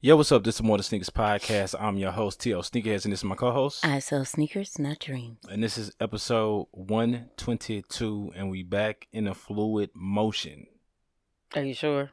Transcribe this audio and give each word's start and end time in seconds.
Yo, 0.00 0.16
what's 0.16 0.30
up? 0.30 0.44
This 0.44 0.54
is 0.54 0.62
More 0.62 0.76
Than 0.76 0.84
Sneakers 0.84 1.10
Podcast. 1.10 1.74
I'm 1.76 1.96
your 1.96 2.12
host, 2.12 2.38
T.O. 2.38 2.60
Sneakerheads, 2.60 3.02
and 3.02 3.12
this 3.12 3.18
is 3.18 3.24
my 3.24 3.34
co-host. 3.34 3.84
I 3.84 3.98
sell 3.98 4.24
sneakers, 4.24 4.78
not 4.78 5.00
dreams. 5.00 5.38
And 5.50 5.60
this 5.60 5.76
is 5.76 5.90
episode 5.98 6.68
122, 6.70 8.30
and 8.36 8.48
we 8.48 8.62
back 8.62 9.08
in 9.10 9.26
a 9.26 9.34
fluid 9.34 9.90
motion. 9.96 10.68
Are 11.56 11.64
you 11.64 11.74
sure? 11.74 12.10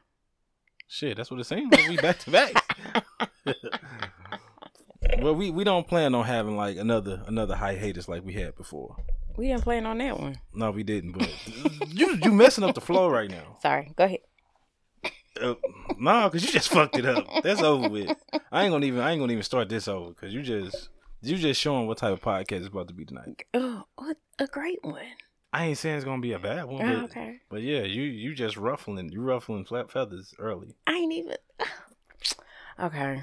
Shit, 0.88 1.16
that's 1.16 1.30
what 1.30 1.38
it 1.38 1.44
seems 1.44 1.72
like. 1.72 1.88
We 1.88 1.96
back 1.98 2.18
to 2.18 2.30
back. 2.32 2.76
well, 5.20 5.36
we, 5.36 5.52
we 5.52 5.62
don't 5.62 5.86
plan 5.86 6.12
on 6.16 6.24
having 6.24 6.56
like 6.56 6.78
another 6.78 7.22
another 7.28 7.54
high 7.54 7.76
haters 7.76 8.08
like 8.08 8.24
we 8.24 8.32
had 8.32 8.56
before. 8.56 8.96
We 9.36 9.46
didn't 9.46 9.62
plan 9.62 9.86
on 9.86 9.98
that 9.98 10.18
one. 10.18 10.40
No, 10.52 10.72
we 10.72 10.82
didn't. 10.82 11.12
But 11.12 11.32
you 11.86 12.18
you 12.20 12.32
messing 12.32 12.64
up 12.64 12.74
the 12.74 12.80
flow 12.80 13.08
right 13.08 13.30
now. 13.30 13.58
Sorry. 13.62 13.92
Go 13.94 14.06
ahead. 14.06 14.20
Uh, 15.40 15.54
nah, 15.98 16.28
cause 16.28 16.44
you 16.44 16.50
just 16.50 16.68
fucked 16.68 16.96
it 16.98 17.06
up. 17.06 17.26
That's 17.42 17.62
over 17.62 17.88
with. 17.88 18.16
I 18.52 18.64
ain't 18.64 18.72
gonna 18.72 18.86
even. 18.86 19.00
I 19.00 19.12
ain't 19.12 19.20
gonna 19.20 19.32
even 19.32 19.42
start 19.42 19.68
this 19.68 19.88
over. 19.88 20.12
Cause 20.14 20.32
you 20.32 20.42
just. 20.42 20.88
You 21.22 21.36
just 21.36 21.60
showing 21.60 21.86
what 21.88 21.98
type 21.98 22.12
of 22.12 22.20
podcast 22.20 22.60
is 22.60 22.66
about 22.66 22.88
to 22.88 22.94
be 22.94 23.04
tonight. 23.04 23.42
Oh, 23.54 23.84
what 23.96 24.16
a 24.38 24.46
great 24.46 24.78
one. 24.84 25.02
I 25.52 25.66
ain't 25.66 25.78
saying 25.78 25.96
it's 25.96 26.04
gonna 26.04 26.20
be 26.22 26.32
a 26.32 26.38
bad 26.38 26.66
one. 26.66 26.86
Oh, 26.88 27.00
But, 27.00 27.04
okay. 27.10 27.40
but 27.48 27.62
yeah, 27.62 27.82
you 27.82 28.02
you 28.02 28.34
just 28.34 28.56
ruffling. 28.56 29.10
You 29.10 29.22
ruffling 29.22 29.64
flat 29.64 29.90
feathers 29.90 30.34
early. 30.38 30.76
I 30.86 30.92
ain't 30.94 31.12
even. 31.12 31.36
Okay. 32.78 33.22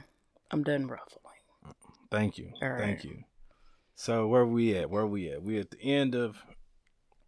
I'm 0.52 0.64
done 0.64 0.88
ruffling. 0.88 1.20
Thank 2.12 2.38
you. 2.38 2.52
Right. 2.62 2.80
Thank 2.80 3.04
you. 3.04 3.24
So 3.96 4.28
where 4.28 4.46
we 4.46 4.76
at? 4.76 4.90
Where 4.90 5.06
we 5.06 5.32
at? 5.32 5.44
We 5.44 5.60
at 5.60 5.72
the 5.72 5.80
end 5.82 6.16
of 6.16 6.38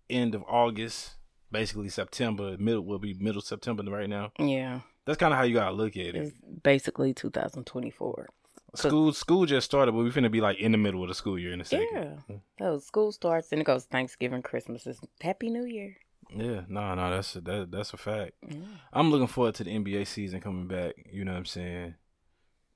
end 0.10 0.34
of 0.36 0.44
August. 0.48 1.14
Basically 1.52 1.90
September. 1.90 2.58
Middle 2.58 2.84
will 2.84 3.00
be 3.00 3.14
middle 3.14 3.42
September 3.42 3.84
right 3.90 4.10
now. 4.10 4.32
Yeah. 4.40 4.82
That's 5.06 5.18
kind 5.18 5.34
of 5.34 5.38
how 5.38 5.44
you 5.44 5.54
gotta 5.54 5.76
look 5.76 5.96
at 5.96 6.08
it. 6.08 6.16
It's 6.16 6.32
basically 6.64 7.14
2024. 7.14 8.30
School 8.76 9.14
school 9.14 9.46
just 9.46 9.66
started, 9.66 9.94
but 9.94 10.04
we 10.04 10.10
finna 10.12 10.30
be 10.32 10.42
like 10.42 10.60
in 10.60 10.72
the 10.74 10.78
middle 10.78 11.02
of 11.02 11.08
the 11.08 11.16
school 11.16 11.40
year 11.40 11.54
in 11.54 11.62
a 11.62 11.66
second. 11.66 12.22
Yeah. 12.28 12.36
So 12.60 12.80
school 12.80 13.12
starts 13.12 13.52
and 13.52 13.62
it 13.62 13.64
goes 13.64 13.86
Thanksgiving, 13.86 14.42
Christmas. 14.42 14.86
It's 14.86 15.00
Happy 15.22 15.50
New 15.50 15.66
Year. 15.66 15.96
Yeah, 16.36 16.62
no, 16.68 16.96
no, 16.96 17.10
that's 17.12 17.36
a, 17.36 17.42
that, 17.42 17.72
that's 17.72 17.94
a 17.94 17.98
fact. 17.98 18.32
Yeah. 18.48 18.58
I'm 18.92 19.12
looking 19.12 19.28
forward 19.28 19.56
to 19.56 19.64
the 19.64 19.72
NBA 19.72 20.08
season 20.08 20.42
coming 20.42 20.68
back. 20.68 20.96
You 21.12 21.24
know 21.24 21.32
what 21.34 21.38
I'm 21.38 21.46
saying? 21.46 21.96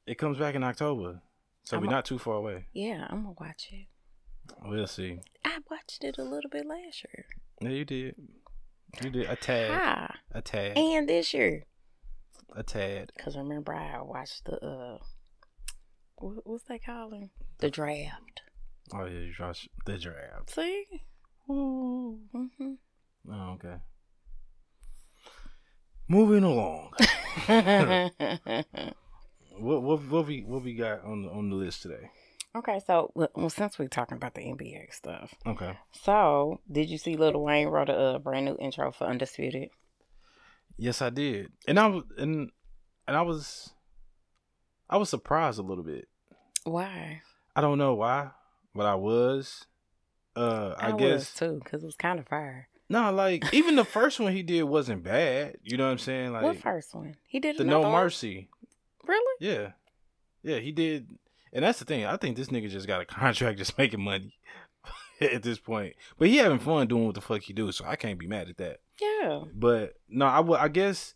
It 0.06 0.18
comes 0.18 0.38
back 0.38 0.56
in 0.56 0.64
October, 0.64 1.22
so 1.64 1.76
I'm 1.78 1.82
we're 1.84 1.90
a- 1.90 1.92
not 1.92 2.06
too 2.06 2.20
far 2.20 2.36
away. 2.36 2.66
Yeah, 2.74 3.08
I'm 3.10 3.24
to 3.24 3.34
watch 3.40 3.70
it. 3.72 3.88
We'll 4.64 4.88
see. 4.88 5.20
I 5.46 5.58
watched 5.70 6.04
it 6.04 6.18
a 6.18 6.24
little 6.24 6.50
bit 6.50 6.66
last 6.66 7.04
year. 7.06 7.26
Yeah, 7.62 7.70
you 7.70 7.86
did. 7.86 8.16
You 9.04 9.10
did 9.10 9.30
a 9.30 9.36
tad, 9.36 9.72
Ah, 9.72 10.16
a 10.32 10.42
tad, 10.42 10.78
and 10.78 11.08
this 11.08 11.34
year. 11.34 11.64
a 12.56 12.64
tad. 12.64 13.12
Because 13.16 13.38
remember, 13.38 13.74
I 13.74 14.02
watched 14.02 14.46
the, 14.46 14.64
uh, 14.64 14.98
what, 16.16 16.46
what's 16.46 16.64
they 16.66 16.80
calling? 16.80 17.30
The 17.60 17.70
draft. 17.70 18.42
Oh 18.94 19.06
yeah, 19.06 19.20
you 19.20 19.34
watched 19.40 19.70
the 19.86 19.98
draft. 19.98 20.50
See? 20.50 20.86
Mm-hmm. 21.50 22.74
Oh, 23.32 23.50
okay. 23.54 23.76
Moving 26.08 26.44
along. 26.44 26.92
what 29.60 29.82
what 29.84 30.02
what 30.04 30.28
we 30.28 30.42
what 30.42 30.64
we 30.64 30.74
got 30.74 31.04
on 31.04 31.24
the 31.24 31.30
on 31.30 31.50
the 31.50 31.56
list 31.56 31.84
today? 31.84 32.10
Okay, 32.56 32.80
so, 32.86 33.12
well, 33.14 33.50
since 33.50 33.78
we're 33.78 33.88
talking 33.88 34.18
about 34.18 34.34
the 34.34 34.42
NBA 34.42 34.92
stuff, 34.92 35.36
Okay. 35.46 35.78
so 35.92 36.60
did 36.72 36.90
you 36.90 36.98
see 36.98 37.16
Lil 37.16 37.40
Wayne 37.40 37.68
wrote 37.68 37.90
a, 37.90 37.94
uh 37.98 38.20
brand 38.20 38.46
new 38.46 38.58
intro 38.60 38.92
for 38.92 39.06
Undisputed? 39.06 39.70
Yes, 40.78 41.02
I 41.02 41.10
did, 41.10 41.52
and 41.68 41.80
I 41.80 41.88
was 41.88 42.04
and 42.18 42.50
and 43.08 43.18
I 43.18 43.22
was 43.22 43.72
I 44.90 44.98
was 44.98 45.10
surprised 45.10 45.60
a 45.60 45.62
little 45.64 45.84
bit. 45.84 46.08
Why? 46.64 47.22
I 47.56 47.62
don't 47.62 47.78
know 47.78 47.94
why, 47.96 48.32
but 48.74 48.86
I 48.86 48.96
was. 48.96 49.66
Uh, 50.36 50.74
I, 50.78 50.94
was 50.94 51.00
guess 51.00 51.34
too, 51.34 51.60
because 51.64 51.84
it 51.84 51.86
was 51.86 51.98
kind 51.98 52.18
of 52.18 52.28
fire. 52.28 52.70
no, 52.88 53.12
like 53.12 53.44
even 53.54 53.76
the 53.76 53.84
first 53.84 54.20
one 54.20 54.32
he 54.32 54.42
did 54.42 54.64
wasn't 54.64 55.04
bad. 55.04 55.58
You 55.64 55.76
know 55.78 55.86
what 55.86 55.92
I'm 55.92 55.98
saying? 55.98 56.32
Like 56.32 56.44
what 56.44 56.58
first 56.58 56.96
one? 56.96 57.16
He 57.28 57.40
did 57.40 57.58
the 57.58 57.64
No? 57.66 57.84
Mercy. 57.84 58.50
Really? 59.06 59.36
Yeah, 59.40 59.72
yeah, 60.44 60.60
he 60.60 60.72
did, 60.72 61.10
and 61.54 61.64
that's 61.64 61.80
the 61.80 61.86
thing. 61.86 62.06
I 62.06 62.18
think 62.18 62.38
this 62.38 62.48
nigga 62.50 62.70
just 62.70 62.88
got 62.88 63.02
a 63.02 63.06
contract, 63.20 63.58
just 63.58 63.78
making 63.78 64.02
money 64.04 64.34
at 65.22 65.44
this 65.44 65.60
point. 65.60 65.96
But 66.18 66.28
he 66.30 66.38
having 66.38 66.60
fun 66.60 66.88
doing 66.88 67.06
what 67.06 67.16
the 67.16 67.22
fuck 67.22 67.42
he 67.42 67.54
do, 67.54 67.72
so 67.72 67.86
I 67.86 67.96
can't 67.96 68.20
be 68.20 68.28
mad 68.28 68.50
at 68.50 68.58
that. 68.58 68.80
Yeah. 69.02 69.44
But 69.54 69.94
no, 70.10 70.26
I 70.26 70.40
would. 70.40 70.60
I 70.60 70.68
guess 70.68 71.16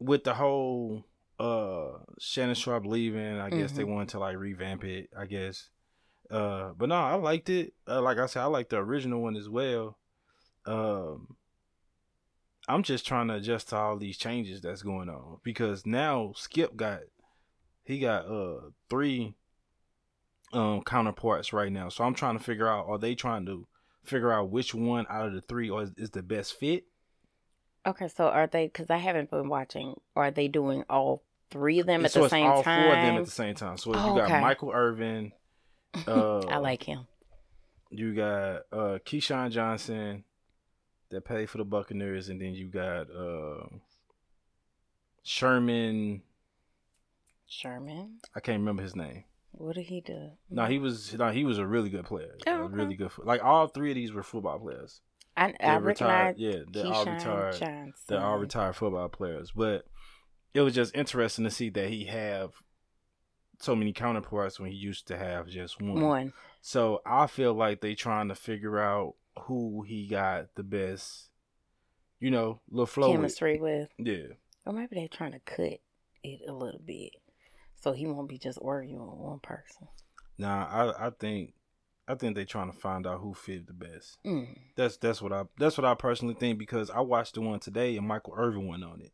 with 0.00 0.24
the 0.24 0.34
whole 0.34 1.04
uh 1.38 1.98
Shannon 2.18 2.54
Sharpe 2.54 2.86
leaving, 2.86 3.38
I 3.38 3.50
guess 3.50 3.72
they 3.72 3.82
Mhm. 3.84 3.88
wanted 3.94 4.08
to 4.10 4.18
like 4.18 4.36
revamp 4.36 4.84
it. 4.84 5.10
I 5.16 5.26
guess. 5.26 5.68
Uh, 6.30 6.72
but 6.78 6.88
no, 6.88 6.94
I 6.94 7.14
liked 7.14 7.50
it. 7.50 7.74
Uh, 7.86 8.00
like 8.00 8.16
I 8.18 8.26
said, 8.26 8.40
I 8.42 8.46
liked 8.46 8.70
the 8.70 8.78
original 8.78 9.20
one 9.20 9.36
as 9.36 9.48
well. 9.50 9.98
Um, 10.64 11.36
I'm 12.68 12.82
just 12.82 13.06
trying 13.06 13.28
to 13.28 13.34
adjust 13.34 13.68
to 13.70 13.76
all 13.76 13.98
these 13.98 14.16
changes 14.16 14.60
that's 14.62 14.82
going 14.82 15.08
on 15.10 15.38
because 15.42 15.84
now 15.84 16.32
Skip 16.36 16.76
got 16.76 17.00
he 17.84 17.98
got 17.98 18.26
uh 18.26 18.70
three 18.88 19.34
um 20.52 20.82
counterparts 20.82 21.52
right 21.52 21.72
now. 21.72 21.88
So 21.88 22.04
I'm 22.04 22.14
trying 22.14 22.36
to 22.38 22.42
figure 22.44 22.68
out 22.68 22.86
are 22.88 22.98
they 22.98 23.14
trying 23.14 23.46
to 23.46 23.66
figure 24.04 24.32
out 24.32 24.50
which 24.50 24.74
one 24.74 25.06
out 25.08 25.26
of 25.26 25.32
the 25.34 25.40
three 25.40 25.70
or 25.70 25.82
is, 25.82 25.92
is 25.96 26.10
the 26.10 26.22
best 26.22 26.54
fit? 26.54 26.84
Okay, 27.86 28.08
so 28.08 28.28
are 28.28 28.46
they, 28.46 28.66
because 28.66 28.90
I 28.90 28.98
haven't 28.98 29.30
been 29.30 29.48
watching, 29.48 29.94
are 30.14 30.30
they 30.30 30.46
doing 30.46 30.84
all 30.88 31.22
three 31.50 31.80
of 31.80 31.86
them 31.86 32.04
at 32.04 32.12
so 32.12 32.22
the 32.22 32.28
same 32.28 32.46
all 32.46 32.62
time? 32.62 32.84
four 32.84 32.94
of 32.94 33.02
them 33.02 33.16
at 33.16 33.24
the 33.24 33.30
same 33.30 33.54
time. 33.56 33.76
So 33.76 33.92
Oh, 33.94 34.14
you 34.14 34.20
got 34.20 34.30
okay. 34.30 34.40
Michael 34.40 34.70
Irvin, 34.72 35.32
uh, 36.06 36.46
I 36.46 36.58
like 36.58 36.82
him. 36.84 37.06
you 37.90 38.14
got 38.14 38.62
uh 38.72 38.98
Keyshawn 39.04 39.50
Johnson 39.50 40.24
that 41.10 41.24
played 41.24 41.50
for 41.50 41.58
the 41.58 41.64
Buccaneers, 41.64 42.28
and 42.28 42.40
then 42.40 42.54
you 42.54 42.68
got 42.68 43.10
uh 43.10 43.66
Sherman. 45.22 46.22
Sherman. 47.46 48.18
I 48.34 48.40
can't 48.40 48.60
remember 48.60 48.82
his 48.82 48.96
name. 48.96 49.24
What 49.52 49.74
did 49.76 49.86
he 49.86 50.00
do? 50.00 50.30
No, 50.50 50.66
he 50.66 50.78
was 50.78 51.14
no, 51.14 51.30
he 51.30 51.44
was 51.44 51.58
a 51.58 51.66
really 51.66 51.90
good 51.90 52.04
player. 52.04 52.36
Oh, 52.46 52.52
A 52.52 52.64
okay. 52.64 52.74
really 52.74 52.94
good. 52.96 53.10
Like 53.18 53.44
all 53.44 53.68
three 53.68 53.90
of 53.90 53.94
these 53.96 54.12
were 54.12 54.22
football 54.22 54.58
players. 54.58 55.00
I, 55.36 55.54
I 55.60 55.76
retired. 55.76 56.36
Yeah, 56.38 56.60
they're 56.70 56.86
all 56.86 57.04
retired. 57.06 57.52
Johnson. 57.54 57.92
They're 58.06 58.20
all 58.24 58.38
retired 58.38 58.76
football 58.76 59.08
players. 59.08 59.52
But 59.54 59.86
it 60.52 60.60
was 60.60 60.74
just 60.74 60.94
interesting 60.94 61.44
to 61.44 61.50
see 61.50 61.70
that 61.70 61.88
he 61.88 62.04
have 62.06 62.52
so 63.60 63.76
many 63.76 63.92
counterparts 63.92 64.58
when 64.58 64.70
he 64.70 64.76
used 64.76 65.06
to 65.08 65.16
have 65.16 65.46
just 65.48 65.80
one. 65.80 66.00
One. 66.00 66.32
So 66.60 67.00
I 67.06 67.26
feel 67.28 67.54
like 67.54 67.80
they 67.80 67.94
trying 67.94 68.28
to 68.28 68.34
figure 68.34 68.78
out 68.78 69.14
who 69.44 69.82
he 69.86 70.06
got 70.06 70.54
the 70.54 70.62
best, 70.62 71.30
you 72.20 72.30
know, 72.30 72.60
little 72.70 72.86
flow. 72.86 73.08
with. 73.08 73.16
chemistry 73.18 73.58
with. 73.60 73.88
Yeah, 73.98 74.34
Or 74.66 74.72
maybe 74.72 74.96
they're 74.96 75.08
trying 75.08 75.32
to 75.32 75.40
cut 75.40 75.78
it 76.22 76.40
a 76.46 76.52
little 76.52 76.80
bit. 76.84 77.12
So 77.82 77.92
he 77.92 78.06
won't 78.06 78.28
be 78.28 78.38
just 78.38 78.58
arguing 78.64 79.06
with 79.06 79.18
one 79.18 79.40
person. 79.40 79.88
nah, 80.38 80.66
I 80.66 81.06
I 81.06 81.10
think 81.10 81.54
I 82.08 82.14
think 82.14 82.34
they're 82.34 82.44
trying 82.44 82.70
to 82.70 82.76
find 82.78 83.06
out 83.06 83.20
who 83.20 83.32
fit 83.34 83.66
the 83.66 83.72
best. 83.72 84.18
Mm. 84.24 84.56
That's 84.76 84.96
that's 84.96 85.20
what 85.22 85.32
I 85.32 85.44
that's 85.58 85.76
what 85.78 85.84
I 85.84 85.94
personally 85.94 86.34
think 86.34 86.58
because 86.58 86.90
I 86.90 87.00
watched 87.00 87.34
the 87.34 87.40
one 87.40 87.60
today 87.60 87.96
and 87.96 88.06
Michael 88.06 88.34
Irvin 88.36 88.66
went 88.66 88.84
on 88.84 89.00
it. 89.00 89.12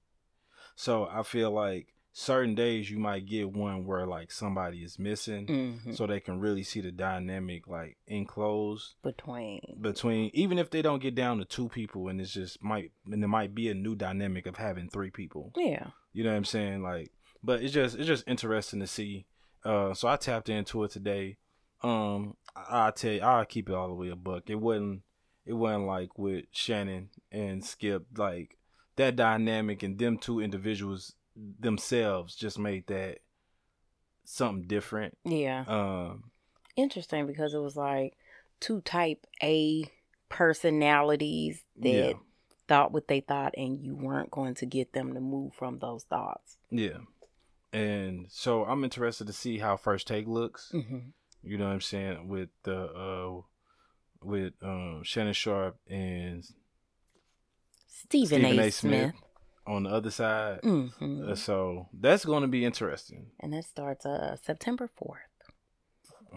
So 0.77 1.09
I 1.11 1.23
feel 1.23 1.51
like 1.51 1.95
certain 2.13 2.55
days 2.55 2.91
you 2.91 2.99
might 2.99 3.27
get 3.27 3.53
one 3.53 3.85
where 3.85 4.07
like 4.07 4.33
somebody 4.33 4.79
is 4.79 4.99
missing, 4.99 5.47
hmm 5.47 5.93
so 5.93 6.07
they 6.07 6.21
can 6.21 6.41
really 6.41 6.63
see 6.63 6.81
the 6.81 6.91
dynamic 6.93 7.69
like 7.69 7.97
enclosed 8.07 8.95
Between. 9.03 9.61
between 9.81 10.31
even 10.35 10.59
if 10.59 10.71
they 10.71 10.83
don't 10.83 11.03
get 11.03 11.15
down 11.15 11.39
to 11.39 11.45
two 11.45 11.69
people 11.69 12.09
and 12.09 12.21
it's 12.21 12.33
just 12.33 12.63
might 12.63 12.93
and 13.11 13.23
there 13.23 13.29
might 13.29 13.55
be 13.55 13.69
a 13.69 13.75
new 13.75 13.95
dynamic 13.95 14.47
of 14.47 14.57
having 14.57 14.89
three 14.89 15.11
people. 15.11 15.53
Yeah. 15.57 15.89
You 16.13 16.25
know 16.25 16.31
what 16.31 16.37
I'm 16.37 16.45
saying? 16.45 16.83
Like, 16.83 17.13
but 17.43 17.63
it's 17.63 17.73
just 17.73 17.97
it's 17.97 18.07
just 18.07 18.25
interesting 18.29 18.81
to 18.81 18.87
see. 18.87 19.27
Uh, 19.65 19.93
so 19.95 20.09
I 20.09 20.17
tapped 20.17 20.49
into 20.49 20.85
it 20.85 20.91
today. 20.91 21.37
Um, 21.83 22.37
I, 22.57 22.89
I 22.89 22.91
tell 22.91 23.13
you, 23.13 23.21
I'll 23.21 23.45
keep 23.45 23.69
it 23.69 23.75
all 23.75 23.89
the 23.89 23.95
way 23.95 24.09
a 24.09 24.17
buck. 24.17 24.45
It 24.51 24.57
wasn't 24.57 25.03
it 25.47 25.53
wasn't 25.55 25.87
like 25.87 26.19
with 26.19 26.45
Shannon 26.53 27.09
and 27.33 27.65
Skip 27.65 28.07
like 28.17 28.57
that 28.97 29.17
dynamic 29.17 29.83
and 29.83 29.99
them 29.99 30.19
two 30.19 30.41
individuals 30.41 31.15
themselves 31.61 32.35
just 32.35 32.59
made 32.59 32.87
that 32.89 33.19
something 34.25 34.67
different. 34.67 35.17
Yeah. 35.25 35.65
Um, 35.67 36.25
Interesting 36.77 37.27
because 37.27 37.55
it 37.55 37.59
was 37.59 37.77
like 37.77 38.15
two 38.61 38.81
type 38.83 39.27
A 39.43 39.85
personalities 40.29 41.63
that 41.81 41.89
Yeah. 41.89 42.13
thought 42.69 42.93
what 42.93 43.09
they 43.09 43.21
thought 43.21 43.55
and 43.57 43.77
you 43.79 43.95
weren't 43.95 44.31
going 44.31 44.55
to 44.57 44.67
get 44.67 44.93
them 44.93 45.15
to 45.15 45.21
move 45.21 45.55
from 45.55 45.79
those 45.79 46.05
thoughts. 46.05 46.57
yeah. 46.71 46.99
And 47.73 48.27
so 48.31 48.65
I'm 48.65 48.83
interested 48.85 49.27
to 49.27 49.33
see 49.33 49.59
how 49.59 49.77
First 49.77 50.07
Take 50.07 50.27
looks. 50.27 50.71
Mm-hmm. 50.75 50.99
You 51.43 51.59
know 51.59 51.67
what 51.67 51.73
I'm 51.75 51.81
saying 51.81 52.29
with 52.29 52.49
the 52.65 52.77
uh 52.85 53.41
with 54.23 54.55
um 54.63 55.03
Shannon 55.05 55.33
Sharpe 55.35 55.77
and 55.89 56.45
Stephen, 57.87 58.41
Stephen 58.41 58.45
A. 58.59 58.67
A. 58.67 58.71
Smith. 58.71 59.11
Smith. 59.11 59.15
on 59.67 59.83
the 59.85 59.91
other 59.91 60.11
side. 60.11 60.61
hmm 60.63 60.89
Uh, 61.31 61.35
so 61.35 61.89
that's 61.93 62.25
going 62.25 62.43
to 62.43 62.49
be 62.49 62.65
interesting. 62.65 63.27
and 63.41 63.53
that 63.53 63.65
starts 63.65 64.07
uh 64.07 64.37
September 64.37 64.89
fourth. 64.97 65.21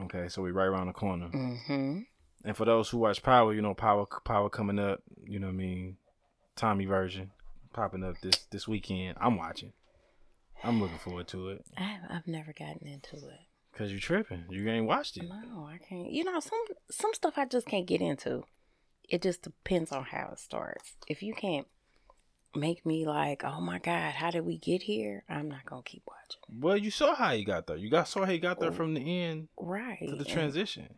Okay, 0.03 0.27
so 0.29 0.41
we're 0.41 0.53
right 0.53 0.65
around 0.67 0.87
the 0.87 0.93
corner. 0.93 1.29
Mm-hmm. 1.29 1.99
And 2.45 2.57
for 2.57 2.65
those 2.65 2.89
who 2.89 2.97
watch 2.99 3.21
Power, 3.23 3.53
you 3.53 3.61
know 3.61 3.73
Power 3.73 4.05
Power 4.25 4.49
coming 4.49 4.79
up. 4.79 5.01
You 5.23 5.39
know 5.39 5.47
what 5.47 5.53
I 5.53 5.57
mean? 5.57 5.97
Tommy 6.55 6.85
version 6.85 7.31
popping 7.73 8.03
up 8.03 8.15
this 8.21 8.45
this 8.51 8.67
weekend. 8.67 9.17
I'm 9.19 9.37
watching. 9.37 9.73
I'm 10.63 10.81
looking 10.81 10.97
forward 10.97 11.27
to 11.29 11.49
it. 11.49 11.65
I've 11.77 12.01
I've 12.09 12.27
never 12.27 12.53
gotten 12.53 12.87
into 12.87 13.15
it. 13.15 13.39
Cause 13.73 13.89
you're 13.89 13.99
tripping. 13.99 14.45
You 14.49 14.69
ain't 14.69 14.85
watched 14.85 15.17
it. 15.17 15.23
No, 15.23 15.65
I 15.65 15.77
can't. 15.77 16.11
You 16.11 16.25
know, 16.25 16.39
some 16.39 16.59
some 16.89 17.13
stuff 17.13 17.37
I 17.37 17.45
just 17.45 17.67
can't 17.67 17.87
get 17.87 18.01
into. 18.01 18.43
It 19.09 19.21
just 19.21 19.41
depends 19.43 19.91
on 19.91 20.03
how 20.03 20.29
it 20.33 20.39
starts. 20.39 20.93
If 21.07 21.23
you 21.23 21.33
can't 21.33 21.67
make 22.55 22.85
me 22.85 23.07
like, 23.07 23.43
oh 23.43 23.61
my 23.61 23.79
god, 23.79 24.13
how 24.13 24.31
did 24.31 24.45
we 24.45 24.57
get 24.57 24.83
here? 24.83 25.23
I'm 25.29 25.49
not 25.49 25.65
gonna 25.65 25.83
keep 25.83 26.03
watching. 26.05 26.41
Well, 26.61 26.77
you 26.77 26.91
saw 26.91 27.15
how 27.15 27.33
he 27.33 27.43
got 27.43 27.67
there. 27.67 27.77
You 27.77 27.89
got 27.89 28.07
saw 28.07 28.25
how 28.25 28.31
he 28.31 28.39
got 28.39 28.59
there 28.59 28.69
oh, 28.69 28.73
from 28.73 28.93
the 28.93 29.21
end 29.21 29.47
Right. 29.57 29.99
to 30.01 30.15
the 30.15 30.17
and 30.17 30.27
transition. 30.27 30.95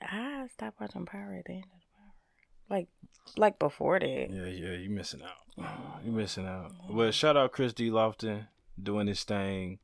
I 0.00 0.46
stopped 0.52 0.80
watching 0.80 1.06
Power 1.06 1.36
at 1.38 1.46
the 1.46 1.54
end 1.54 1.64
of 1.64 1.70
the 1.70 1.86
Power. 1.96 2.78
Like, 2.78 2.88
like 3.36 3.58
before 3.58 3.98
that. 3.98 4.30
Yeah, 4.30 4.46
yeah, 4.46 4.76
you 4.76 4.90
missing 4.90 5.22
out. 5.22 5.64
Mm. 5.64 6.06
You 6.06 6.12
missing 6.12 6.46
out. 6.46 6.72
Well, 6.90 7.10
shout 7.10 7.36
out 7.36 7.52
Chris 7.52 7.72
D. 7.72 7.90
Lofton 7.90 8.46
doing 8.80 9.06
his 9.06 9.24
thing. 9.24 9.78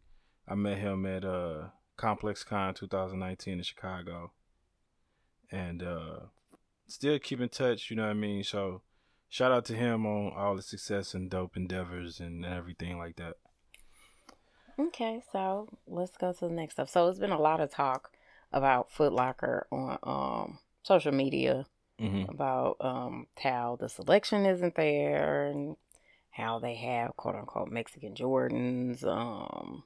I 0.48 0.54
met 0.54 0.78
him 0.78 1.06
at 1.06 1.24
uh 1.24 1.68
ComplexCon 1.98 2.74
2019 2.74 3.58
in 3.58 3.62
Chicago, 3.62 4.32
and 5.50 5.82
uh 5.82 6.20
still 6.86 7.18
keep 7.18 7.40
in 7.40 7.48
touch. 7.48 7.90
You 7.90 7.96
know 7.96 8.04
what 8.04 8.10
I 8.10 8.14
mean. 8.14 8.42
So 8.44 8.82
shout 9.28 9.52
out 9.52 9.64
to 9.66 9.74
him 9.74 10.06
on 10.06 10.32
all 10.36 10.56
the 10.56 10.62
success 10.62 11.14
and 11.14 11.30
dope 11.30 11.56
endeavors 11.56 12.20
and 12.20 12.44
everything 12.44 12.98
like 12.98 13.16
that. 13.16 13.36
Okay, 14.78 15.22
so 15.30 15.68
let's 15.86 16.16
go 16.16 16.32
to 16.32 16.48
the 16.48 16.54
next 16.54 16.74
stuff. 16.74 16.88
So 16.88 17.08
it's 17.08 17.18
been 17.18 17.30
a 17.30 17.40
lot 17.40 17.60
of 17.60 17.70
talk 17.70 18.12
about 18.52 18.90
Foot 18.90 19.12
Locker 19.12 19.66
on 19.70 19.98
um 20.02 20.58
social 20.82 21.12
media 21.12 21.66
hmm 21.98 22.22
about 22.28 22.76
um 22.80 23.26
how 23.38 23.76
the 23.78 23.88
selection 23.88 24.46
isn't 24.46 24.74
there 24.74 25.46
and 25.46 25.76
how 26.30 26.58
they 26.58 26.74
have 26.76 27.16
quote 27.16 27.34
unquote 27.34 27.70
Mexican 27.70 28.14
Jordans. 28.14 29.04
Um 29.04 29.84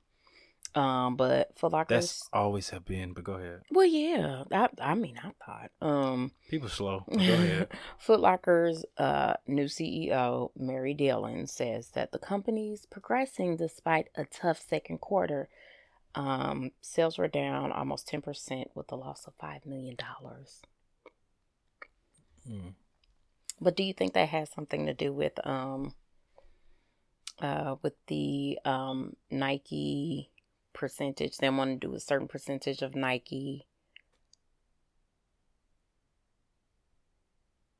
um 0.74 1.16
but 1.16 1.56
Foot 1.56 1.72
Locker's 1.72 1.88
That's 1.88 2.28
always 2.32 2.70
have 2.70 2.84
been. 2.84 3.12
But 3.12 3.24
go 3.24 3.34
ahead. 3.34 3.60
well 3.70 3.86
yeah. 3.86 4.44
I 4.52 4.68
I 4.80 4.94
mean 4.94 5.18
I 5.22 5.30
thought. 5.44 5.70
Um 5.80 6.32
People 6.48 6.68
slow. 6.68 7.04
Go 7.10 7.16
ahead. 7.16 7.68
Foot 7.98 8.20
Locker's 8.20 8.84
uh, 8.98 9.34
new 9.46 9.64
CEO, 9.64 10.50
Mary 10.56 10.94
Dillon, 10.94 11.46
says 11.46 11.90
that 11.94 12.12
the 12.12 12.18
company's 12.18 12.86
progressing 12.86 13.56
despite 13.56 14.08
a 14.14 14.24
tough 14.24 14.60
second 14.60 15.00
quarter. 15.00 15.48
Um, 16.14 16.70
sales 16.80 17.18
were 17.18 17.26
down 17.28 17.72
almost 17.72 18.08
10% 18.08 18.66
with 18.74 18.92
a 18.92 18.94
loss 18.96 19.26
of 19.26 19.36
$5 19.38 19.66
million. 19.66 19.96
Mm. 22.48 22.74
But 23.60 23.76
do 23.76 23.82
you 23.82 23.92
think 23.92 24.12
that 24.14 24.28
has 24.28 24.50
something 24.50 24.86
to 24.86 24.94
do 24.94 25.12
with 25.12 25.44
um, 25.44 25.94
uh, 27.40 27.76
with 27.82 27.94
the 28.06 28.58
um, 28.64 29.16
Nike 29.30 30.30
percentage? 30.72 31.36
They 31.38 31.50
want 31.50 31.80
to 31.80 31.86
do 31.88 31.94
a 31.94 32.00
certain 32.00 32.28
percentage 32.28 32.82
of 32.82 32.94
Nike. 32.94 33.66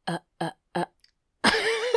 Uh, 0.07 0.19
uh, 0.41 0.51
uh. 0.75 0.85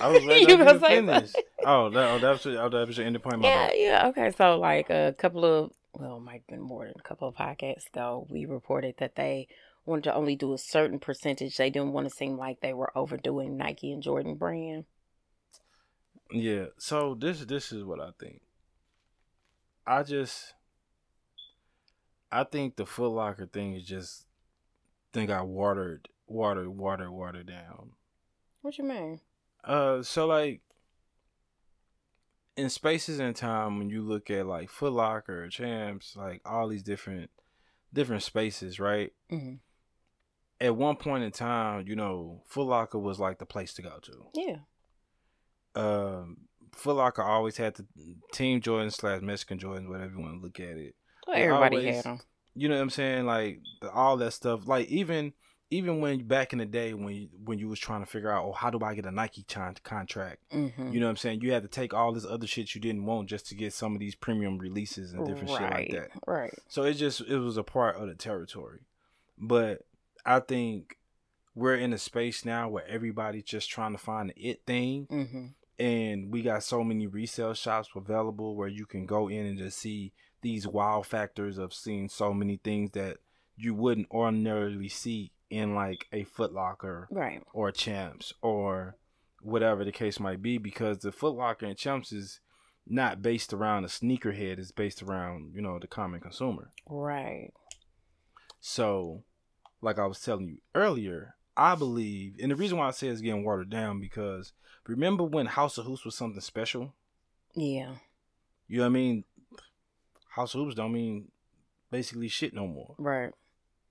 I 0.01 0.09
was 0.09 0.25
ready 0.25 0.45
You 0.48 0.57
to 0.57 0.57
gonna 0.57 0.80
finish. 0.80 1.33
Oh, 1.65 1.89
that, 1.89 2.09
oh, 2.12 2.19
that 2.19 2.31
was 2.31 2.45
oh, 2.45 2.69
that 2.69 2.88
was 2.88 2.98
your 2.98 3.06
ending 3.06 3.21
point. 3.21 3.39
My 3.39 3.50
Yeah, 3.50 3.68
bad. 3.68 3.74
yeah. 3.77 4.07
Okay, 4.07 4.31
so 4.38 4.59
like 4.59 4.89
a 4.89 5.15
couple 5.18 5.44
of 5.45 5.71
well, 5.94 6.18
it 6.18 6.21
might 6.21 6.33
have 6.33 6.48
been 6.48 6.62
more 6.62 6.86
than 6.86 6.94
a 6.98 7.01
couple 7.01 7.27
of 7.27 7.36
podcasts 7.36 7.88
ago, 7.88 8.27
we 8.30 8.45
reported 8.45 8.95
that 9.00 9.15
they 9.15 9.48
wanted 9.86 10.04
to 10.06 10.13
only 10.13 10.36
do 10.36 10.54
a 10.54 10.57
certain 10.57 11.00
percentage. 11.00 11.57
They 11.57 11.69
didn't 11.71 11.94
want 11.94 12.07
to 12.07 12.15
seem 12.15 12.38
like 12.38 12.59
they 12.59 12.74
were 12.74 12.95
overdoing 12.95 13.57
Nike 13.57 13.92
and 13.92 14.04
Jordan 14.04 14.36
brand. 14.36 14.86
Yeah. 16.32 16.66
So 16.78 17.16
this 17.16 17.42
this 17.46 17.72
is 17.72 17.84
what 17.84 18.00
I 18.00 18.10
think. 18.20 18.42
I 19.86 20.04
just 20.04 20.54
I 22.32 22.44
think 22.44 22.76
the 22.76 22.86
Foot 22.86 23.10
Locker 23.10 23.46
thing 23.46 23.76
is 23.76 23.86
just 23.86 24.26
think 25.14 25.30
I 25.30 25.42
watered 25.42 26.10
watered 26.28 26.68
watered 26.68 27.10
watered 27.12 27.48
down. 27.48 27.92
What 28.62 28.78
you 28.78 28.84
mean? 28.84 29.22
Uh 29.64 30.02
so 30.04 30.28
like 30.28 30.62
in 32.58 32.70
spaces 32.70 33.20
and 33.20 33.36
time 33.36 33.78
when 33.78 33.90
you 33.90 34.02
look 34.02 34.30
at 34.30 34.48
like 34.48 34.70
Foot 34.70 34.92
Locker, 34.94 35.48
Champs, 35.48 36.16
like 36.16 36.42
all 36.46 36.68
these 36.68 36.84
different 36.84 37.30
different 37.94 38.24
spaces, 38.24 38.80
right? 38.80 39.14
hmm 39.30 39.56
At 40.60 40.76
one 40.76 40.98
point 40.98 41.24
in 41.24 41.32
time, 41.32 41.86
you 41.88 41.96
know, 41.96 42.42
Foot 42.48 42.68
Locker 42.68 43.00
was 43.00 43.20
like 43.20 43.38
the 43.40 43.46
place 43.46 43.74
to 43.76 43.82
go 43.82 44.00
to. 44.02 44.26
Yeah. 44.34 44.58
Um 45.78 46.38
Foot 46.74 46.96
Locker 46.96 47.24
always 47.24 47.58
had 47.58 47.74
the 47.76 47.86
Team 48.34 48.62
Jordan 48.62 48.92
slash 48.92 49.22
Mexican 49.22 49.58
Jordans, 49.58 49.90
whatever 49.90 50.12
you 50.14 50.20
want 50.20 50.36
to 50.36 50.42
look 50.42 50.60
at 50.60 50.78
it. 50.78 50.94
Well, 51.28 51.36
everybody 51.38 51.78
always- 51.78 51.96
had 51.96 52.04
them. 52.06 52.20
You 52.60 52.70
know 52.70 52.76
what 52.76 52.82
I'm 52.82 52.90
saying? 52.90 53.26
Like 53.26 53.60
the, 53.82 53.92
all 53.92 54.18
that 54.18 54.32
stuff. 54.34 54.68
Like 54.68 54.88
even 54.88 55.34
even 55.70 56.00
when 56.00 56.26
back 56.28 56.54
in 56.54 56.60
the 56.60 56.66
day 56.66 56.94
when 56.94 57.14
you, 57.14 57.30
when 57.44 57.60
you 57.60 57.68
was 57.68 57.80
trying 57.80 58.00
to 58.00 58.10
figure 58.10 58.32
out, 58.32 58.46
oh, 58.46 58.54
how 58.54 58.70
do 58.70 58.80
I 58.84 58.96
get 58.96 59.06
a 59.06 59.12
Nike 59.12 59.44
con- 59.44 59.76
contract? 59.84 60.40
Mm-hmm. 60.54 60.92
You 60.94 61.00
know 61.00 61.06
what 61.08 61.12
I'm 61.12 61.18
saying? 61.18 61.42
You 61.42 61.52
had 61.52 61.64
to 61.64 61.68
take 61.70 61.94
all 61.94 62.14
this 62.14 62.26
other 62.26 62.48
shit 62.48 62.74
you 62.74 62.82
didn't 62.82 63.06
want 63.06 63.28
just 63.30 63.48
to 63.48 63.56
get 63.56 63.74
some 63.74 63.94
of 63.94 64.00
these 64.00 64.16
premium 64.16 64.58
releases 64.58 65.14
and 65.14 65.26
different 65.28 65.50
shit 65.50 65.62
like 65.62 65.92
that. 65.92 66.10
Right. 66.26 66.54
So 66.70 66.84
it 66.84 66.94
just 66.94 67.22
it 67.22 67.38
was 67.38 67.58
a 67.58 67.64
part 67.64 67.98
of 67.98 68.08
the 68.08 68.16
territory. 68.16 68.80
But 69.38 69.82
I 70.26 70.40
think 70.40 70.98
we're 71.54 71.76
in 71.76 71.92
a 71.94 71.98
space 71.98 72.46
now 72.46 72.70
where 72.70 72.88
everybody's 72.88 73.44
just 73.44 73.70
trying 73.70 73.92
to 73.92 73.98
find 74.00 74.30
the 74.30 74.36
it 74.50 74.62
thing 74.66 75.08
Mm-hmm. 75.12 75.46
And 75.80 76.32
we 76.32 76.42
got 76.42 76.64
so 76.64 76.84
many 76.84 77.06
resale 77.08 77.54
shops 77.54 77.90
available 77.96 78.56
where 78.56 78.68
you 78.68 78.86
can 78.86 79.06
go 79.06 79.28
in 79.28 79.46
and 79.46 79.58
just 79.58 79.78
see 79.78 80.12
these 80.42 80.68
wow 80.68 81.02
factors 81.04 81.58
of 81.58 81.74
seeing 81.74 82.10
so 82.10 82.34
many 82.34 82.58
things 82.58 82.92
that 82.92 83.18
you 83.56 83.74
wouldn't 83.74 84.10
ordinarily 84.12 84.90
see 84.90 85.32
in 85.50 85.76
like 85.76 86.06
a 86.12 86.24
Foot 86.24 86.52
Locker, 86.54 87.08
Right. 87.12 87.42
or 87.54 87.72
Champs 87.72 88.34
or 88.42 88.96
whatever 89.42 89.86
the 89.86 89.92
case 89.92 90.20
might 90.20 90.42
be 90.42 90.58
because 90.58 90.98
the 91.00 91.12
Foot 91.12 91.36
Locker 91.36 91.66
and 91.68 91.78
Champs 91.78 92.12
is 92.12 92.40
not 92.88 93.22
based 93.22 93.54
around 93.54 93.84
a 93.84 93.88
sneakerhead 93.88 94.58
it's 94.60 94.72
based 94.72 95.04
around 95.04 95.52
you 95.54 95.62
know 95.62 95.78
the 95.78 95.88
common 95.88 96.20
consumer 96.22 96.72
Right. 96.90 97.52
so 98.60 99.24
like 99.81 100.00
I 100.00 100.06
was 100.06 100.19
telling 100.19 100.48
you 100.48 100.57
earlier 100.74 101.36
I 101.57 101.76
believe 101.76 102.35
and 102.42 102.52
the 102.52 102.56
reason 102.56 102.78
why 102.78 102.87
I 102.87 102.92
say 102.92 103.07
it's 103.07 103.21
getting 103.21 103.44
watered 103.44 103.69
down 103.69 103.99
because 103.99 104.54
remember 104.85 105.23
when 105.23 105.47
House 105.47 105.78
of 105.78 105.85
Hoops 105.85 106.06
was 106.06 106.16
something 106.16 106.40
special 106.40 106.94
Yeah. 107.56 107.95
You 108.68 108.78
know 108.78 108.83
what 108.83 108.87
I 108.87 108.90
mean? 108.90 109.23
House 110.30 110.54
of 110.54 110.61
hoops 110.61 110.76
don't 110.76 110.94
mean 110.94 111.31
basically 111.90 112.28
shit 112.28 112.54
no 112.54 112.68
more. 112.68 112.94
Right. 112.97 113.31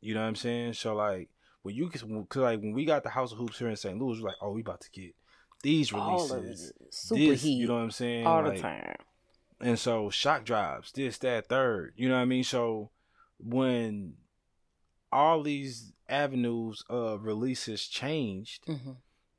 You 0.00 0.14
know 0.14 0.20
what 0.20 0.28
I'm 0.28 0.36
saying? 0.36 0.74
So 0.74 0.94
like 0.94 1.28
when 1.62 1.74
you 1.74 1.88
cause 1.88 2.04
like 2.04 2.60
when 2.60 2.72
we 2.72 2.84
got 2.84 3.02
the 3.02 3.10
House 3.10 3.32
of 3.32 3.38
Hoops 3.38 3.58
here 3.58 3.68
in 3.68 3.76
St. 3.76 3.98
Louis, 3.98 4.20
we're 4.20 4.28
like, 4.28 4.36
oh, 4.40 4.52
we 4.52 4.60
about 4.60 4.80
to 4.82 4.90
get 4.90 5.14
these 5.62 5.92
releases. 5.92 6.72
Super 6.90 7.18
this, 7.18 7.42
heat. 7.42 7.54
You 7.54 7.66
know 7.66 7.74
what 7.74 7.80
I'm 7.80 7.90
saying? 7.90 8.26
all 8.26 8.44
the 8.44 8.58
time. 8.58 8.94
And 9.60 9.78
so 9.78 10.10
shock 10.10 10.44
drives, 10.44 10.92
this, 10.92 11.18
that, 11.18 11.48
third. 11.48 11.94
You 11.96 12.08
know 12.08 12.14
what 12.14 12.20
I 12.20 12.26
mean? 12.26 12.44
So 12.44 12.90
when 13.38 14.14
all 15.16 15.42
these 15.42 15.92
avenues 16.08 16.84
of 16.88 17.24
releases 17.24 17.86
changed 17.86 18.64
Mm-hmm. 18.66 18.92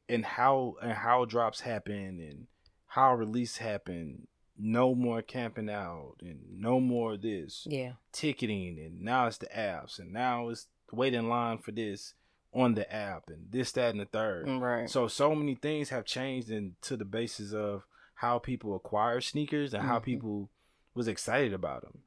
and 0.10 0.26
how 0.26 0.76
and 0.82 0.94
how 0.94 1.26
drops 1.26 1.60
happen 1.62 2.20
and 2.30 2.48
how 2.88 3.14
release 3.14 3.58
happen, 3.58 4.28
no 4.58 4.96
more 4.96 5.22
camping 5.22 5.70
out 5.70 6.16
and 6.22 6.40
no 6.68 6.80
more 6.80 7.16
this 7.18 7.68
Yeah. 7.70 7.94
ticketing 8.12 8.80
and 8.80 9.02
now 9.02 9.28
it's 9.28 9.38
the 9.38 9.48
apps 9.72 10.00
and 10.00 10.12
now 10.12 10.50
it's 10.50 10.68
waiting 10.92 11.30
line 11.30 11.58
for 11.60 11.72
this 11.72 12.14
on 12.54 12.74
the 12.74 12.92
app 12.92 13.24
and 13.28 13.52
this 13.52 13.72
that 13.74 13.92
and 13.92 14.00
the 14.00 14.06
third 14.06 14.48
Right. 14.48 14.90
so 14.90 15.08
so 15.08 15.36
many 15.36 15.54
things 15.56 15.90
have 15.90 16.06
changed 16.06 16.50
into 16.50 16.98
the 16.98 17.06
basis 17.06 17.54
of 17.54 17.84
how 18.16 18.40
people 18.40 18.76
acquire 18.76 19.22
sneakers 19.22 19.74
and 19.76 19.84
how 19.84 20.00
Mhm. 20.00 20.04
people 20.04 20.50
was 20.96 21.08
excited 21.08 21.54
about 21.54 21.82
them 21.84 21.98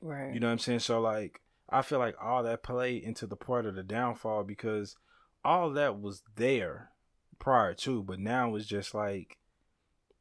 right. 0.00 0.32
you 0.34 0.40
know 0.40 0.48
what 0.48 0.52
i'm 0.54 0.58
saying 0.58 0.80
so 0.80 1.00
like 1.00 1.40
i 1.70 1.82
feel 1.82 1.98
like 1.98 2.14
all 2.22 2.42
that 2.42 2.62
played 2.62 3.02
into 3.02 3.26
the 3.26 3.36
part 3.36 3.66
of 3.66 3.74
the 3.74 3.82
downfall 3.82 4.44
because 4.44 4.96
all 5.44 5.70
that 5.70 6.00
was 6.00 6.22
there 6.36 6.90
prior 7.38 7.74
to 7.74 8.02
but 8.02 8.18
now 8.18 8.54
it's 8.54 8.66
just 8.66 8.94
like 8.94 9.38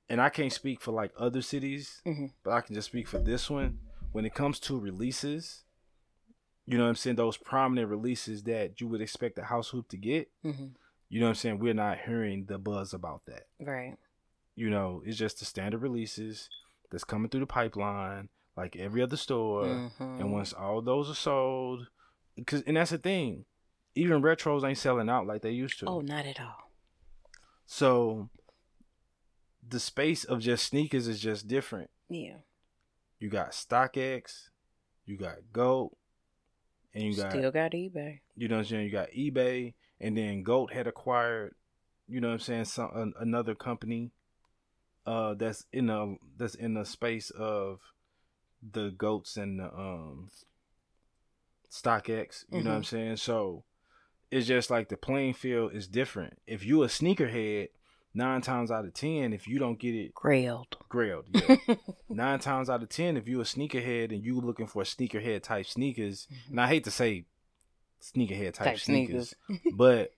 and 0.09 0.21
i 0.21 0.29
can't 0.29 0.53
speak 0.53 0.81
for 0.81 0.91
like 0.91 1.11
other 1.17 1.41
cities 1.41 2.01
Mhm. 2.05 2.31
but 2.43 2.51
i 2.51 2.61
can 2.61 2.75
just 2.75 2.87
speak 2.89 3.07
for 3.07 3.19
this 3.19 3.49
one 3.49 3.79
when 4.11 4.25
it 4.25 4.33
comes 4.33 4.59
to 4.61 4.79
releases 4.79 5.63
you 6.65 6.77
know 6.77 6.83
what 6.83 6.89
i'm 6.89 6.95
saying 6.95 7.15
those 7.15 7.37
prominent 7.37 7.89
releases 7.89 8.43
that 8.43 8.79
you 8.81 8.87
would 8.87 9.01
expect 9.01 9.35
the 9.35 9.43
house 9.45 9.69
hoop 9.69 9.87
to 9.89 9.97
get 9.97 10.29
Mm-hmm. 10.43 10.67
you 11.09 11.19
know 11.19 11.27
what 11.27 11.29
i'm 11.31 11.35
saying 11.35 11.59
we're 11.59 11.73
not 11.73 11.99
hearing 12.05 12.45
the 12.45 12.57
buzz 12.57 12.93
about 12.93 13.21
that 13.27 13.43
Right. 13.59 13.95
you 14.55 14.69
know, 14.69 15.01
it's 15.05 15.17
just 15.17 15.39
the 15.39 15.45
standard 15.45 15.81
releases 15.81 16.49
that's 16.91 17.03
coming 17.03 17.29
through 17.29 17.41
the 17.41 17.45
pipeline, 17.47 18.29
like 18.57 18.75
every 18.75 19.01
other 19.01 19.17
store. 19.17 19.65
Mhm. 19.65 20.19
And 20.21 20.31
once 20.31 20.53
all 20.53 20.81
those 20.81 21.09
are 21.09 21.15
sold, 21.15 21.87
because 22.35 22.61
and 22.63 22.77
that's 22.77 22.91
the 22.91 22.97
thing, 22.97 23.45
even 23.95 24.21
retros 24.21 24.63
ain't 24.67 24.77
selling 24.77 25.09
out 25.09 25.25
like 25.27 25.41
they 25.41 25.51
used 25.51 25.79
to. 25.79 25.85
oh, 25.87 26.01
not 26.01 26.25
at 26.25 26.39
all. 26.39 26.71
So 27.65 28.29
the 29.67 29.79
space 29.79 30.23
of 30.23 30.39
just 30.41 30.65
sneakers 30.67 31.07
is 31.07 31.19
just 31.19 31.47
different. 31.47 31.89
Yeah. 32.09 32.37
You 33.19 33.29
got 33.29 33.51
StockX, 33.51 34.49
you 35.05 35.17
got 35.17 35.37
Goat, 35.51 35.95
and 36.93 37.03
you 37.03 37.15
got 37.15 37.31
Still 37.31 37.51
got 37.51 37.71
eBay. 37.71 38.19
you 38.35 38.47
know 38.47 38.55
what 38.57 38.59
I'm 38.61 38.65
saying. 38.65 38.85
You 38.85 38.91
got 38.91 39.09
eBay, 39.11 39.73
and 39.99 40.15
then 40.17 40.43
Goat 40.43 40.71
had 40.73 40.85
acquired, 40.87 41.55
you 42.07 42.21
know 42.21 42.27
what 42.27 42.33
I'm 42.35 42.39
saying, 42.39 42.65
some 42.65 42.91
an, 42.95 43.13
another 43.19 43.55
company, 43.55 44.11
uh, 45.07 45.33
that's 45.33 45.65
in 45.71 45.89
a 45.89 46.15
that's 46.37 46.55
in 46.55 46.73
the 46.75 46.85
space 46.85 47.31
of 47.31 47.79
the 48.73 48.91
goats 48.91 49.37
and 49.37 49.59
the 49.59 49.65
um 49.65 50.29
StockX. 51.71 52.45
You 52.51 52.63
know 52.63 52.71
what 52.71 52.77
I'm 52.77 52.83
saying. 52.83 53.17
So 53.17 53.63
it's 54.31 54.47
just 54.47 54.69
like 54.69 54.89
the 54.89 54.97
playing 54.97 55.33
field 55.33 55.73
is 55.73 55.87
different. 55.87 56.37
If 56.47 56.65
you 56.65 56.83
a 56.83 56.87
sneakerhead, 56.87 57.69
nine 58.13 58.41
times 58.41 58.71
out 58.71 58.85
of 58.85 58.93
ten, 58.93 59.33
if 59.33 59.47
you 59.47 59.59
don't 59.59 59.79
get 59.79 59.93
it 59.93 60.13
Grailed. 60.15 60.73
grailed, 60.89 61.25
yeah. 61.67 61.75
nine 62.09 62.39
times 62.39 62.69
out 62.69 62.81
of 62.81 62.89
ten, 62.89 63.17
if 63.17 63.27
you 63.27 63.41
a 63.41 63.43
sneakerhead 63.43 64.11
and 64.13 64.23
you 64.23 64.39
looking 64.39 64.67
for 64.67 64.83
sneakerhead 64.83 65.43
type 65.43 65.65
sneakers, 65.65 66.27
and 66.49 66.59
I 66.59 66.67
hate 66.67 66.85
to 66.85 66.91
say 66.91 67.25
sneakerhead 68.01 68.53
type, 68.53 68.67
Type 68.67 68.79
sneakers, 68.79 69.33
sneakers. 69.47 69.73
but 69.77 70.11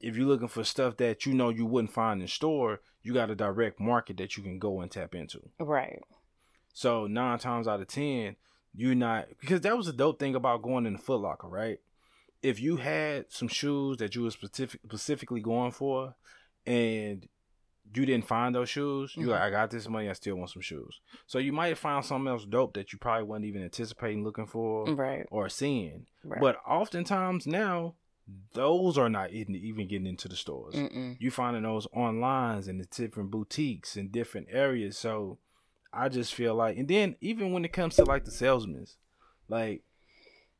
if 0.00 0.16
you're 0.16 0.26
looking 0.26 0.48
for 0.48 0.64
stuff 0.64 0.96
that 0.98 1.24
you 1.26 1.32
know 1.32 1.48
you 1.48 1.64
wouldn't 1.64 1.92
find 1.94 2.20
in 2.20 2.28
store, 2.28 2.80
you 3.02 3.14
got 3.14 3.30
a 3.30 3.34
direct 3.34 3.80
market 3.80 4.16
that 4.18 4.36
you 4.36 4.42
can 4.42 4.58
go 4.58 4.80
and 4.80 4.90
tap 4.90 5.14
into. 5.14 5.40
Right. 5.58 6.02
So 6.72 7.06
nine 7.06 7.38
times 7.38 7.68
out 7.68 7.80
of 7.80 7.88
ten, 7.88 8.36
you're 8.74 8.94
not 8.94 9.26
because 9.40 9.60
that 9.62 9.76
was 9.76 9.88
a 9.88 9.92
dope 9.92 10.18
thing 10.18 10.34
about 10.34 10.62
going 10.62 10.86
in 10.86 10.94
the 10.94 10.98
Foot 10.98 11.20
Locker, 11.20 11.48
right? 11.48 11.78
If 12.42 12.60
you 12.60 12.76
had 12.76 13.26
some 13.28 13.48
shoes 13.48 13.98
that 13.98 14.14
you 14.14 14.22
were 14.22 14.30
specific, 14.30 14.80
specifically 14.84 15.40
going 15.40 15.70
for, 15.70 16.14
and 16.66 17.28
you 17.94 18.06
didn't 18.06 18.26
find 18.26 18.54
those 18.54 18.68
shoes, 18.70 19.14
you 19.16 19.26
Mhm. 19.26 19.30
like, 19.30 19.42
I 19.42 19.50
got 19.50 19.70
this 19.70 19.88
money, 19.88 20.08
I 20.08 20.14
still 20.14 20.36
want 20.36 20.50
some 20.50 20.62
shoes. 20.62 21.00
So 21.26 21.38
you 21.38 21.52
might 21.52 21.76
find 21.76 22.04
something 22.04 22.28
else 22.28 22.44
dope 22.46 22.74
that 22.74 22.92
you 22.92 22.98
probably 22.98 23.24
wasn't 23.24 23.44
even 23.46 23.62
anticipating 23.62 24.24
looking 24.24 24.46
for 24.46 24.86
Right. 24.94 25.26
or 25.30 25.48
seeing. 25.48 26.06
Right. 26.24 26.40
But 26.40 26.56
oftentimes 26.66 27.46
now, 27.46 27.94
those 28.54 28.96
are 28.96 29.08
not 29.10 29.30
even 29.32 29.54
even 29.56 29.86
getting 29.88 30.06
into 30.06 30.26
the 30.28 30.36
stores. 30.36 30.74
Mm-mm. 30.74 31.16
You 31.20 31.30
finding 31.30 31.64
those 31.64 31.86
online 31.92 32.66
and 32.68 32.80
the 32.80 32.86
different 32.86 33.30
boutiques 33.30 33.96
in 33.96 34.08
different 34.08 34.46
areas. 34.50 34.96
So 34.96 35.38
I 35.92 36.08
just 36.08 36.34
feel 36.34 36.54
like, 36.54 36.76
and 36.78 36.88
then 36.88 37.16
even 37.20 37.52
when 37.52 37.64
it 37.64 37.72
comes 37.72 37.96
to 37.96 38.04
like 38.04 38.24
the 38.24 38.30
salesmen, 38.30 38.86
like 39.48 39.82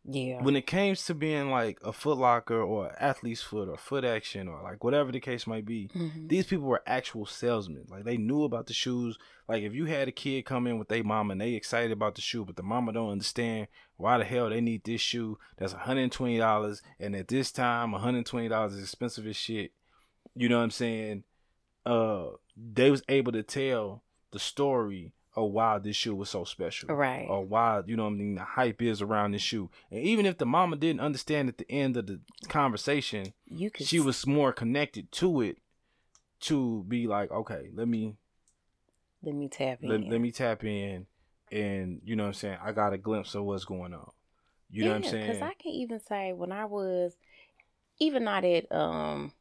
Yeah. 0.05 0.43
when 0.43 0.57
it 0.57 0.67
comes 0.67 1.07
to 1.07 1.15
being 1.15 1.51
like 1.51 1.79
a 1.83 1.93
Foot 1.93 2.19
Locker 2.19 2.61
or 2.61 2.93
Athlete's 3.01 3.41
Foot 3.43 3.69
or 3.69 3.77
Foot 3.79 4.05
Action 4.05 4.49
or 4.49 4.61
like 4.63 4.83
whatever 4.85 5.11
the 5.13 5.21
case 5.21 5.47
might 5.47 5.65
be, 5.65 5.89
Mhm. 5.95 6.29
these 6.29 6.47
people 6.47 6.67
were 6.67 6.83
actual 6.87 7.25
salesmen. 7.25 7.87
Like 7.89 8.05
they 8.05 8.17
knew 8.17 8.43
about 8.45 8.67
the 8.67 8.75
shoes. 8.75 9.17
Like 9.49 9.63
if 9.63 9.75
you 9.75 9.87
had 9.87 10.09
a 10.09 10.13
kid 10.13 10.45
come 10.45 10.67
in 10.67 10.79
with 10.79 10.89
their 10.89 11.05
mama 11.05 11.33
and 11.33 11.41
they 11.41 11.55
excited 11.55 11.93
about 11.93 12.15
the 12.17 12.21
shoe, 12.21 12.45
but 12.45 12.57
the 12.57 12.63
mama 12.63 12.93
don't 12.93 13.11
understand 13.13 13.69
why 13.97 14.19
the 14.19 14.25
hell 14.25 14.51
they 14.51 14.61
need 14.61 14.83
this 14.85 15.01
shoe 15.01 15.39
that's 15.57 15.73
$120 15.75 16.83
and 16.99 17.15
at 17.17 17.29
this 17.29 17.53
time 17.53 17.93
$120 17.95 18.73
is 18.75 18.81
expensive 18.83 19.27
as 19.27 19.37
shit. 19.37 19.73
You 20.35 20.49
know 20.49 20.59
what 20.59 20.65
I'm 20.65 20.71
saying? 20.73 21.25
Uh 21.87 22.31
they 22.57 22.91
was 22.91 23.03
able 23.09 23.33
to 23.33 23.43
tell 23.43 24.03
the 24.33 24.39
story 24.39 25.13
of 25.35 25.51
why 25.51 25.79
this 25.79 25.97
shoe 25.97 26.15
was 26.15 26.29
so 26.29 26.45
special 26.45 26.95
Right. 26.95 27.27
or 27.29 27.43
why 27.45 27.83
you 27.87 27.97
know 27.97 28.05
what 28.05 28.11
I 28.11 28.17
mean 28.17 28.35
the 28.35 28.43
hype 28.45 28.83
is 28.83 29.01
around 29.01 29.33
this 29.33 29.43
shoe. 29.43 29.71
And 29.91 30.01
even 30.01 30.27
if 30.27 30.39
the 30.39 30.45
mama 30.47 30.77
didn't 30.77 31.01
understand 31.01 31.49
at 31.49 31.59
the 31.59 31.71
end 31.71 31.97
of 31.97 32.07
the 32.07 32.21
conversation, 32.49 33.33
you 33.47 33.71
could. 33.71 33.87
she 33.87 33.99
was 34.01 34.27
more 34.27 34.53
connected 34.53 35.11
to 35.13 35.41
it 35.41 35.59
to 36.41 36.85
be 36.89 37.07
like, 37.07 37.31
okay, 37.31 37.71
let 37.75 37.89
me 37.89 38.17
Let 39.23 39.35
me 39.35 39.49
tap 39.49 39.79
in. 39.83 39.89
let, 39.89 40.01
let 40.11 40.21
me 40.21 40.33
tap 40.33 40.65
in 40.65 41.07
and 41.51 42.01
you 42.05 42.17
know 42.17 42.25
what 42.25 42.29
I'm 42.29 42.35
saying, 42.35 42.59
I 42.63 42.73
got 42.73 42.93
a 42.93 42.99
glimpse 42.99 43.35
of 43.35 43.45
what's 43.45 43.65
going 43.65 43.95
on. 43.95 44.11
You 44.71 44.85
know 44.85 44.91
what 44.91 44.97
I'm 44.97 45.05
saying? 45.05 45.27
Because 45.27 45.43
I 45.43 45.53
can 45.55 45.73
even 45.73 46.01
say 46.01 46.33
when 46.33 46.51
I 46.51 46.65
was, 46.65 47.15
even 47.99 48.25
not 48.25 48.43
at 48.45 48.71
um, 48.73 49.33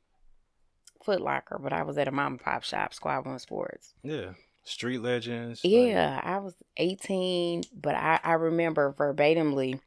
Foot 1.06 1.22
Locker, 1.22 1.58
but 1.58 1.72
I 1.72 1.84
was 1.84 1.98
at 1.98 2.08
a 2.10 2.12
mom 2.12 2.34
and 2.34 2.42
pop 2.42 2.64
shop, 2.64 2.94
Squad 2.94 3.26
One 3.26 3.40
Sports. 3.40 3.94
yeah. 4.04 4.32
Street 4.64 5.00
legends. 5.00 5.64
like- 5.64 5.72
Yeah, 5.72 6.20
I 6.24 6.38
was 6.40 6.54
18, 6.78 7.64
but 7.74 7.96
I, 7.96 8.20
I 8.24 8.34
remember 8.34 8.94
verbatimly 8.98 9.80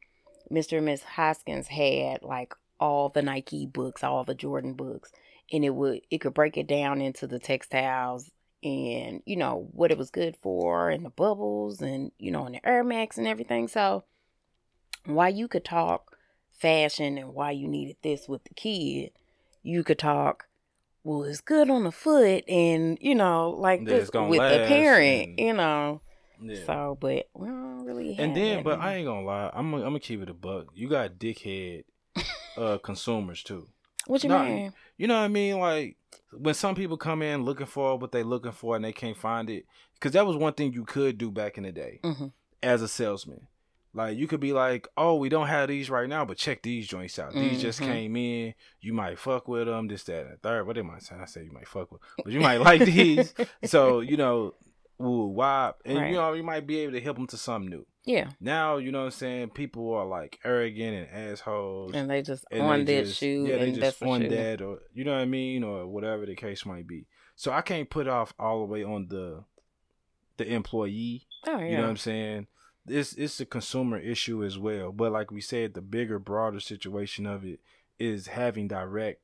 Mr. 0.51 0.77
and 0.77 0.85
Miss 0.85 1.01
Hoskins 1.03 1.67
had 1.67 2.21
like 2.23 2.53
all 2.79 3.09
the 3.09 3.21
Nike 3.21 3.65
books, 3.65 4.03
all 4.03 4.23
the 4.23 4.35
Jordan 4.35 4.73
books, 4.73 5.11
and 5.51 5.63
it 5.65 5.71
would 5.71 6.01
it 6.11 6.19
could 6.19 6.33
break 6.33 6.57
it 6.57 6.67
down 6.67 7.01
into 7.01 7.25
the 7.27 7.39
textiles 7.39 8.29
and 8.63 9.21
you 9.25 9.35
know 9.35 9.69
what 9.71 9.91
it 9.91 9.97
was 9.97 10.09
good 10.09 10.35
for 10.41 10.89
and 10.89 11.05
the 11.05 11.09
bubbles 11.09 11.81
and 11.81 12.11
you 12.17 12.31
know 12.31 12.45
and 12.45 12.55
the 12.55 12.67
Air 12.67 12.83
Max 12.83 13.17
and 13.17 13.27
everything. 13.27 13.67
So 13.67 14.03
why 15.05 15.29
you 15.29 15.47
could 15.47 15.63
talk 15.65 16.17
fashion 16.51 17.17
and 17.17 17.33
why 17.33 17.51
you 17.51 17.67
needed 17.67 17.97
this 18.01 18.27
with 18.27 18.43
the 18.43 18.53
kid, 18.53 19.11
you 19.63 19.83
could 19.83 19.99
talk 19.99 20.47
well, 21.05 21.23
it's 21.23 21.39
good 21.39 21.69
on 21.69 21.83
the 21.83 21.91
foot, 21.91 22.43
and 22.49 22.97
you 22.99 23.13
know, 23.13 23.51
like 23.51 23.85
this 23.85 24.09
with 24.11 24.39
the 24.39 24.65
parent, 24.67 25.29
and- 25.29 25.39
you 25.39 25.53
know. 25.53 26.01
Yeah. 26.41 26.65
So, 26.65 26.97
but 26.99 27.29
we 27.33 27.47
don't 27.47 27.85
really. 27.85 28.13
Have 28.13 28.25
and 28.25 28.35
then, 28.35 28.63
but 28.63 28.79
now. 28.79 28.85
I 28.85 28.95
ain't 28.95 29.05
gonna 29.05 29.25
lie, 29.25 29.49
I'm 29.53 29.71
gonna, 29.71 29.83
I'm 29.83 29.89
gonna 29.89 29.99
keep 30.01 30.21
it 30.21 30.29
a 30.29 30.33
buck. 30.33 30.67
You 30.73 30.89
got 30.89 31.13
dickhead 31.13 31.85
uh 32.57 32.77
consumers 32.79 33.41
too. 33.43 33.67
what 34.07 34.23
you 34.23 34.29
no, 34.29 34.43
mean? 34.43 34.73
You 34.97 35.07
know 35.07 35.15
what 35.15 35.21
I 35.25 35.27
mean? 35.29 35.59
Like 35.59 35.95
when 36.33 36.55
some 36.55 36.75
people 36.75 36.97
come 36.97 37.21
in 37.21 37.43
looking 37.43 37.67
for 37.67 37.97
what 37.97 38.11
they 38.11 38.23
looking 38.23 38.51
for 38.51 38.75
and 38.75 38.83
they 38.83 38.91
can't 38.91 39.15
find 39.17 39.49
it, 39.49 39.65
because 39.93 40.11
that 40.11 40.25
was 40.25 40.35
one 40.35 40.53
thing 40.53 40.73
you 40.73 40.83
could 40.83 41.17
do 41.17 41.31
back 41.31 41.57
in 41.57 41.63
the 41.63 41.71
day 41.71 41.99
hmm 42.03 42.27
as 42.63 42.81
a 42.81 42.87
salesman. 42.87 43.47
Like 43.95 44.17
you 44.17 44.27
could 44.27 44.41
be 44.41 44.51
like, 44.53 44.87
"Oh, 44.97 45.15
we 45.15 45.29
don't 45.29 45.47
have 45.47 45.69
these 45.69 45.89
right 45.89 46.07
now, 46.09 46.25
but 46.25 46.37
check 46.37 46.61
these 46.61 46.85
joints 46.87 47.17
out. 47.17 47.33
These 47.33 47.61
just 47.61 47.79
Mhm. 47.79 47.85
came 47.85 48.15
in. 48.17 48.53
You 48.81 48.91
might 48.93 49.17
fuck 49.17 49.47
with 49.47 49.67
them. 49.67 49.87
This, 49.87 50.03
that, 50.03 50.25
and 50.25 50.33
the 50.33 50.37
third. 50.37 50.67
What 50.67 50.77
am 50.77 50.89
I 50.91 50.99
saying? 50.99 51.21
I 51.21 51.25
say 51.25 51.45
you 51.45 51.51
might 51.53 51.67
fuck 51.67 51.91
with, 51.91 52.01
but 52.23 52.31
you 52.33 52.41
might 52.41 52.57
like 52.59 52.81
these. 52.81 53.33
So 53.63 54.01
you 54.01 54.17
know, 54.17 54.53
ooh, 55.01 55.27
why? 55.27 55.71
And 55.85 55.97
Right. 55.97 56.09
you 56.09 56.15
know, 56.17 56.33
you 56.33 56.43
might 56.43 56.67
be 56.67 56.79
able 56.79 56.91
to 56.93 56.99
help 57.01 57.15
them 57.17 57.27
to 57.27 57.37
something 57.37 57.69
new. 57.69 57.85
Yeah, 58.07 58.29
Now, 58.39 58.77
you 58.77 58.91
know 58.91 58.99
what 58.99 59.05
I'm 59.05 59.11
saying? 59.11 59.49
People 59.51 59.91
are 59.95 60.05
like 60.05 60.37
arrogant 60.43 61.09
and 61.09 61.31
assholes. 61.31 61.93
and 61.95 62.07
they 62.07 62.21
just 62.21 62.45
and 62.51 62.61
on 62.61 62.85
they 62.85 62.97
that 62.97 63.05
just- 63.05 63.17
shoe, 63.17 63.45
Yeah, 63.47 63.55
they 63.57 63.63
and 63.69 63.75
just 63.75 63.99
that's 63.99 64.01
on 64.11 64.21
shoe. 64.21 64.29
that, 64.29 64.61
or 64.61 64.79
you 64.93 65.03
know 65.05 65.13
what 65.13 65.21
I 65.21 65.25
mean, 65.25 65.63
or 65.63 65.87
whatever 65.87 66.25
the 66.27 66.35
case 66.35 66.65
might 66.67 66.85
be. 66.85 67.07
So 67.35 67.51
I 67.51 67.61
can't 67.61 67.89
put 67.89 68.07
off 68.07 68.33
all 68.37 68.59
the 68.59 68.65
way 68.71 68.83
on 68.83 69.07
the 69.07 69.45
the 70.37 70.45
employee. 70.53 71.27
Oh 71.47 71.57
yeah, 71.59 71.65
You 71.65 71.77
know 71.77 71.83
what 71.83 71.89
I'm 71.91 71.97
saying? 71.97 72.47
It's 72.87 73.13
it's 73.13 73.39
a 73.39 73.45
consumer 73.45 73.97
issue 73.97 74.43
as 74.43 74.57
well. 74.57 74.91
But 74.91 75.11
like 75.11 75.31
we 75.31 75.41
said, 75.41 75.73
the 75.73 75.81
bigger, 75.81 76.19
broader 76.19 76.59
situation 76.59 77.25
of 77.25 77.43
it 77.45 77.59
is 77.97 78.27
having 78.27 78.67
direct 78.67 79.21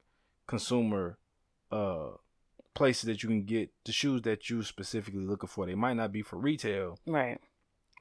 consumer 0.47 1.17
uh 1.71 2.09
places 2.73 3.03
that 3.03 3.21
you 3.21 3.29
can 3.29 3.43
get 3.43 3.69
the 3.85 3.91
shoes 3.91 4.21
that 4.23 4.49
you 4.49 4.63
specifically 4.63 5.21
looking 5.21 5.47
for. 5.47 5.65
They 5.65 5.75
might 5.75 5.95
not 5.95 6.11
be 6.11 6.21
for 6.21 6.37
retail, 6.37 6.97
right. 7.05 7.37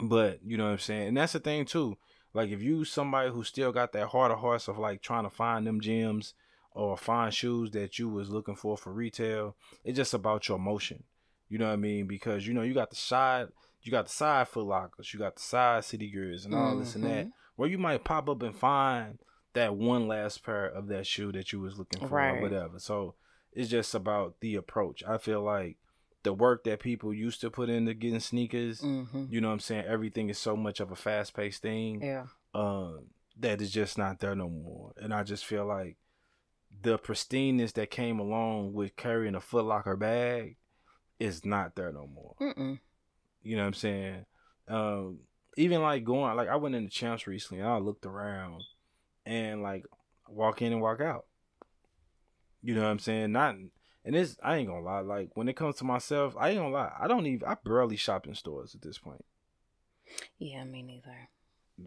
but 0.01 0.41
you 0.45 0.57
know 0.57 0.65
what 0.65 0.73
I'm 0.73 0.79
saying? 0.79 1.09
And 1.09 1.17
that's 1.17 1.33
the 1.33 1.41
thing 1.41 1.65
too. 1.65 1.97
Like 2.33 2.51
if 2.51 2.63
you 2.63 2.85
somebody 2.85 3.31
who 3.31 3.43
still 3.43 3.73
got 3.73 3.93
that 3.93 4.09
heart 4.09 4.31
of 4.31 4.39
hearts 4.39 4.69
of 4.69 4.79
like 4.79 5.03
trying 5.03 5.25
to 5.25 5.31
find 5.31 5.67
them 5.67 5.81
gems 5.81 6.35
or 6.73 6.97
find 6.97 7.35
shoes 7.35 7.73
that 7.73 7.99
you 7.99 8.09
was 8.09 8.31
looking 8.31 8.55
for 8.55 8.77
for 8.77 8.93
retail, 8.93 9.57
it's 9.85 9.97
just 9.97 10.15
about 10.15 10.49
your 10.49 10.59
emotion. 10.59 11.03
You 11.49 11.59
know 11.59 11.67
what 11.67 11.73
I 11.73 11.77
mean? 11.77 12.07
Because 12.07 12.47
you 12.47 12.55
know 12.55 12.63
you 12.63 12.75
got 12.75 12.91
the 12.91 12.97
side, 12.97 13.49
you 13.83 13.91
got 13.91 14.07
the 14.07 14.13
side 14.13 14.49
Foot 14.49 14.67
Lockers, 14.67 15.13
you 15.13 15.19
got 15.21 15.37
the 15.37 15.43
side 15.43 15.85
City 15.85 16.11
Gears, 16.11 16.45
and 16.45 16.55
all 16.55 16.77
this 16.77 16.95
and 16.95 17.05
that. 17.05 17.27
Mhm. 17.27 17.33
Where 17.57 17.69
you 17.69 17.79
might 17.79 18.05
pop 18.05 18.29
up 18.29 18.43
and 18.43 18.55
find 18.57 19.19
that 19.53 19.75
one 19.77 20.07
last 20.09 20.43
pair 20.45 20.67
of 20.67 20.87
that 20.89 21.07
shoe 21.07 21.33
that 21.33 21.53
you 21.53 21.61
was 21.61 21.79
looking 21.79 22.01
for, 22.01 22.15
Right. 22.17 22.39
or 22.39 22.41
whatever. 22.43 22.79
So 22.79 23.15
it's 23.53 23.69
just 23.69 23.95
about 23.95 24.41
the 24.41 24.55
approach. 24.55 25.03
I 25.05 25.19
feel 25.19 25.43
like 25.43 25.77
the 26.23 26.33
work 26.33 26.65
that 26.65 26.81
people 26.81 27.13
used 27.15 27.41
to 27.41 27.51
put 27.51 27.69
into 27.71 27.95
getting 27.95 28.21
sneakers 28.21 28.81
hmm 28.81 29.25
you 29.31 29.41
know 29.41 29.49
what 29.49 29.55
I'm 29.55 29.61
saying? 29.61 29.87
Everything 29.87 30.29
is 30.29 30.39
so 30.39 30.55
much 30.57 30.79
of 30.81 30.91
a 30.93 30.97
fast 30.97 31.35
paced 31.35 31.63
thing 31.63 32.03
Yeah, 32.03 32.27
um, 32.55 33.07
that 33.39 33.61
is 33.63 33.71
just 33.73 33.97
not 33.99 34.21
there 34.21 34.35
no 34.35 34.49
more. 34.51 34.93
And 34.99 35.13
I 35.15 35.23
just 35.23 35.45
feel 35.47 35.65
like 35.67 35.97
the 36.83 36.99
pristineness 36.99 37.73
that 37.73 37.91
came 37.91 38.19
along 38.21 38.73
with 38.75 38.97
carrying 38.97 39.35
a 39.35 39.41
Foot 39.41 39.65
Locker 39.65 39.97
bag 39.97 40.57
is 41.19 41.45
not 41.45 41.75
there 41.75 41.91
no 41.93 42.07
more. 42.07 42.37
Mm-mm. 42.41 42.79
You 43.43 43.57
know 43.57 43.63
what 43.63 43.69
I'm 43.69 43.75
saying? 43.75 44.27
Um, 44.69 45.21
even 45.57 45.83
like 45.83 46.05
going, 46.05 46.37
like 46.37 46.49
I 46.49 46.57
went 46.57 46.75
into 46.75 46.91
Champs 46.91 47.27
recently 47.27 47.61
and 47.61 47.69
I 47.69 47.79
looked 47.79 48.07
around 48.07 48.63
and 49.27 49.63
like 49.63 49.85
walk 50.29 50.63
in 50.63 50.73
and 50.73 50.81
walk 50.83 51.01
out. 51.01 51.27
You 52.63 52.75
know 52.75 52.83
what 52.83 52.91
I'm 52.91 52.99
saying? 52.99 53.33
Not, 53.33 53.57
and 54.05 54.15
it's 54.17 54.37
I 54.43 54.57
ain't 54.57 54.69
gonna 54.69 54.85
lie, 54.85 55.01
like 55.01 55.31
when 55.35 55.49
it 55.49 55.57
comes 55.57 55.77
to 55.77 55.85
myself, 55.85 56.35
I 56.39 56.51
ain't 56.51 56.59
gonna 56.59 56.71
lie. 56.75 56.93
I 56.99 57.09
don't 57.09 57.27
even 57.27 57.49
I 57.49 57.57
barely 57.65 57.97
shop 57.97 58.27
in 58.27 58.35
stores 58.35 58.75
at 58.75 58.83
this 58.83 58.99
point. 58.99 59.25
Yeah, 60.39 60.65
me 60.65 60.83
neither. 60.83 61.29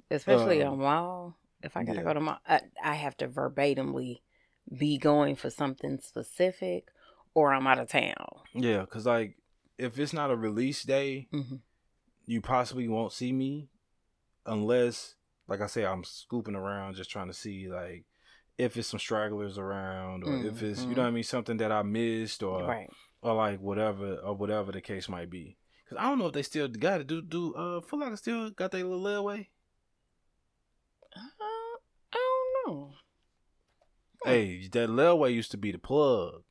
Especially 0.09 0.63
Um, 0.63 0.73
on 0.73 0.79
mall. 0.79 1.37
If 1.61 1.77
I 1.77 1.83
gotta 1.83 1.99
yeah. 1.99 2.03
go 2.03 2.13
to 2.13 2.19
mall, 2.19 2.39
I, 2.47 2.61
I 2.83 2.95
have 2.95 3.15
to 3.17 3.27
verbatimly 3.27 4.21
be 4.77 4.97
going 4.97 5.35
for 5.35 5.49
something 5.49 5.99
specific, 6.01 6.87
or 7.33 7.53
I'm 7.53 7.67
out 7.67 7.79
of 7.79 7.89
town. 7.89 8.27
Yeah, 8.53 8.85
cause 8.85 9.05
like 9.05 9.37
if 9.77 9.97
it's 9.99 10.13
not 10.13 10.31
a 10.31 10.35
release 10.35 10.83
day, 10.83 11.27
hmm 11.31 11.55
you 12.25 12.39
possibly 12.39 12.87
won't 12.87 13.11
see 13.11 13.33
me 13.33 13.67
unless, 14.45 15.15
like 15.49 15.59
I 15.59 15.67
say, 15.67 15.85
I'm 15.85 16.05
scooping 16.05 16.55
around 16.55 16.95
just 16.95 17.09
trying 17.09 17.27
to 17.27 17.33
see 17.33 17.67
like 17.67 18.05
if 18.57 18.77
it's 18.77 18.87
some 18.87 18.99
stragglers 18.99 19.57
around 19.57 20.23
or 20.23 20.37
if 20.45 20.61
it's 20.63 20.83
you 20.85 20.95
know 20.95 21.01
what 21.01 21.07
I 21.09 21.11
mean 21.11 21.23
something 21.23 21.57
that 21.57 21.71
I 21.71 21.81
missed 21.81 22.41
or 22.43 22.63
Right. 22.65 22.89
or 23.21 23.33
like 23.33 23.59
whatever 23.59 24.15
or 24.17 24.35
whatever 24.35 24.71
the 24.71 24.79
case 24.79 25.09
might 25.09 25.29
be. 25.29 25.57
Cause 25.89 25.97
I 25.99 26.03
don't 26.03 26.17
know 26.19 26.27
if 26.27 26.33
they 26.33 26.43
still 26.43 26.67
got 26.69 27.01
it. 27.01 27.07
Do 27.07 27.21
do 27.21 27.53
uh 27.55 27.81
Foot 27.81 27.99
Locker 27.99 28.15
still 28.15 28.51
got 28.51 28.71
their 28.71 28.83
little 28.85 29.01
layaway? 29.03 29.47
Uh, 31.15 31.19
I 32.13 32.17
don't 32.65 32.73
know. 32.75 32.91
Hey, 34.23 34.69
that 34.71 34.87
layaway 34.89 35.33
used 35.33 35.51
to 35.51 35.57
be 35.57 35.71
the 35.73 35.77
plug. 35.77 36.43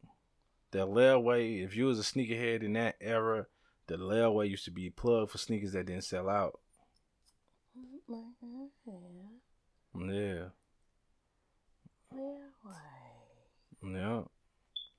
That 0.73 0.87
layaway, 0.89 1.65
if 1.65 1.77
you 1.77 1.87
was 1.87 1.99
a 1.99 2.03
sneakerhead 2.03 2.63
in 2.63 2.73
that 2.75 2.97
era, 3.01 3.47
the 3.87 3.97
layaway 3.97 4.49
used 4.51 4.65
to 4.65 4.71
be 4.71 4.91
plug 4.91 5.31
for 5.31 5.39
sneakers 5.39 5.73
that 5.73 5.87
didn't 5.87 6.05
sell 6.05 6.29
out. 6.29 6.59
Mm-hmm. 7.79 8.65
Yeah, 10.11 10.45
yeah. 13.85 14.23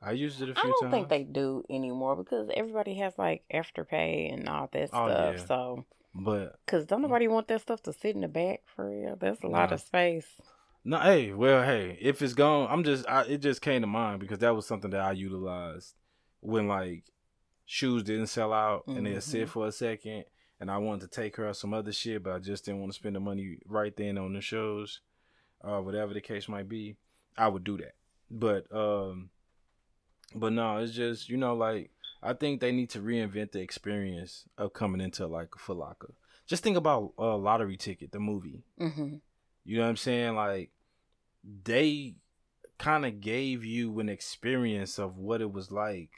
I 0.01 0.12
used 0.12 0.42
it 0.42 0.50
a 0.50 0.53
few 0.53 0.56
times. 0.56 0.65
I 0.65 0.68
don't 0.68 0.82
times. 0.82 0.92
think 0.92 1.10
they 1.10 1.24
do 1.24 1.63
anymore 1.70 2.15
because 2.15 2.50
everybody 2.53 2.96
has 2.96 3.13
like 3.18 3.44
afterpay 3.53 4.34
and 4.34 4.50
all 4.50 4.70
that 4.74 4.89
Oh, 4.94 5.08
stuff. 5.10 5.36
yeah. 5.38 5.46
So, 5.46 5.86
but 6.13 6.60
because 6.65 6.86
don't 6.86 7.01
nobody 7.01 7.27
want 7.27 7.48
that 7.48 7.62
stuff 7.62 7.82
to 7.84 7.94
sit 7.94 8.15
in 8.15 8.22
the 8.22 8.27
back 8.27 8.62
for 8.75 8.89
real. 8.89 9.15
That's 9.15 9.44
a 9.44 9.48
lot 9.48 9.72
of 9.72 9.80
space. 9.80 10.27
No, 10.84 11.00
hey, 11.00 11.32
well, 11.34 11.63
hey, 11.63 11.98
if 12.02 12.22
it's 12.22 12.34
gone, 12.34 12.68
I'm 12.70 12.84
just, 12.84 13.08
I, 13.08 13.22
it 13.24 13.38
just 13.40 13.62
came 13.62 13.82
to 13.82 13.88
mind 13.88 14.20
because 14.20 14.40
that 14.40 14.56
was 14.56 14.66
something 14.68 14.92
that 14.92 15.02
I 15.02 15.12
utilized 15.13 15.96
when 16.42 16.68
like 16.68 17.04
shoes 17.66 18.04
didn't 18.04 18.28
sell 18.28 18.52
out 18.52 18.84
and 18.88 19.06
they 19.06 19.20
sit 19.22 19.48
for 19.50 19.68
a 19.68 19.72
second, 19.72 20.25
and 20.60 20.70
I 20.70 20.78
wanted 20.78 21.02
to 21.10 21.22
take 21.22 21.38
her 21.38 21.54
some 21.54 21.74
other 21.74 21.92
shit, 21.94 22.24
but 22.24 22.34
I 22.34 22.40
just 22.40 22.66
didn't 22.66 22.82
want 22.82 22.92
to 22.92 22.96
spend 22.98 23.16
the 23.16 23.20
money 23.20 23.58
right 23.66 23.96
then 23.96 24.18
on 24.18 24.34
the 24.34 24.42
shows, 24.42 25.00
or 25.62 25.82
whatever 25.82 26.13
the 26.13 26.22
case 26.22 26.48
might 26.50 26.68
be. 26.70 26.98
I 27.38 27.48
would 27.48 27.63
do 27.63 27.78
that, 27.78 27.94
but 28.30 28.66
um, 28.75 29.30
but 30.36 30.52
no, 30.54 30.78
it's 30.78 30.94
just 30.94 31.30
you 31.30 31.38
know 31.38 31.56
like 31.56 31.92
I 32.22 32.34
think 32.34 32.60
they 32.62 32.72
need 32.72 32.90
to 32.92 33.00
reinvent 33.00 33.52
the 33.54 33.62
experience 33.62 34.46
of 34.58 34.74
coming 34.74 35.02
into 35.02 35.28
like 35.28 35.50
a 35.56 35.60
Foot 35.60 35.78
Locker. 35.78 36.13
Just 36.46 36.62
think 36.63 36.75
about 36.78 37.13
uh, 37.18 37.38
lottery 37.38 37.78
ticket, 37.78 38.12
the 38.12 38.20
movie. 38.20 38.63
hmm 38.78 39.16
You 39.63 39.78
know 39.78 39.84
what 39.84 39.90
I'm 39.90 39.98
saying? 39.98 40.36
Like 40.36 40.72
they 41.64 42.16
kind 42.78 43.06
of 43.06 43.22
gave 43.22 43.64
you 43.64 44.00
an 44.00 44.10
experience 44.10 44.98
of 45.00 45.18
what 45.18 45.42
it 45.42 45.52
was 45.52 45.72
like 45.72 46.10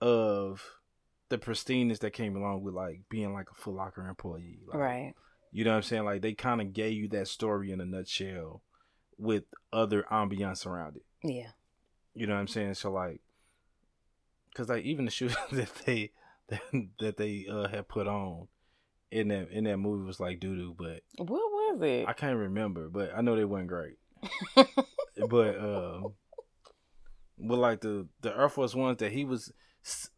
of 0.00 0.62
the 1.28 1.38
pristineness 1.38 1.98
that 2.00 2.12
came 2.12 2.36
along 2.36 2.62
with 2.62 2.74
like 2.74 3.02
being 3.08 3.32
like 3.32 3.46
a 3.50 3.54
Foot 3.54 3.74
Locker 3.74 4.06
employee. 4.08 4.60
Like, 4.66 4.78
Right. 4.78 5.14
You 5.52 5.64
know 5.64 5.70
what 5.70 5.78
I'm 5.78 5.82
saying? 5.82 6.04
Like 6.04 6.22
they 6.22 6.32
kind 6.34 6.60
of 6.60 6.72
gave 6.72 6.92
you 6.92 7.08
that 7.08 7.28
story 7.28 7.72
in 7.72 7.80
a 7.80 7.84
nutshell 7.84 8.62
with 9.18 9.44
other 9.72 10.04
ambiance 10.10 10.64
around 10.66 10.96
it. 10.96 11.02
Yeah. 11.22 11.50
You 12.14 12.26
know 12.26 12.34
what 12.34 12.40
I'm 12.40 12.48
saying? 12.48 12.74
So 12.74 12.92
like, 12.92 13.20
cause 14.54 14.68
like 14.68 14.84
even 14.84 15.04
the 15.04 15.10
shoes 15.10 15.34
that 15.52 15.70
they 15.86 16.12
that, 16.48 16.60
that 17.00 17.16
they 17.16 17.46
uh 17.50 17.68
had 17.68 17.88
put 17.88 18.06
on 18.06 18.48
in 19.10 19.28
that 19.28 19.50
in 19.50 19.64
that 19.64 19.78
movie 19.78 20.04
was 20.06 20.20
like 20.20 20.40
doo 20.40 20.54
doo, 20.56 20.74
but 20.76 21.02
What 21.18 21.28
was 21.30 21.80
it? 21.82 22.08
I 22.08 22.12
can't 22.12 22.36
remember, 22.36 22.88
but 22.88 23.12
I 23.16 23.20
know 23.20 23.36
they 23.36 23.44
weren't 23.44 23.68
great. 23.68 23.96
but 25.28 25.58
um, 25.58 26.14
but 27.38 27.58
like 27.58 27.80
the 27.80 28.06
the 28.20 28.36
Air 28.36 28.48
Force 28.48 28.74
ones 28.74 28.98
that 28.98 29.12
he 29.12 29.24
was 29.24 29.52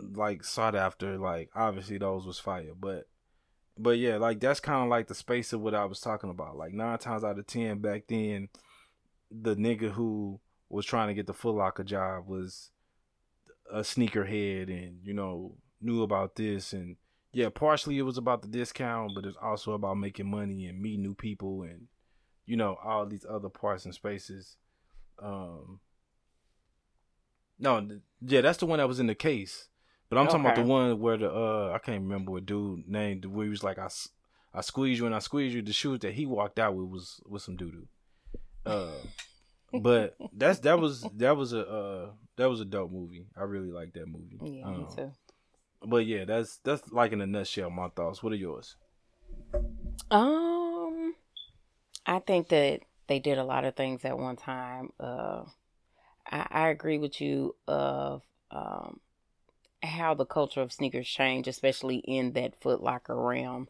like 0.01 0.45
sought 0.45 0.75
after, 0.75 1.19
like 1.19 1.51
obviously 1.55 1.99
those 1.99 2.27
was 2.27 2.39
fire. 2.39 2.73
But 2.79 3.05
but 3.79 3.99
yeah, 3.99 4.17
like 4.17 4.41
that's 4.41 4.61
kind 4.61 4.83
of 4.83 4.89
like 4.89 5.09
the 5.09 5.15
space 5.15 5.53
of 5.53 5.61
what 5.61 5.75
I 5.75 5.85
was 5.85 6.01
talking 6.01 6.31
about. 6.31 6.57
Like 6.57 6.73
nine 6.73 6.99
times 6.99 7.25
out 7.25 7.39
of 7.39 7.47
ten 7.47 7.79
back 7.79 8.05
then, 8.09 8.49
the 9.31 9.55
nigga 9.57 9.91
who 9.91 10.41
was 10.69 10.87
trying 10.87 11.09
to 11.09 11.15
get 11.15 11.27
the 11.27 11.35
Foot 11.35 11.55
Locker 11.57 11.85
job 11.85 12.27
was 12.27 12.71
a 13.71 13.81
sneakerhead 13.81 14.69
and 14.69 14.99
you 15.05 15.15
know 15.15 15.57
knew 15.81 16.03
about 16.03 16.37
this 16.37 16.73
and 16.73 16.97
yeah, 17.33 17.49
partially 17.49 17.99
it 17.99 18.03
was 18.03 18.19
about 18.19 18.43
the 18.43 18.49
discount, 18.49 19.13
but 19.15 19.25
it's 19.25 19.37
also 19.43 19.73
about 19.73 19.97
making 19.97 20.31
money 20.31 20.67
and 20.67 20.81
meeting 20.81 21.03
new 21.03 21.15
people 21.15 21.63
and 21.63 21.89
you 22.47 22.57
know 22.57 22.77
all 22.85 23.07
these 23.07 23.25
other 23.29 23.49
parts 23.49 23.85
and 23.85 23.95
spaces. 23.95 24.57
Um, 25.23 25.81
no, 27.59 27.87
yeah, 28.21 28.41
that's 28.41 28.59
the 28.59 28.67
one 28.67 28.79
that 28.79 28.89
was 28.89 29.01
in 29.01 29.07
the 29.07 29.15
case. 29.15 29.69
But 30.09 30.19
I'm 30.19 30.27
talking 30.27 30.41
about 30.43 30.57
the 30.57 30.63
one 30.65 30.99
where 31.01 31.17
the 31.17 31.31
uh 31.33 31.73
I 31.75 31.79
can't 31.79 32.03
remember 32.03 32.33
what 32.33 32.45
dude 32.47 32.87
named 32.87 33.25
where 33.25 33.45
he 33.45 33.51
was 33.51 33.63
like 33.65 33.79
i 33.79 33.89
i 34.53 34.61
squeeze 34.61 34.99
you 34.99 35.07
and 35.07 35.15
I 35.15 35.21
squeeze 35.21 35.55
you. 35.55 35.63
The 35.63 35.73
shoes 35.73 36.01
that 36.01 36.13
he 36.13 36.27
walked 36.27 36.59
out 36.59 36.75
with 36.75 36.89
was 36.89 37.21
with 37.27 37.43
some 37.43 37.57
doo 37.57 37.71
doo. 37.71 37.89
Uh, 38.67 38.91
but 39.81 40.17
that's 40.37 40.59
that 40.61 40.79
was 40.79 41.07
that 41.17 41.35
was 41.37 41.55
a 41.55 41.67
uh 41.67 42.11
that 42.37 42.51
was 42.51 42.61
a 42.61 42.65
dope 42.67 42.91
movie. 42.93 43.27
I 43.37 43.45
really 43.45 43.71
like 43.71 43.95
that 43.95 44.07
movie. 44.07 44.39
yeah, 44.43 44.67
me 44.67 44.85
Um, 44.85 44.89
too. 44.95 45.13
But 45.85 46.05
yeah, 46.07 46.25
that's 46.27 46.59
that's 46.59 46.93
like 46.93 47.13
in 47.13 47.21
a 47.23 47.27
nutshell 47.27 47.71
my 47.71 47.89
thoughts. 47.89 48.23
What 48.23 48.33
are 48.35 48.37
yours? 48.37 48.77
Um, 50.11 50.62
I 52.07 52.19
think 52.19 52.49
that 52.49 52.81
they 53.07 53.19
did 53.19 53.39
a 53.39 53.45
lot 53.45 53.65
of 53.65 53.77
things 53.77 54.05
at 54.05 54.19
one 54.19 54.37
time. 54.37 54.91
Uh, 54.99 55.45
I, 56.27 56.47
I 56.51 56.69
agree 56.69 56.99
with 56.99 57.21
you 57.21 57.55
of 57.67 58.23
um 58.51 59.01
how 59.83 60.15
the 60.15 60.27
culture 60.27 60.61
of 60.61 60.73
sneakers 60.73 61.09
changed, 61.09 61.49
especially 61.49 61.97
in 61.97 62.33
that 62.33 62.61
Foot 62.61 62.83
Locker 62.83 63.21
realm. 63.21 63.69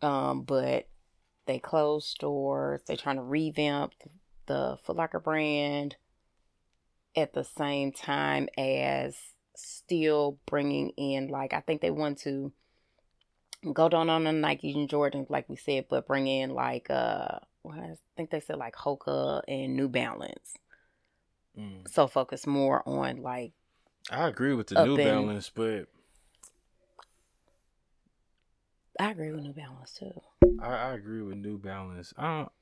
Um, 0.00 0.42
but 0.42 0.88
they 1.46 1.58
closed 1.58 2.06
stores. 2.06 2.80
They're 2.86 2.96
trying 2.96 3.16
to 3.16 3.22
revamp 3.22 3.92
the 4.46 4.78
Foot 4.84 4.96
Locker 4.96 5.20
brand 5.20 5.96
at 7.16 7.32
the 7.34 7.44
same 7.44 7.92
time 7.92 8.48
as 8.56 9.16
still 9.56 10.38
bringing 10.46 10.90
in 10.96 11.28
like 11.28 11.52
I 11.52 11.60
think 11.60 11.80
they 11.80 11.90
want 11.90 12.18
to 12.20 12.52
go 13.72 13.88
down 13.88 14.10
on 14.10 14.24
the 14.24 14.32
Nike 14.32 14.72
and 14.72 14.88
Jordans, 14.88 15.30
like 15.30 15.48
we 15.48 15.56
said, 15.56 15.86
but 15.88 16.06
bring 16.06 16.26
in 16.26 16.50
like 16.50 16.90
uh, 16.90 17.38
well, 17.64 17.80
I 17.80 17.94
think 18.16 18.30
they 18.30 18.40
said 18.40 18.58
like 18.58 18.76
Hoka 18.76 19.42
and 19.48 19.74
New 19.74 19.88
Balance. 19.88 20.54
Mm. 21.58 21.88
So 21.88 22.06
focus 22.06 22.46
more 22.46 22.86
on 22.86 23.22
like 23.22 23.52
I 24.10 24.28
agree 24.28 24.54
with 24.54 24.68
the 24.68 24.84
New 24.84 24.96
Balance, 24.96 25.50
but 25.50 25.86
I 29.00 29.10
agree 29.10 29.32
with 29.32 29.42
New 29.42 29.54
Balance 29.54 29.94
too. 29.98 30.20
I, 30.60 30.66
I 30.66 30.94
agree 30.94 31.22
with 31.22 31.36
New 31.36 31.58
Balance. 31.58 32.12
I 32.16 32.38
don't. 32.38 32.52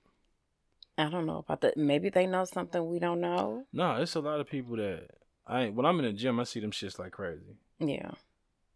I 0.99 1.09
don't 1.09 1.27
know 1.27 1.39
about 1.39 1.63
that. 1.63 1.77
Maybe 1.77 2.11
they 2.11 2.27
know 2.27 2.45
something 2.45 2.87
we 2.87 2.99
don't 2.99 3.21
know. 3.21 3.65
No, 3.73 3.97
it's 3.97 4.15
a 4.15 4.21
lot 4.21 4.41
of 4.41 4.49
people 4.49 4.77
that 4.77 5.09
I 5.47 5.69
when 5.71 5.85
I'm 5.85 5.99
in 5.99 6.05
the 6.05 6.13
gym, 6.13 6.39
I 6.39 6.45
see 6.45 6.61
them 6.61 6.71
shits 6.71 6.99
like 6.99 7.13
crazy. 7.13 7.57
Yeah. 7.81 8.13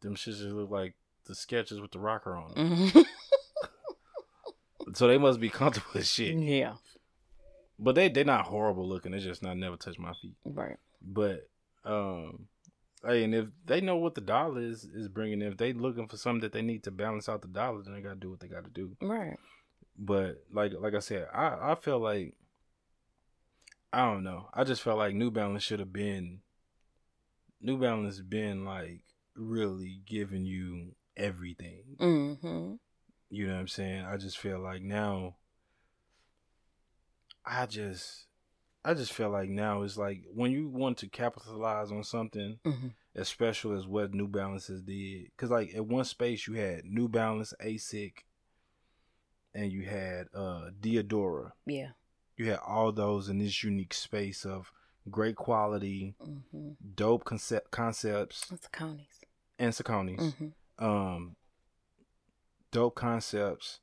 Them 0.00 0.16
shits 0.16 0.38
just 0.38 0.42
look 0.42 0.70
like 0.70 0.94
the 1.26 1.34
Skechers 1.34 1.80
with 1.80 1.92
the 1.92 1.98
rocker 1.98 2.34
on. 2.34 2.52
So 4.94 5.09
they 5.09 5.18
must 5.18 5.40
be 5.40 5.49
comfortable 5.51 5.99
as 6.01 6.11
shit. 6.11 6.37
Yeah. 6.37 6.75
But 7.79 7.94
they 7.94 8.09
they're 8.09 8.25
not 8.25 8.46
horrible 8.46 8.88
looking. 8.88 9.12
It's 9.12 9.25
just 9.25 9.42
not 9.42 9.57
never 9.57 9.77
touch 9.77 9.99
my 9.99 10.12
feet. 10.14 10.37
Right. 10.44 10.77
But 11.03 11.49
um, 11.85 12.46
hey, 13.05 13.25
and 13.25 13.35
if 13.35 13.46
they 13.66 13.81
know 13.81 13.96
what 13.96 14.14
the 14.14 14.20
dollar 14.20 14.62
is 14.62 14.85
is 14.85 15.09
bringing, 15.09 15.42
if 15.42 15.57
they 15.57 15.72
looking 15.72 16.09
for 16.09 16.16
something 16.16 16.40
that 16.40 16.53
they 16.53 16.62
need 16.62 16.85
to 16.85 16.90
balance 16.90 17.29
out 17.29 17.42
the 17.42 17.49
dollar, 17.49 17.83
then 17.83 17.94
they 17.94 18.01
gotta 18.01 18.16
do 18.16 18.31
what 18.31 18.40
they 18.40 18.49
gotta 18.49 18.70
do. 18.70 18.96
Right. 19.01 19.37
But 19.99 20.42
like 20.53 20.72
like 20.79 20.94
I 20.94 21.01
said, 21.01 21.29
I 21.33 21.72
I 21.72 21.75
feel 21.75 21.99
like 21.99 22.35
I 23.92 24.07
don't 24.07 24.25
know. 24.25 24.49
I 24.55 24.64
just 24.64 24.83
felt 24.83 24.99
like 24.99 25.14
New 25.14 25.31
Balance 25.31 25.62
should 25.62 25.81
have 25.81 25.92
been 25.92 26.40
New 27.61 27.79
Balance 27.79 28.20
been 28.20 28.64
like 28.64 29.01
really 29.35 30.01
giving 30.07 30.44
you 30.44 30.94
everything. 31.16 31.96
Mm-hmm. 31.99 32.75
You 33.37 33.49
know 33.49 33.55
what 33.55 33.61
I'm 33.61 33.68
saying? 33.68 34.05
I 34.07 34.16
just 34.16 34.38
feel 34.38 34.59
like 34.59 34.81
now 34.83 35.35
I 37.44 37.66
just 37.66 38.27
I 38.85 38.94
just 38.94 39.12
feel 39.12 39.31
like 39.31 39.49
now 39.51 39.83
it's 39.83 39.96
like 39.96 40.22
when 40.33 40.53
you 40.53 40.68
want 40.68 40.99
to 40.99 41.09
capitalize 41.09 41.90
on 41.92 42.03
something 42.05 42.59
Mm-hmm. 42.64 42.88
as 43.14 43.29
special 43.29 43.77
as 43.77 43.87
what 43.87 44.14
New 44.14 44.29
Balances 44.29 44.83
did. 44.83 45.27
Cause 45.37 45.51
like 45.51 45.75
at 45.75 45.85
one 45.87 46.05
space 46.05 46.46
you 46.46 46.55
had 46.55 46.85
New 46.85 47.09
Balance, 47.09 47.53
ASIC, 47.64 48.12
and 49.55 49.70
you 49.70 49.83
had 49.83 50.29
uh 50.35 50.70
Diadora. 50.81 51.53
Yeah. 51.66 51.88
You 52.37 52.51
had 52.51 52.61
all 52.66 52.92
those 52.92 53.29
in 53.29 53.38
this 53.38 53.62
unique 53.64 53.94
space 53.94 54.44
of 54.44 54.72
great 55.11 55.37
quality, 55.37 56.14
Mm-hmm. 56.22 56.70
dope 56.94 57.25
concept 57.25 57.70
concepts, 57.70 58.46
It's 58.53 58.68
Coney's. 58.68 59.20
and 59.59 59.72
Saucony's. 59.72 60.35
Mm-hmm. 60.35 60.85
Um, 60.85 61.37
dope 62.76 62.94
concepts, 62.94 63.80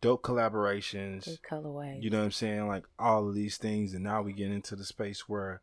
dope 0.00 0.24
collaborations. 0.24 1.26
Good 1.26 1.42
colorways. 1.48 2.02
You 2.02 2.10
know 2.10 2.18
what 2.18 2.24
I'm 2.24 2.32
saying? 2.32 2.66
Like 2.66 2.84
all 2.98 3.28
of 3.28 3.36
these 3.36 3.56
things, 3.56 3.94
and 3.94 4.02
now 4.02 4.20
we 4.20 4.32
get 4.32 4.50
into 4.50 4.74
the 4.74 4.84
space 4.84 5.28
where 5.28 5.62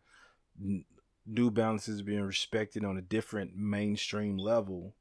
n- 0.58 0.86
New 1.26 1.52
Balance 1.52 1.90
is 1.90 2.02
being 2.02 2.22
respected 2.22 2.86
on 2.86 2.98
a 2.98 3.02
different 3.02 3.58
mainstream 3.58 4.38
level. 4.38 4.96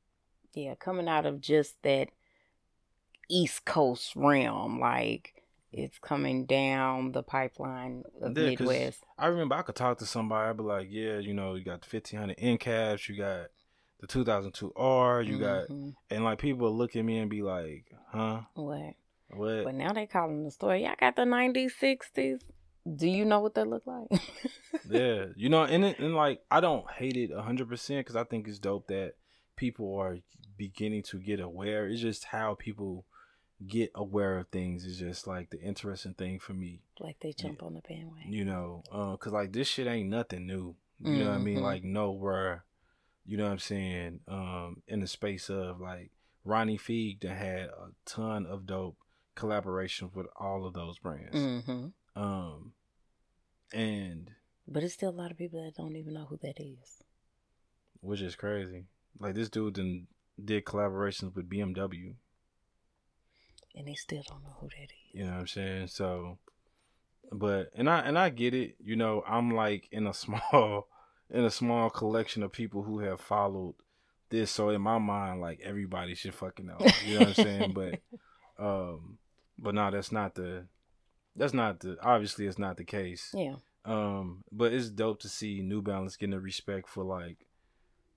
Yeah, 0.54 0.74
coming 0.74 1.06
out 1.06 1.24
of 1.24 1.40
just 1.40 1.80
that 1.84 2.08
East 3.28 3.64
Coast 3.64 4.16
realm, 4.16 4.80
like 4.80 5.44
it's 5.70 6.00
coming 6.00 6.46
down 6.46 7.12
the 7.12 7.22
pipeline 7.22 8.02
of 8.20 8.36
Yeah, 8.36 8.46
Midwest. 8.46 9.04
I 9.16 9.28
remember 9.28 9.54
I 9.54 9.62
could 9.62 9.76
talk 9.76 9.98
to 9.98 10.06
somebody. 10.06 10.50
I'd 10.50 10.56
be 10.56 10.64
like, 10.64 10.88
"Yeah, 10.90 11.18
you 11.18 11.32
know, 11.32 11.54
you 11.54 11.62
got 11.62 11.82
the 11.82 11.86
1500 11.86 12.34
end 12.38 12.58
caps, 12.58 13.08
you 13.08 13.16
got 13.16 13.50
the 14.06 14.12
2002 14.12 14.72
R, 14.76 15.22
you 15.22 15.38
got," 15.38 15.68
Mhm. 15.68 15.94
and 16.10 16.24
like 16.24 16.38
people 16.38 16.70
look 16.76 16.96
at 16.96 17.04
me 17.04 17.18
and 17.18 17.30
be 17.30 17.42
like, 17.42 17.86
"Huh? 18.08 18.42
what? 18.54 18.94
What?" 19.30 19.64
But 19.64 19.74
now 19.74 19.92
they 19.92 20.06
calling 20.06 20.44
the 20.44 20.50
story. 20.50 20.82
Yeah, 20.82 20.92
I 20.92 20.96
got 21.00 21.16
the 21.16 21.22
90s, 21.26 21.74
60s. 21.74 22.40
Do 22.96 23.08
you 23.08 23.24
know 23.24 23.40
what 23.40 23.54
that 23.54 23.66
look 23.66 23.84
like? 23.86 24.06
yeah, 24.88 25.26
you 25.34 25.48
know, 25.48 25.64
and 25.64 25.84
it, 25.84 25.98
and 25.98 26.14
like 26.14 26.42
I 26.50 26.60
don't 26.60 26.88
hate 26.90 27.16
it 27.16 27.32
hundred 27.32 27.68
percent 27.68 28.00
because 28.06 28.16
I 28.16 28.24
think 28.24 28.46
it's 28.46 28.58
dope 28.60 28.86
that 28.88 29.14
people 29.56 29.96
are 29.96 30.18
beginning 30.56 31.02
to 31.02 31.18
get 31.18 31.40
aware. 31.40 31.86
It's 31.88 32.00
just 32.00 32.24
how 32.26 32.54
people 32.54 33.04
get 33.66 33.90
aware 33.94 34.38
of 34.38 34.48
things 34.48 34.84
is 34.84 34.98
just 34.98 35.26
like 35.26 35.50
the 35.50 35.60
interesting 35.60 36.14
thing 36.14 36.38
for 36.38 36.52
me. 36.54 36.82
like 37.00 37.18
they 37.20 37.32
jump 37.32 37.62
on 37.62 37.74
the 37.74 37.80
bandwagon. 37.80 38.32
You 38.32 38.44
know, 38.44 38.82
because 39.18 39.32
like 39.32 39.52
this 39.52 39.66
shit 39.66 39.86
ain't 39.88 40.08
nothing 40.10 40.46
new. 40.46 40.76
You 41.00 41.24
know 41.24 41.30
what 41.30 41.34
I 41.34 41.38
mean? 41.38 41.58
Mhm. 41.58 41.62
Like 41.62 41.84
nowhere. 41.84 42.64
You 43.26 43.36
know 43.36 43.44
what 43.44 43.52
I'm 43.52 43.58
saying? 43.58 44.20
Um, 44.28 44.82
in 44.86 45.00
the 45.00 45.06
space 45.06 45.48
of 45.50 45.80
like 45.80 46.10
Ronnie 46.44 46.76
Fieg 46.78 47.20
that 47.20 47.36
had 47.36 47.64
a 47.70 47.88
ton 48.04 48.46
of 48.46 48.66
dope 48.66 48.96
collaborations 49.36 50.14
with 50.14 50.26
all 50.38 50.64
of 50.66 50.74
those 50.74 50.98
brands. 50.98 51.36
hmm 51.66 51.86
Um, 52.14 52.72
and 53.72 54.30
But 54.68 54.82
it's 54.84 54.94
still 54.94 55.10
a 55.10 55.20
lot 55.20 55.30
of 55.30 55.38
people 55.38 55.62
that 55.62 55.74
don't 55.74 55.96
even 55.96 56.14
know 56.14 56.26
who 56.26 56.36
that 56.42 56.60
is. 56.60 57.02
which 58.00 58.20
is 58.20 58.36
crazy. 58.36 58.84
Like 59.18 59.34
this 59.34 59.48
dude 59.48 59.74
then 59.74 60.06
did 60.42 60.64
collaborations 60.64 61.34
with 61.34 61.48
BMW. 61.50 62.14
And 63.74 63.86
they 63.88 63.94
still 63.94 64.22
don't 64.26 64.42
know 64.44 64.56
who 64.60 64.68
that 64.68 64.84
is. 64.84 65.12
You 65.12 65.24
know 65.24 65.32
what 65.32 65.40
I'm 65.40 65.46
saying? 65.46 65.88
So, 65.88 66.38
but 67.32 67.70
and 67.74 67.90
I 67.90 67.98
and 68.00 68.18
I 68.18 68.30
get 68.30 68.54
it. 68.54 68.76
You 68.82 68.96
know, 68.96 69.22
I'm 69.26 69.50
like 69.50 69.88
in 69.90 70.06
a 70.06 70.14
small 70.24 70.88
in 71.30 71.44
a 71.44 71.50
small 71.50 71.90
collection 71.90 72.42
of 72.42 72.52
people 72.52 72.82
who 72.82 73.00
have 73.00 73.20
followed 73.20 73.74
this. 74.30 74.50
So 74.50 74.70
in 74.70 74.80
my 74.80 74.98
mind, 74.98 75.40
like 75.40 75.60
everybody 75.62 76.14
should 76.14 76.34
fucking 76.34 76.66
know. 76.66 76.78
You 77.04 77.14
know 77.14 77.20
what 77.20 77.28
I'm 77.28 77.34
saying? 77.34 77.72
But 77.74 78.00
um, 78.58 79.18
but 79.58 79.74
no, 79.74 79.90
that's 79.90 80.12
not 80.12 80.34
the 80.34 80.66
that's 81.34 81.52
not 81.54 81.80
the 81.80 81.96
obviously 82.02 82.46
it's 82.46 82.58
not 82.58 82.76
the 82.76 82.84
case. 82.84 83.30
Yeah. 83.34 83.56
Um, 83.84 84.42
but 84.50 84.72
it's 84.72 84.88
dope 84.90 85.20
to 85.20 85.28
see 85.28 85.60
New 85.62 85.80
Balance 85.82 86.16
getting 86.16 86.32
the 86.32 86.40
respect 86.40 86.88
for 86.88 87.04
like 87.04 87.46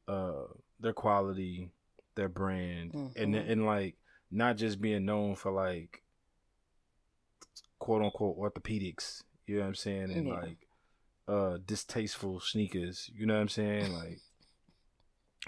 uh 0.08 0.46
their 0.80 0.94
quality, 0.94 1.72
their 2.16 2.30
brand, 2.30 2.94
and 2.94 3.36
Mhm. 3.36 3.50
and 3.52 3.66
like 3.66 3.96
not 4.32 4.58
just 4.58 4.80
being 4.82 5.06
known 5.06 5.36
for 5.36 5.52
like 5.52 6.04
quote 7.80 8.02
unquote 8.04 8.38
orthopedics. 8.38 9.24
You 9.48 9.56
know 9.56 9.62
what 9.62 9.68
I'm 9.70 9.76
saying? 9.76 10.12
And 10.12 10.28
Yeah. 10.28 10.34
like 10.34 10.68
uh 11.30 11.58
distasteful 11.66 12.40
sneakers. 12.40 13.10
You 13.14 13.26
know 13.26 13.36
what 13.36 13.42
I'm 13.42 13.50
saying? 13.50 13.94
Like, 13.94 14.20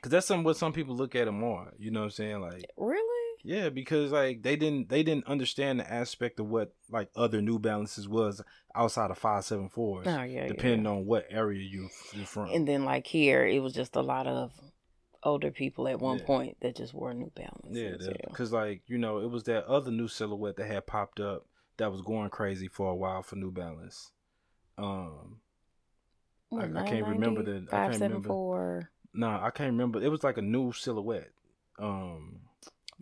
cause 0.01 0.11
that's 0.11 0.27
some 0.27 0.43
what 0.43 0.57
some 0.57 0.73
people 0.73 0.95
look 0.95 1.15
at 1.15 1.25
them 1.25 1.39
more. 1.39 1.73
You 1.77 1.91
know 1.91 2.01
what 2.01 2.05
I'm 2.05 2.11
saying? 2.11 2.41
Like, 2.41 2.69
Really? 2.77 3.37
yeah, 3.43 3.69
because 3.69 4.11
like 4.11 4.43
they 4.43 4.55
didn't 4.55 4.89
they 4.89 5.03
didn't 5.03 5.27
understand 5.27 5.79
the 5.79 5.91
aspect 5.91 6.39
of 6.39 6.47
what 6.47 6.73
like 6.89 7.09
other 7.15 7.41
New 7.41 7.59
Balances 7.59 8.07
was 8.07 8.41
outside 8.75 9.11
of 9.11 9.17
five 9.17 9.43
seven 9.45 9.69
fours, 9.69 10.07
Oh 10.07 10.23
yeah. 10.23 10.47
depending 10.47 10.85
on 10.87 11.05
what 11.05 11.25
area 11.29 11.61
you 11.61 11.89
you're 12.15 12.25
from. 12.25 12.49
And 12.51 12.67
then 12.67 12.85
like 12.85 13.07
here, 13.07 13.45
it 13.45 13.61
was 13.61 13.73
just 13.73 13.95
a 13.95 14.01
lot 14.01 14.27
of 14.27 14.51
older 15.23 15.51
people 15.51 15.87
at 15.87 15.99
one 15.99 16.17
Yeah. 16.19 16.25
point 16.25 16.57
that 16.61 16.75
just 16.75 16.93
wore 16.93 17.13
New 17.13 17.31
Balance. 17.35 17.55
Yeah, 17.71 17.91
because 18.27 18.51
like 18.51 18.83
you 18.87 18.97
know, 18.97 19.19
it 19.19 19.29
was 19.29 19.43
that 19.43 19.65
other 19.65 19.91
new 19.91 20.07
silhouette 20.07 20.57
that 20.57 20.67
had 20.67 20.87
popped 20.87 21.19
up 21.19 21.45
that 21.77 21.91
was 21.91 22.01
going 22.01 22.29
crazy 22.29 22.67
for 22.67 22.91
a 22.91 22.95
while 22.95 23.23
for 23.23 23.35
New 23.35 23.51
Balance. 23.51 24.11
Um, 24.77 25.41
I- 26.53 26.63
I 26.81 26.89
can't 26.89 27.07
remember 27.07 27.43
the- 27.43 27.67
I 27.71 27.87
can't 27.87 27.93
seven 27.93 28.01
remember. 28.09 28.27
four 28.27 28.91
nah, 29.13 29.45
I 29.45 29.51
can't 29.51 29.71
remember. 29.71 30.01
It 30.01 30.09
was 30.09 30.23
like 30.23 30.37
a 30.37 30.41
new 30.41 30.71
silhouette. 30.73 31.31
Um, 31.79 32.41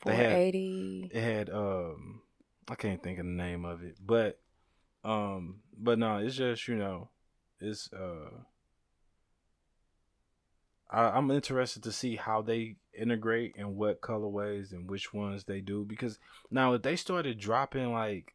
four 0.01 0.12
They 0.12 0.15
had- 0.17 0.31
eighty. 0.33 1.09
it 1.13 1.21
had 1.21 1.49
um, 1.49 2.21
I 2.67 2.75
can't 2.75 3.01
think 3.01 3.19
of 3.19 3.25
the 3.25 3.31
name 3.31 3.65
of 3.65 3.83
it, 3.83 3.97
but 4.05 4.39
um, 5.03 5.62
but 5.77 5.97
no, 5.99 6.17
it's 6.17 6.35
just 6.35 6.67
you 6.67 6.75
know, 6.75 7.09
it's 7.59 7.91
uh. 7.93 8.29
I, 10.91 11.03
I'm 11.09 11.29
interested 11.31 11.83
to 11.83 11.91
see 11.91 12.15
how 12.15 12.41
they 12.41 12.77
integrate 12.97 13.55
and 13.57 13.75
what 13.75 14.01
colorways 14.01 14.71
and 14.71 14.89
which 14.89 15.13
ones 15.13 15.43
they 15.43 15.62
do 15.62 15.85
because 15.85 16.17
now 16.49 16.73
if 16.73 16.81
they 16.81 16.95
started 16.95 17.38
dropping 17.39 17.91
like 17.93 18.33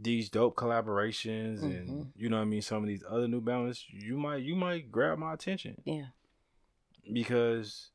these 0.00 0.30
dope 0.30 0.54
collaborations 0.54 1.60
and 1.62 1.88
Mhm. 1.88 2.12
you 2.14 2.28
know 2.28 2.36
what 2.36 2.42
I 2.42 2.46
mean 2.46 2.62
some 2.62 2.82
of 2.82 2.88
these 2.88 3.02
other 3.08 3.26
New 3.26 3.40
Balance 3.40 3.84
you 3.90 4.16
might 4.16 4.42
you 4.42 4.54
might 4.54 4.92
grab 4.92 5.18
my 5.18 5.34
attention 5.34 5.82
Yeah. 5.84 6.06
because 7.12 7.90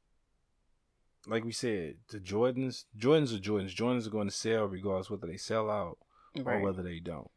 like 1.28 1.44
we 1.46 1.52
said 1.52 1.96
the 2.10 2.20
Jordans 2.20 2.86
Jordans 2.98 3.34
are 3.34 3.40
Jordans 3.40 3.74
Jordans 3.76 4.06
are 4.08 4.12
going 4.12 4.28
to 4.28 4.34
sell 4.36 4.66
regardless 4.66 5.10
whether 5.10 5.28
they 5.28 5.38
sell 5.38 5.70
out 5.70 5.98
or 6.44 6.60
whether 6.62 6.84
they 6.84 7.00
don't 7.00 7.32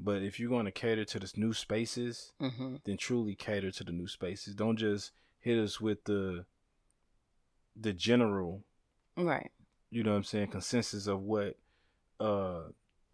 but 0.00 0.22
if 0.22 0.40
you're 0.40 0.50
going 0.50 0.64
to 0.64 0.72
cater 0.72 1.04
to 1.04 1.20
this 1.20 1.36
new 1.36 1.52
spaces 1.52 2.32
mm-hmm. 2.40 2.76
then 2.84 2.96
truly 2.96 3.34
cater 3.36 3.70
to 3.70 3.84
the 3.84 3.92
new 3.92 4.08
spaces. 4.08 4.54
Don't 4.54 4.76
just 4.76 5.12
hit 5.38 5.58
us 5.58 5.80
with 5.80 6.04
the 6.04 6.44
the 7.76 7.92
general, 7.92 8.64
Right. 9.16 9.50
you 9.90 10.02
know 10.02 10.10
what 10.10 10.16
I'm 10.18 10.24
saying, 10.24 10.48
consensus 10.48 11.06
of 11.06 11.22
what 11.22 11.56
uh 12.20 12.64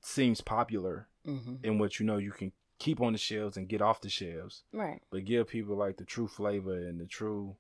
seems 0.00 0.40
popular 0.40 1.08
Mm-hmm. 1.26 1.56
and 1.62 1.78
what 1.78 2.00
you 2.00 2.06
know 2.06 2.16
you 2.16 2.30
can 2.30 2.52
keep 2.78 3.02
on 3.02 3.12
the 3.12 3.18
shelves 3.18 3.58
and 3.58 3.68
get 3.68 3.82
off 3.82 4.00
the 4.00 4.08
shelves. 4.08 4.62
Right. 4.72 5.02
But 5.10 5.26
give 5.26 5.48
people 5.48 5.76
like 5.76 5.98
the 5.98 6.04
true 6.06 6.26
flavor 6.28 6.72
and 6.74 6.98
the 6.98 7.04
true 7.06 7.56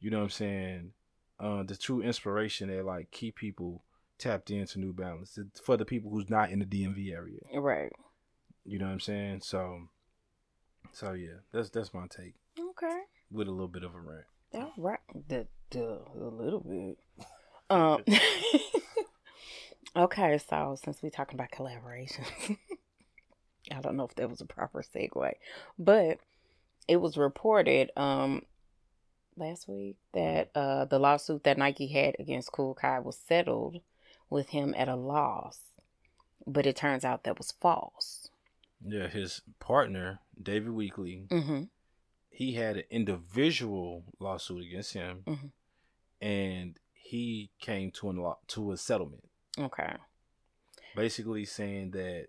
you 0.00 0.10
know 0.10 0.18
what 0.18 0.24
I'm 0.24 0.30
saying, 0.30 0.92
uh 1.38 1.62
the 1.62 1.76
true 1.76 2.02
inspiration 2.02 2.68
that 2.68 2.84
like 2.84 3.10
keep 3.10 3.36
people 3.36 3.84
tapped 4.18 4.50
into 4.50 4.78
New 4.80 4.92
Balance 4.92 5.38
for 5.62 5.78
the 5.78 5.86
people 5.86 6.10
who's 6.10 6.28
not 6.28 6.50
in 6.50 6.58
the 6.58 6.66
DMV 6.66 7.10
area. 7.14 7.38
Right. 7.54 7.90
You 8.66 8.78
know 8.78 8.86
what 8.86 8.92
I'm 8.92 9.00
saying? 9.00 9.40
So 9.44 9.88
so 10.92 11.12
yeah, 11.12 11.38
that's 11.52 11.70
that's 11.70 11.94
my 11.94 12.06
take 12.06 12.34
Okay. 12.58 13.00
with 13.30 13.48
a 13.48 13.52
little 13.52 13.68
bit 13.68 13.84
of 13.84 13.94
a 13.94 14.00
rant. 14.00 14.24
All 14.52 14.72
right. 14.76 14.98
The, 15.28 15.46
the, 15.70 16.00
a 16.20 16.28
little 16.28 16.60
bit. 16.60 16.98
Um. 17.70 18.04
okay, 19.96 20.38
so 20.38 20.76
since 20.82 21.02
we're 21.02 21.10
talking 21.10 21.38
about 21.38 21.50
collaborations, 21.50 22.56
I 23.74 23.80
don't 23.80 23.96
know 23.96 24.04
if 24.04 24.14
that 24.16 24.30
was 24.30 24.40
a 24.40 24.46
proper 24.46 24.82
segue, 24.82 25.32
but 25.78 26.18
it 26.88 26.96
was 26.96 27.16
reported 27.16 27.90
um 27.96 28.42
last 29.36 29.68
week 29.68 29.96
that 30.12 30.50
uh 30.54 30.84
the 30.86 30.98
lawsuit 30.98 31.44
that 31.44 31.58
Nike 31.58 31.86
had 31.88 32.16
against 32.18 32.52
Kool 32.52 32.74
Kiy 32.80 33.02
was 33.02 33.16
settled 33.18 33.80
with 34.28 34.48
him 34.50 34.74
at 34.76 34.88
a 34.88 34.96
loss, 34.96 35.58
but 36.46 36.66
it 36.66 36.76
turns 36.76 37.04
out 37.04 37.24
that 37.24 37.38
was 37.38 37.52
false. 37.52 38.28
Yeah, 38.84 39.08
his 39.08 39.42
partner, 39.58 40.20
David 40.40 40.70
Weekley, 40.72 41.28
Mm-hmm. 41.28 41.62
he 42.30 42.54
had 42.54 42.78
an 42.78 42.84
individual 42.90 44.04
lawsuit 44.18 44.64
against 44.64 44.94
him, 44.94 45.22
Mhm. 45.26 45.50
and 46.20 46.78
he 46.92 47.50
came 47.60 47.90
to 47.92 48.08
a 48.26 48.36
to 48.48 48.72
a 48.72 48.76
settlement, 48.76 49.24
Okay. 49.58 49.92
basically 50.96 51.44
saying 51.44 51.90
that 51.92 52.26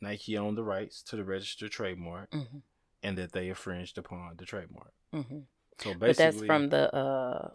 Nike 0.00 0.36
owned 0.36 0.56
the 0.58 0.64
rights 0.64 1.02
to 1.04 1.16
the 1.16 1.24
registered 1.24 1.70
trademark, 1.70 2.30
Mm-hmm. 2.30 2.58
and 3.02 3.18
that 3.18 3.32
they 3.32 3.48
infringed 3.48 3.98
upon 3.98 4.34
the 4.36 4.44
trademark. 4.44 4.92
Mm-hmm. 5.14 5.38
So 5.78 5.94
basically, 5.94 5.98
But 6.08 6.16
that's 6.16 6.42
from 6.44 6.68
the 6.70 6.94
uh 6.94 7.48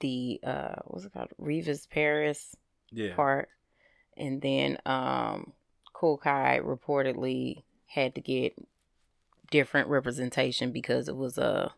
the 0.00 0.40
uh 0.44 0.76
what's 0.86 1.04
it 1.04 1.12
called? 1.12 1.28
Revis 1.40 1.88
Paris 1.88 2.56
yeah, 2.90 3.14
part. 3.14 3.48
And 4.16 4.40
then 4.40 4.78
um 4.86 5.52
Kool 5.92 6.18
Kiy 6.24 6.60
reportedly 6.62 7.62
had 7.86 8.14
to 8.14 8.20
get 8.20 8.54
different 9.50 9.88
representation 9.88 10.72
because 10.72 11.08
it 11.08 11.16
was 11.16 11.38
a 11.38 11.72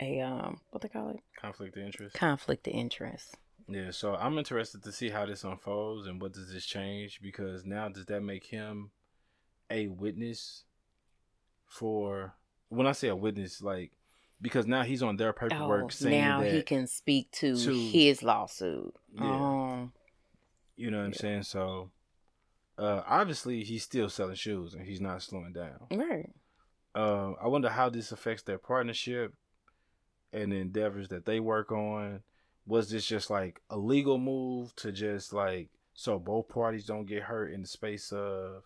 a 0.00 0.20
um 0.20 0.60
what 0.70 0.82
they 0.82 0.88
call 0.88 1.10
it? 1.10 1.20
conflict 1.40 1.76
of 1.76 1.82
interest. 1.82 2.14
Conflict 2.14 2.66
of 2.68 2.74
interest. 2.74 3.34
Yeah, 3.70 3.92
so 3.92 4.14
I'm 4.16 4.36
interested 4.36 4.82
to 4.82 4.92
see 4.92 5.10
how 5.10 5.26
this 5.26 5.44
unfolds 5.44 6.06
and 6.08 6.20
what 6.20 6.32
does 6.32 6.52
this 6.52 6.66
change 6.66 7.20
because 7.22 7.64
now 7.64 7.88
does 7.88 8.06
that 8.06 8.20
make 8.20 8.44
him 8.46 8.90
a 9.70 9.86
witness 9.86 10.64
for 11.66 12.34
when 12.68 12.86
I 12.86 12.92
say 12.92 13.08
a 13.08 13.16
witness, 13.16 13.62
like 13.62 13.92
because 14.42 14.66
now 14.66 14.82
he's 14.82 15.02
on 15.02 15.16
their 15.16 15.32
paperwork 15.32 15.84
Oh, 15.84 15.88
saying 15.90 16.20
now 16.20 16.40
that 16.40 16.52
he 16.52 16.62
can 16.62 16.86
speak 16.86 17.30
to, 17.32 17.54
to- 17.56 17.72
his 17.90 18.22
lawsuit. 18.22 18.92
Yeah. 19.12 19.22
Oh, 19.24 19.90
you 20.76 20.90
know 20.90 20.98
what 20.98 21.04
I'm 21.06 21.14
saying. 21.14 21.42
So 21.44 21.90
uh, 22.78 23.02
obviously 23.06 23.62
he's 23.62 23.84
still 23.84 24.08
selling 24.08 24.34
shoes 24.34 24.74
and 24.74 24.84
he's 24.84 25.00
not 25.00 25.22
slowing 25.22 25.52
down. 25.52 25.86
right. 25.92 26.30
Uh, 26.92 27.32
I 27.40 27.46
wonder 27.46 27.68
how 27.68 27.88
this 27.88 28.10
affects 28.10 28.42
their 28.42 28.58
partnership 28.58 29.32
and 30.32 30.50
the 30.50 30.56
endeavors 30.56 31.08
that 31.08 31.24
they 31.24 31.38
work 31.38 31.70
on. 31.70 32.22
Was 32.66 32.90
this 32.90 33.04
just 33.06 33.30
like 33.30 33.60
a 33.70 33.76
legal 33.76 34.18
move 34.18 34.74
to 34.76 34.92
just 34.92 35.32
like 35.32 35.68
so 35.94 36.18
both 36.18 36.48
parties 36.48 36.84
don't 36.86 37.06
get 37.06 37.22
hurt 37.24 37.52
in 37.52 37.62
the 37.62 37.66
space 37.68 38.12
of 38.12 38.62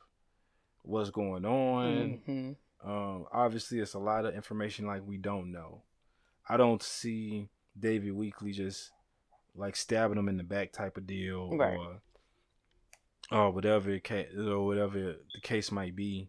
what's 0.82 1.10
going 1.10 1.44
on? 1.44 2.20
hmm 2.26 2.52
Um, 2.88 3.26
obviously, 3.32 3.78
it's 3.80 3.94
a 3.94 3.98
lot 3.98 4.26
of 4.26 4.34
information 4.34 4.86
like 4.86 5.02
we 5.06 5.16
don't 5.16 5.50
know. 5.52 5.82
I 6.48 6.56
don't 6.58 6.82
see 6.82 7.48
David 7.78 8.12
Weekly 8.12 8.52
just 8.52 8.90
like 9.54 9.74
stabbing 9.76 10.18
him 10.18 10.28
in 10.28 10.36
the 10.36 10.42
back 10.44 10.72
type 10.72 10.96
of 10.98 11.06
deal, 11.06 11.56
Right. 11.56 11.78
or 11.78 12.00
or 13.32 13.50
whatever 13.52 13.90
it 13.90 14.04
ca- 14.04 14.28
or 14.36 14.66
whatever 14.66 14.98
the 15.34 15.40
case 15.42 15.72
might 15.72 15.96
be. 15.96 16.28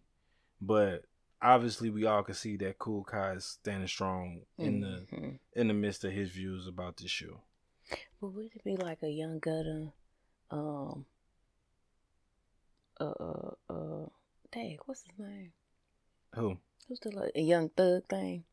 But 0.62 1.04
obviously, 1.42 1.90
we 1.90 2.06
all 2.06 2.22
can 2.22 2.34
see 2.34 2.56
that 2.56 2.78
Kool 2.78 3.04
Kiy 3.04 3.36
is 3.36 3.44
standing 3.44 3.86
strong 3.88 4.40
in 4.56 4.80
the 4.80 5.06
Mhm. 5.12 5.38
in 5.52 5.68
the 5.68 5.74
midst 5.74 6.04
of 6.04 6.12
his 6.12 6.30
views 6.30 6.66
about 6.66 6.96
this 6.96 7.10
shoe. 7.10 7.38
But 8.20 8.28
would 8.28 8.46
it 8.54 8.64
be 8.64 8.76
like 8.76 9.02
a 9.02 9.08
young 9.08 9.38
gutter, 9.38 9.92
um, 10.50 11.06
uh, 13.00 13.04
uh, 13.04 13.50
uh, 13.68 14.06
dang, 14.50 14.78
what's 14.86 15.02
his 15.02 15.18
name? 15.18 15.52
Who? 16.34 16.58
Who's 16.88 17.00
the 17.00 17.10
like, 17.10 17.32
a 17.34 17.40
young 17.40 17.68
thug 17.70 18.08
thing? 18.08 18.44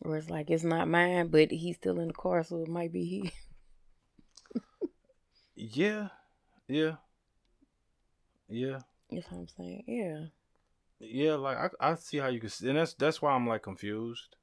Where 0.00 0.18
it's 0.18 0.30
like 0.30 0.50
it's 0.50 0.64
not 0.64 0.88
mine, 0.88 1.28
but 1.28 1.50
he's 1.50 1.76
still 1.76 1.98
in 2.00 2.08
the 2.08 2.14
car, 2.14 2.44
so 2.44 2.62
it 2.62 2.68
might 2.68 2.92
be 2.92 3.04
he. 3.04 3.32
Yeah, 5.60 6.10
yeah, 6.68 6.94
yeah. 8.48 8.78
You 9.10 9.18
know 9.18 9.22
what 9.30 9.38
I'm 9.40 9.48
saying? 9.48 9.84
Yeah. 9.88 10.26
Yeah, 11.00 11.34
like 11.34 11.56
I, 11.58 11.90
I 11.90 11.94
see 11.96 12.18
how 12.18 12.28
you 12.28 12.38
could, 12.38 12.52
and 12.62 12.78
that's 12.78 12.94
that's 12.94 13.20
why 13.20 13.32
I'm 13.32 13.48
like 13.48 13.64
confused 13.64 14.36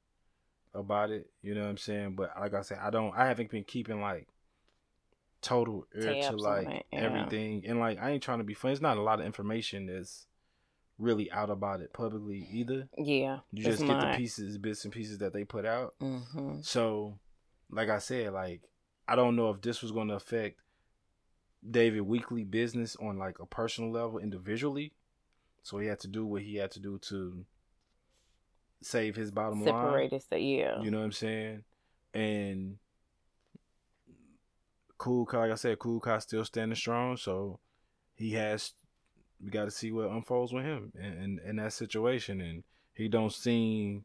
about 0.76 1.10
it. 1.10 1.30
You 1.42 1.54
know 1.54 1.62
what 1.62 1.70
I'm 1.70 1.78
saying? 1.78 2.14
But 2.16 2.32
like 2.38 2.54
I 2.54 2.62
said, 2.62 2.78
I 2.82 2.90
don't, 2.90 3.16
I 3.16 3.26
haven't 3.26 3.50
been 3.50 3.64
keeping 3.64 4.00
like 4.00 4.28
total 5.42 5.86
ear 5.94 6.14
Tabs 6.14 6.28
to 6.28 6.36
like 6.36 6.68
it, 6.68 6.86
yeah. 6.92 7.00
everything, 7.00 7.64
and 7.66 7.78
like 7.78 8.00
I 8.00 8.10
ain't 8.10 8.22
trying 8.22 8.38
to 8.38 8.44
be 8.44 8.54
funny. 8.54 8.72
It's 8.72 8.82
not 8.82 8.98
a 8.98 9.02
lot 9.02 9.20
of 9.20 9.26
information 9.26 9.86
that's 9.86 10.26
really 10.98 11.30
out 11.30 11.50
about 11.50 11.80
it 11.80 11.92
publicly 11.92 12.48
either. 12.52 12.88
Yeah. 12.96 13.38
You 13.52 13.64
just 13.64 13.80
get 13.80 13.88
not. 13.88 14.12
the 14.12 14.16
pieces, 14.16 14.58
bits 14.58 14.84
and 14.84 14.92
pieces 14.92 15.18
that 15.18 15.32
they 15.32 15.44
put 15.44 15.66
out. 15.66 15.94
Mm-hmm. 16.02 16.60
So, 16.62 17.18
like 17.70 17.88
I 17.88 17.98
said, 17.98 18.32
like 18.32 18.62
I 19.08 19.16
don't 19.16 19.36
know 19.36 19.50
if 19.50 19.60
this 19.60 19.82
was 19.82 19.92
going 19.92 20.08
to 20.08 20.14
affect 20.14 20.60
David 21.68 22.02
Weekly 22.02 22.44
business 22.44 22.96
on 22.96 23.18
like 23.18 23.38
a 23.40 23.46
personal 23.46 23.90
level 23.90 24.18
individually. 24.18 24.92
So 25.62 25.78
he 25.78 25.88
had 25.88 26.00
to 26.00 26.08
do 26.08 26.24
what 26.24 26.42
he 26.42 26.56
had 26.56 26.70
to 26.72 26.80
do 26.80 26.98
to 27.08 27.44
save 28.82 29.16
his 29.16 29.30
bottom 29.30 29.64
line. 29.64 29.74
Separate 29.74 30.12
us. 30.12 30.26
Yeah. 30.30 30.82
You 30.82 30.90
know 30.90 30.98
what 30.98 31.04
I'm 31.04 31.12
saying? 31.12 31.64
And 32.14 32.78
Cool 34.98 35.28
like 35.30 35.50
I 35.50 35.54
said, 35.56 35.78
Kool 35.78 36.00
Kiy 36.00 36.22
still 36.22 36.44
standing 36.44 36.76
strong. 36.76 37.16
So 37.16 37.60
he 38.14 38.32
has. 38.32 38.72
We 39.42 39.50
got 39.50 39.66
to 39.66 39.70
see 39.70 39.92
what 39.92 40.08
unfolds 40.08 40.52
with 40.52 40.64
him 40.64 40.92
in, 40.98 41.04
in 41.04 41.40
in 41.44 41.56
that 41.56 41.74
situation, 41.74 42.40
and 42.40 42.64
he 42.94 43.08
don't 43.08 43.32
seem 43.32 44.04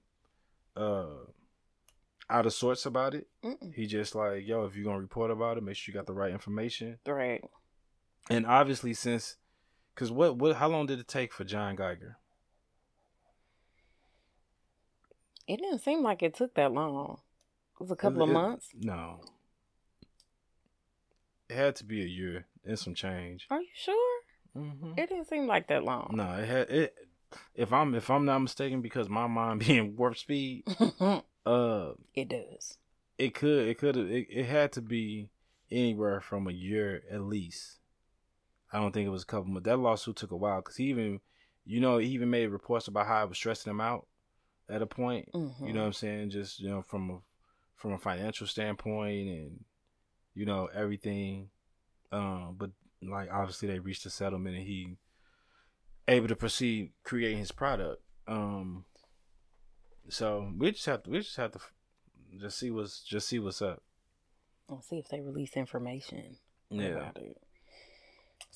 uh 0.75 1.05
out 2.29 2.45
of 2.45 2.53
sorts 2.53 2.85
about 2.85 3.13
it. 3.13 3.27
Mm-mm. 3.43 3.73
He 3.73 3.87
just 3.87 4.15
like, 4.15 4.45
yo, 4.45 4.65
if 4.65 4.75
you're 4.75 4.85
gonna 4.85 4.99
report 4.99 5.31
about 5.31 5.57
it, 5.57 5.63
make 5.63 5.77
sure 5.77 5.93
you 5.93 5.97
got 5.97 6.07
the 6.07 6.13
right 6.13 6.31
information. 6.31 6.97
Right. 7.05 7.41
And 8.29 8.45
obviously, 8.45 8.93
since, 8.93 9.37
cause 9.95 10.11
what 10.11 10.35
what 10.37 10.57
how 10.57 10.67
long 10.67 10.85
did 10.85 10.99
it 10.99 11.07
take 11.07 11.31
for 11.31 11.45
John 11.45 11.77
Geiger? 11.77 12.17
It 15.51 15.57
didn't 15.59 15.79
seem 15.79 16.01
like 16.01 16.23
it 16.23 16.33
took 16.33 16.53
that 16.55 16.71
long. 16.71 17.19
It 17.75 17.79
was 17.81 17.91
a 17.91 17.95
couple 17.95 18.21
It- 18.21 18.23
of 18.25 18.29
it- 18.29 18.33
months. 18.33 18.69
No, 18.79 19.19
it 21.49 21.55
had 21.55 21.75
to 21.77 21.83
be 21.83 22.01
a 22.01 22.05
year 22.07 22.47
and 22.63 22.79
some 22.79 22.93
change. 22.95 23.47
Are 23.49 23.61
you 23.61 23.67
sure? 23.73 24.21
Mm-hmm. 24.55 24.93
It 24.97 25.09
didn't 25.09 25.27
seem 25.27 25.47
like 25.47 25.67
that 25.67 25.83
long. 25.83 26.11
No, 26.13 26.31
it 26.33 26.47
had 26.47 26.69
it. 26.69 26.95
If 27.55 27.71
I'm 27.73 27.95
if 27.95 28.09
I'm 28.09 28.25
not 28.25 28.39
mistaken, 28.39 28.81
because 28.81 29.09
my 29.09 29.27
mind 29.27 29.59
being 29.67 29.95
warp 29.95 30.17
speed, 30.17 30.63
uh, 31.45 31.91
it 32.13 32.29
does. 32.29 32.77
it 33.17 33.33
could 33.33 33.67
it 33.67 33.77
could 33.77 33.97
it, 33.97 34.27
it 34.29 34.45
had 34.45 34.71
to 34.73 34.81
be 34.81 35.29
anywhere 35.69 36.21
from 36.21 36.47
a 36.47 36.51
year 36.51 37.01
at 37.09 37.21
least. 37.21 37.79
I 38.73 38.79
don't 38.79 38.93
think 38.93 39.05
it 39.07 39.11
was 39.11 39.23
a 39.23 39.25
couple 39.25 39.51
months. 39.51 39.65
That 39.65 39.77
lawsuit 39.79 40.15
took 40.15 40.31
a 40.31 40.37
while 40.37 40.61
because 40.61 40.77
he 40.77 40.85
even, 40.85 41.19
you 41.65 41.81
know, 41.81 41.97
he 41.97 42.07
even 42.09 42.29
made 42.29 42.47
reports 42.47 42.87
about 42.87 43.07
how 43.07 43.23
it 43.23 43.27
was 43.29 43.37
stressing 43.37 43.69
him 43.69 43.81
out 43.81 44.07
at 44.71 44.81
a 44.81 44.87
point. 44.87 45.29
Mm-hmm. 45.33 45.67
You 45.67 45.73
know 45.73 45.81
what 45.81 45.87
I'm 45.87 45.93
saying? 45.93 46.29
Just 46.29 46.59
you 46.59 46.69
know 46.69 46.81
from 46.81 47.09
a 47.09 47.17
from 47.75 47.93
a 47.93 47.97
financial 47.97 48.47
standpoint 48.47 49.27
and 49.27 49.59
you 50.33 50.45
know 50.45 50.69
everything. 50.73 51.49
Um, 52.11 52.55
but 52.57 52.71
like 53.01 53.29
obviously 53.31 53.67
they 53.67 53.79
reached 53.79 54.05
a 54.05 54.09
settlement 54.09 54.55
and 54.55 54.65
he 54.65 54.97
able 56.07 56.27
to 56.27 56.35
proceed 56.35 56.91
creating 57.03 57.39
his 57.39 57.51
product. 57.51 58.01
Um, 58.27 58.85
so 60.09 60.51
we 60.57 60.71
just 60.71 60.85
have 60.85 61.03
to 61.03 61.09
we 61.09 61.19
just 61.19 61.37
have 61.37 61.51
to 61.53 61.59
just 62.39 62.59
see 62.59 62.71
what's 62.71 63.03
just 63.03 63.27
see 63.27 63.39
what's 63.39 63.61
up. 63.61 63.81
Let's 64.69 64.87
see 64.87 64.99
if 64.99 65.09
they 65.09 65.19
release 65.19 65.57
information 65.57 66.37
Yeah. 66.69 67.11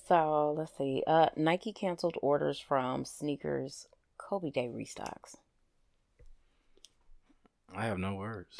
So 0.07 0.53
let's 0.57 0.77
see. 0.77 1.03
Uh, 1.05 1.29
Nike 1.35 1.73
canceled 1.73 2.15
orders 2.21 2.59
from 2.59 3.05
sneakers 3.05 3.87
Kobe 4.17 4.51
Day 4.51 4.67
restocks. 4.67 5.35
I 7.75 7.85
have 7.85 7.97
no 7.97 8.15
words. 8.15 8.55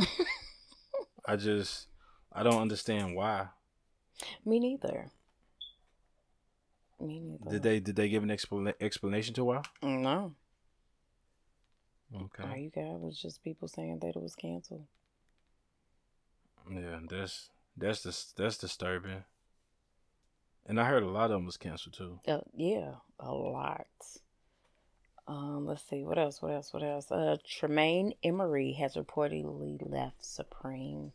I 1.26 1.36
just 1.36 1.88
I 2.32 2.44
don't 2.44 2.62
understand 2.62 3.16
why. 3.16 3.48
Me 4.46 4.60
neither. 4.60 5.12
Me 7.00 7.20
neither. 7.20 7.52
Did 7.52 7.64
they 7.64 7.80
did 7.80 7.96
they 7.96 8.10
give 8.10 8.24
an 8.24 8.30
expla- 8.30 8.74
explanation 8.80 9.34
to 9.36 9.46
why? 9.46 9.62
No. 9.82 10.34
Okay. 12.16 12.44
All 12.44 12.56
you 12.58 12.70
got 12.70 13.00
was 13.00 13.20
just 13.20 13.44
people 13.44 13.68
saying 13.68 14.00
that 14.00 14.16
it 14.16 14.22
was 14.22 14.36
canceled. 14.36 14.86
Yeah, 16.72 17.00
that's 17.10 17.50
that's 17.78 18.04
dis- 18.04 18.34
that's 18.38 18.58
disturbing. 18.58 19.24
And 20.68 20.80
I 20.80 20.86
heard 20.86 21.04
a 21.04 21.10
lot 21.10 21.26
of 21.26 21.32
them 21.32 21.46
was 21.46 21.58
canceled 21.58 21.94
too. 21.94 22.20
Uh, 22.28 22.40
yeah, 22.56 22.94
a 23.20 23.32
lot. 23.32 23.86
Um, 25.28 25.66
let's 25.66 25.88
see 25.90 26.04
what 26.04 26.20
else. 26.20 26.42
What 26.42 26.52
else? 26.52 26.72
What 26.74 26.84
else? 26.84 27.12
Uh, 27.12 27.38
Tremaine 27.48 28.14
Emory 28.24 28.74
has 28.74 28.96
reportedly 28.96 29.78
left 29.82 30.24
Supreme. 30.24 31.14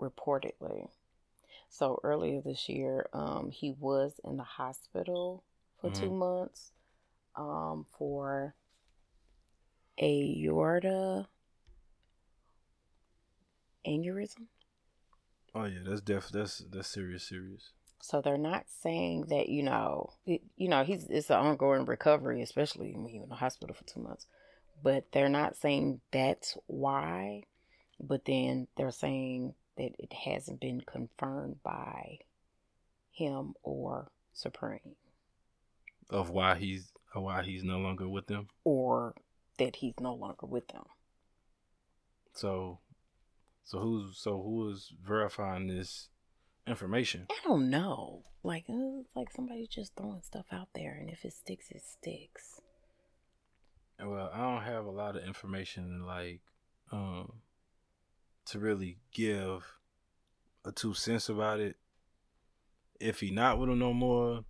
Reportedly, 0.00 0.88
so 1.68 2.00
earlier 2.02 2.40
this 2.40 2.68
year, 2.68 3.06
um, 3.12 3.50
he 3.50 3.72
was 3.78 4.20
in 4.24 4.36
the 4.36 4.42
hospital 4.42 5.44
for 5.80 5.90
two 5.90 6.10
months, 6.10 6.72
um, 7.36 7.86
for 7.96 8.54
a 10.00 10.44
aorta 10.44 11.28
aneurysm. 13.86 14.46
Oh 15.54 15.64
yeah, 15.64 15.80
that's 15.84 16.00
def 16.00 16.30
that's 16.30 16.58
that's 16.70 16.88
serious 16.88 17.28
serious. 17.28 17.72
So 18.04 18.20
they're 18.20 18.36
not 18.36 18.64
saying 18.82 19.26
that 19.28 19.48
you 19.48 19.62
know, 19.62 20.12
it, 20.26 20.42
you 20.56 20.68
know, 20.68 20.82
he's 20.82 21.06
it's 21.08 21.30
an 21.30 21.36
ongoing 21.36 21.84
recovery, 21.84 22.42
especially 22.42 22.92
when 22.96 23.14
you're 23.14 23.22
in 23.22 23.28
the 23.28 23.36
hospital 23.36 23.74
for 23.76 23.84
two 23.84 24.00
months. 24.00 24.26
But 24.82 25.12
they're 25.12 25.28
not 25.28 25.56
saying 25.56 26.00
that's 26.12 26.58
why. 26.66 27.44
But 28.00 28.24
then 28.24 28.66
they're 28.76 28.90
saying 28.90 29.54
that 29.76 29.92
it 30.00 30.12
hasn't 30.12 30.60
been 30.60 30.80
confirmed 30.80 31.62
by 31.62 32.18
him 33.12 33.54
or 33.62 34.10
Supreme, 34.32 34.96
Of 36.10 36.28
why 36.30 36.56
he's 36.56 36.90
why 37.14 37.44
he's 37.44 37.62
no 37.62 37.78
longer 37.78 38.08
with 38.08 38.26
them. 38.26 38.48
or 38.64 39.14
that 39.58 39.76
he's 39.76 39.94
no 40.00 40.14
longer 40.14 40.46
with 40.46 40.66
them. 40.68 40.86
So 42.32 42.80
so 43.62 43.78
who's 43.78 44.18
so 44.18 44.42
who 44.42 44.70
is 44.70 44.92
verifying 45.06 45.68
this 45.68 46.08
information? 46.66 47.26
I 47.30 47.38
don't 47.44 47.70
know. 47.70 48.22
Like 48.42 48.64
uh, 48.68 49.00
it's 49.00 49.14
like 49.14 49.32
somebody 49.32 49.68
just 49.70 49.92
throwing 49.96 50.22
stuff 50.22 50.46
out 50.52 50.68
there, 50.74 50.96
and 50.98 51.10
if 51.10 51.24
it 51.24 51.32
sticks, 51.32 51.70
it 51.70 51.82
sticks. 51.82 52.60
Well, 54.04 54.30
I 54.32 54.38
don't 54.38 54.62
have 54.62 54.84
a 54.86 54.90
lot 54.90 55.16
of 55.16 55.24
information 55.24 56.04
like 56.04 56.40
um 56.90 57.34
to 58.46 58.58
really 58.58 58.98
give 59.12 59.64
a 60.64 60.72
two 60.72 60.94
cents 60.94 61.28
about 61.28 61.60
it. 61.60 61.76
If 63.00 63.20
he 63.20 63.30
not 63.30 63.58
with 63.58 63.70
him 63.70 63.78
no 63.78 63.92
more, 63.92 64.44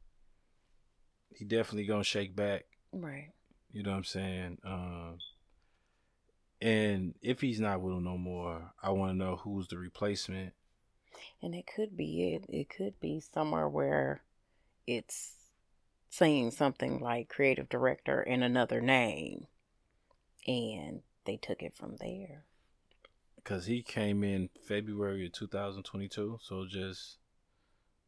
he 1.34 1.44
definitely 1.44 1.86
gonna 1.86 2.04
shake 2.04 2.34
back. 2.34 2.64
Right. 2.92 3.30
You 3.72 3.82
know 3.82 3.90
what 3.90 3.96
I'm 3.96 4.04
saying? 4.04 4.58
Um, 4.64 5.18
and 6.60 7.14
if 7.22 7.40
he's 7.40 7.60
not 7.60 7.80
with 7.80 7.94
him 7.94 8.04
no 8.04 8.18
more, 8.18 8.72
I 8.82 8.90
want 8.90 9.12
to 9.12 9.16
know 9.16 9.36
who's 9.36 9.68
the 9.68 9.78
replacement. 9.78 10.52
And 11.42 11.54
it 11.54 11.66
could 11.66 11.96
be 11.96 12.32
it. 12.34 12.44
It 12.48 12.68
could 12.68 12.98
be 13.00 13.20
somewhere 13.20 13.68
where 13.68 14.22
it's 14.86 15.34
saying 16.10 16.50
something 16.50 17.00
like 17.00 17.28
creative 17.28 17.68
director 17.68 18.22
in 18.22 18.42
another 18.42 18.80
name, 18.80 19.46
and 20.46 21.02
they 21.24 21.36
took 21.36 21.62
it 21.62 21.74
from 21.74 21.96
there. 21.96 22.44
Cause 23.44 23.66
he 23.66 23.82
came 23.82 24.22
in 24.22 24.50
February 24.68 25.26
of 25.26 25.32
2022, 25.32 26.38
so 26.42 26.64
just 26.64 27.18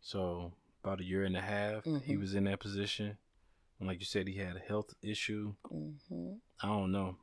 so 0.01 0.53
about 0.83 1.01
a 1.01 1.05
year 1.05 1.25
and 1.25 1.37
a 1.37 1.41
half, 1.41 1.85
he 1.85 2.15
Mhm. 2.15 2.21
was 2.21 2.35
in 2.35 2.45
that 2.45 2.61
position. 2.61 3.19
And 3.79 3.89
like 3.89 3.99
you 3.99 4.07
said, 4.07 4.29
he 4.29 4.37
had 4.37 4.57
a 4.57 4.61
health 4.61 4.95
issue. 5.03 5.55
hmm 5.69 6.35
I 6.63 6.69
don't 6.69 6.93
know. 6.93 7.17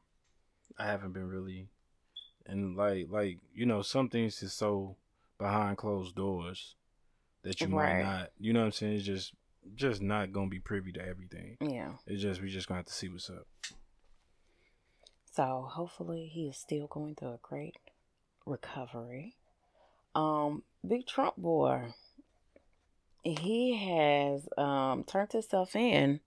I 0.77 0.85
haven't 0.85 1.13
been 1.13 1.27
really, 1.27 1.69
and 2.45 2.75
like 2.75 3.07
like 3.09 3.39
you 3.53 3.65
know, 3.65 3.81
some 3.81 4.09
things 4.09 4.43
is 4.43 4.53
so 4.53 4.97
behind 5.41 5.77
closed 5.77 6.15
doors 6.15 6.75
that 7.43 7.59
you 7.59 7.67
Right. 7.67 7.97
might 7.97 8.03
not. 8.03 8.31
You 8.37 8.53
know 8.53 8.59
what 8.61 8.65
I'm 8.67 8.71
saying? 8.71 8.93
It's 8.95 9.05
just 9.05 9.33
just 9.75 10.01
not 10.01 10.31
gonna 10.31 10.47
be 10.49 10.59
privy 10.59 10.91
to 10.93 11.05
everything. 11.05 11.57
Yeah. 11.61 11.93
It's 12.07 12.21
just 12.21 12.41
we 12.41 12.49
just 12.49 12.67
gonna 12.67 12.79
have 12.79 12.85
to 12.87 12.93
see 12.93 13.09
what's 13.09 13.29
up. 13.29 13.47
So 15.33 15.67
hopefully 15.69 16.27
he 16.27 16.47
is 16.49 16.57
still 16.57 16.87
going 16.87 17.15
through 17.15 17.33
a 17.33 17.39
great 17.41 17.75
recovery. 18.45 19.35
Um, 20.15 20.63
Big 20.85 21.05
Trump 21.07 21.37
boy, 21.37 21.93
he 23.23 23.75
has 23.77 24.47
um 24.57 25.03
turned 25.03 25.31
himself 25.31 25.75
in 25.75 26.19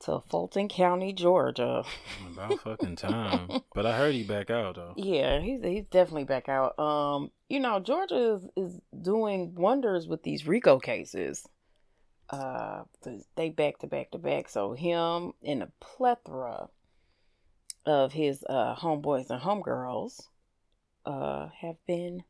to 0.00 0.20
Fulton 0.28 0.68
County, 0.68 1.12
Georgia. 1.12 1.84
About 2.32 2.60
fucking 2.60 2.96
time. 2.96 3.60
But 3.74 3.86
I 3.86 3.96
heard 3.96 4.14
he 4.14 4.22
back 4.22 4.50
out 4.50 4.76
though. 4.76 4.94
Yeah, 4.96 5.40
he's 5.40 5.62
he's 5.62 5.86
definitely 5.90 6.24
back 6.24 6.48
out. 6.48 6.78
Um, 6.78 7.30
you 7.48 7.60
know, 7.60 7.80
Georgia 7.80 8.34
is, 8.34 8.48
is 8.56 8.80
doing 9.00 9.54
wonders 9.54 10.06
with 10.06 10.22
these 10.22 10.46
RICO 10.46 10.78
cases. 10.78 11.46
Uh, 12.28 12.82
they 13.36 13.50
back 13.50 13.78
to 13.78 13.86
back 13.86 14.10
to 14.12 14.18
back. 14.18 14.48
So 14.48 14.72
him 14.72 15.32
and 15.44 15.62
a 15.62 15.72
plethora 15.80 16.68
of 17.86 18.12
his 18.12 18.44
uh 18.48 18.74
homeboys 18.76 19.30
and 19.30 19.40
homegirls 19.40 20.20
uh 21.06 21.48
have 21.60 21.76
been 21.86 22.22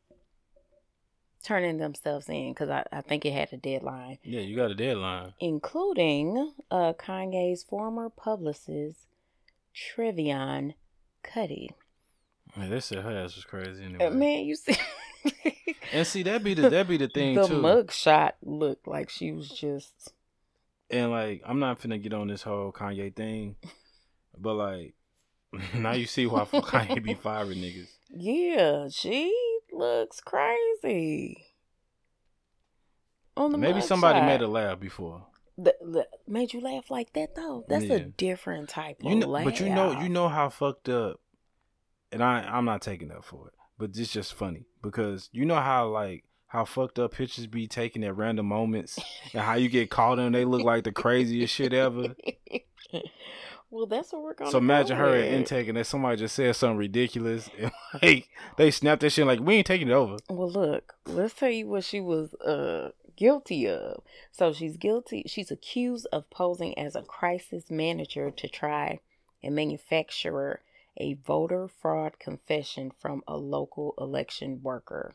turning 1.42 1.79
themselves 1.79 2.29
in 2.29 2.53
because 2.53 2.68
I, 2.70 2.85
I 2.92 3.00
think 3.00 3.24
it 3.24 3.33
had 3.33 3.53
a 3.53 3.57
deadline, 3.57 4.18
Yeah, 4.22 4.40
you 4.40 4.57
got 4.57 4.70
a 4.70 4.74
deadline. 4.74 5.33
including 5.40 6.53
uh 6.70 6.92
Kanye's 6.94 7.62
former 7.62 8.09
publicist 8.11 9.07
Trevian 9.74 10.74
Kutti. 11.24 11.68
They 12.57 12.81
said 12.81 12.98
her 13.05 13.16
ass 13.24 13.37
was 13.37 13.44
crazy 13.44 13.85
anyway. 13.85 14.07
Uh, 14.07 14.11
man, 14.11 14.44
you 14.44 14.57
see, 14.57 14.76
and 15.92 16.07
see 16.07 16.22
that 16.24 16.42
be 16.42 16.55
the 16.55 16.68
that 16.68 16.88
be 16.88 16.96
the 16.96 17.09
thing 17.09 17.37
the 17.37 17.46
too. 17.46 17.61
mug 17.61 17.92
shot 17.92 18.37
looked 18.42 18.87
like 18.88 19.09
she 19.09 19.31
was 19.33 19.48
just 19.48 20.12
And 20.90 21.11
like 21.12 21.42
I'm 21.46 21.61
not 21.61 21.81
finna 21.81 22.03
get 22.03 22.12
on 22.12 22.26
this 22.29 22.42
whole 22.42 22.72
Kanye 22.72 23.14
thing, 23.14 23.57
but 24.37 24.55
like 24.55 24.94
now 25.74 25.92
you 25.92 26.07
see 26.07 26.26
why 26.26 26.44
Kanye 26.44 27.03
be 27.03 27.14
firing 27.14 27.59
niggas. 27.59 27.88
yeah. 28.09 28.88
She 28.90 29.33
looks 29.81 30.21
crazy. 30.21 31.47
On 33.37 33.51
the 33.53 33.59
Maybe 33.59 33.81
somebody 33.81 34.19
shot. 34.21 34.27
made 34.27 34.43
a 34.43 34.49
laugh 34.49 34.79
before. 34.79 35.27
The- 35.59 35.77
the- 35.81 36.09
made 36.27 36.53
you 36.53 36.61
laugh 36.61 36.90
like 36.90 37.12
that 37.14 37.35
though. 37.35 37.64
That's 37.69 37.85
Yeah. 37.87 37.95
a 37.97 38.01
different 38.01 38.69
type 38.69 39.01
of 39.01 39.11
You 39.11 39.16
know, 39.16 39.27
laugh. 39.27 39.45
but 39.45 39.61
you 39.61 39.69
know, 39.71 40.01
you 40.01 40.09
know 40.09 40.29
how 40.29 40.49
fucked 40.49 40.88
up. 40.88 41.21
And 42.12 42.23
I, 42.23 42.40
I'm 42.43 42.64
not 42.64 42.83
taking 42.83 43.11
up 43.12 43.25
for 43.25 43.49
it, 43.49 43.55
but 43.79 43.90
it's 43.97 44.12
just 44.12 44.35
funny 44.35 44.66
because 44.83 45.29
you 45.33 45.45
know 45.45 45.61
how 45.61 45.88
like 45.88 46.25
how 46.49 46.64
fucked 46.64 46.99
up 46.99 47.12
pictures 47.12 47.47
be 47.47 47.69
taken 47.69 48.03
at 48.03 48.16
random 48.16 48.47
moments, 48.47 48.99
and 49.33 49.43
how 49.43 49.55
you 49.55 49.69
get 49.69 49.88
caught 49.90 50.19
in. 50.19 50.33
They 50.33 50.45
look 50.45 50.62
like 50.62 50.83
the 50.85 50.90
craziest 50.93 51.55
shit 51.55 51.73
ever. 51.73 52.14
well, 53.70 53.87
that's 53.87 54.12
what 54.12 54.22
we're 54.22 54.35
gonna. 54.35 54.50
So 54.50 54.59
imagine 54.59 54.96
go 54.96 55.04
her 55.04 55.16
at 55.16 55.33
intake, 55.33 55.68
and 55.68 55.76
then 55.76 55.85
somebody 55.85 56.16
just 56.16 56.35
said 56.35 56.54
something 56.56 56.76
ridiculous, 56.76 57.48
and 57.59 57.70
like 58.02 58.28
they 58.56 58.70
snapped 58.70 59.02
that 59.02 59.11
shit 59.11 59.26
like 59.26 59.40
we 59.40 59.56
ain't 59.56 59.66
taking 59.66 59.88
it 59.88 59.94
over. 59.94 60.16
Well, 60.28 60.50
look, 60.50 60.94
let's 61.06 61.35
tell 61.35 61.50
you 61.50 61.68
what 61.68 61.85
she 61.85 62.00
was 62.00 62.35
uh 62.35 62.90
guilty 63.16 63.68
of. 63.68 64.02
So 64.33 64.52
she's 64.52 64.76
guilty. 64.76 65.24
She's 65.26 65.50
accused 65.50 66.06
of 66.12 66.28
posing 66.30 66.76
as 66.78 66.96
a 66.96 67.02
crisis 67.02 67.70
manager 67.70 68.30
to 68.30 68.48
try 68.48 69.00
and 69.42 69.54
manufacture 69.54 70.61
a 70.96 71.14
voter 71.14 71.68
fraud 71.68 72.18
confession 72.18 72.90
from 72.98 73.22
a 73.28 73.37
local 73.37 73.94
election 73.98 74.61
worker. 74.62 75.14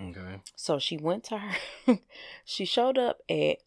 Okay. 0.00 0.40
So 0.56 0.78
she 0.78 0.96
went 0.96 1.24
to 1.24 1.38
her. 1.38 1.98
she 2.44 2.64
showed 2.64 2.98
up 2.98 3.20
at 3.28 3.58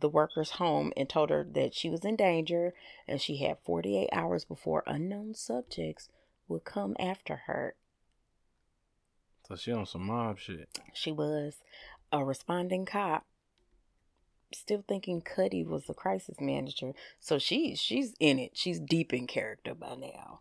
the 0.00 0.08
worker's 0.08 0.52
home 0.52 0.92
and 0.96 1.08
told 1.08 1.30
her 1.30 1.46
that 1.52 1.74
she 1.74 1.90
was 1.90 2.04
in 2.04 2.16
danger 2.16 2.74
and 3.06 3.20
she 3.20 3.38
had 3.38 3.58
48 3.64 4.08
hours 4.12 4.44
before 4.44 4.82
unknown 4.86 5.34
subjects 5.34 6.08
would 6.48 6.64
come 6.64 6.96
after 6.98 7.42
her. 7.46 7.74
So 9.48 9.56
she 9.56 9.72
on 9.72 9.86
some 9.86 10.06
mob 10.06 10.38
shit. 10.38 10.68
She 10.94 11.12
was 11.12 11.56
a 12.10 12.24
responding 12.24 12.86
cop, 12.86 13.26
still 14.52 14.84
thinking 14.86 15.20
Kutti 15.20 15.66
was 15.66 15.86
the 15.86 15.94
crisis 15.94 16.40
manager. 16.40 16.92
So 17.20 17.38
she 17.38 17.74
she's 17.74 18.14
in 18.20 18.38
it. 18.38 18.52
She's 18.54 18.80
deep 18.80 19.12
in 19.12 19.26
character 19.26 19.74
by 19.74 19.96
now. 19.96 20.40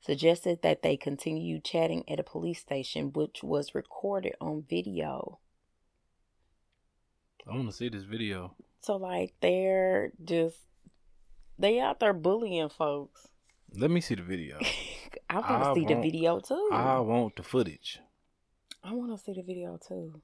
Suggested 0.00 0.62
that 0.62 0.82
they 0.82 0.96
continue 0.96 1.60
chatting 1.60 2.04
at 2.10 2.18
a 2.18 2.24
police 2.24 2.60
station, 2.60 3.12
which 3.12 3.42
was 3.42 3.74
recorded 3.74 4.34
on 4.40 4.64
video. 4.68 5.38
I 7.46 7.54
want 7.54 7.70
to 7.70 7.76
see 7.76 7.88
this 7.88 8.02
video. 8.02 8.54
So 8.82 8.96
like 8.96 9.34
they're 9.40 10.10
just 10.24 10.56
they 11.58 11.78
out 11.78 12.00
there 12.00 12.12
bullying 12.12 12.68
folks. 12.68 13.28
Let 13.74 13.90
me 13.90 14.00
see 14.00 14.16
the 14.16 14.22
video. 14.22 14.58
I 15.30 15.38
want 15.38 15.64
to 15.64 15.80
see 15.80 15.86
the 15.86 16.00
video 16.00 16.40
too. 16.40 16.68
I 16.72 16.98
want 16.98 17.36
the 17.36 17.42
footage. 17.42 18.00
I 18.82 18.92
want 18.92 19.16
to 19.16 19.24
see 19.24 19.32
the 19.32 19.42
video 19.42 19.78
too. 19.86 20.20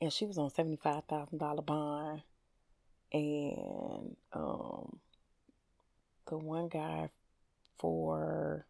And 0.00 0.12
she 0.12 0.26
was 0.26 0.36
on 0.36 0.50
seventy 0.50 0.76
five 0.76 1.04
thousand 1.08 1.38
dollar 1.38 1.62
bond, 1.62 2.22
and 3.12 4.16
um, 4.32 4.98
the 6.28 6.36
one 6.36 6.68
guy 6.68 7.08
for 7.78 8.66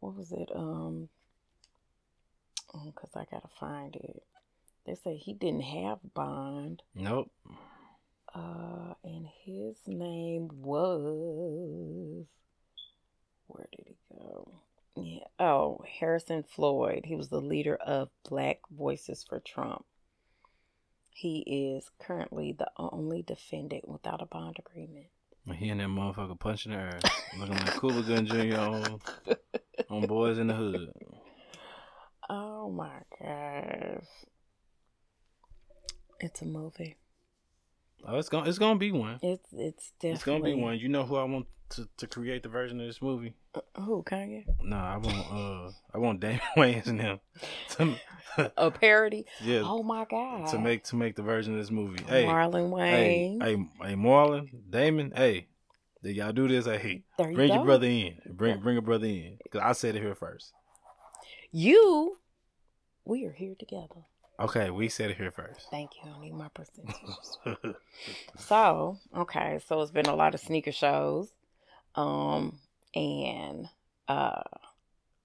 what 0.00 0.14
was 0.14 0.32
it? 0.32 0.48
Um, 0.54 1.08
because 2.72 3.10
I 3.14 3.24
gotta 3.30 3.48
find 3.60 3.94
it. 3.94 4.22
They 4.88 4.94
say 4.94 5.16
he 5.16 5.34
didn't 5.34 5.64
have 5.64 5.98
bond. 6.14 6.82
Nope. 6.94 7.30
Uh, 8.34 8.94
and 9.04 9.26
his 9.44 9.76
name 9.86 10.48
was 10.62 12.24
where 13.48 13.66
did 13.76 13.86
he 13.86 13.96
go? 14.10 14.50
Yeah. 14.96 15.26
Oh, 15.38 15.84
Harrison 16.00 16.42
Floyd. 16.42 17.02
He 17.04 17.16
was 17.16 17.28
the 17.28 17.40
leader 17.40 17.76
of 17.76 18.08
Black 18.26 18.60
Voices 18.70 19.26
for 19.28 19.40
Trump. 19.40 19.84
He 21.10 21.40
is 21.76 21.90
currently 21.98 22.56
the 22.58 22.70
only 22.78 23.20
defendant 23.20 23.86
without 23.86 24.22
a 24.22 24.26
bond 24.26 24.56
agreement. 24.58 25.08
He 25.54 25.68
and 25.68 25.80
that 25.80 25.88
motherfucker 25.88 26.40
punching 26.40 26.72
her 26.72 26.98
ass. 27.02 27.02
Looking 27.38 27.56
like 27.56 27.78
Cuba 27.78 28.02
Gooding 28.02 28.24
Jr. 28.24 28.58
on, 28.58 29.00
on 29.90 30.06
Boys 30.06 30.38
in 30.38 30.46
the 30.46 30.54
Hood. 30.54 30.92
Oh 32.30 32.70
my 32.70 33.00
gosh. 33.20 34.04
It's 36.20 36.42
a 36.42 36.46
movie. 36.46 36.96
Oh, 38.06 38.16
it's 38.16 38.28
gonna 38.28 38.48
it's 38.48 38.58
gonna 38.58 38.78
be 38.78 38.92
one. 38.92 39.18
It's 39.22 39.48
it's 39.52 39.92
definitely 39.92 40.14
It's 40.14 40.24
gonna 40.24 40.44
be 40.44 40.54
one. 40.54 40.78
You 40.78 40.88
know 40.88 41.04
who 41.04 41.16
I 41.16 41.24
want 41.24 41.46
to, 41.70 41.88
to 41.98 42.06
create 42.06 42.42
the 42.42 42.48
version 42.48 42.80
of 42.80 42.86
this 42.86 43.02
movie? 43.02 43.34
Who 43.76 44.02
Kanye? 44.02 44.44
No, 44.62 44.76
I 44.76 44.96
want 44.96 45.32
uh 45.32 45.70
I 45.94 45.98
want 45.98 46.20
Damon 46.20 46.40
Wayans 46.56 46.86
and 46.86 47.00
him 47.00 47.20
to 47.70 48.52
A 48.56 48.70
parody. 48.70 49.26
yeah 49.42 49.62
Oh 49.64 49.82
my 49.82 50.06
god. 50.10 50.48
to 50.48 50.58
make 50.58 50.84
to 50.84 50.96
make 50.96 51.16
the 51.16 51.22
version 51.22 51.54
of 51.54 51.60
this 51.60 51.70
movie. 51.70 52.02
Hey, 52.04 52.24
Marlon 52.24 52.70
hey, 52.78 53.38
Wayne. 53.38 53.40
hey, 53.40 53.88
hey, 53.88 53.94
Marlon, 53.94 54.48
Damon, 54.70 55.12
hey, 55.14 55.48
did 56.02 56.16
y'all 56.16 56.32
do 56.32 56.48
this? 56.48 56.66
Hey, 56.66 57.02
there 57.18 57.32
bring 57.32 57.52
your 57.52 57.64
brother 57.64 57.86
in. 57.86 58.16
Bring 58.26 58.60
bring 58.60 58.76
a 58.76 58.82
brother 58.82 59.06
in. 59.06 59.38
Cause 59.52 59.62
I 59.64 59.72
said 59.72 59.96
it 59.96 60.02
here 60.02 60.14
first. 60.14 60.52
You, 61.50 62.18
we 63.04 63.24
are 63.24 63.32
here 63.32 63.54
together. 63.58 64.04
Okay, 64.40 64.70
we 64.70 64.88
said 64.88 65.10
it 65.10 65.16
here 65.16 65.32
first. 65.32 65.68
Thank 65.70 65.90
you. 65.96 66.10
I 66.10 66.20
need 66.20 66.34
my 66.34 66.48
percentages. 66.48 67.38
so, 68.38 68.98
okay, 69.16 69.58
so 69.66 69.80
it's 69.82 69.90
been 69.90 70.06
a 70.06 70.14
lot 70.14 70.34
of 70.34 70.40
sneaker 70.40 70.72
shows. 70.72 71.32
Um, 71.96 72.60
and 72.94 73.68
uh 74.06 74.42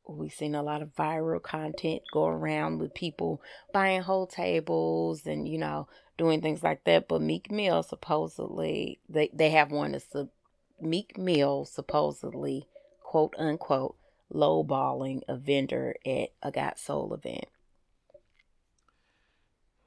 we've 0.07 0.33
seen 0.33 0.55
a 0.55 0.63
lot 0.63 0.81
of 0.81 0.95
viral 0.95 1.41
content 1.41 2.01
go 2.11 2.27
around 2.27 2.79
with 2.79 2.93
people 2.93 3.41
buying 3.71 4.01
whole 4.01 4.27
tables 4.27 5.25
and 5.25 5.47
you 5.47 5.57
know 5.57 5.87
doing 6.17 6.41
things 6.41 6.61
like 6.61 6.83
that. 6.83 7.07
But 7.07 7.21
Meek 7.21 7.51
Mill 7.51 7.83
supposedly 7.83 8.99
they 9.07 9.29
they 9.33 9.49
have 9.51 9.71
one 9.71 9.93
that's 9.93 10.13
a 10.13 10.27
Meek 10.81 11.17
Mill 11.17 11.65
supposedly 11.65 12.67
quote 13.01 13.33
unquote 13.37 13.95
lowballing 14.33 15.21
a 15.27 15.37
vendor 15.37 15.95
at 16.05 16.29
a 16.41 16.51
Got 16.51 16.79
Sole 16.79 17.13
event. 17.13 17.45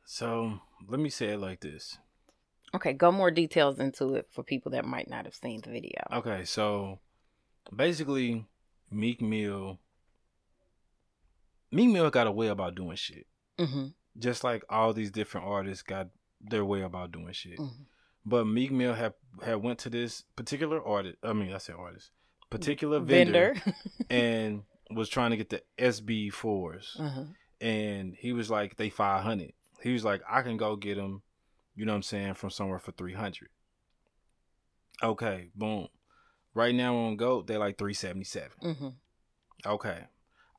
So 0.06 0.60
let 0.88 1.00
me 1.00 1.10
say 1.10 1.30
it 1.30 1.40
like 1.40 1.60
this. 1.60 1.98
Okay, 2.74 2.92
go 2.92 3.12
more 3.12 3.30
details 3.30 3.78
into 3.78 4.14
it 4.14 4.28
for 4.30 4.42
people 4.42 4.72
that 4.72 4.84
might 4.84 5.10
not 5.10 5.24
have 5.24 5.34
seen 5.34 5.60
the 5.62 5.70
video. 5.70 6.00
Okay, 6.12 6.44
so 6.44 7.00
basically, 7.74 8.46
Meek 8.90 9.20
Mill, 9.20 9.78
Meek 11.72 11.90
Mill 11.90 12.10
got 12.10 12.26
a 12.26 12.32
way 12.32 12.48
about 12.48 12.74
doing 12.74 12.96
shit. 12.96 13.26
Mm-hmm. 13.58 13.86
Just 14.18 14.44
like 14.44 14.64
all 14.70 14.92
these 14.92 15.10
different 15.10 15.46
artists 15.46 15.82
got 15.82 16.08
their 16.40 16.64
way 16.64 16.82
about 16.82 17.12
doing 17.12 17.32
shit. 17.32 17.58
Mm-hmm. 17.58 17.82
But 18.24 18.46
Meek 18.46 18.70
Mill 18.70 18.94
had 18.94 19.14
had 19.44 19.62
went 19.62 19.80
to 19.80 19.90
this 19.90 20.24
particular 20.36 20.84
artist. 20.84 21.16
I 21.22 21.32
mean, 21.32 21.52
I 21.52 21.58
said 21.58 21.76
artist, 21.78 22.10
particular 22.50 23.00
vendor, 23.00 23.54
Vendor. 23.54 23.76
and 24.10 24.62
was 24.90 25.08
trying 25.08 25.30
to 25.32 25.36
get 25.36 25.50
the 25.50 25.62
SB 25.78 26.32
4s 26.32 27.00
uh-huh. 27.00 27.24
and 27.60 28.14
he 28.14 28.32
was 28.32 28.50
like, 28.50 28.76
they 28.76 28.88
five 28.88 29.22
hundred. 29.22 29.52
He 29.82 29.92
was 29.92 30.04
like, 30.04 30.22
I 30.28 30.42
can 30.42 30.56
go 30.56 30.76
get 30.76 30.96
him, 30.96 31.22
you 31.74 31.84
know 31.84 31.92
what 31.92 31.96
I'm 31.96 32.02
saying, 32.02 32.34
from 32.34 32.50
somewhere 32.50 32.78
for 32.78 32.92
three 32.92 33.14
hundred. 33.14 33.48
Okay, 35.02 35.50
boom. 35.54 35.88
Right 36.54 36.74
now 36.74 36.96
on 36.96 37.16
Goat, 37.16 37.46
they're 37.46 37.58
like 37.58 37.76
three 37.78 37.94
seventy 37.94 38.24
seven. 38.24 38.50
Mm-hmm. 38.62 38.88
Okay, 39.66 40.04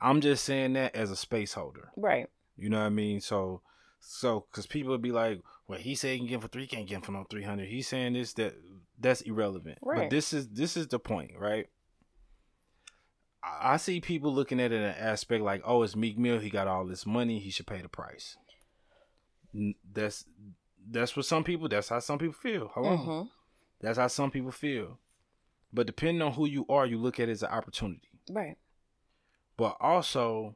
I'm 0.01 0.22
just 0.22 0.45
saying 0.45 0.74
that 0.74 0.95
as 0.95 1.11
a 1.11 1.15
space 1.15 1.53
holder. 1.53 1.91
Right. 1.95 2.28
You 2.55 2.70
know 2.70 2.80
what 2.80 2.86
I 2.86 2.89
mean? 2.89 3.22
So, 3.22 3.61
so 3.99 4.45
because 4.51 4.68
people 4.68 4.91
would 4.91 5.01
be 5.01 5.11
like, 5.11 5.41
well, 5.68 5.80
he 5.80 5.95
said 5.95 6.13
he 6.13 6.18
can 6.20 6.28
get 6.28 6.36
'em 6.36 6.41
for 6.41 6.47
three, 6.47 6.63
he 6.63 6.68
can't 6.68 6.88
get 6.88 6.95
'em 6.95 7.01
for 7.01 7.11
no 7.11 7.26
three 7.30 7.43
hundred. 7.43 7.70
He's 7.70 7.88
saying 7.88 8.13
this 8.13 8.34
that 8.34 8.55
that's 8.99 9.22
irrelevant. 9.22 9.80
Right. 9.82 10.01
But 10.01 10.09
this 10.11 10.34
is 10.34 10.49
this 10.49 10.78
is 10.78 10.88
the 10.88 10.99
point, 10.99 11.32
right? 11.38 11.68
I 13.43 13.74
I 13.74 13.78
see 13.78 14.01
people 14.01 14.34
looking 14.34 14.59
at 14.59 14.72
it 14.72 14.76
in 14.76 14.82
an 14.84 14.95
aspect 14.97 15.43
like, 15.43 15.61
oh, 15.65 15.84
it's 15.84 15.95
Meek 15.95 16.18
Mill. 16.18 16.39
He 16.39 16.49
got 16.49 16.68
all 16.68 16.86
this 16.86 17.05
money. 17.05 17.39
He 17.39 17.49
should 17.49 17.68
pay 17.68 17.82
the 17.82 17.89
price. 17.89 18.38
That's 19.93 20.26
that's 20.89 21.16
what 21.16 21.26
some 21.26 21.43
people. 21.43 21.68
That's 21.68 21.89
how 21.89 22.00
some 22.00 22.20
people 22.20 22.34
feel. 22.34 22.68
Hold 22.74 22.88
on. 22.88 22.98
Mm-hmm. 22.98 23.28
That's 23.82 23.98
how 23.98 24.08
some 24.08 24.32
people 24.32 24.52
feel. 24.52 25.00
But 25.74 25.88
depending 25.88 26.22
on 26.22 26.34
who 26.34 26.48
you 26.48 26.66
are, 26.70 26.86
you 26.86 26.98
look 26.98 27.20
at 27.20 27.30
it 27.30 27.34
as 27.34 27.43
an 27.43 27.50
opportunity. 27.50 28.10
Right. 28.30 28.58
But 29.58 29.78
also, 29.80 30.56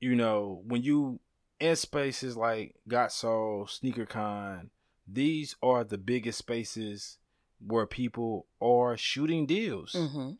you 0.00 0.14
know, 0.14 0.62
when 0.66 0.82
you 0.82 1.20
in 1.60 1.76
spaces 1.76 2.36
like 2.36 2.76
Got 2.86 3.12
Sole, 3.12 3.66
sneaker 3.66 4.06
con 4.06 4.70
these 5.10 5.56
are 5.62 5.84
the 5.84 5.98
biggest 5.98 6.38
spaces 6.38 7.16
where 7.66 7.86
people 7.86 8.46
are 8.60 8.96
shooting 8.96 9.46
deals. 9.46 9.92
Mm-hmm. 9.92 10.32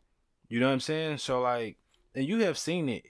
You 0.47 0.59
know 0.59 0.67
what 0.67 0.73
I'm 0.73 0.79
saying? 0.79 1.17
So 1.17 1.41
like, 1.41 1.77
and 2.15 2.27
you 2.27 2.39
have 2.39 2.57
seen 2.57 2.89
it, 2.89 3.03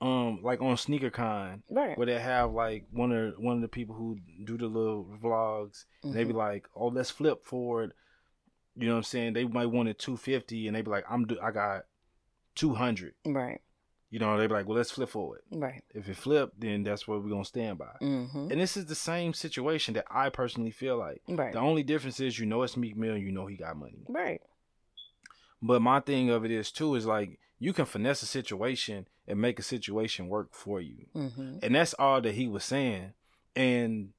um, 0.00 0.40
like 0.42 0.60
on 0.60 0.76
SneakerCon, 0.76 1.62
Right. 1.70 1.96
where 1.98 2.06
they 2.06 2.20
have 2.20 2.52
like 2.52 2.86
one 2.92 3.10
of 3.12 3.34
one 3.38 3.56
of 3.56 3.62
the 3.62 3.68
people 3.68 3.94
who 3.94 4.18
do 4.44 4.56
the 4.56 4.66
little 4.66 5.04
vlogs, 5.22 5.84
and 6.02 6.14
they 6.14 6.24
be 6.24 6.32
Mhm. 6.32 6.36
like, 6.36 6.68
"Oh, 6.74 6.86
let's 6.88 7.10
flip 7.10 7.44
forward." 7.44 7.94
You 8.76 8.86
know 8.86 8.92
what 8.92 8.98
I'm 8.98 9.02
saying? 9.04 9.32
They 9.32 9.44
might 9.44 9.66
want 9.66 9.88
it 9.88 9.98
250, 9.98 10.68
and 10.68 10.76
they 10.76 10.82
be 10.82 10.90
like, 10.90 11.04
"I'm 11.10 11.26
do- 11.26 11.40
I 11.42 11.50
got 11.50 11.86
200." 12.54 13.14
Right. 13.26 13.60
You 14.10 14.18
know, 14.20 14.38
they 14.38 14.46
be 14.46 14.54
like, 14.54 14.66
"Well, 14.66 14.76
let's 14.76 14.92
flip 14.92 15.08
forward." 15.08 15.42
Right. 15.50 15.82
If 15.90 16.08
it 16.08 16.16
flipped, 16.16 16.60
then 16.60 16.84
that's 16.84 17.06
what 17.08 17.22
we're 17.22 17.28
gonna 17.30 17.44
stand 17.44 17.76
by. 17.78 17.96
Mm-hmm. 18.00 18.52
And 18.52 18.60
this 18.60 18.76
is 18.76 18.86
the 18.86 18.94
same 18.94 19.34
situation 19.34 19.94
that 19.94 20.06
I 20.10 20.30
personally 20.30 20.70
feel 20.70 20.96
like. 20.96 21.22
Right. 21.28 21.52
The 21.52 21.58
only 21.58 21.82
difference 21.82 22.20
is 22.20 22.38
you 22.38 22.46
know 22.46 22.62
it's 22.62 22.76
Meek 22.76 22.96
Mill, 22.96 23.16
you 23.18 23.32
know 23.32 23.46
he 23.46 23.56
got 23.56 23.76
money. 23.76 24.04
Right. 24.08 24.40
But 25.60 25.82
my 25.82 25.98
thing 26.00 26.30
of 26.30 26.44
it 26.44 26.50
is 26.52 26.70
too 26.70 26.94
is 26.94 27.04
like 27.04 27.40
you 27.58 27.72
can 27.72 27.84
finesse 27.84 28.22
a 28.22 28.26
situation 28.26 29.08
and 29.26 29.40
make 29.40 29.58
a 29.58 29.62
situation 29.62 30.28
work 30.28 30.48
for 30.52 30.80
you. 30.80 31.06
Mm-hmm. 31.14 31.58
And 31.62 31.74
that's 31.74 31.94
all 31.94 32.20
that 32.20 32.34
he 32.34 32.46
was 32.48 32.64
saying. 32.64 33.12
And 33.56 34.10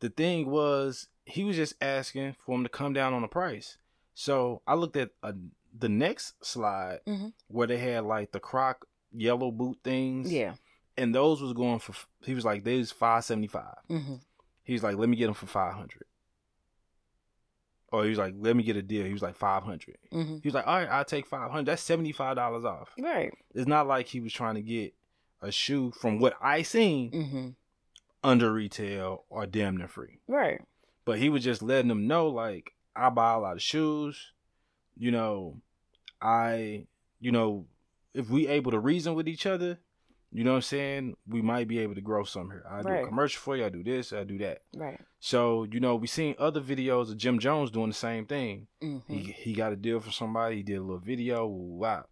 the 0.00 0.08
thing 0.08 0.48
was, 0.50 1.08
he 1.24 1.44
was 1.44 1.56
just 1.56 1.74
asking 1.80 2.36
for 2.38 2.54
him 2.54 2.62
to 2.62 2.68
come 2.70 2.92
down 2.92 3.12
on 3.12 3.22
the 3.22 3.28
price. 3.28 3.76
So 4.14 4.62
I 4.66 4.74
looked 4.74 4.96
at 4.96 5.10
uh 5.22 5.32
the 5.78 5.88
next 5.88 6.42
slide 6.44 7.00
Mhm. 7.06 7.32
where 7.48 7.66
they 7.66 7.78
had 7.78 8.04
like 8.04 8.32
the 8.32 8.40
croc 8.40 8.86
yellow 9.12 9.50
boot 9.50 9.78
things. 9.84 10.32
Yeah. 10.32 10.54
And 10.96 11.14
those 11.14 11.40
was 11.40 11.52
going 11.52 11.78
for, 11.78 11.94
he 12.24 12.34
was 12.34 12.44
like, 12.44 12.64
they 12.64 12.78
was 12.78 12.90
575 12.90 13.62
Mm-hmm. 13.90 14.14
He 14.64 14.72
was 14.72 14.82
like, 14.82 14.96
let 14.96 15.08
me 15.08 15.16
get 15.16 15.26
them 15.26 15.34
for 15.34 15.46
500 15.46 16.02
Or 17.90 18.04
he 18.04 18.10
was 18.10 18.18
like, 18.18 18.34
let 18.36 18.54
me 18.54 18.62
get 18.62 18.76
a 18.76 18.82
deal. 18.82 19.06
He 19.06 19.12
was 19.12 19.22
like, 19.22 19.34
500 19.36 19.96
Mm-hmm. 20.12 20.36
He 20.42 20.48
was 20.48 20.54
like, 20.54 20.66
all 20.66 20.76
right, 20.76 20.88
I'll 20.90 21.04
take 21.04 21.26
500 21.26 21.64
That's 21.64 21.82
$75 21.88 22.64
off. 22.64 22.90
Right. 22.98 23.32
It's 23.54 23.66
not 23.66 23.86
like 23.86 24.06
he 24.08 24.20
was 24.20 24.32
trying 24.32 24.56
to 24.56 24.62
get 24.62 24.94
a 25.40 25.50
shoe 25.50 25.92
from 25.92 26.18
what 26.18 26.34
I 26.40 26.62
seen 26.62 27.10
Mm-hmm. 27.12 27.48
under 28.22 28.52
retail 28.52 29.24
or 29.30 29.46
damn 29.46 29.76
near 29.76 29.88
free. 29.88 30.18
Right. 30.28 30.60
But 31.04 31.18
he 31.18 31.30
was 31.30 31.42
just 31.42 31.62
letting 31.62 31.88
them 31.88 32.06
know, 32.06 32.28
like, 32.28 32.72
I 32.94 33.08
buy 33.08 33.32
a 33.32 33.38
lot 33.38 33.56
of 33.56 33.62
shoes. 33.62 34.32
You 34.96 35.10
know, 35.10 35.56
I, 36.20 36.86
you 37.20 37.32
know, 37.32 37.66
if 38.12 38.28
we 38.28 38.48
able 38.48 38.72
to 38.72 38.78
reason 38.80 39.14
with 39.14 39.28
each 39.28 39.46
other, 39.46 39.78
you 40.30 40.44
know 40.44 40.50
what 40.52 40.56
I'm 40.56 40.62
saying? 40.62 41.16
We 41.26 41.40
might 41.40 41.68
be 41.68 41.78
able 41.78 41.94
to 41.94 42.00
grow 42.00 42.24
some 42.24 42.50
here. 42.50 42.64
I 42.70 42.82
do 42.82 42.88
a 42.88 43.06
commercial 43.06 43.40
for 43.40 43.56
you. 43.56 43.64
I 43.64 43.70
do 43.70 43.82
this. 43.82 44.12
I 44.12 44.24
do 44.24 44.38
that. 44.38 44.62
Right. 44.74 45.00
So 45.20 45.64
you 45.64 45.80
know, 45.80 45.96
we 45.96 46.06
seen 46.06 46.34
other 46.38 46.60
videos 46.60 47.10
of 47.10 47.16
Jim 47.16 47.38
Jones 47.38 47.70
doing 47.70 47.88
the 47.88 47.94
same 47.94 48.26
thing. 48.26 48.66
Mm-hmm. 48.82 49.12
He 49.12 49.32
he 49.32 49.52
got 49.54 49.72
a 49.72 49.76
deal 49.76 50.00
for 50.00 50.10
somebody. 50.10 50.56
He 50.56 50.62
did 50.62 50.76
a 50.76 50.82
little 50.82 50.98
video. 50.98 51.46
Wow. 51.46 52.06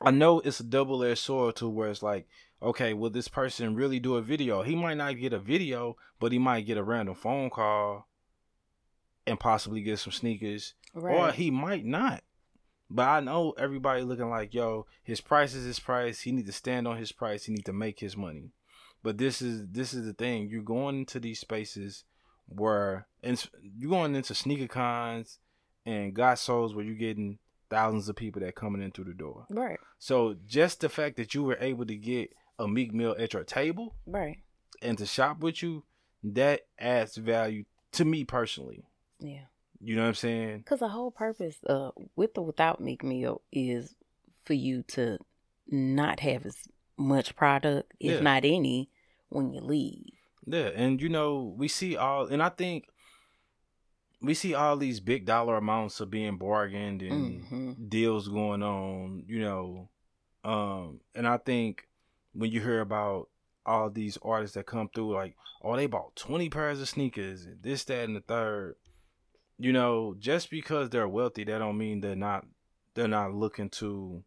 I 0.00 0.10
know 0.10 0.40
it's 0.40 0.58
a 0.58 0.64
double 0.64 1.04
edged 1.04 1.20
sword 1.20 1.56
to 1.56 1.68
where 1.68 1.88
it's 1.88 2.02
like, 2.02 2.26
okay, 2.60 2.92
will 2.92 3.10
this 3.10 3.28
person 3.28 3.76
really 3.76 4.00
do 4.00 4.16
a 4.16 4.22
video? 4.22 4.62
He 4.62 4.74
might 4.74 4.96
not 4.96 5.18
get 5.18 5.32
a 5.32 5.38
video, 5.38 5.96
but 6.18 6.32
he 6.32 6.38
might 6.38 6.66
get 6.66 6.78
a 6.78 6.82
random 6.82 7.14
phone 7.14 7.50
call 7.50 8.08
and 9.26 9.38
possibly 9.38 9.82
get 9.82 10.00
some 10.00 10.12
sneakers. 10.12 10.74
Or 10.94 11.30
he 11.30 11.52
might 11.52 11.84
not. 11.84 12.24
But 12.94 13.08
I 13.08 13.20
know 13.20 13.52
everybody 13.52 14.02
looking 14.02 14.28
like, 14.28 14.52
yo, 14.52 14.86
his 15.02 15.20
price 15.22 15.54
is 15.54 15.64
his 15.64 15.80
price. 15.80 16.20
He 16.20 16.32
need 16.32 16.46
to 16.46 16.52
stand 16.52 16.86
on 16.86 16.98
his 16.98 17.10
price. 17.10 17.44
He 17.44 17.52
need 17.54 17.64
to 17.64 17.72
make 17.72 18.00
his 18.00 18.16
money. 18.16 18.50
But 19.02 19.16
this 19.18 19.40
is 19.40 19.66
this 19.70 19.94
is 19.94 20.04
the 20.04 20.12
thing. 20.12 20.48
You're 20.50 20.62
going 20.62 20.98
into 20.98 21.18
these 21.18 21.40
spaces 21.40 22.04
where 22.46 23.06
and 23.22 23.42
you're 23.78 23.90
going 23.90 24.14
into 24.14 24.34
sneaker 24.34 24.68
cons 24.68 25.38
and 25.86 26.12
got 26.14 26.38
soles 26.38 26.74
where 26.74 26.84
you're 26.84 26.94
getting 26.94 27.38
thousands 27.70 28.08
of 28.08 28.16
people 28.16 28.40
that 28.42 28.54
coming 28.54 28.82
in 28.82 28.90
through 28.92 29.06
the 29.06 29.14
door. 29.14 29.46
Right. 29.48 29.78
So 29.98 30.36
just 30.46 30.80
the 30.80 30.88
fact 30.90 31.16
that 31.16 31.34
you 31.34 31.42
were 31.42 31.56
able 31.60 31.86
to 31.86 31.96
get 31.96 32.32
a 32.58 32.68
Meek 32.68 32.92
Mill 32.92 33.16
at 33.18 33.32
your 33.32 33.44
table 33.44 33.94
Right. 34.06 34.36
and 34.82 34.98
to 34.98 35.06
shop 35.06 35.40
with 35.40 35.62
you, 35.62 35.84
that 36.22 36.60
adds 36.78 37.16
value 37.16 37.64
to 37.92 38.04
me 38.04 38.24
personally. 38.24 38.84
Yeah. 39.18 39.46
You 39.82 39.96
know 39.96 40.02
what 40.02 40.08
I'm 40.08 40.14
saying? 40.14 40.58
Because 40.58 40.78
the 40.80 40.88
whole 40.88 41.10
purpose, 41.10 41.56
uh, 41.68 41.90
with 42.14 42.38
or 42.38 42.46
without 42.46 42.80
Meek 42.80 43.02
Mill, 43.02 43.42
is 43.50 43.94
for 44.44 44.54
you 44.54 44.82
to 44.88 45.18
not 45.66 46.20
have 46.20 46.46
as 46.46 46.56
much 46.96 47.34
product, 47.34 47.92
if 47.98 48.16
Yeah. 48.16 48.20
not 48.20 48.44
any, 48.44 48.88
when 49.28 49.52
you 49.52 49.60
leave. 49.60 50.12
Yeah, 50.46 50.70
and 50.74 51.00
you 51.00 51.08
know, 51.08 51.54
we 51.56 51.68
see 51.68 51.96
all 51.96 52.26
and 52.26 52.42
I 52.42 52.48
think 52.48 52.88
we 54.20 54.34
see 54.34 54.54
all 54.54 54.76
these 54.76 55.00
big 55.00 55.24
dollar 55.24 55.56
amounts 55.56 56.00
of 56.00 56.10
being 56.10 56.36
bargained 56.36 57.02
and 57.02 57.44
hmm 57.44 57.72
deals 57.88 58.28
going 58.28 58.62
on, 58.62 59.24
you 59.26 59.40
know. 59.40 59.88
Um 60.44 61.00
and 61.14 61.26
I 61.26 61.38
think 61.38 61.88
when 62.32 62.50
you 62.50 62.60
hear 62.60 62.80
about 62.80 63.28
all 63.64 63.90
these 63.90 64.18
artists 64.22 64.54
that 64.54 64.66
come 64.66 64.88
through 64.88 65.14
like, 65.14 65.36
oh, 65.62 65.76
they 65.76 65.86
bought 65.86 66.16
20 66.16 66.48
pairs 66.50 66.80
of 66.80 66.88
sneakers 66.88 67.44
and 67.46 67.62
this 67.62 67.84
that 67.84 68.04
and 68.04 68.16
the 68.16 68.20
third. 68.20 68.76
You 69.62 69.72
know, 69.72 70.16
just 70.18 70.50
because 70.50 70.90
they're 70.90 71.06
wealthy 71.06 71.44
that 71.44 71.58
don't 71.58 71.78
mean 71.78 72.00
they're 72.00 72.16
not 72.16 72.44
they're 72.94 73.06
not 73.06 73.32
looking 73.32 73.70
to 73.70 74.24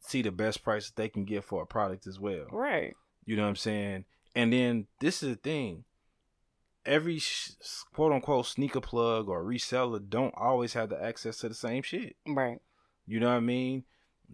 see 0.00 0.22
the 0.22 0.32
best 0.32 0.64
price 0.64 0.86
that 0.86 0.96
they 0.96 1.10
can 1.10 1.26
get 1.26 1.44
for 1.44 1.62
a 1.62 1.66
product 1.66 2.06
as 2.06 2.18
well. 2.18 2.46
Right. 2.50 2.94
You 3.26 3.36
know 3.36 3.42
what 3.42 3.50
I'm 3.50 3.56
saying? 3.56 4.06
And 4.34 4.50
then 4.50 4.86
this 4.98 5.22
is 5.22 5.36
the 5.36 5.42
thing. 5.42 5.84
Every 6.86 7.18
sh- 7.18 7.50
quote 7.92 8.12
unquote 8.12 8.46
sneaker 8.46 8.80
plug 8.80 9.28
or 9.28 9.44
reseller 9.44 10.08
don't 10.08 10.32
always 10.38 10.72
have 10.72 10.88
the 10.88 11.04
access 11.04 11.36
to 11.38 11.50
the 11.50 11.54
same 11.54 11.82
shit. 11.82 12.16
Right. 12.26 12.56
You 13.06 13.20
know 13.20 13.28
what 13.28 13.36
I 13.36 13.40
mean? 13.40 13.84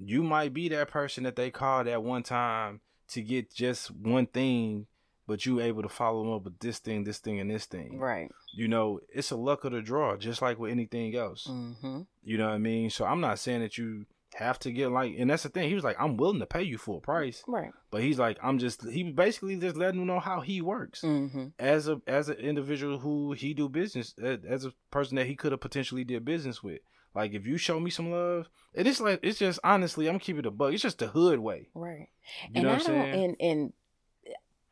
You 0.01 0.23
might 0.23 0.55
be 0.55 0.69
that 0.69 0.89
person 0.89 1.25
that 1.25 1.35
they 1.35 1.51
called 1.51 1.89
at 1.89 2.05
one 2.05 2.23
time 2.23 2.81
to 3.09 3.23
get 3.23 3.53
just 3.53 3.91
one 3.91 4.27
thing, 4.27 4.87
but 5.29 5.47
you 5.47 5.61
able 5.61 5.83
to 5.83 5.89
follow 5.89 6.25
them 6.25 6.33
up 6.33 6.43
with 6.45 6.59
this 6.59 6.79
thing, 6.81 7.05
this 7.05 7.19
thing, 7.19 7.39
and 7.39 7.49
this 7.51 7.67
thing. 7.67 7.99
Right. 8.01 8.33
You 8.53 8.67
know, 8.67 8.99
it's 9.15 9.31
a 9.31 9.37
luck 9.37 9.65
of 9.65 9.73
the 9.73 9.81
draw, 9.83 10.17
just 10.17 10.43
like 10.43 10.59
with 10.59 10.73
anything 10.73 11.15
else. 11.15 11.45
hmm 11.47 12.01
You 12.25 12.39
know 12.39 12.47
what 12.49 12.55
I 12.55 12.59
mean? 12.59 12.91
So 12.91 13.05
I'm 13.05 13.21
not 13.21 13.39
saying 13.39 13.61
that 13.61 13.79
you 13.79 14.07
have 14.35 14.59
to 14.61 14.73
get 14.73 14.91
like, 14.91 15.15
and 15.19 15.31
that's 15.31 15.43
the 15.45 15.49
thing. 15.49 15.69
He 15.69 15.75
was 15.75 15.85
like, 15.85 15.97
I'm 16.01 16.17
willing 16.17 16.41
to 16.41 16.47
pay 16.47 16.63
you 16.63 16.79
full 16.79 17.01
price, 17.01 17.43
Right. 17.47 17.71
but 17.91 18.03
he's 18.03 18.19
like, 18.19 18.39
I'm 18.43 18.59
just. 18.59 18.85
He 18.89 19.03
basically 19.05 19.57
just 19.57 19.77
letting 19.77 20.01
them 20.01 20.07
know 20.07 20.21
how 20.21 20.41
he 20.41 20.61
works 20.63 21.03
Mm-hmm. 21.03 21.47
as 21.59 21.89
a 21.89 22.01
as 22.07 22.29
an 22.29 22.37
individual 22.37 22.99
who 22.99 23.33
he 23.33 23.55
do 23.55 23.69
business 23.69 24.15
as 24.23 24.39
as 24.49 24.65
a 24.65 24.73
person 24.91 25.17
that 25.17 25.27
he 25.27 25.35
could 25.37 25.53
have 25.53 25.61
potentially 25.61 26.05
did 26.05 26.25
business 26.25 26.63
with. 26.63 26.81
Like 27.15 27.33
if 27.33 27.47
you 27.47 27.57
show 27.57 27.81
me 27.81 27.91
some 27.91 28.11
love, 28.13 28.49
and 28.75 28.87
it's 28.87 29.01
like 29.01 29.21
it's 29.23 29.39
just 29.39 29.59
honestly, 29.65 30.09
I'm 30.09 30.19
keeping 30.19 30.41
it 30.41 30.47
a 30.47 30.51
bug. 30.51 30.75
It's 30.75 30.83
just 30.83 30.99
the 30.99 31.09
hood 31.09 31.39
way. 31.41 31.69
Right. 31.75 32.09
You 32.51 32.51
and 32.57 32.65
know 32.65 32.71
I 32.71 32.73
what 32.75 32.89
I'm 32.89 32.95
don't 32.95 33.05
saying? 33.05 33.25
and 33.25 33.37
and 33.41 33.73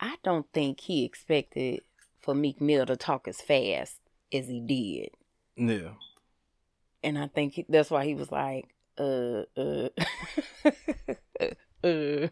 I 0.07 0.17
don't 0.23 0.47
think 0.53 0.81
he 0.81 1.05
expected 1.05 1.81
for 2.21 2.35
Meek 2.35 2.61
Mill 2.61 2.87
to 2.87 2.97
talk 2.97 3.27
as 3.27 3.41
fast 3.41 3.99
as 4.33 4.47
he 4.47 4.61
did. 4.61 5.11
yeah. 5.57 5.91
And 7.03 7.19
I 7.19 7.27
think 7.29 7.55
he, 7.55 7.67
that's 7.69 7.91
why 7.91 8.05
he 8.05 8.15
was 8.15 8.31
like, 8.31 8.69
uh, 8.99 9.43
uh, 9.57 9.89
uh. 11.85 12.29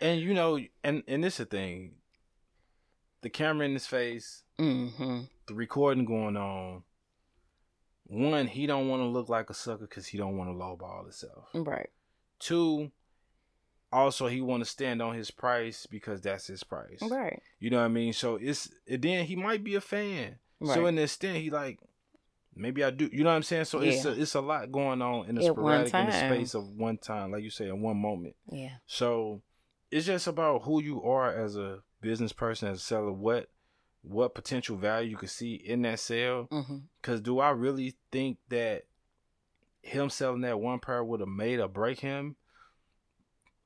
And 0.00 0.20
you 0.20 0.34
know, 0.34 0.58
and 0.82 1.02
and 1.06 1.22
this 1.24 1.34
is 1.34 1.38
the 1.38 1.44
thing. 1.56 1.92
The 3.22 3.30
camera 3.30 3.66
in 3.66 3.72
his 3.72 3.86
face, 3.86 4.42
Mm-hmm. 4.58 5.20
the 5.46 5.54
recording 5.54 6.04
going 6.04 6.36
on. 6.36 6.82
One, 8.04 8.46
he 8.48 8.66
don't 8.66 8.88
want 8.88 9.00
to 9.00 9.06
look 9.06 9.28
like 9.28 9.48
a 9.48 9.54
sucker 9.54 9.86
because 9.86 10.06
he 10.06 10.18
don't 10.18 10.36
want 10.36 10.50
to 10.50 10.54
lowball 10.54 11.02
himself. 11.04 11.48
Right. 11.54 11.88
Two, 12.40 12.90
also 13.92 14.26
he 14.26 14.40
want 14.40 14.62
to 14.64 14.68
stand 14.68 15.02
on 15.02 15.14
his 15.14 15.30
price 15.30 15.86
because 15.86 16.20
that's 16.20 16.46
his 16.46 16.64
price. 16.64 16.98
Right. 17.02 17.40
You 17.60 17.70
know 17.70 17.78
what 17.78 17.84
I 17.84 17.88
mean? 17.88 18.12
So 18.12 18.36
it's 18.36 18.70
and 18.88 19.02
then 19.02 19.26
he 19.26 19.36
might 19.36 19.62
be 19.62 19.74
a 19.74 19.80
fan. 19.80 20.36
Right. 20.60 20.74
So 20.74 20.86
in 20.86 20.94
this 20.96 21.12
extent, 21.12 21.38
he 21.38 21.50
like 21.50 21.78
maybe 22.54 22.82
I 22.84 22.90
do. 22.90 23.08
You 23.12 23.24
know 23.24 23.30
what 23.30 23.36
I'm 23.36 23.42
saying? 23.42 23.66
So 23.66 23.80
it's 23.80 24.04
a, 24.04 24.20
it's 24.20 24.34
a 24.34 24.40
lot 24.40 24.70
going 24.72 25.02
on 25.02 25.28
in 25.28 25.38
a 25.38 25.40
At 25.44 25.52
sporadic 25.52 25.94
in 25.94 26.06
the 26.06 26.12
space 26.12 26.54
of 26.54 26.68
one 26.68 26.96
time, 26.98 27.32
like 27.32 27.42
you 27.42 27.50
say, 27.50 27.68
in 27.68 27.80
one 27.80 27.96
moment. 27.96 28.36
yeah. 28.50 28.76
So 28.86 29.42
it's 29.90 30.06
just 30.06 30.26
about 30.26 30.62
who 30.62 30.82
you 30.82 31.02
are 31.02 31.34
as 31.34 31.56
a 31.56 31.80
business 32.00 32.32
person, 32.32 32.68
as 32.68 32.78
a 32.78 32.82
seller. 32.82 33.12
What 33.12 33.48
what 34.02 34.34
potential 34.34 34.76
value 34.76 35.10
you 35.10 35.16
could 35.16 35.30
see 35.30 35.54
in 35.54 35.82
that 35.82 36.00
sale? 36.00 36.48
Mm-hmm. 36.50 36.78
Because 37.00 37.20
do 37.20 37.38
I 37.38 37.50
really 37.50 37.94
think 38.10 38.38
that 38.48 38.84
him 39.82 40.10
selling 40.10 40.40
that 40.42 40.60
one 40.60 40.78
pair 40.78 41.04
would 41.04 41.20
have 41.20 41.28
made 41.28 41.60
or 41.60 41.68
break 41.68 42.00
him? 42.00 42.36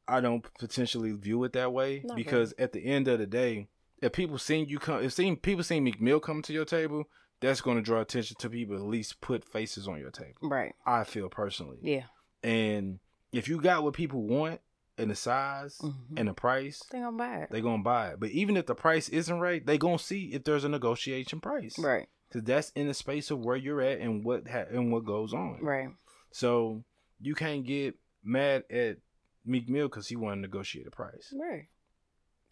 I 0.08 0.20
don't 0.20 0.44
potentially 0.58 1.12
view 1.12 1.42
it 1.44 1.52
that 1.54 1.72
way 1.72 2.02
Not 2.04 2.16
because 2.16 2.54
at 2.58 2.72
the 2.72 2.84
end 2.84 3.08
of 3.08 3.18
the 3.18 3.26
day, 3.26 3.68
if 4.00 4.12
people 4.12 4.38
seen 4.38 4.68
you 4.68 4.78
come, 4.78 5.02
if 5.02 5.12
seen 5.14 5.36
people 5.36 5.64
seen 5.64 5.84
Meek 5.84 6.00
Mill 6.00 6.20
come 6.20 6.42
to 6.42 6.52
your 6.52 6.64
table, 6.64 7.04
that's 7.40 7.60
going 7.60 7.76
to 7.76 7.82
draw 7.82 8.00
attention 8.00 8.36
to 8.38 8.48
people. 8.50 8.76
At 8.76 8.82
least 8.82 9.20
put 9.20 9.44
faces 9.44 9.88
on 9.88 9.98
your 9.98 10.10
table. 10.10 10.36
Right. 10.42 10.74
I 10.86 11.04
feel 11.04 11.28
personally, 11.28 11.78
Yeah. 11.82 12.04
and 12.42 12.98
if 13.32 13.48
you 13.48 13.60
got 13.60 13.82
what 13.82 13.94
people 13.94 14.22
want 14.22 14.60
and 14.98 15.10
the 15.10 15.14
size 15.14 15.78
Mhm. 15.82 15.94
and 16.18 16.28
the 16.28 16.32
price, 16.34 16.82
They 16.90 17.00
gonna 17.00 17.16
buy 17.16 17.36
it. 17.42 17.50
they 17.50 17.60
gonna 17.60 17.82
buy 17.82 18.10
it. 18.10 18.20
But 18.20 18.30
even 18.30 18.56
if 18.56 18.64
the 18.66 18.74
price 18.74 19.08
isn't 19.10 19.40
right, 19.40 19.64
they're 19.66 19.76
gonna 19.76 19.98
see 19.98 20.32
if 20.32 20.44
there's 20.44 20.64
a 20.64 20.68
negotiation 20.70 21.40
price, 21.40 21.78
Right. 21.78 22.08
Because 22.28 22.44
that's 22.44 22.70
in 22.70 22.86
the 22.88 22.94
space 22.94 23.30
of 23.30 23.40
where 23.44 23.56
you're 23.56 23.80
at 23.82 24.00
and 24.00 24.24
what 24.24 24.48
ha- 24.48 24.64
and 24.70 24.90
what 24.92 25.04
goes 25.04 25.32
on. 25.34 25.60
Right. 25.62 25.90
So 26.32 26.84
you 27.20 27.34
can't 27.34 27.64
get 27.64 27.96
mad 28.22 28.64
at 28.70 28.98
Meek 29.46 29.68
Mill 29.68 29.88
because 29.88 30.08
he 30.08 30.16
wanted 30.16 30.36
to 30.36 30.40
negotiate 30.42 30.86
a 30.86 30.90
price. 30.90 31.32
Right. 31.38 31.68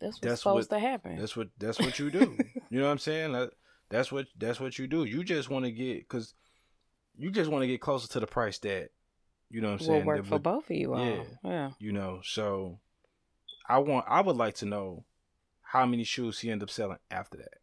That's 0.00 0.16
what's 0.16 0.20
That's 0.20 0.40
supposed 0.42 0.70
what- 0.70 0.76
to 0.76 0.80
happen. 0.86 1.16
That's 1.18 1.36
what 1.36 1.48
that's 1.58 1.78
what 1.78 1.98
you 1.98 2.10
do. 2.10 2.36
you 2.70 2.78
know 2.80 2.86
what 2.86 2.92
I'm 2.92 2.98
saying? 2.98 3.32
That, 3.32 3.50
that's 3.90 4.10
what 4.12 4.26
that's 4.38 4.60
what 4.60 4.78
you 4.78 4.86
do. 4.86 5.04
You 5.04 5.22
just 5.24 5.50
want 5.50 5.64
to 5.64 5.70
get 5.70 6.00
because 6.00 6.34
you 7.16 7.30
just 7.30 7.50
want 7.50 7.62
to 7.62 7.68
get 7.68 7.80
closer 7.80 8.08
to 8.08 8.20
the 8.20 8.26
price 8.26 8.58
that 8.60 8.90
you 9.50 9.60
know 9.60 9.72
what 9.72 9.80
I'm 9.82 9.86
will 9.86 9.94
saying. 9.94 10.04
work 10.06 10.16
that 10.22 10.26
for 10.26 10.34
would- 10.34 10.42
both 10.42 10.70
of 10.70 10.76
you 10.76 10.94
all. 10.94 11.04
Yeah. 11.06 11.22
Yeah. 11.44 11.70
You 11.78 11.92
know, 11.92 12.20
so 12.24 12.80
I 13.68 13.78
want 13.78 14.06
I 14.08 14.20
would 14.20 14.36
like 14.36 14.54
to 14.56 14.66
know 14.66 15.04
how 15.62 15.86
many 15.86 16.04
shoes 16.04 16.40
he 16.40 16.50
ended 16.50 16.64
up 16.68 16.70
selling 16.70 16.98
after 17.10 17.38
that. 17.38 17.58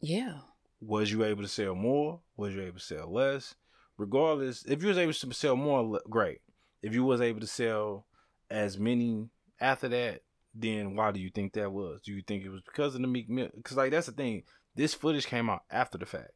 Yeah. 0.00 0.38
Was 0.80 1.12
you 1.12 1.24
able 1.24 1.42
to 1.42 1.48
sell 1.48 1.74
more? 1.74 2.20
Was 2.36 2.54
you 2.54 2.62
able 2.62 2.78
to 2.78 2.84
sell 2.84 3.12
less? 3.12 3.54
Regardless, 3.98 4.64
if 4.64 4.82
you 4.82 4.88
was 4.88 4.98
able 4.98 5.12
to 5.12 5.32
sell 5.34 5.54
more, 5.56 6.00
great. 6.10 6.40
If 6.82 6.94
you 6.94 7.04
was 7.04 7.20
able 7.20 7.40
to 7.40 7.46
sell 7.46 8.06
as 8.50 8.78
many 8.78 9.28
after 9.60 9.88
that, 9.88 10.22
then 10.54 10.96
why 10.96 11.10
do 11.12 11.20
you 11.20 11.30
think 11.30 11.52
that 11.54 11.72
was? 11.72 12.00
Do 12.02 12.12
you 12.12 12.22
think 12.26 12.44
it 12.44 12.50
was 12.50 12.60
because 12.62 12.94
of 12.94 13.00
the 13.00 13.06
Meek 13.08 13.28
Mill? 13.30 13.48
Because 13.54 13.76
like 13.76 13.90
that's 13.92 14.06
the 14.06 14.12
thing. 14.12 14.42
This 14.74 14.94
footage 14.94 15.26
came 15.26 15.48
out 15.48 15.62
after 15.70 15.96
the 15.98 16.06
fact. 16.06 16.32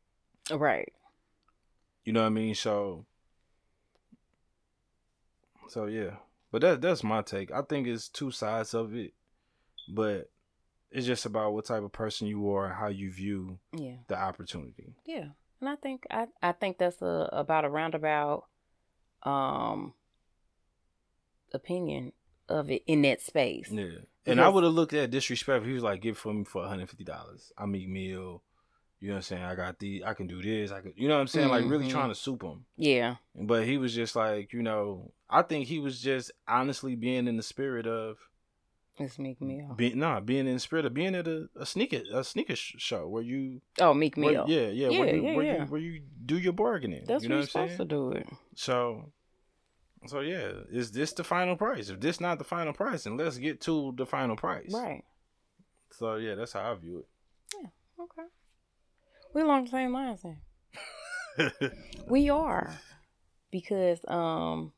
Right. 0.51 0.93
You 2.05 2.13
know 2.13 2.21
what 2.21 2.27
I 2.29 2.31
mean? 2.31 2.55
So, 2.55 3.05
so 5.69 5.87
yeah. 5.87 6.11
But 6.53 6.63
that 6.63 6.81
that's 6.81 7.03
my 7.03 7.23
take. 7.23 7.51
I 7.53 7.63
think 7.63 7.87
it's 7.87 8.09
two 8.09 8.31
sides 8.31 8.73
of 8.75 8.95
it, 8.95 9.13
but 9.89 10.31
it's 10.91 11.07
just 11.07 11.27
about 11.27 11.53
what 11.53 11.65
type 11.67 11.83
of 11.83 11.93
person 11.93 12.29
you 12.29 12.49
are, 12.53 12.69
how 12.73 12.87
you 12.89 13.11
view 13.11 13.59
Yeah. 13.73 13.97
the 14.09 14.17
opportunity. 14.17 14.95
Yeah. 15.05 15.27
And 15.61 15.69
I 15.69 15.77
think 15.77 16.07
I 16.11 16.27
I 16.43 16.53
think 16.53 16.79
that's 16.79 17.03
a 17.03 17.29
about 17.33 17.65
a 17.65 17.69
roundabout 17.71 18.45
um 19.25 19.93
opinion 21.53 22.13
of 22.49 22.71
it 22.71 22.83
in 22.87 23.03
that 23.03 23.21
space. 23.21 23.69
Yeah. 23.71 23.89
And 24.25 24.41
I 24.41 24.49
would 24.49 24.65
have 24.65 24.73
looked 24.73 24.93
at 24.93 25.11
disrespect. 25.11 25.63
If 25.63 25.69
he 25.69 25.75
was 25.75 25.83
like, 25.85 26.01
"Give 26.03 26.15
it 26.17 26.19
for 26.19 26.33
me 26.35 26.45
for 26.45 26.63
one 26.63 26.69
hundred 26.69 26.89
fifty 26.91 27.05
dollars." 27.05 27.53
I 27.57 27.67
Meek 27.67 27.89
Mill. 27.89 28.43
You 28.99 29.09
know 29.09 29.15
what 29.15 29.17
I'm 29.19 29.23
saying? 29.23 29.43
I 29.45 29.55
got 29.55 29.79
the. 29.79 30.05
I 30.05 30.15
can 30.15 30.27
do 30.27 30.43
this. 30.43 30.73
I 30.73 30.81
could. 30.81 30.95
You 30.97 31.07
know 31.07 31.15
what 31.15 31.21
I'm 31.21 31.27
saying? 31.29 31.49
Like 31.49 31.65
really 31.67 31.87
Mhm. 31.87 31.91
trying 31.91 32.09
to 32.09 32.15
soup 32.15 32.43
him. 32.43 32.65
Yeah. 32.77 33.17
But 33.35 33.67
he 33.67 33.77
was 33.79 33.95
just 33.95 34.17
like, 34.17 34.53
you 34.53 34.63
know, 34.63 35.13
I 35.31 35.43
think 35.43 35.67
he 35.67 35.79
was 35.79 36.01
just 36.01 36.33
honestly 36.49 36.97
being 36.97 37.29
in 37.29 37.37
the 37.37 37.43
spirit 37.43 37.87
of 37.87 38.17
It's 38.99 39.19
Meek 39.19 39.41
Mill. 39.41 39.75
being 39.77 39.99
nah, 39.99 40.21
being 40.21 40.47
in 40.49 40.55
the 40.55 40.61
spirit 40.61 40.87
of 40.87 40.95
being 40.95 41.15
at 41.15 41.29
a, 41.29 41.49
a 41.55 41.67
sneaker 41.67 42.01
a 42.13 42.25
sneaker 42.25 42.57
show 42.57 43.07
where 43.07 43.23
you 43.23 43.61
Oh, 43.81 43.93
Meek 43.93 44.17
where- 44.17 44.33
Mill. 44.33 44.47
yeah 44.49 44.69
yeah 44.69 44.89
where 44.89 45.07
Yeah, 45.09 45.15
you 45.15 45.23
yeah, 45.23 45.37
where 45.37 45.45
yeah. 45.47 45.59
you 45.65 45.71
where 45.71 45.81
you 45.81 46.03
do 46.25 46.39
your 46.39 46.55
bargaining. 46.55 47.05
That's 47.07 47.23
you 47.23 47.29
know 47.29 47.37
what 47.37 47.43
what 47.53 47.55
you're 47.55 47.63
I'm 47.65 47.69
supposed 47.69 47.77
saying? 47.77 47.89
to 47.89 47.95
do 47.95 48.13
it. 48.13 48.27
So 48.57 49.13
so 50.09 50.21
yeah, 50.21 50.51
is 50.71 50.93
this 50.93 51.13
the 51.13 51.25
final 51.25 51.57
price? 51.57 51.89
If 51.89 52.01
this 52.01 52.21
not 52.21 52.39
the 52.39 52.45
final 52.45 52.73
price, 52.73 53.05
then 53.05 53.17
let's 53.17 53.39
get 53.39 53.61
to 53.63 53.93
the 53.97 54.07
final 54.07 54.37
price. 54.37 54.73
Right. 54.73 55.05
So 55.93 56.17
yeah, 56.17 56.35
that's 56.35 56.53
how 56.53 56.71
I 56.73 56.75
view 56.75 56.99
it. 56.99 57.07
Yeah. 57.61 58.05
Okay. 58.05 58.29
We 59.35 59.43
along 59.43 59.65
the 59.65 59.71
same 59.71 59.93
lines 59.93 60.23
then. 60.23 60.39
We 62.09 62.31
are. 62.31 62.73
Because 63.51 64.01
um 64.09 64.73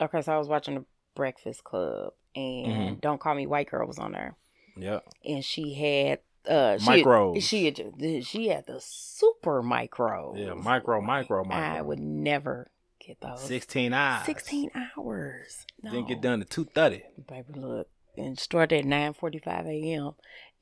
okay, 0.00 0.22
so 0.22 0.32
I 0.34 0.38
was 0.38 0.48
watching 0.48 0.74
the 0.76 0.84
Breakfast 1.14 1.64
Club 1.64 2.12
and 2.34 2.96
Mhm. 2.96 3.00
Don't 3.00 3.20
Call 3.20 3.34
Me 3.34 3.46
White 3.46 3.70
Girl 3.70 3.86
was 3.86 3.98
on 3.98 4.12
there. 4.12 4.36
yeah. 4.76 5.00
And 5.24 5.44
she 5.44 5.74
had 5.74 6.20
uh 6.48 6.78
she 6.78 7.02
Micros. 7.02 7.42
She 7.42 7.64
had, 7.66 8.24
she 8.24 8.48
had 8.48 8.66
the 8.66 8.80
super 8.80 9.62
micro. 9.62 10.34
Yeah, 10.36 10.54
micro, 10.54 11.00
micro, 11.00 11.42
micro. 11.44 11.78
I 11.78 11.80
would 11.82 11.98
never 12.00 12.68
get 13.06 13.20
those. 13.20 13.40
Sixteen 13.40 13.92
hours. 13.92 14.26
16 14.26 14.70
hours. 14.74 15.66
No. 15.82 15.90
Didn't 15.92 16.08
get 16.08 16.20
done 16.20 16.40
to 16.40 16.44
two 16.44 16.64
thirty. 16.64 17.02
Baby, 17.28 17.52
look. 17.54 17.88
And 18.18 18.38
started 18.38 18.80
at 18.80 18.84
9.45 18.86 19.66
a.m. 19.66 20.12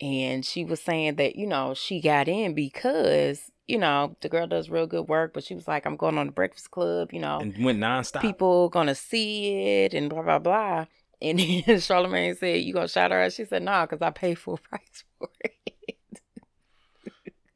And 0.00 0.44
she 0.44 0.64
was 0.64 0.80
saying 0.80 1.14
that, 1.16 1.36
you 1.36 1.46
know, 1.46 1.72
she 1.72 2.00
got 2.00 2.26
in 2.26 2.52
because, 2.52 3.52
you 3.68 3.78
know, 3.78 4.16
the 4.22 4.28
girl 4.28 4.48
does 4.48 4.68
real 4.68 4.88
good 4.88 5.06
work. 5.06 5.32
But 5.32 5.44
she 5.44 5.54
was 5.54 5.68
like, 5.68 5.86
I'm 5.86 5.94
going 5.94 6.18
on 6.18 6.26
the 6.26 6.32
Breakfast 6.32 6.72
Club, 6.72 7.12
you 7.12 7.20
know. 7.20 7.38
And 7.38 7.64
went 7.64 7.78
nonstop. 7.78 8.22
people 8.22 8.68
gonna 8.70 8.96
see 8.96 9.82
it 9.84 9.94
and 9.94 10.10
blah, 10.10 10.22
blah, 10.22 10.40
blah. 10.40 10.86
And 11.22 11.38
then 11.66 11.78
Charlemagne 11.78 12.34
said, 12.34 12.62
you 12.62 12.74
gonna 12.74 12.88
shout 12.88 13.12
her 13.12 13.22
out? 13.22 13.32
She 13.32 13.44
said, 13.44 13.62
nah, 13.62 13.86
because 13.86 14.02
I 14.02 14.10
paid 14.10 14.34
full 14.34 14.58
price 14.70 15.04
for 15.18 15.28
it. 15.40 15.54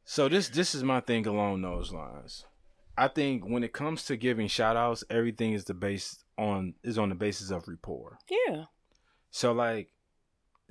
So 0.05 0.29
this 0.29 0.49
this 0.49 0.75
is 0.75 0.83
my 0.83 1.01
thing 1.01 1.27
along 1.27 1.61
those 1.61 1.93
lines. 1.93 2.47
I 2.99 3.09
think 3.09 3.45
when 3.47 3.63
it 3.65 3.73
comes 3.73 4.05
to 4.07 4.17
giving 4.17 4.49
shout 4.49 4.77
outs, 4.77 5.05
everything 5.11 5.53
is 5.53 5.65
the 5.65 5.75
base 5.75 6.23
on 6.37 6.75
is 6.83 6.99
on 6.99 7.09
the 7.09 7.15
basis 7.15 7.51
of 7.51 7.67
rapport. 7.69 8.19
Yeah. 8.29 8.65
So 9.31 9.53
like 9.53 9.91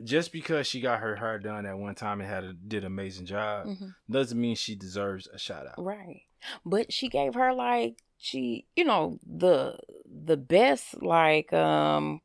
just 0.04 0.32
because 0.32 0.68
she 0.68 0.80
got 0.82 1.00
her 1.00 1.16
hair 1.16 1.40
done 1.40 1.66
at 1.66 1.78
one 1.78 1.96
time 1.96 2.22
and 2.22 2.30
had 2.30 2.44
a 2.44 2.54
did 2.54 2.84
an 2.84 2.88
amazing 2.88 3.26
job 3.26 3.68
Mhm. 3.68 3.96
doesn't 4.10 4.40
mean 4.40 4.56
she 4.56 4.76
deserves 4.76 5.28
a 5.28 5.40
shout 5.40 5.66
out. 5.68 5.84
Right. 5.84 6.22
But 6.66 6.94
she 6.94 7.10
gave 7.10 7.34
her 7.34 7.54
like 7.54 7.98
she, 8.18 8.68
you 8.76 8.84
know, 8.84 9.20
the 9.26 9.78
the 10.06 10.38
best 10.38 11.02
like 11.02 11.52
um 11.54 12.22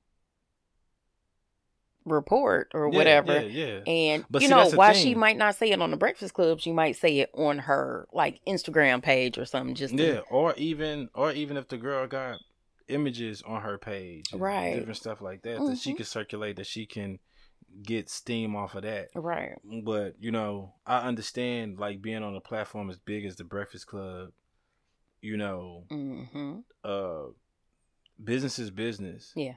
report 2.05 2.71
or 2.75 2.89
Yeah, 2.91 2.97
whatever. 2.97 3.41
Yeah, 3.43 3.81
yeah. 3.87 3.93
And 3.93 4.25
But 4.31 4.43
you 4.43 4.49
see, 4.49 4.55
know, 4.55 4.71
why 4.71 4.93
she 4.93 5.15
might 5.15 5.37
not 5.37 5.55
say 5.57 5.71
it 5.71 5.81
on 5.81 5.91
the 5.91 5.97
Breakfast 5.97 6.35
Club, 6.35 6.61
she 6.61 6.73
might 6.73 6.97
say 6.97 7.19
it 7.21 7.31
on 7.35 7.59
her 7.61 8.09
like 8.13 8.41
Instagram 8.47 9.03
page 9.03 9.39
or 9.39 9.45
something. 9.45 9.75
Just 9.75 9.97
to- 9.97 10.03
Yeah, 10.03 10.21
or 10.31 10.55
even 10.57 11.09
or 11.15 11.33
even 11.33 11.57
if 11.57 11.69
the 11.69 11.79
girl 11.79 12.07
got 12.07 12.39
images 12.89 13.43
on 13.43 13.63
her 13.63 13.79
page, 13.79 14.33
Right. 14.33 14.75
Different 14.75 14.97
stuff 14.99 15.21
like 15.21 15.43
that 15.43 15.59
that 15.65 15.79
she 15.79 15.93
Mhm. 15.95 15.97
can 15.99 16.07
circulate, 16.07 16.57
that 16.57 16.67
she 16.67 16.85
can 16.87 17.19
get 17.83 18.11
steam 18.11 18.55
off 18.55 18.75
of 18.75 18.83
that. 18.83 19.09
right. 19.15 19.57
But 19.85 20.17
you 20.21 20.31
know, 20.31 20.75
I 20.85 21.07
understand 21.09 21.79
like 21.79 22.03
being 22.03 22.23
on 22.23 22.35
a 22.37 22.41
platform 22.41 22.91
as 22.91 22.99
big 22.99 23.25
as 23.25 23.37
the 23.37 23.45
Breakfast 23.45 23.87
Club. 23.87 24.31
You 25.23 25.37
know, 25.37 25.87
Mm-hmm. 25.91 26.59
uh, 26.85 27.27
business 28.23 28.59
is 28.59 28.71
business. 28.71 29.33
Yeah. 29.37 29.55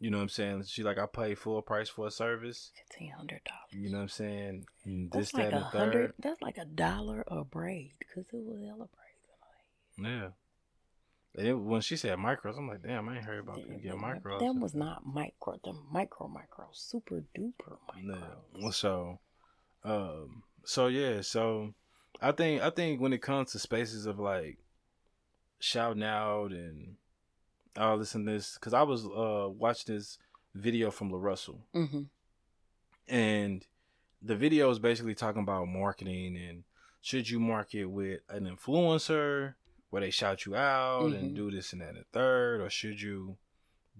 You 0.00 0.10
know 0.10 0.18
what 0.18 0.24
I'm 0.24 0.28
saying? 0.28 0.64
She 0.66 0.82
like 0.82 0.98
I 0.98 1.06
pay 1.06 1.34
full 1.34 1.62
price 1.62 1.88
for 1.88 2.06
a 2.06 2.10
service. 2.10 2.72
Fifteen 2.76 3.10
hundred 3.12 3.40
dollars. 3.44 3.70
You 3.70 3.90
know 3.90 3.98
what 3.98 4.02
I'm 4.02 4.08
saying? 4.08 4.66
And 4.84 5.10
This, 5.10 5.32
That's 5.32 5.34
like 5.34 5.50
that, 5.50 5.54
a 5.54 5.82
and 5.82 5.92
third. 5.92 6.12
That's 6.18 6.42
like 6.42 6.58
a 6.58 6.64
dollar 6.64 7.24
a 7.28 7.44
braid 7.44 7.92
because 7.98 8.26
it 8.32 8.44
was 8.44 8.60
hella 8.60 8.88
braids. 8.88 9.14
Yeah. 9.98 10.28
And 11.36 11.48
it, 11.48 11.54
when 11.54 11.80
she 11.80 11.96
said 11.96 12.16
micros, 12.18 12.56
I'm 12.56 12.68
like, 12.68 12.82
damn, 12.82 13.08
I 13.08 13.16
ain't 13.16 13.24
heard 13.24 13.40
about 13.40 13.56
people 13.56 13.78
getting 13.78 14.00
micros. 14.00 14.38
Them 14.38 14.60
was 14.60 14.74
not 14.74 15.04
micro. 15.04 15.58
Them 15.64 15.80
micro 15.90 16.28
micro 16.28 16.66
super 16.72 17.24
duper 17.36 17.78
micro. 17.94 18.36
No. 18.56 18.70
So, 18.70 19.18
um, 19.84 20.42
so 20.64 20.86
yeah, 20.86 21.22
so 21.22 21.74
I 22.20 22.32
think 22.32 22.62
I 22.62 22.70
think 22.70 23.00
when 23.00 23.12
it 23.12 23.22
comes 23.22 23.52
to 23.52 23.58
spaces 23.58 24.06
of 24.06 24.18
like 24.18 24.58
shouting 25.58 26.04
out 26.04 26.52
and 26.52 26.96
all 27.76 27.98
this 27.98 28.14
and 28.14 28.26
this, 28.26 28.54
because 28.54 28.74
I 28.74 28.82
was 28.82 29.04
uh 29.06 29.48
watching 29.50 29.94
this 29.94 30.18
video 30.54 30.90
from 30.90 31.10
La 31.10 31.18
Russell, 31.18 31.66
Mm-hmm. 31.74 32.02
and 33.08 33.66
the 34.22 34.36
video 34.36 34.70
is 34.70 34.78
basically 34.78 35.14
talking 35.14 35.42
about 35.42 35.66
marketing 35.68 36.36
and 36.36 36.64
should 37.02 37.28
you 37.28 37.38
market 37.38 37.84
with 37.84 38.20
an 38.30 38.44
influencer 38.46 39.54
where 39.90 40.00
they 40.00 40.10
shout 40.10 40.46
you 40.46 40.56
out 40.56 41.12
and 41.12 41.32
Mhm. 41.32 41.34
do 41.34 41.50
this 41.50 41.72
and 41.72 41.82
that 41.82 41.94
and 41.96 42.06
third, 42.12 42.60
or 42.60 42.70
should 42.70 43.00
you 43.00 43.36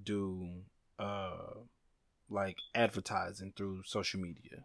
do 0.02 0.62
uh 0.98 1.54
like 2.30 2.56
advertising 2.74 3.52
through 3.54 3.82
social 3.84 4.20
media? 4.20 4.64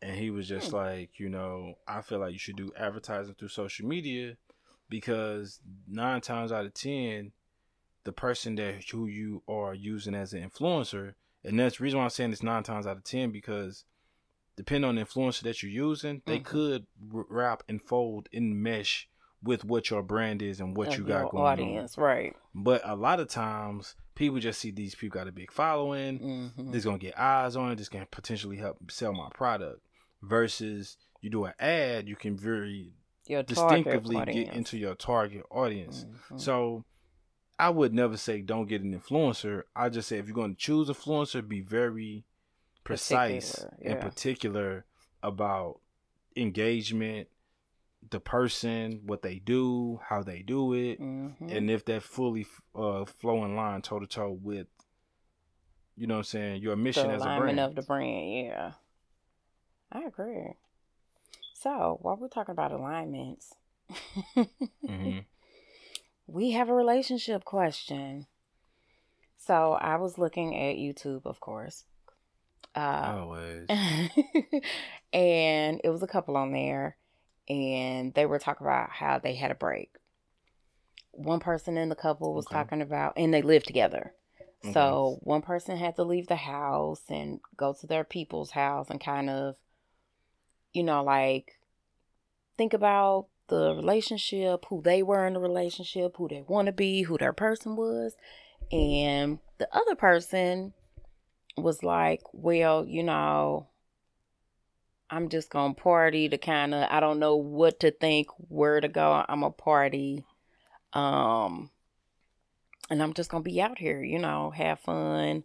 And 0.00 0.16
he 0.16 0.30
was 0.30 0.46
just 0.46 0.70
Hmm. 0.70 0.76
like, 0.76 1.18
you 1.18 1.28
know, 1.28 1.74
I 1.88 2.02
feel 2.02 2.18
like 2.20 2.32
you 2.32 2.38
should 2.38 2.56
do 2.56 2.70
advertising 2.76 3.34
through 3.34 3.48
social 3.48 3.86
media 3.88 4.36
because 4.88 5.60
nine 5.88 6.20
times 6.20 6.52
out 6.52 6.66
of 6.66 6.74
ten, 6.74 7.32
the 8.04 8.12
person 8.12 8.54
that 8.56 8.84
who 8.90 9.06
you 9.06 9.42
are 9.48 9.74
using 9.74 10.14
as 10.14 10.32
an 10.32 10.48
influencer, 10.48 11.14
and 11.42 11.58
that's 11.58 11.78
the 11.78 11.84
reason 11.84 11.98
why 11.98 12.04
I'm 12.04 12.10
saying 12.10 12.32
it's 12.32 12.42
nine 12.42 12.62
times 12.62 12.86
out 12.86 12.96
of 12.96 13.04
ten 13.04 13.30
because 13.30 13.84
depending 14.56 14.88
on 14.88 14.94
the 14.96 15.02
influencer 15.02 15.42
that 15.42 15.62
you're 15.62 15.72
using, 15.72 16.22
they 16.26 16.38
Mhm. 16.38 16.44
could 16.44 16.86
wrap 17.10 17.62
and 17.68 17.82
fold 17.82 18.28
and 18.32 18.62
mesh 18.62 19.08
with 19.42 19.64
what 19.64 19.90
your 19.90 20.02
brand 20.02 20.40
is 20.40 20.60
and 20.60 20.76
what 20.76 20.88
Of 20.88 20.98
you 20.98 21.04
got 21.04 21.30
going 21.30 21.44
audience, 21.44 21.98
right? 21.98 22.34
But 22.54 22.80
a 22.84 22.94
lot 22.94 23.20
of 23.20 23.28
times, 23.28 23.94
people 24.14 24.38
just 24.38 24.60
see 24.60 24.70
these 24.70 24.94
people 24.94 25.18
got 25.18 25.28
a 25.28 25.32
big 25.32 25.50
following. 25.50 26.18
Mm-hmm. 26.20 26.70
This 26.70 26.84
gonna 26.84 26.98
get 26.98 27.18
eyes 27.18 27.56
on 27.56 27.72
it. 27.72 27.76
This 27.76 27.88
can 27.88 28.06
potentially 28.10 28.56
help 28.58 28.90
sell 28.90 29.12
my 29.12 29.28
product. 29.34 29.80
Versus 30.22 30.96
you 31.20 31.30
do 31.30 31.44
an 31.44 31.52
ad, 31.58 32.08
you 32.08 32.16
can 32.16 32.36
very 32.36 32.92
Your 33.26 33.42
distinctively 33.42 34.16
get 34.24 34.54
into 34.54 34.78
your 34.78 34.94
target 34.94 35.44
audience. 35.50 36.04
Mhm. 36.30 36.40
So 36.40 36.84
I 37.58 37.70
would 37.70 37.94
never 37.94 38.16
say 38.16 38.40
don't 38.40 38.68
get 38.68 38.82
an 38.82 38.98
influencer. 38.98 39.62
I 39.76 39.88
just 39.88 40.08
say 40.08 40.18
if 40.18 40.26
you're 40.26 40.34
going 40.34 40.54
to 40.54 40.60
choose 40.60 40.88
a 40.88 40.94
influencer, 40.94 41.46
be 41.46 41.60
very 41.60 42.24
precise 42.82 43.50
Particular, 43.52 43.92
and 43.92 44.00
particular 44.00 44.84
about 45.22 45.80
engagement, 46.36 47.28
the 48.10 48.20
person, 48.20 49.02
what 49.06 49.22
they 49.22 49.38
do, 49.38 50.00
how 50.08 50.22
they 50.22 50.42
do 50.42 50.72
it, 50.74 51.00
Mhm. 51.00 51.36
and 51.50 51.70
if 51.70 51.84
that 51.86 52.02
fully 52.02 52.46
uh, 52.74 53.04
flow 53.04 53.44
in 53.44 53.54
line 53.56 53.82
toe 53.82 54.00
to 54.00 54.06
toe 54.06 54.32
with, 54.32 54.66
you 55.96 56.06
know 56.06 56.14
what 56.14 56.18
I'm 56.18 56.24
saying, 56.24 56.62
your 56.62 56.76
mission 56.76 57.08
the 57.08 57.14
as 57.14 57.22
a 57.22 57.34
brand. 57.36 57.60
of 57.60 57.74
the 57.76 57.82
brand. 57.82 58.32
Yeah, 58.46 58.72
I 59.92 60.02
agree. 60.04 60.54
So 61.54 61.98
while 62.02 62.16
we're 62.16 62.28
talking 62.28 62.52
about 62.52 62.72
alignments, 62.72 63.54
hmm 64.86 65.20
we 66.26 66.52
have 66.52 66.68
a 66.68 66.74
relationship 66.74 67.44
question. 67.44 68.26
So 69.36 69.72
I 69.72 69.96
was 69.96 70.18
looking 70.18 70.54
at 70.56 70.76
YouTube, 70.76 71.26
of 71.26 71.40
course. 71.40 71.84
Uh, 72.74 73.14
Always. 73.18 73.68
and 75.12 75.80
it 75.84 75.90
was 75.90 76.02
a 76.02 76.06
couple 76.08 76.36
on 76.36 76.52
there, 76.52 76.96
and 77.48 78.14
they 78.14 78.26
were 78.26 78.38
talking 78.38 78.66
about 78.66 78.90
how 78.90 79.18
they 79.18 79.34
had 79.34 79.50
a 79.50 79.54
break. 79.54 79.90
One 81.12 81.40
person 81.40 81.76
in 81.76 81.88
the 81.90 81.94
couple 81.94 82.34
was 82.34 82.46
Okay. 82.46 82.54
talking 82.54 82.82
about, 82.82 83.14
and 83.16 83.32
they 83.32 83.42
lived 83.42 83.66
together. 83.66 84.14
Okay. 84.64 84.72
So 84.72 85.18
one 85.22 85.42
person 85.42 85.76
had 85.76 85.96
to 85.96 86.04
leave 86.04 86.26
the 86.26 86.36
house 86.36 87.02
and 87.08 87.40
go 87.56 87.74
to 87.74 87.86
their 87.86 88.02
people's 88.02 88.50
house 88.50 88.88
and 88.88 89.00
kind 89.00 89.28
of, 89.28 89.56
you 90.72 90.82
know, 90.82 91.04
like 91.04 91.52
think 92.56 92.72
about 92.72 93.26
the 93.48 93.74
relationship, 93.74 94.64
who 94.68 94.82
they 94.82 95.02
were 95.02 95.26
in 95.26 95.34
the 95.34 95.40
relationship, 95.40 96.16
who 96.16 96.28
they 96.28 96.42
want 96.46 96.66
to 96.66 96.72
be, 96.72 97.02
who 97.02 97.18
their 97.18 97.32
person 97.32 97.76
was. 97.76 98.14
And 98.72 99.38
the 99.58 99.68
other 99.74 99.94
person 99.94 100.72
was 101.56 101.82
like, 101.82 102.22
well, 102.32 102.84
you 102.86 103.02
know, 103.02 103.68
I'm 105.10 105.28
just 105.28 105.50
going 105.50 105.74
to 105.74 105.80
party 105.80 106.28
to 106.28 106.38
kind 106.38 106.74
of, 106.74 106.88
I 106.90 107.00
don't 107.00 107.18
know 107.18 107.36
what 107.36 107.80
to 107.80 107.90
think, 107.90 108.28
where 108.48 108.80
to 108.80 108.88
go. 108.88 109.24
I'm 109.28 109.42
a 109.42 109.50
party. 109.50 110.24
Um, 110.92 111.70
and 112.90 113.02
I'm 113.02 113.14
just 113.14 113.30
gonna 113.30 113.42
be 113.42 113.60
out 113.60 113.78
here, 113.78 114.02
you 114.02 114.18
know, 114.18 114.50
have 114.50 114.80
fun. 114.80 115.44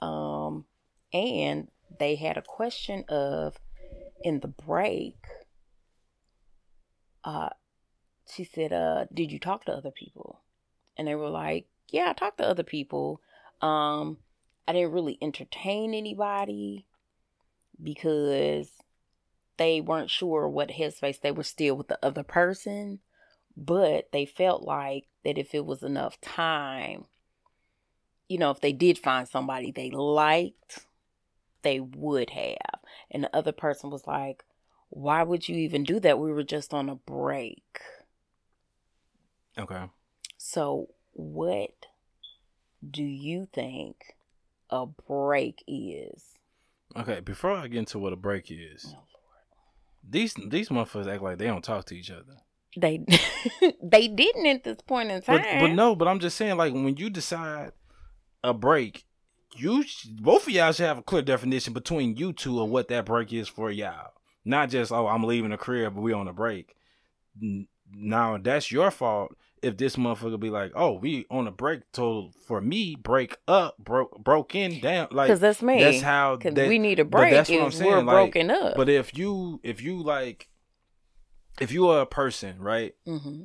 Um, 0.00 0.66
and 1.12 1.68
they 1.98 2.16
had 2.16 2.36
a 2.36 2.42
question 2.42 3.04
of 3.08 3.56
in 4.22 4.40
the 4.40 4.48
break. 4.48 5.16
Uh, 7.24 7.50
she 8.30 8.44
said, 8.44 8.72
"Uh, 8.72 9.06
did 9.12 9.32
you 9.32 9.38
talk 9.38 9.64
to 9.64 9.72
other 9.72 9.90
people?" 9.90 10.40
And 10.96 11.08
they 11.08 11.14
were 11.14 11.30
like, 11.30 11.66
"Yeah, 11.88 12.10
I 12.10 12.12
talked 12.12 12.38
to 12.38 12.48
other 12.48 12.62
people. 12.62 13.20
Um, 13.60 14.18
I 14.68 14.72
didn't 14.72 14.92
really 14.92 15.18
entertain 15.20 15.94
anybody 15.94 16.86
because 17.82 18.70
they 19.56 19.80
weren't 19.80 20.10
sure 20.10 20.48
what 20.48 20.70
headspace 20.70 21.20
they 21.20 21.32
were 21.32 21.42
still 21.42 21.76
with 21.76 21.88
the 21.88 21.98
other 22.04 22.22
person." 22.22 23.00
but 23.56 24.10
they 24.12 24.26
felt 24.26 24.62
like 24.62 25.06
that 25.24 25.38
if 25.38 25.54
it 25.54 25.64
was 25.64 25.82
enough 25.82 26.20
time, 26.20 27.04
you 28.28 28.38
know, 28.38 28.50
if 28.50 28.60
they 28.60 28.72
did 28.72 28.98
find 28.98 29.28
somebody 29.28 29.70
they 29.70 29.90
liked, 29.90 30.86
they 31.62 31.80
would 31.80 32.30
have. 32.30 32.80
And 33.10 33.24
the 33.24 33.36
other 33.36 33.52
person 33.52 33.90
was 33.90 34.06
like, 34.06 34.44
why 34.90 35.22
would 35.22 35.48
you 35.48 35.56
even 35.56 35.84
do 35.84 36.00
that? 36.00 36.18
We 36.18 36.32
were 36.32 36.42
just 36.42 36.72
on 36.72 36.88
a 36.88 36.94
break. 36.94 37.80
Okay. 39.58 39.84
So, 40.38 40.88
what 41.12 41.86
do 42.88 43.02
you 43.02 43.48
think 43.52 43.96
a 44.70 44.86
break 44.86 45.62
is? 45.66 46.24
Okay. 46.96 47.20
Before 47.20 47.52
I 47.52 47.68
get 47.68 47.78
into 47.78 47.98
what 47.98 48.12
a 48.12 48.16
break 48.16 48.50
is, 48.50 48.94
Oh, 48.96 49.02
these 50.08 50.34
these 50.48 50.68
motherfuckers 50.68 51.12
act 51.12 51.22
like 51.22 51.38
they 51.38 51.46
don't 51.46 51.64
talk 51.64 51.86
to 51.86 51.96
each 51.96 52.10
other. 52.10 52.36
They 52.76 53.04
they 53.82 54.08
didn't 54.08 54.46
at 54.46 54.64
this 54.64 54.80
point 54.86 55.10
in 55.10 55.22
time. 55.22 55.42
But 55.42 55.60
but 55.60 55.74
no, 55.74 55.94
but 55.94 56.08
I'm 56.08 56.20
just 56.20 56.36
saying, 56.36 56.56
like 56.56 56.72
when 56.72 56.96
you 56.96 57.10
decide 57.10 57.72
a 58.42 58.52
break, 58.52 59.04
you 59.56 59.84
sh- 59.84 60.06
both 60.06 60.46
of 60.46 60.52
y'all 60.52 60.72
should 60.72 60.86
have 60.86 60.98
a 60.98 61.02
clear 61.02 61.22
definition 61.22 61.72
between 61.72 62.16
you 62.16 62.32
two 62.32 62.60
of 62.60 62.68
what 62.68 62.88
that 62.88 63.06
break 63.06 63.32
is 63.32 63.48
for 63.48 63.70
y'all. 63.70 64.10
Not 64.44 64.70
just 64.70 64.92
oh 64.92 65.06
I'm 65.06 65.24
leaving 65.24 65.50
the 65.50 65.56
crib, 65.56 65.94
but 65.94 66.00
we 66.02 66.12
on 66.12 66.28
a 66.28 66.32
break. 66.32 66.74
Now 67.92 68.38
that's 68.38 68.70
your 68.70 68.90
fault 68.90 69.36
if 69.62 69.76
this 69.76 69.96
motherfucker 69.96 70.38
be 70.38 70.50
like, 70.50 70.72
oh 70.74 70.92
we 70.92 71.26
on 71.30 71.46
a 71.46 71.50
break. 71.50 71.82
So 71.94 72.30
for 72.46 72.60
me, 72.60 72.96
break 72.96 73.36
up, 73.48 73.76
broke 73.78 74.22
broken 74.22 74.80
down. 74.80 75.08
Like 75.10 75.28
Because 75.28 75.40
that's 75.40 75.62
me. 75.62 75.80
that's 75.80 76.00
how. 76.02 76.36
That- 76.36 76.68
we 76.68 76.78
need 76.78 76.98
a 77.00 77.04
but 77.04 77.18
break 77.18 77.32
that's 77.32 77.50
what 77.50 77.60
I'm 77.62 77.70
saying, 77.72 77.90
we're 77.90 77.96
like, 77.98 78.06
broken 78.06 78.50
up. 78.50 78.76
But 78.76 78.88
if 78.88 79.16
you 79.16 79.60
if 79.62 79.80
you 79.82 80.02
like, 80.02 80.48
if 81.60 81.72
you 81.72 81.88
are 81.88 82.00
a 82.02 82.06
person 82.06 82.60
right 82.60 82.94
hmm 83.06 83.44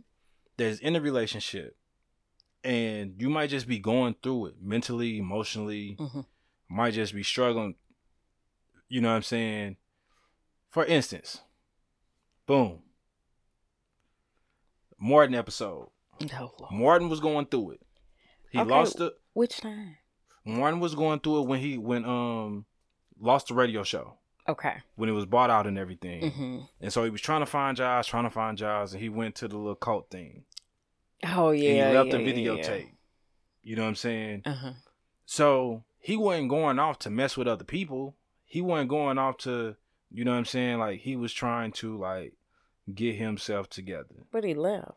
that's 0.58 0.80
in 0.80 0.96
a 0.98 1.00
relationship 1.02 1.78
and 2.66 3.14
you 3.18 3.30
might 3.30 3.50
just 3.50 3.66
be 3.68 3.80
going 3.80 4.16
through 4.22 4.48
it 4.48 4.56
mentally, 4.62 5.18
emotionally, 5.18 5.96
Mhm. 5.98 6.26
might 6.70 6.94
just 6.94 7.14
be 7.14 7.24
struggling. 7.24 7.76
You 8.90 9.00
know 9.02 9.10
what 9.10 9.16
I'm 9.16 9.24
saying? 9.24 9.78
For 10.70 10.86
instance, 10.86 11.42
boom. 12.46 12.80
Martin 15.00 15.36
episode. 15.36 15.90
No, 16.32 16.52
Lord. 16.60 16.72
Martin 16.74 17.10
was 17.10 17.20
going 17.20 17.46
through 17.46 17.72
it. 17.72 17.82
He 18.52 18.60
Okay. 18.60 18.70
lost 18.70 19.00
it. 19.00 19.14
Which 19.34 19.58
time? 19.62 19.98
Martin 20.46 20.80
was 20.80 20.96
going 20.96 21.20
through 21.20 21.42
it 21.42 21.48
when 21.48 21.60
he 21.60 21.78
when 21.78 22.04
um 22.06 22.66
lost 23.20 23.48
the 23.48 23.54
radio 23.54 23.84
show. 23.84 24.16
Okay. 24.48 24.78
When 24.96 25.10
it 25.10 25.14
was 25.14 25.26
bought 25.26 25.50
out 25.50 25.68
and 25.68 25.78
everything. 25.78 26.32
hmm 26.32 26.60
And 26.82 26.92
so 26.92 27.04
he 27.04 27.10
was 27.10 27.22
trying 27.22 27.42
to 27.42 27.46
find 27.46 27.78
jobs, 27.78 28.08
trying 28.08 28.24
to 28.24 28.30
find 28.30 28.58
jobs, 28.58 28.94
and 28.94 29.02
he 29.02 29.10
went 29.10 29.36
to 29.36 29.48
the 29.48 29.58
little 29.58 29.76
cult 29.76 30.10
thing. 30.10 30.44
Oh 31.24 31.52
yeah. 31.52 31.70
and 31.70 31.90
he 31.92 31.98
left 31.98 32.10
yeah, 32.10 32.18
the 32.18 32.24
yeah, 32.24 32.52
videotape. 32.56 32.90
You 33.62 33.76
know 33.76 33.84
what 33.84 33.90
I'm 33.90 33.96
saying? 33.96 34.42
Uh-huh. 34.46 34.72
So 35.26 35.84
he 36.00 36.18
wasn't 36.18 36.50
going 36.50 36.80
off 36.80 37.00
to 37.00 37.10
mess 37.10 37.38
with 37.38 37.48
other 37.48 37.64
people. 37.66 38.16
He 38.46 38.62
wasn't 38.62 38.90
going 38.90 39.18
off 39.20 39.38
to, 39.40 39.76
you 40.12 40.26
know 40.26 40.32
what 40.32 40.38
I'm 40.38 40.46
saying? 40.46 40.80
Like 40.80 41.00
he 41.02 41.16
was 41.16 41.34
trying 41.34 41.72
to 41.74 41.98
like 41.98 42.34
get 42.94 43.16
himself 43.16 43.70
together. 43.70 44.16
But 44.32 44.44
he 44.44 44.54
left. 44.54 44.94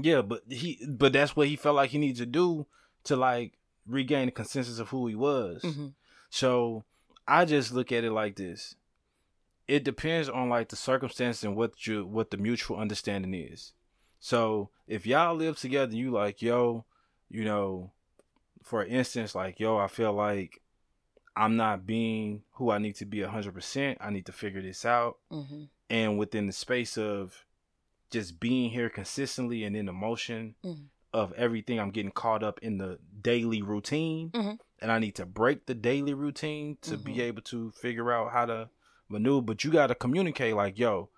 Yeah, 0.00 0.22
but 0.22 0.42
he, 0.48 0.84
but 0.88 1.12
that's 1.12 1.36
what 1.36 1.48
he 1.48 1.56
felt 1.56 1.76
like 1.76 1.90
he 1.90 1.98
needs 1.98 2.18
to 2.20 2.26
do 2.26 2.66
to 3.04 3.16
like 3.16 3.58
regain 3.86 4.26
the 4.26 4.32
consensus 4.32 4.78
of 4.78 4.88
who 4.88 5.06
he 5.06 5.14
was. 5.14 5.62
hmm 5.62 5.88
So 6.30 6.84
I 7.28 7.44
just 7.44 7.72
look 7.72 7.92
at 7.92 8.04
it 8.04 8.12
like 8.12 8.36
this. 8.36 8.74
It 9.68 9.84
depends 9.84 10.28
on 10.28 10.48
like 10.48 10.68
the 10.68 10.76
circumstance 10.76 11.42
and 11.44 11.56
what 11.56 11.86
you 11.86 12.06
what 12.06 12.30
the 12.30 12.36
mutual 12.36 12.78
understanding 12.78 13.34
is. 13.34 13.72
So 14.18 14.70
if 14.86 15.06
y'all 15.06 15.34
live 15.34 15.58
together, 15.58 15.94
you 15.94 16.10
like, 16.10 16.40
yo, 16.42 16.84
you 17.28 17.44
know, 17.44 17.90
for 18.62 18.84
instance, 18.84 19.34
like, 19.34 19.58
yo, 19.58 19.76
I 19.76 19.88
feel 19.88 20.12
like 20.12 20.61
I'm 21.36 21.56
not 21.56 21.86
being 21.86 22.42
who 22.52 22.70
I 22.70 22.78
need 22.78 22.96
to 22.96 23.06
be 23.06 23.22
hundred 23.22 23.54
percent. 23.54 23.98
I 24.00 24.10
need 24.10 24.26
to 24.26 24.32
figure 24.32 24.62
this 24.62 24.84
out. 24.84 25.18
hmm 25.30 25.64
And 25.90 26.18
within 26.18 26.46
the 26.46 26.52
space 26.52 26.96
of 26.98 27.44
just 28.10 28.40
being 28.40 28.70
here 28.70 28.90
consistently 28.90 29.64
and 29.64 29.74
in 29.76 29.86
the 29.86 29.92
motion 29.92 30.54
Mhm. 30.64 30.88
of 31.12 31.32
everything, 31.34 31.78
I'm 31.80 31.90
getting 31.90 32.12
caught 32.12 32.42
up 32.42 32.58
in 32.60 32.78
the 32.78 32.98
daily 33.20 33.62
routine. 33.62 34.30
Mhm. 34.30 34.58
And 34.80 34.90
I 34.92 34.98
need 34.98 35.14
to 35.16 35.26
break 35.26 35.66
the 35.66 35.74
daily 35.74 36.12
routine 36.14 36.76
to 36.82 36.96
be 36.96 37.20
able 37.22 37.42
to 37.42 37.70
figure 37.72 38.10
out 38.12 38.32
how 38.32 38.46
to 38.46 38.70
maneuver. 39.08 39.42
But 39.42 39.64
you 39.64 39.70
gotta 39.70 39.94
communicate 39.94 40.54
like, 40.54 40.78
yo, 40.78 41.08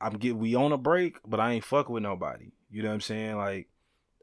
I'm 0.00 0.14
get 0.14 0.36
we 0.36 0.54
on 0.54 0.72
a 0.72 0.78
break, 0.78 1.18
but 1.26 1.40
I 1.40 1.52
ain't 1.52 1.64
fuck 1.64 1.88
with 1.90 2.02
nobody. 2.02 2.52
You 2.70 2.82
know 2.82 2.88
what 2.88 2.94
I'm 2.94 3.00
saying? 3.02 3.36
Like, 3.36 3.68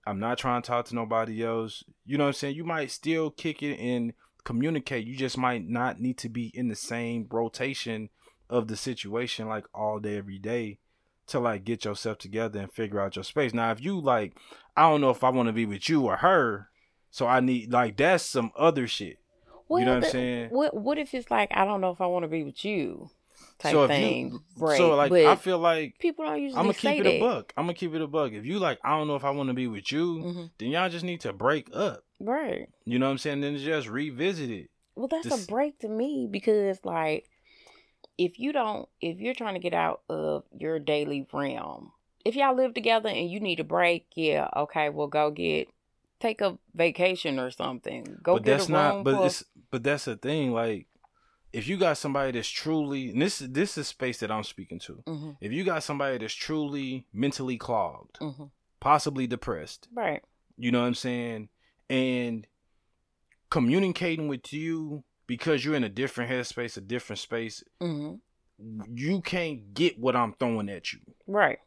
I'm 0.05 0.19
not 0.19 0.37
trying 0.37 0.61
to 0.61 0.67
talk 0.67 0.85
to 0.87 0.95
nobody 0.95 1.43
else. 1.43 1.83
You 2.05 2.17
know 2.17 2.23
what 2.23 2.29
I'm 2.29 2.33
saying? 2.33 2.55
You 2.55 2.63
might 2.63 2.89
still 2.91 3.29
kick 3.29 3.61
it 3.61 3.77
and 3.77 4.13
communicate. 4.47 5.05
You 5.05 5.17
just 5.17 5.37
might 5.37 5.67
not 5.67 5.99
need 5.99 6.17
to 6.19 6.29
be 6.29 6.51
in 6.55 6.69
the 6.69 6.75
same 6.75 7.27
rotation 7.29 8.09
of 8.49 8.69
the 8.69 8.77
situation 8.77 9.49
like 9.49 9.65
all 9.73 9.99
day 9.99 10.17
every 10.17 10.39
day 10.39 10.79
to 11.27 11.37
like 11.37 11.65
get 11.65 11.83
yourself 11.83 12.17
together 12.17 12.61
and 12.61 12.71
figure 12.71 13.01
out 13.01 13.17
your 13.17 13.23
space. 13.23 13.53
Now, 13.53 13.71
if 13.71 13.83
you 13.83 13.99
like, 13.99 14.37
I 14.77 14.83
don't 14.83 15.01
know 15.01 15.09
if 15.09 15.21
I 15.21 15.31
want 15.31 15.47
to 15.47 15.53
be 15.53 15.65
with 15.65 15.89
you 15.89 16.05
or 16.05 16.15
her, 16.15 16.69
so 17.11 17.27
I 17.27 17.41
need 17.41 17.73
like 17.73 17.97
that's 17.97 18.25
some 18.25 18.53
other 18.57 18.87
shit. 18.87 19.19
Well, 19.67 19.81
you 19.81 19.85
know 19.85 19.95
what 19.95 20.05
I'm 20.05 20.11
saying? 20.11 20.49
What 20.51 20.73
What 20.73 20.97
if 20.97 21.13
it's 21.13 21.29
like 21.29 21.49
I 21.53 21.65
don't 21.65 21.81
know 21.81 21.91
if 21.91 21.99
I 21.99 22.05
want 22.05 22.23
to 22.23 22.29
be 22.29 22.45
with 22.45 22.63
you, 22.63 23.09
type 23.59 23.73
so 23.73 23.87
thing? 23.89 24.29
you, 24.31 24.43
break, 24.55 24.77
so 24.77 24.95
like 24.95 25.11
I 25.11 25.35
feel 25.35 25.59
like 25.59 25.99
people 25.99 26.23
don't 26.23 26.41
usually 26.41 26.57
I'm 26.57 26.67
gonna 26.67 26.73
keep 26.73 27.01
it 27.01 27.03
that. 27.03 27.17
a 27.17 27.19
buck. 27.19 27.51
I'm 27.57 27.65
gonna 27.65 27.73
keep 27.73 27.93
it 27.93 28.01
a 28.01 28.07
buck. 28.07 28.31
If 28.31 28.45
you 28.45 28.59
like, 28.59 28.79
I 28.81 28.91
don't 28.91 29.09
know 29.09 29.17
if 29.17 29.25
I 29.25 29.31
want 29.31 29.49
to 29.49 29.53
be 29.53 29.67
with 29.67 29.91
you, 29.91 30.21
hmm 30.21 30.45
then 30.57 30.69
y'all 30.69 30.87
just 30.87 31.03
need 31.03 31.19
to 31.21 31.33
break 31.33 31.67
up. 31.73 32.05
Right. 32.19 32.69
You 32.85 32.99
know 32.99 33.05
what 33.07 33.11
I'm 33.13 33.17
saying? 33.17 33.41
Then 33.41 33.57
just 33.57 33.87
revisit 33.87 34.49
it. 34.49 34.69
Well, 34.95 35.07
that's 35.07 35.27
Just- 35.27 35.47
a 35.47 35.51
break 35.51 35.79
to 35.79 35.87
me 35.89 36.27
because, 36.29 36.79
like, 36.83 37.29
if 38.17 38.39
you 38.39 38.51
don't, 38.51 38.89
if 39.01 39.19
you're 39.19 39.35
trying 39.35 39.53
to 39.53 39.59
get 39.59 39.73
out 39.73 40.01
of 40.09 40.43
your 40.57 40.79
daily 40.79 41.27
realm, 41.31 41.91
if 42.25 42.35
y'all 42.35 42.55
live 42.55 42.73
together 42.73 43.09
and 43.09 43.29
you 43.29 43.39
need 43.39 43.59
a 43.59 43.63
break, 43.63 44.07
yeah, 44.15 44.47
okay, 44.55 44.89
well, 44.89 45.07
go 45.07 45.29
get, 45.29 45.69
take 46.19 46.41
a 46.41 46.57
vacation 46.73 47.37
or 47.39 47.51
something. 47.51 48.03
Go 48.23 48.33
but 48.35 48.43
get 48.43 48.57
that's 48.57 48.69
a 48.69 48.71
not. 48.71 49.03
But 49.03 49.17
for- 49.17 49.25
it's 49.27 49.43
but 49.69 49.83
that's 49.83 50.05
the 50.05 50.15
thing. 50.17 50.51
Like, 50.51 50.87
if 51.53 51.67
you 51.67 51.77
got 51.77 51.97
somebody 51.97 52.31
that's 52.31 52.49
truly, 52.49 53.09
and 53.11 53.21
this 53.21 53.37
this 53.39 53.77
is 53.77 53.87
space 53.87 54.19
that 54.21 54.31
I'm 54.31 54.43
speaking 54.43 54.79
to. 54.79 55.03
Mhm, 55.05 55.37
If 55.39 55.51
you 55.51 55.63
got 55.63 55.83
somebody 55.83 56.17
that's 56.17 56.33
truly 56.33 57.05
mentally 57.13 57.57
clogged, 57.57 58.17
mhm. 58.19 58.49
possibly 58.79 59.27
depressed, 59.27 59.87
right. 59.93 60.23
you 60.57 60.71
know 60.71 60.81
what 60.81 60.87
I'm 60.87 60.95
saying, 60.95 61.49
and 61.89 62.47
communicating 63.49 64.27
with 64.27 64.51
you 64.53 65.03
because 65.25 65.63
you're 65.63 65.75
in 65.75 65.83
a 65.83 65.89
different 65.89 66.31
headspace, 66.31 66.77
a 66.77 66.81
different 66.81 67.19
space, 67.19 67.63
hmm 67.79 68.15
you 68.91 69.21
can't 69.21 69.75
get 69.75 69.99
what 69.99 70.15
I'm 70.15 70.33
throwing 70.33 70.67
at 70.67 70.91
you. 70.91 70.99
Right. 71.27 71.59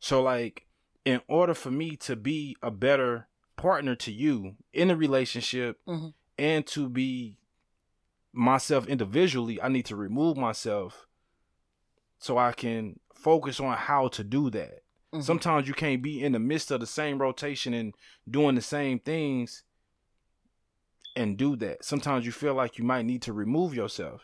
So 0.00 0.22
like 0.22 0.66
in 1.04 1.20
order 1.28 1.54
for 1.54 1.70
me 1.70 1.94
to 1.98 2.16
be 2.16 2.56
a 2.60 2.70
better 2.72 3.28
partner 3.56 3.94
to 3.94 4.10
you 4.10 4.56
in 4.72 4.90
a 4.90 4.96
relationship 4.96 5.78
Mhm. 5.86 6.14
and 6.36 6.66
to 6.66 6.88
be 6.88 7.38
myself 8.32 8.88
individually, 8.88 9.62
I 9.62 9.68
need 9.68 9.86
to 9.86 9.94
remove 9.94 10.36
myself 10.36 11.06
so 12.18 12.38
I 12.38 12.50
can 12.52 12.98
focus 13.14 13.60
on 13.60 13.76
how 13.76 14.08
to 14.08 14.24
do 14.24 14.50
that. 14.50 14.82
Mhm. 15.14 15.22
Sometimes 15.22 15.68
you 15.68 15.74
can't 15.74 16.02
be 16.02 16.22
in 16.22 16.32
the 16.32 16.38
midst 16.38 16.70
of 16.70 16.80
the 16.80 16.86
same 16.86 17.18
rotation 17.20 17.74
and 17.74 17.94
doing 18.28 18.54
the 18.54 18.62
same 18.62 18.98
things 18.98 19.62
and 21.14 21.36
do 21.36 21.56
that. 21.56 21.84
Sometimes 21.84 22.24
you 22.24 22.32
feel 22.32 22.54
like 22.54 22.78
you 22.78 22.84
might 22.84 23.04
need 23.04 23.22
to 23.22 23.32
remove 23.32 23.74
yourself. 23.74 24.22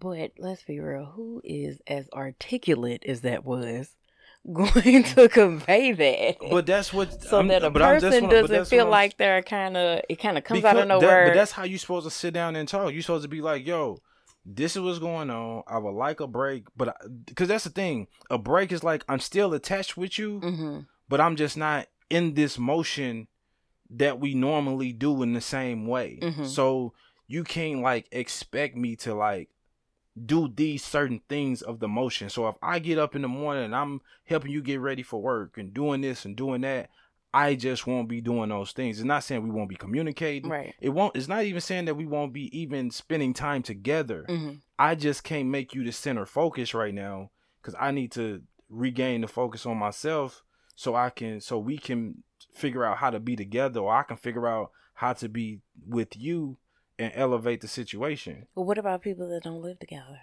But 0.00 0.32
let's 0.38 0.62
be 0.64 0.80
real, 0.80 1.04
who 1.14 1.40
is 1.44 1.80
as 1.86 2.08
articulate 2.12 3.04
as 3.06 3.20
that 3.20 3.44
was 3.44 3.94
going 4.52 5.02
to 5.04 5.28
convey 5.28 5.92
that? 5.92 6.36
But 6.50 6.66
that's 6.66 6.92
what 6.92 7.22
so 7.28 7.36
I'm- 7.38 7.48
that 7.48 7.62
a 7.62 7.70
but 7.70 7.80
person 7.80 8.24
what- 8.24 8.30
doesn't 8.32 8.64
feel 8.66 8.86
like 8.88 9.16
they're 9.18 9.42
kind 9.42 9.76
of 9.76 10.00
it 10.08 10.16
kind 10.16 10.38
of 10.38 10.44
comes 10.44 10.64
out 10.64 10.76
of 10.76 10.82
that- 10.82 10.88
nowhere. 10.88 11.26
but 11.28 11.34
that's 11.34 11.52
how 11.52 11.64
you're 11.64 11.78
supposed 11.78 12.06
to 12.06 12.10
sit 12.10 12.34
down 12.34 12.56
and 12.56 12.66
talk. 12.66 12.92
You're 12.92 13.02
supposed 13.02 13.22
to 13.24 13.28
be 13.28 13.42
like, 13.42 13.64
"Yo, 13.66 13.98
this 14.44 14.74
is 14.76 14.82
what's 14.82 14.98
going 14.98 15.30
on. 15.30 15.62
I 15.66 15.78
would 15.78 15.92
like 15.94 16.20
a 16.20 16.26
break, 16.26 16.64
but 16.76 16.96
because 17.26 17.48
that's 17.48 17.64
the 17.64 17.70
thing, 17.70 18.08
a 18.30 18.38
break 18.38 18.72
is 18.72 18.82
like 18.82 19.04
I'm 19.08 19.20
still 19.20 19.52
attached 19.54 19.96
with 19.96 20.18
you, 20.18 20.40
hmm 20.40 20.78
but 21.08 21.20
I'm 21.20 21.34
just 21.34 21.56
not 21.56 21.88
in 22.08 22.34
this 22.34 22.56
motion 22.56 23.26
that 23.90 24.20
we 24.20 24.32
normally 24.34 24.92
do 24.92 25.22
in 25.24 25.32
the 25.32 25.40
same 25.40 25.88
way. 25.88 26.20
Mhm. 26.22 26.46
So 26.46 26.92
you 27.26 27.42
can't 27.42 27.80
like 27.80 28.06
expect 28.12 28.76
me 28.76 28.94
to 28.96 29.14
like 29.14 29.48
do 30.24 30.48
these 30.48 30.84
certain 30.84 31.20
things 31.28 31.62
of 31.62 31.80
the 31.80 31.88
motion. 31.88 32.30
So 32.30 32.46
if 32.48 32.54
I 32.62 32.78
get 32.78 32.98
up 32.98 33.16
in 33.16 33.22
the 33.22 33.28
morning 33.28 33.64
and 33.64 33.74
I'm 33.74 34.00
helping 34.24 34.52
you 34.52 34.62
get 34.62 34.80
ready 34.80 35.02
for 35.02 35.20
work 35.20 35.58
and 35.58 35.74
doing 35.74 36.00
this 36.00 36.24
and 36.24 36.36
doing 36.36 36.60
that, 36.60 36.90
I 37.32 37.54
just 37.54 37.86
won't 37.86 38.08
be 38.08 38.20
doing 38.20 38.48
those 38.48 38.72
things. 38.72 38.98
It's 38.98 39.04
not 39.06 39.22
saying 39.22 39.42
we 39.42 39.50
won't 39.50 39.68
be 39.68 39.76
communicating. 39.76 40.50
Right. 40.50 40.74
It 40.80 40.88
won't 40.90 41.16
it's 41.16 41.28
not 41.28 41.44
even 41.44 41.60
saying 41.60 41.84
that 41.84 41.94
we 41.96 42.06
won't 42.06 42.32
be 42.32 42.56
even 42.58 42.90
spending 42.90 43.34
time 43.34 43.62
together. 43.62 44.24
hmm 44.28 44.54
I 44.78 44.94
just 44.94 45.24
can't 45.24 45.48
make 45.48 45.74
you 45.74 45.84
the 45.84 45.92
center 45.92 46.24
focus 46.24 46.72
right 46.74 46.94
now 46.94 47.30
cuz 47.62 47.74
I 47.78 47.90
need 47.90 48.12
to 48.12 48.42
regain 48.68 49.20
the 49.20 49.28
focus 49.28 49.66
on 49.66 49.76
myself 49.76 50.42
so 50.74 50.94
I 50.94 51.10
can 51.10 51.40
so 51.40 51.58
we 51.58 51.76
can 51.78 52.22
figure 52.54 52.84
out 52.84 52.96
how 52.98 53.10
to 53.10 53.20
be 53.20 53.36
together 53.36 53.80
or 53.80 53.94
I 53.94 54.02
can 54.02 54.16
figure 54.16 54.46
out 54.48 54.70
how 54.94 55.12
to 55.14 55.28
be 55.28 55.60
with 55.86 56.16
you 56.16 56.56
and 56.98 57.12
elevate 57.14 57.60
the 57.60 57.68
situation. 57.68 58.46
But 58.54 58.62
what 58.62 58.78
about 58.78 59.02
people 59.02 59.28
that 59.28 59.42
don't 59.44 59.62
live 59.62 59.78
together? 59.78 60.20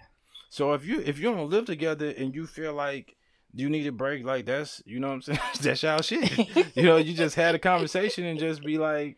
So 0.50 0.72
if 0.72 0.84
you 0.84 1.00
if 1.00 1.18
you 1.18 1.32
don't 1.34 1.50
live 1.50 1.66
together 1.66 2.08
and 2.10 2.34
you 2.34 2.46
feel 2.46 2.72
like 2.72 3.16
you 3.54 3.70
need 3.70 3.86
a 3.86 3.92
break, 3.92 4.24
like 4.24 4.46
that's 4.46 4.82
you 4.86 5.00
know 5.00 5.08
what 5.08 5.14
I'm 5.14 5.22
saying, 5.22 5.40
that's 5.60 5.82
y'all 5.82 6.02
shit. 6.02 6.76
you 6.76 6.82
know, 6.82 6.96
you 6.96 7.14
just 7.14 7.34
had 7.34 7.54
a 7.54 7.58
conversation 7.58 8.24
and 8.24 8.38
just 8.38 8.62
be 8.62 8.78
like, 8.78 9.16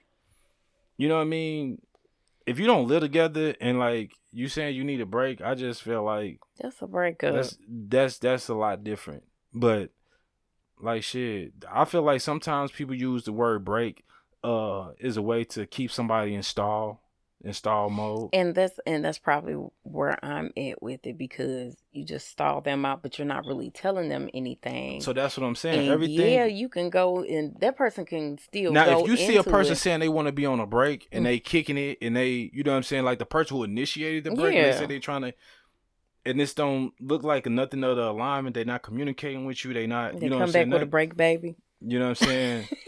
you 0.97 1.09
know 1.09 1.17
what 1.17 1.23
I 1.23 1.25
mean. 1.25 1.81
If 2.47 2.59
you 2.59 2.67
don't 2.67 2.89
live 2.89 3.03
together 3.03 3.55
and 3.61 3.79
like 3.79 4.13
you 4.33 4.49
saying 4.49 4.75
you 4.75 4.83
need 4.85 5.01
a 5.01 5.07
break, 5.07 5.41
I 5.41 5.55
just 5.55 5.83
feel 5.83 6.03
like 6.03 6.41
That's 6.61 6.81
a 6.83 6.87
breakup. 6.87 7.35
that's 7.35 7.59
that's 7.69 8.19
that's 8.19 8.49
a 8.49 8.55
lot 8.55 8.83
different. 8.83 9.25
But 9.53 9.91
like 10.81 11.03
shit, 11.03 11.53
I 11.71 11.85
feel 11.85 12.03
like 12.03 12.21
sometimes 12.21 12.73
people 12.73 12.95
use 12.95 13.25
the 13.25 13.33
word 13.33 13.65
break 13.65 14.05
uh 14.43 14.93
is 14.99 15.17
a 15.19 15.23
way 15.23 15.45
to 15.45 15.67
keep 15.67 15.91
somebody 15.93 16.35
in 16.35 16.43
stall 16.43 17.03
in 17.43 17.53
stall 17.55 17.89
mode. 17.91 18.31
and 18.33 18.55
that's 18.55 18.79
and 18.87 19.05
that's 19.05 19.19
probably 19.19 19.55
where 19.83 20.23
I'm 20.25 20.53
at 20.57 20.83
with 20.83 21.07
it 21.07 21.17
because 21.17 21.77
you 21.93 22.05
just 22.05 22.29
stall 22.29 22.61
them 22.61 22.85
out, 22.85 23.03
but 23.03 23.19
you're 23.19 23.27
not 23.27 23.47
really 23.47 23.71
telling 23.71 24.09
them 24.09 24.29
anything. 24.35 25.01
So 25.01 25.13
that's 25.13 25.37
what 25.39 25.47
I'm 25.47 25.55
saying. 25.55 25.81
and 25.81 25.89
Everything 25.89 26.33
yeah, 26.33 26.45
you 26.45 26.69
can 26.69 26.91
go 26.91 27.23
and 27.23 27.57
that 27.61 27.77
person 27.77 28.05
can 28.05 28.39
still 28.39 28.73
Now, 28.73 29.01
if 29.01 29.07
you 29.09 29.17
see 29.17 29.37
a 29.37 29.43
person 29.43 29.73
it. 29.73 29.77
saying 29.77 30.01
they 30.01 30.09
want 30.09 30.27
to 30.27 30.33
be 30.33 30.45
on 30.47 30.61
a 30.61 30.67
break 30.67 31.09
and 31.13 31.23
Mm. 31.23 31.29
they 31.29 31.39
kicking 31.39 31.79
it 31.79 31.99
and 32.03 32.15
they, 32.15 32.51
you 32.53 32.63
know 32.63 32.73
what 32.73 32.77
I'm 32.79 32.83
saying, 32.83 33.05
like 33.05 33.19
the 33.19 33.27
person 33.27 33.57
who 33.57 33.65
initiated 33.65 34.25
the 34.25 34.31
break, 34.33 34.55
and 34.55 34.57
Yeah. 34.67 34.73
they 34.73 34.79
say 34.79 34.87
they 34.87 34.99
trying 34.99 35.23
to, 35.23 35.35
and 36.27 36.39
this 36.39 36.53
don't 36.53 36.93
look 37.01 37.23
like 37.23 37.47
nothing 37.47 37.83
of 37.85 37.97
the 37.97 38.11
alignment. 38.11 38.55
They're 38.55 38.65
not 38.67 38.83
communicating 38.83 39.47
with 39.47 39.65
you. 39.65 39.73
They 39.73 39.87
not, 39.87 40.13
they 40.21 40.25
you 40.27 40.31
know 40.31 40.35
come 40.37 40.41
what 40.41 40.43
I'm 40.43 40.47
back 40.49 40.53
saying. 40.53 40.71
with 40.71 40.83
a 40.83 40.87
break, 40.87 41.17
baby. 41.17 41.57
you 41.81 41.99
know 41.99 42.11
what 42.11 42.21
I'm 42.23 42.29
saying. 42.29 42.69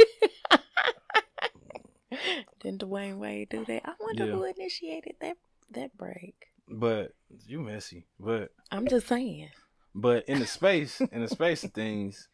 Didn't 2.61 2.83
Dwyane 2.83 3.19
Wade 3.19 3.49
do 3.51 3.65
that? 3.67 3.83
I 3.85 3.95
wonder 4.01 4.27
Yeah. 4.27 4.33
who 4.33 4.45
initiated 4.45 5.17
that 5.21 5.37
that 5.71 5.97
break. 5.97 6.35
but 6.69 7.13
you 7.47 7.61
messy. 7.61 8.07
But 8.21 8.53
I'm 8.71 8.87
just 8.87 9.09
saying. 9.09 9.49
but 9.95 10.29
in 10.29 10.39
the 10.39 10.47
space, 10.47 11.01
in 11.01 11.21
the 11.23 11.29
space 11.29 11.65
of 11.65 11.73
things, 11.73 12.29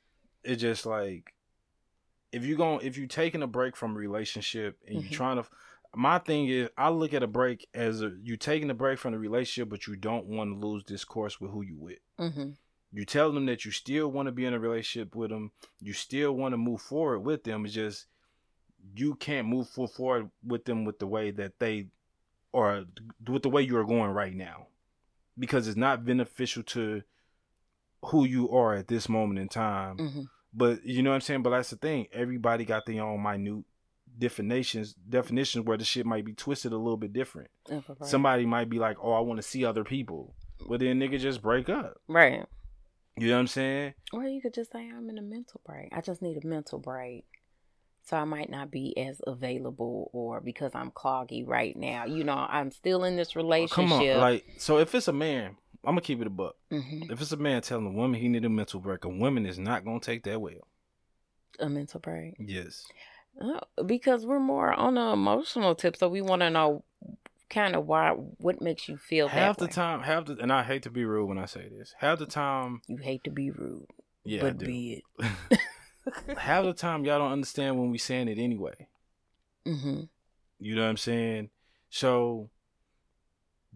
it's 0.45 0.61
just 0.61 0.87
like 0.87 1.35
if 2.33 2.45
you 2.45 2.57
going 2.57 2.85
if 2.87 2.97
you 2.99 3.07
taking 3.07 3.43
a 3.43 3.47
break 3.47 3.77
from 3.77 3.93
a 3.93 3.99
relationship 3.99 4.79
and 4.87 5.03
you 5.03 5.09
Mhm. 5.09 5.13
trying 5.13 5.43
to. 5.43 5.49
My 5.95 6.19
thing 6.19 6.49
is, 6.49 6.69
I 6.77 6.91
look 6.91 7.15
at 7.15 7.23
a 7.23 7.27
break 7.27 7.67
as 7.73 8.03
a, 8.03 8.13
you 8.23 8.37
taking 8.37 8.69
a 8.71 8.75
break 8.75 8.99
from 8.99 9.13
the 9.13 9.19
relationship, 9.19 9.71
but 9.71 9.87
you 9.87 9.97
don't 9.97 10.27
want 10.27 10.51
to 10.61 10.67
lose 10.67 10.85
discourse 10.85 11.41
with 11.41 11.51
who 11.51 11.63
you 11.63 11.77
with. 11.77 11.99
hmm 12.19 12.51
you 12.91 13.05
tell 13.05 13.31
them 13.33 13.45
that 13.45 13.67
you 13.67 13.71
still 13.71 14.11
want 14.11 14.27
to 14.27 14.33
be 14.33 14.47
in 14.47 14.55
a 14.55 14.59
relationship 14.59 15.15
with 15.15 15.29
them 15.29 15.53
you 15.79 15.93
still 15.93 16.33
want 16.33 16.55
to 16.55 16.57
move 16.57 16.81
forward 16.81 17.19
with 17.21 17.45
them 17.45 17.67
it's 17.67 17.75
just 17.75 18.07
you 18.97 19.15
can't 19.17 19.47
move 19.49 19.69
full 19.69 19.87
forward 19.87 20.31
with 20.47 20.65
them 20.65 20.85
with 20.85 20.99
the 20.99 21.07
way 21.07 21.31
that 21.31 21.59
they 21.59 21.87
or 22.53 22.85
with 23.29 23.43
the 23.43 23.49
way 23.49 23.63
you 23.63 23.77
are 23.77 23.85
going 23.85 24.11
right 24.11 24.35
now 24.35 24.67
because 25.39 25.69
it's 25.69 25.77
not 25.77 26.05
beneficial 26.05 26.63
to 26.63 27.03
who 28.07 28.25
you 28.25 28.49
are 28.51 28.75
at 28.75 28.89
this 28.89 29.09
moment 29.09 29.39
in 29.39 29.49
time 29.49 29.97
hmm 29.99 30.23
but 30.55 30.83
you 30.83 31.03
know 31.03 31.11
what 31.11 31.17
i'm 31.17 31.21
saying 31.21 31.43
but 31.43 31.51
that's 31.51 31.69
the 31.69 31.77
thing 31.77 32.07
everybody 32.11 32.65
got 32.65 32.87
their 32.87 33.03
own 33.03 33.23
minute 33.23 33.63
definitions 34.19 34.95
definitions 35.09 35.65
where 35.65 35.77
the 35.77 35.85
shit 35.85 36.07
might 36.07 36.25
be 36.25 36.33
twisted 36.33 36.73
a 36.73 36.77
little 36.77 36.97
bit 36.97 37.13
different. 37.13 37.51
A. 37.71 37.83
Somebody 38.05 38.47
might 38.47 38.69
be 38.69 38.79
like, 38.79 38.97
"Oh, 39.01 39.13
I 39.13 39.21
want 39.21 39.37
to 39.39 39.43
see 39.43 39.65
other 39.65 39.85
people," 39.85 40.35
but 40.67 40.81
then 40.81 40.99
nigga 40.99 41.21
just 41.21 41.43
break 41.43 41.69
up. 41.69 42.01
right. 42.09 42.47
You 43.17 43.29
know 43.29 43.35
what 43.35 43.41
I'm 43.41 43.47
saying? 43.49 43.95
Or 44.13 44.25
you 44.25 44.41
could 44.41 44.55
just 44.55 44.73
say 44.73 44.89
I'm 44.89 45.11
in 45.11 45.19
a 45.19 45.23
mental 45.23 45.61
break. 45.67 45.89
I 45.93 46.01
just 46.01 46.23
need 46.23 46.43
a 46.43 46.47
mental 46.47 46.79
break. 46.79 47.25
So 48.09 48.17
I 48.17 48.25
might 48.25 48.49
not 48.49 48.71
be 48.71 48.97
as 48.97 49.21
available 49.27 50.09
or 50.15 50.41
because 50.41 50.73
I'm 50.75 50.91
cloggy 50.91 51.47
right 51.47 51.77
now. 51.77 52.07
You 52.07 52.25
know, 52.25 52.47
I'm 52.49 52.71
still 52.71 53.05
in 53.05 53.17
this 53.17 53.37
relationship. 53.37 53.75
Come 53.75 53.93
on, 53.93 54.19
like 54.19 54.45
so. 54.57 54.79
If 54.79 54.95
it's 54.95 55.09
a 55.09 55.13
man, 55.13 55.57
I'm 55.85 55.91
gonna 55.93 56.01
keep 56.01 56.21
it 56.23 56.27
a 56.27 56.31
buck. 56.31 56.57
Mhm. 56.73 57.11
If 57.13 57.21
it's 57.21 57.33
a 57.33 57.37
man 57.37 57.61
telling 57.61 57.87
a 57.87 57.91
woman 57.91 58.19
he 58.19 58.29
need 58.29 58.47
a 58.47 58.49
mental 58.49 58.81
break, 58.81 59.05
a 59.05 59.11
woman 59.11 59.45
is 59.45 59.59
not 59.59 59.85
gonna 59.85 60.01
take 60.01 60.25
that 60.25 60.41
well. 60.41 60.67
a 61.61 61.69
mental 61.69 61.99
break. 62.01 62.35
Yes. 62.39 62.87
Oh, 63.41 63.61
because 63.85 64.25
we're 64.25 64.39
more 64.41 64.73
on 64.73 64.95
the 64.95 65.01
emotional 65.03 65.75
tip, 65.75 65.97
so 65.97 66.09
we 66.09 66.21
want 66.23 66.41
to 66.41 66.51
know 66.51 66.85
kind 67.51 67.75
of 67.77 67.85
why 67.87 68.11
what 68.13 68.63
makes 68.63 68.89
you 68.89 68.97
feel 68.97 69.27
half 69.29 69.57
the 69.57 69.65
way. 69.67 69.71
time, 69.73 70.01
half 70.03 70.27
the, 70.27 70.37
and 70.41 70.53
I 70.53 70.63
hate 70.63 70.85
to 70.85 70.91
be 70.91 71.05
rude 71.05 71.27
when 71.29 71.37
I 71.39 71.47
say 71.47 71.69
this. 71.69 71.95
Half 71.99 72.21
the 72.21 72.27
time, 72.27 72.81
You 72.87 72.97
hate 72.99 73.25
to 73.25 73.31
be 73.31 73.51
rude, 73.51 73.87
yeah, 74.25 74.41
but 74.43 74.59
do. 74.59 74.67
be 74.67 75.03
half 76.39 76.65
the 76.65 76.73
time, 76.73 77.05
y'all 77.05 77.19
don't 77.19 77.33
understand 77.33 77.79
when 77.79 77.91
we 77.91 77.99
saying 77.99 78.29
it 78.29 78.39
anyway. 78.39 78.75
it. 79.65 79.71
hmm 79.77 80.01
You 80.61 80.75
know 80.75 80.83
what 80.83 80.89
I'm 80.89 80.97
saying? 80.97 81.51
So 81.91 82.51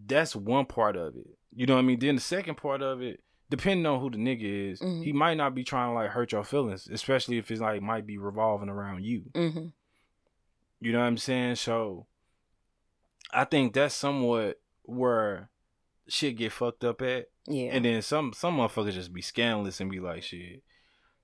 that's 0.05 0.35
one 0.35 0.65
part 0.65 0.95
of 0.95 1.15
it. 1.15 1.37
You 1.55 1.65
know 1.65 1.73
what 1.75 1.79
I 1.81 1.83
mean? 1.83 1.99
Then 1.99 2.15
the 2.15 2.21
second 2.21 2.55
part 2.55 2.81
of 2.81 3.01
it, 3.01 3.21
depending 3.49 3.85
on 3.85 3.99
who 3.99 4.09
the 4.09 4.17
nigga 4.17 4.71
is, 4.71 4.79
Mhm. 4.81 5.03
he 5.03 5.13
might 5.13 5.35
not 5.37 5.53
be 5.53 5.63
trying 5.63 5.89
to 5.91 5.93
like 5.93 6.09
hurt 6.11 6.31
your 6.31 6.43
feelings, 6.43 6.87
especially 6.91 7.37
if 7.37 7.51
it's 7.51 7.61
like 7.61 7.81
might 7.81 8.05
be 8.07 8.17
revolving 8.17 8.69
around 8.69 9.03
you. 9.05 9.25
hmm 9.35 9.67
You 10.81 10.91
know 10.91 10.99
what 10.99 11.05
I'm 11.05 11.17
saying? 11.17 11.55
So 11.55 12.07
I 13.31 13.45
think 13.45 13.73
that's 13.73 13.95
somewhat 13.95 14.59
where 14.83 15.49
shit 16.07 16.35
get 16.37 16.51
fucked 16.51 16.83
up 16.83 17.01
at. 17.01 17.27
Yeah. 17.47 17.71
And 17.73 17.85
then 17.85 18.01
some 18.01 18.33
some 18.33 18.57
motherfuckers 18.57 18.93
just 18.93 19.13
be 19.13 19.21
scandalous 19.21 19.79
and 19.79 19.89
be 19.91 19.99
like, 19.99 20.23
shit, 20.23 20.63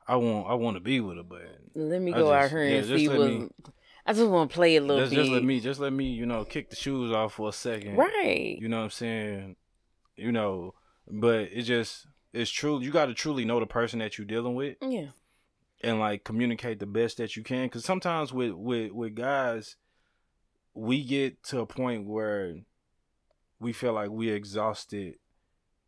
I 0.10 0.16
want 0.16 0.48
I 0.50 0.56
want 0.56 0.76
to 0.76 0.82
be 0.82 1.00
with 1.00 1.18
her, 1.18 1.24
but 1.24 1.42
let 1.76 2.02
me 2.02 2.12
I 2.14 2.18
go 2.18 2.34
out 2.34 2.50
here 2.50 2.64
yeah, 2.64 2.78
and 2.78 2.88
see 2.88 3.08
what. 3.08 3.20
me- 3.20 3.50
I 4.06 4.14
just 4.14 4.28
want 4.28 4.50
to 4.50 4.54
play 4.56 4.76
a 4.76 4.82
little 4.82 5.04
just, 5.04 5.12
bit. 5.12 5.18
just 5.18 5.32
let 5.32 5.44
me 5.44 5.60
just 5.60 5.80
let 5.80 5.94
me, 5.94 6.06
you 6.06 6.26
know, 6.26 6.44
kick 6.44 6.72
the 6.72 6.76
shoes 6.76 7.12
off 7.12 7.34
for 7.34 7.50
a 7.50 7.54
second. 7.54 7.96
Right. 7.96 8.58
You 8.60 8.68
know 8.68 8.78
what 8.78 8.86
I'm 8.86 8.90
saying? 8.90 9.56
You 10.16 10.32
know, 10.32 10.74
but 11.08 11.42
it 11.54 11.62
just 11.62 12.08
it's 12.34 12.50
true. 12.50 12.82
You 12.82 12.90
got 12.90 13.06
to 13.06 13.14
truly 13.14 13.46
know 13.46 13.60
the 13.60 13.68
person 13.68 14.00
that 14.00 14.18
you're 14.18 14.26
dealing 14.26 14.56
with 14.56 14.78
Yeah. 14.82 15.10
and 15.84 16.00
like 16.00 16.24
communicate 16.24 16.80
the 16.80 16.88
best 16.88 17.18
that 17.18 17.36
you 17.36 17.44
can. 17.44 17.66
Because 17.66 17.86
sometimes 17.86 18.34
with 18.34 18.54
with 18.54 18.92
with 18.94 19.14
guys, 19.14 19.76
we 20.74 21.04
get 21.04 21.44
to 21.44 21.60
a 21.60 21.68
point 21.68 22.08
where 22.08 22.56
we 23.60 23.74
feel 23.74 23.94
like 23.94 24.10
we're 24.10 24.36
exhausted 24.36 25.16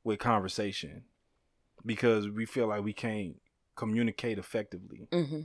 with 0.03 0.19
conversation 0.19 1.05
because 1.83 2.29
we 2.29 2.45
feel 2.45 2.67
like 2.67 2.83
we 2.83 2.93
can't 2.93 3.40
communicate 3.81 4.37
effectively. 4.37 5.07
hmm 5.11 5.41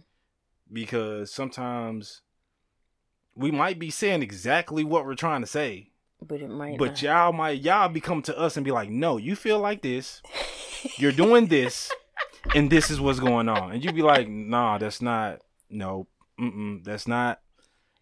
Because 0.73 1.33
sometimes 1.33 2.23
we 3.35 3.51
might 3.51 3.79
be 3.79 3.91
saying 3.91 4.23
exactly 4.23 4.85
what 4.85 5.05
we're 5.07 5.15
trying 5.15 5.41
to 5.43 5.47
say, 5.47 5.91
But 6.27 6.41
it 6.41 6.51
might. 6.51 6.79
but 6.79 7.03
y'all 7.03 7.33
might 7.33 7.61
y'all 7.63 7.89
be 7.89 8.01
coming 8.01 8.23
to 8.25 8.39
us 8.39 8.57
and 8.57 8.65
be 8.65 8.73
like, 8.73 8.91
"No, 8.91 9.17
you 9.17 9.35
feel 9.37 9.59
like 9.59 9.83
this. 9.83 10.23
You're 10.99 11.13
doing 11.25 11.47
this, 11.47 11.91
and 12.55 12.71
this 12.71 12.91
is 12.91 13.01
what's 13.01 13.21
going 13.21 13.49
on." 13.49 13.73
And 13.73 13.85
you'd 13.85 13.95
be 13.95 14.03
like, 14.15 14.29
"Nah, 14.29 14.79
that's 14.79 15.01
not. 15.03 15.41
No, 15.71 16.07
mm-mm, 16.41 16.85
that's 16.85 17.07
not." 17.09 17.41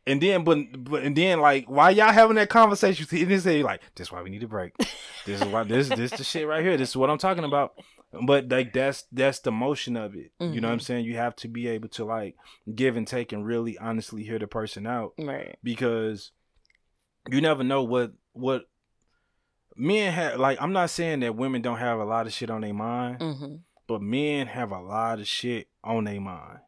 And 0.07 0.21
then, 0.21 0.45
but, 0.45 0.59
but, 0.85 1.03
and 1.03 1.17
then, 1.17 1.41
like, 1.41 1.65
why 1.69 1.91
y'all 1.91 2.13
having 2.13 2.37
that 2.37 2.51
conversation? 2.51 3.07
And 3.11 3.31
then 3.31 3.41
say, 3.41 3.63
like, 3.63 3.81
this 3.95 4.09
is 4.09 4.13
why 4.13 4.21
we 4.23 4.29
need 4.31 4.43
a 4.43 4.49
break. 4.49 4.77
This 5.25 5.41
is 5.41 5.47
why 5.49 5.65
this, 5.65 5.89
this, 5.89 6.11
the 6.11 6.23
shit 6.25 6.47
right 6.47 6.63
here. 6.63 6.77
This 6.77 6.91
is 6.91 6.97
what 6.97 7.09
I'm 7.09 7.17
talking 7.19 7.45
about. 7.45 7.73
But 8.27 8.49
like, 8.49 8.73
that's 8.73 9.05
that's 9.11 9.41
the 9.41 9.51
motion 9.51 9.97
of 9.97 10.15
it. 10.15 10.31
You 10.39 10.61
know 10.61 10.69
what 10.69 10.75
I'm 10.75 10.81
saying? 10.81 11.05
You 11.07 11.17
have 11.17 11.35
to 11.37 11.49
be 11.49 11.67
able 11.69 11.89
to 11.89 12.05
like 12.05 12.37
give 12.73 12.97
and 12.97 13.07
take 13.07 13.33
and 13.33 13.45
really 13.45 13.77
honestly 13.79 14.23
hear 14.23 14.39
the 14.39 14.47
person 14.47 14.87
out 14.87 15.15
right. 15.19 15.57
because 15.65 16.31
you 17.31 17.41
never 17.41 17.65
know 17.65 17.83
what 17.83 18.13
what 18.35 18.67
men 19.77 20.13
have 20.13 20.39
like 20.39 20.61
i'm 20.61 20.73
not 20.73 20.91
saying 20.91 21.21
that 21.21 21.35
women 21.35 21.63
don't 21.63 21.79
have 21.79 21.99
a 21.99 22.05
lot 22.05 22.27
of 22.27 22.33
shit 22.33 22.51
on 22.51 22.61
their 22.61 22.75
mind 22.75 23.21
hmm 23.21 23.55
but 23.87 24.01
men 24.01 24.47
have 24.47 24.71
a 24.71 24.81
lot 24.81 25.19
of 25.19 25.27
shit 25.27 25.69
on 25.83 26.05
their 26.05 26.21
mind 26.21 26.59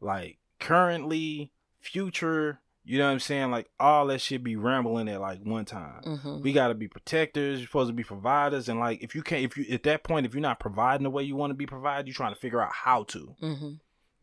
like 0.00 0.38
currently 0.58 1.50
future 1.80 2.60
you 2.84 2.98
know 2.98 3.06
what 3.06 3.12
i'm 3.12 3.20
saying 3.20 3.50
like 3.50 3.68
all 3.78 4.06
that 4.06 4.20
shit 4.20 4.42
be 4.42 4.56
rambling 4.56 5.08
at 5.08 5.20
like 5.20 5.40
one 5.44 5.64
time 5.64 6.02
hmm 6.02 6.40
we 6.40 6.52
gotta 6.52 6.74
be 6.74 6.88
protectors 6.88 7.58
you're 7.58 7.66
supposed 7.66 7.88
to 7.88 7.94
be 7.94 8.04
providers 8.04 8.68
and 8.68 8.78
like 8.80 9.02
if 9.02 9.14
you 9.14 9.22
can't 9.22 9.44
if 9.44 9.56
you 9.56 9.64
at 9.74 9.82
that 9.82 10.02
point 10.04 10.24
if 10.26 10.34
you're 10.34 10.40
not 10.40 10.60
providing 10.60 11.04
the 11.04 11.10
way 11.10 11.22
you 11.22 11.36
want 11.36 11.50
to 11.50 11.54
be 11.54 11.66
provided 11.66 12.06
you're 12.06 12.14
trying 12.14 12.34
to 12.34 12.40
figure 12.40 12.62
out 12.62 12.72
how 12.72 13.02
to 13.04 13.34
hmm 13.40 13.72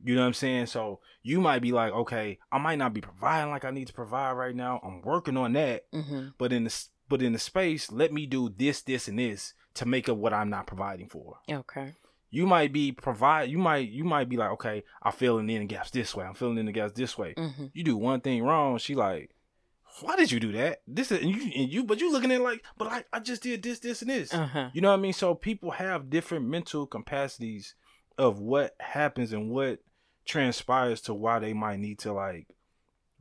you 0.06 0.14
know 0.14 0.22
what 0.22 0.28
I'm 0.28 0.34
saying? 0.36 0.68
So 0.68 1.00
you 1.24 1.42
might 1.42 1.64
be 1.64 1.72
like, 1.72 1.92
okay, 1.92 2.38
I 2.52 2.60
might 2.60 2.78
not 2.78 2.94
be 2.94 3.02
providing 3.02 3.50
like 3.50 3.66
I 3.66 3.72
need 3.72 3.88
to 3.88 3.94
provide 3.94 4.34
right 4.34 4.56
now. 4.56 4.80
I'm 4.84 5.02
working 5.02 5.36
on 5.38 5.54
that, 5.54 5.86
hmm 5.92 6.28
but 6.38 6.54
in 6.54 6.66
the 6.66 6.84
but 7.10 7.24
in 7.24 7.34
the 7.34 7.40
space, 7.40 7.92
let 7.92 8.14
me 8.14 8.28
do 8.28 8.54
this, 8.56 8.84
this, 8.84 9.08
and 9.08 9.18
this 9.18 9.56
to 9.74 9.88
make 9.88 10.08
up 10.08 10.18
what 10.18 10.34
I'm 10.34 10.52
not 10.52 10.68
providing 10.68 11.10
for. 11.10 11.38
Okay. 11.50 11.96
You 12.30 12.46
might 12.46 12.74
be 12.74 12.92
provide. 12.92 13.50
You 13.50 13.58
might 13.58 13.90
you 13.90 14.04
might 14.04 14.28
be 14.30 14.38
like, 14.38 14.52
okay, 14.52 14.84
I'm 15.02 15.14
filling 15.14 15.50
in 15.50 15.62
the 15.62 15.66
gaps 15.66 15.92
this 15.92 16.14
way. 16.16 16.26
I'm 16.26 16.34
filling 16.34 16.58
in 16.58 16.66
the 16.66 16.72
gaps 16.72 16.94
this 16.94 17.18
way. 17.18 17.34
hmm 17.38 17.68
You 17.74 17.84
do 17.84 17.96
one 17.98 18.22
thing 18.22 18.44
wrong, 18.44 18.78
she 18.80 18.96
like, 18.96 19.32
why 20.02 20.16
did 20.16 20.32
you 20.32 20.40
do 20.40 20.52
that? 20.52 20.82
This 20.88 21.12
is 21.12 21.22
and 21.22 21.30
you 21.32 21.42
and 21.56 21.72
you, 21.72 21.84
but 21.86 22.00
you 22.00 22.12
looking 22.12 22.32
at 22.32 22.40
it 22.42 22.44
like, 22.44 22.64
but 22.78 22.88
I 22.90 23.04
I 23.14 23.20
just 23.20 23.42
did 23.44 23.64
this, 23.64 23.80
this, 23.80 24.02
and 24.02 24.12
this. 24.12 24.34
Uh 24.34 24.46
huh. 24.46 24.70
You 24.74 24.82
know 24.82 24.90
what 24.90 25.00
I 25.00 25.02
mean? 25.02 25.14
So 25.14 25.34
people 25.36 25.72
have 25.72 26.10
different 26.10 26.46
mental 26.46 26.86
capacities 26.86 27.76
of 28.18 28.40
what 28.40 28.76
happens 28.80 29.32
and 29.34 29.50
what 29.50 29.80
transpires 30.26 31.02
to 31.02 31.14
why 31.14 31.40
they 31.40 31.54
might 31.54 31.80
need 31.80 32.00
to 32.00 32.12
like 32.14 32.48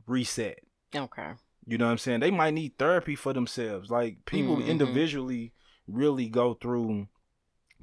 reset. 0.05 0.59
Okay. 0.95 1.31
You 1.65 1.77
know 1.77 1.85
what 1.85 1.91
I'm 1.91 1.97
saying? 1.97 2.19
They 2.21 2.31
might 2.31 2.53
need 2.53 2.77
therapy 2.77 3.15
for 3.15 3.33
themselves. 3.33 3.89
Like 3.89 4.25
people 4.25 4.57
Mhm. 4.57 4.67
individually 4.67 5.53
really 5.87 6.29
go 6.29 6.53
through 6.53 7.07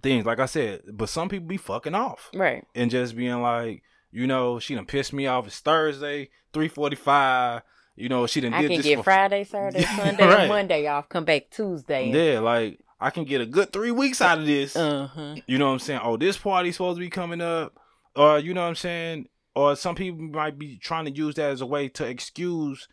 things. 0.04 0.24
Like 0.24 0.38
I 0.38 0.46
said, 0.46 0.82
but 0.92 1.08
some 1.08 1.28
people 1.28 1.48
be 1.48 1.56
fucking 1.56 1.94
off 1.94 2.30
Right. 2.34 2.64
and 2.76 2.90
just 2.90 3.16
being 3.16 3.42
like, 3.42 3.82
you 4.12 4.28
know, 4.28 4.60
she 4.60 4.76
done 4.76 4.86
pissed 4.86 5.12
me 5.12 5.26
off. 5.26 5.46
It's 5.48 5.58
Thursday, 5.58 6.30
three 6.52 6.68
forty 6.68 6.94
five. 6.96 7.62
You 7.96 8.08
know, 8.08 8.26
she 8.28 8.40
done 8.40 8.54
I 8.54 8.62
did 8.62 8.68
can 8.68 8.76
this 8.78 8.86
get 8.86 8.98
for 8.98 9.02
Friday, 9.04 9.44
Saturday, 9.44 9.84
Sunday, 9.96 10.24
right. 10.26 10.40
and 10.40 10.48
Monday 10.48 10.86
off. 10.86 11.08
Come 11.08 11.24
back 11.24 11.50
Tuesday. 11.50 12.10
yeah, 12.10 12.38
like 12.40 12.78
I 13.00 13.10
can 13.10 13.24
get 13.24 13.40
a 13.40 13.46
good 13.46 13.72
three 13.72 13.90
weeks 13.90 14.20
out 14.20 14.38
of 14.38 14.46
this. 14.46 14.76
Uh 14.76 15.08
huh. 15.08 15.34
You 15.46 15.58
know 15.58 15.66
what 15.66 15.72
I'm 15.72 15.78
saying? 15.80 16.00
Oh, 16.04 16.16
this 16.16 16.36
party's 16.36 16.76
supposed 16.76 16.96
to 16.96 17.00
be 17.00 17.10
coming 17.10 17.40
up. 17.40 17.74
Or 18.16 18.38
you 18.38 18.54
know 18.54 18.62
what 18.62 18.68
I'm 18.68 18.74
saying? 18.76 19.26
Or 19.56 19.74
some 19.76 19.94
people 19.96 20.20
might 20.22 20.58
be 20.58 20.76
trying 20.78 21.04
to 21.06 21.10
use 21.10 21.34
that 21.36 21.50
as 21.50 21.60
a 21.60 21.66
way 21.66 21.88
to 21.90 22.04
excuse 22.06 22.86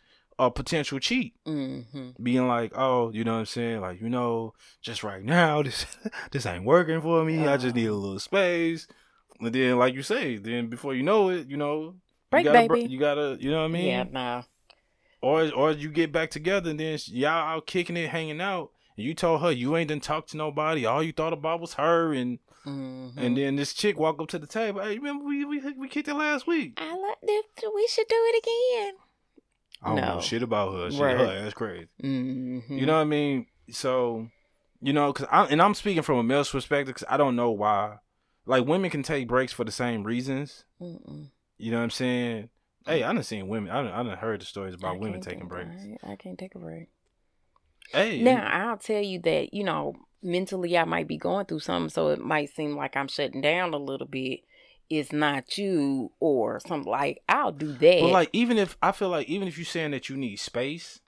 a 0.46 0.50
potential 0.50 0.98
cheat. 0.98 1.34
hmm 1.44 2.10
Being 2.22 2.48
like, 2.48 2.72
oh, 2.74 3.10
you 3.12 3.24
know 3.24 3.34
what 3.34 3.38
I'm 3.40 3.46
saying? 3.46 3.80
Like, 3.80 4.00
you 4.00 4.08
know, 4.08 4.54
just 4.80 5.02
right 5.02 5.22
now, 5.22 5.62
this 5.66 5.86
this 6.30 6.46
ain't 6.46 6.64
working 6.64 7.00
for 7.00 7.24
me. 7.24 7.46
I 7.46 7.56
just 7.56 7.74
need 7.74 7.86
a 7.86 7.94
little 7.94 8.18
space. 8.18 8.86
And 9.40 9.52
then, 9.54 9.78
like 9.78 9.94
you 9.94 10.02
say, 10.02 10.36
then 10.36 10.68
before 10.68 10.94
you 10.94 11.02
know 11.02 11.28
it, 11.30 11.48
you 11.48 11.56
know, 11.56 11.96
Break, 12.30 12.44
you 12.44 12.52
gotta, 12.52 12.68
baby. 12.68 12.88
you 12.90 12.98
gotta, 12.98 13.36
you 13.40 13.50
know 13.50 13.58
what 13.58 13.64
I 13.64 13.68
mean? 13.68 13.86
yeah. 13.86 14.04
Nah. 14.10 14.42
Or 15.20 15.50
or 15.52 15.70
you 15.72 15.88
get 15.90 16.10
back 16.12 16.30
together 16.30 16.70
and 16.70 16.80
then 16.80 16.98
y'all 17.06 17.28
out 17.30 17.66
kicking 17.66 17.96
it, 17.96 18.10
hanging 18.10 18.40
out. 18.40 18.70
And 18.96 19.06
you 19.06 19.14
told 19.14 19.40
her 19.42 19.50
you 19.52 19.76
ain't 19.76 19.88
done 19.88 20.00
talk 20.00 20.26
to 20.28 20.36
nobody. 20.36 20.84
All 20.84 21.02
you 21.02 21.12
thought 21.12 21.32
about 21.32 21.60
was 21.60 21.74
her 21.74 22.12
and 22.12 22.38
hmm 22.64 23.08
and 23.16 23.36
then 23.36 23.56
this 23.56 23.72
chick 23.74 23.98
walk 23.98 24.20
up 24.20 24.28
to 24.28 24.38
the 24.38 24.46
table. 24.46 24.80
Hey, 24.80 24.96
remember 24.96 25.24
we 25.24 25.44
we 25.44 25.60
we 25.72 25.88
kicked 25.88 26.08
it 26.08 26.14
last 26.14 26.46
week? 26.46 26.74
I 26.76 26.96
like 26.96 27.20
this. 27.22 27.44
We 27.74 27.86
should 27.88 28.08
do 28.08 28.16
it 28.18 28.42
again. 28.42 28.94
I 29.82 29.88
don't 29.88 29.96
know 30.00 30.20
shit 30.20 30.42
about 30.42 30.72
her. 30.74 30.90
Shit, 30.90 31.00
Right. 31.00 31.16
her 31.16 31.42
that's 31.42 31.54
crazy. 31.54 31.88
hmm 32.00 32.60
You 32.68 32.86
know 32.86 32.94
what 32.94 33.00
I 33.00 33.04
mean? 33.04 33.46
So, 33.70 34.28
you 34.80 34.92
know, 34.92 35.12
cause 35.12 35.26
I 35.30 35.44
and 35.46 35.60
I'm 35.60 35.74
speaking 35.74 36.02
from 36.02 36.18
a 36.18 36.22
male's 36.22 36.50
perspective 36.50 36.94
because 36.94 37.08
I 37.08 37.16
don't 37.16 37.36
know 37.36 37.50
why. 37.50 37.96
Like 38.46 38.66
women 38.66 38.90
can 38.90 39.02
take 39.02 39.28
breaks 39.28 39.52
for 39.52 39.64
the 39.64 39.72
same 39.72 40.02
reasons. 40.04 40.64
Mm-mm. 40.80 41.30
You 41.58 41.70
know 41.70 41.78
what 41.78 41.84
I'm 41.84 41.90
saying? 41.90 42.48
Hey, 42.84 43.04
I 43.04 43.12
done 43.12 43.22
seen 43.22 43.46
women. 43.46 43.70
I 43.70 43.82
done, 43.82 43.92
I 43.92 44.02
done 44.02 44.18
heard 44.18 44.40
the 44.40 44.44
stories 44.44 44.74
I 44.74 44.76
about 44.78 44.98
women 44.98 45.20
taking 45.20 45.46
breaks. 45.46 45.70
I, 46.02 46.12
I 46.12 46.16
can't 46.16 46.38
take 46.38 46.54
a 46.56 46.58
break. 46.58 46.88
Hey, 47.92 48.20
Now 48.22 48.48
I'll 48.50 48.78
tell 48.78 49.02
you 49.02 49.20
that 49.20 49.52
you 49.54 49.64
know 49.64 49.94
mentally 50.22 50.76
I 50.78 50.84
might 50.84 51.06
be 51.08 51.18
going 51.18 51.46
through 51.46 51.60
something, 51.60 51.90
so 51.90 52.08
it 52.08 52.20
might 52.20 52.54
seem 52.54 52.76
like 52.76 52.96
I'm 52.96 53.08
shutting 53.08 53.40
down 53.40 53.74
a 53.74 53.78
little 53.78 54.06
bit. 54.06 54.40
It's 54.98 55.12
not 55.12 55.56
you 55.56 56.12
or 56.20 56.60
something 56.60 56.90
like 56.90 57.22
I'll 57.28 57.52
do 57.52 57.72
that. 57.72 58.00
but 58.00 58.10
like 58.10 58.28
even 58.32 58.58
if 58.58 58.76
I 58.82 58.92
feel 58.92 59.08
like 59.08 59.28
even 59.28 59.48
if 59.48 59.56
you're 59.56 59.64
saying 59.64 59.92
that 59.92 60.08
you 60.10 60.16
need 60.16 60.36
space, 60.36 61.00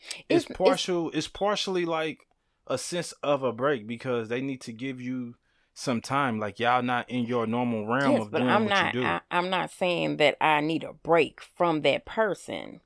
it's, 0.00 0.24
It's- 0.28 0.42
it's- 0.44 0.56
partial. 0.56 1.10
It's, 1.12 1.26
partially 1.28 1.84
like 1.84 2.18
a 2.66 2.76
sense 2.76 3.12
of 3.22 3.42
a 3.42 3.52
break 3.52 3.86
because 3.86 4.28
they 4.28 4.40
need 4.42 4.60
to 4.62 4.72
give 4.72 5.00
you 5.00 5.36
some 5.72 6.00
time. 6.02 6.38
Like 6.38 6.60
y'all 6.60 6.82
not 6.82 7.08
in 7.08 7.24
your 7.24 7.46
normal 7.46 7.86
realm 7.86 8.12
yes, 8.12 8.22
of 8.22 8.30
doing 8.32 8.48
I'm 8.48 8.64
what 8.64 8.70
not. 8.70 8.94
you 8.94 9.00
do. 9.00 9.06
I, 9.06 9.20
I'm 9.30 9.48
not 9.48 9.70
saying 9.70 10.18
that 10.18 10.36
I 10.40 10.60
need 10.60 10.84
a 10.84 10.92
break 10.92 11.40
from 11.40 11.80
that 11.82 12.04
person. 12.04 12.80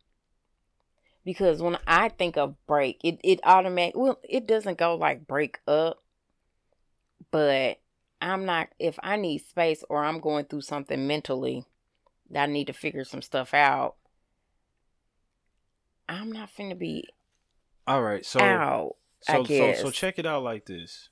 Because 1.24 1.60
when 1.62 1.78
I 1.86 2.08
think 2.10 2.36
of 2.36 2.54
break, 2.66 3.00
it 3.02 3.18
it 3.24 3.40
automatic. 3.44 3.96
Well, 3.96 4.18
it 4.28 4.46
doesn't 4.46 4.78
go 4.78 4.94
like 4.94 5.26
break 5.26 5.58
up, 5.66 6.02
but 7.30 7.78
I'm 8.22 8.46
not. 8.46 8.68
If 8.78 8.98
I 9.02 9.16
need 9.16 9.38
space 9.38 9.82
or 9.90 10.04
I'm 10.04 10.20
going 10.20 10.44
through 10.46 10.60
something 10.62 11.06
mentally 11.06 11.64
that 12.30 12.44
I 12.44 12.46
need 12.46 12.68
to 12.68 12.72
figure 12.72 13.04
some 13.04 13.20
stuff 13.20 13.52
out, 13.52 13.96
I'm 16.08 16.30
not 16.32 16.50
finna 16.56 16.78
be 16.78 17.08
All 17.86 18.02
right, 18.02 18.24
so 18.24 18.40
out. 18.40 18.96
So 19.22 19.44
so 19.44 19.72
so 19.74 19.90
check 19.90 20.18
it 20.18 20.26
out 20.26 20.42
like 20.42 20.66
this. 20.66 21.08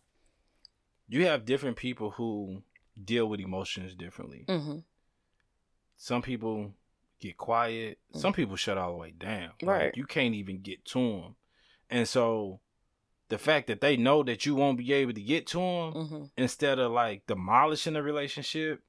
You 1.08 1.26
have 1.26 1.44
different 1.44 1.76
people 1.76 2.12
who 2.12 2.62
deal 3.02 3.26
with 3.26 3.40
emotions 3.40 3.94
differently. 3.94 4.44
hmm 4.48 4.78
Some 5.96 6.22
people 6.22 6.74
get 7.20 7.36
quiet. 7.36 7.98
Some 8.14 8.32
people 8.32 8.56
shut 8.56 8.78
all 8.78 8.92
the 8.92 8.96
way 8.98 9.10
down. 9.10 9.50
Like, 9.62 9.68
Right. 9.68 9.96
you 9.96 10.06
can't 10.06 10.34
even 10.34 10.60
get 10.60 10.84
to 10.86 10.98
them, 10.98 11.36
and 11.88 12.08
so 12.08 12.60
the 13.30 13.38
fact 13.38 13.68
that 13.68 13.80
they 13.80 13.96
know 13.96 14.22
that 14.22 14.44
you 14.44 14.54
won't 14.54 14.76
be 14.78 14.92
able 14.92 15.14
to 15.14 15.20
get 15.22 15.46
to 15.48 15.58
them, 15.58 15.92
hmm 15.92 16.24
instead 16.36 16.78
of 16.78 16.92
like 16.92 17.26
demolishing 17.26 17.94
the 17.94 18.02
relationship, 18.02 18.82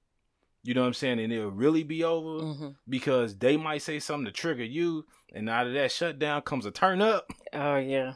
you 0.64 0.74
know 0.74 0.82
what 0.82 0.88
I'm 0.88 0.94
saying, 0.94 1.20
and 1.20 1.32
it'll 1.34 1.52
really 1.52 1.84
be 1.84 2.04
over 2.04 2.46
hmm 2.46 2.68
because 2.90 3.38
they 3.38 3.56
might 3.58 3.82
say 3.82 4.00
something 4.00 4.26
to 4.26 4.32
trigger 4.32 4.64
you, 4.64 5.06
and 5.34 5.50
out 5.50 5.68
of 5.68 5.74
that 5.74 5.92
shutdown 5.92 6.42
comes 6.42 6.66
a 6.66 6.72
turn 6.72 7.02
up. 7.02 7.32
Oh 7.54 7.78
yeah. 7.78 8.14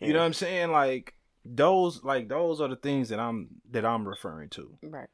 You 0.00 0.12
know 0.14 0.20
what 0.20 0.26
I'm 0.26 0.32
saying? 0.32 0.70
Like 0.72 1.14
those, 1.44 2.02
like 2.02 2.28
those 2.28 2.60
are 2.60 2.68
the 2.68 2.76
things 2.76 3.10
that 3.10 3.20
I'm 3.20 3.48
that 3.70 3.84
I'm 3.84 4.08
referring 4.08 4.48
to. 4.50 4.78
Right. 4.82 5.08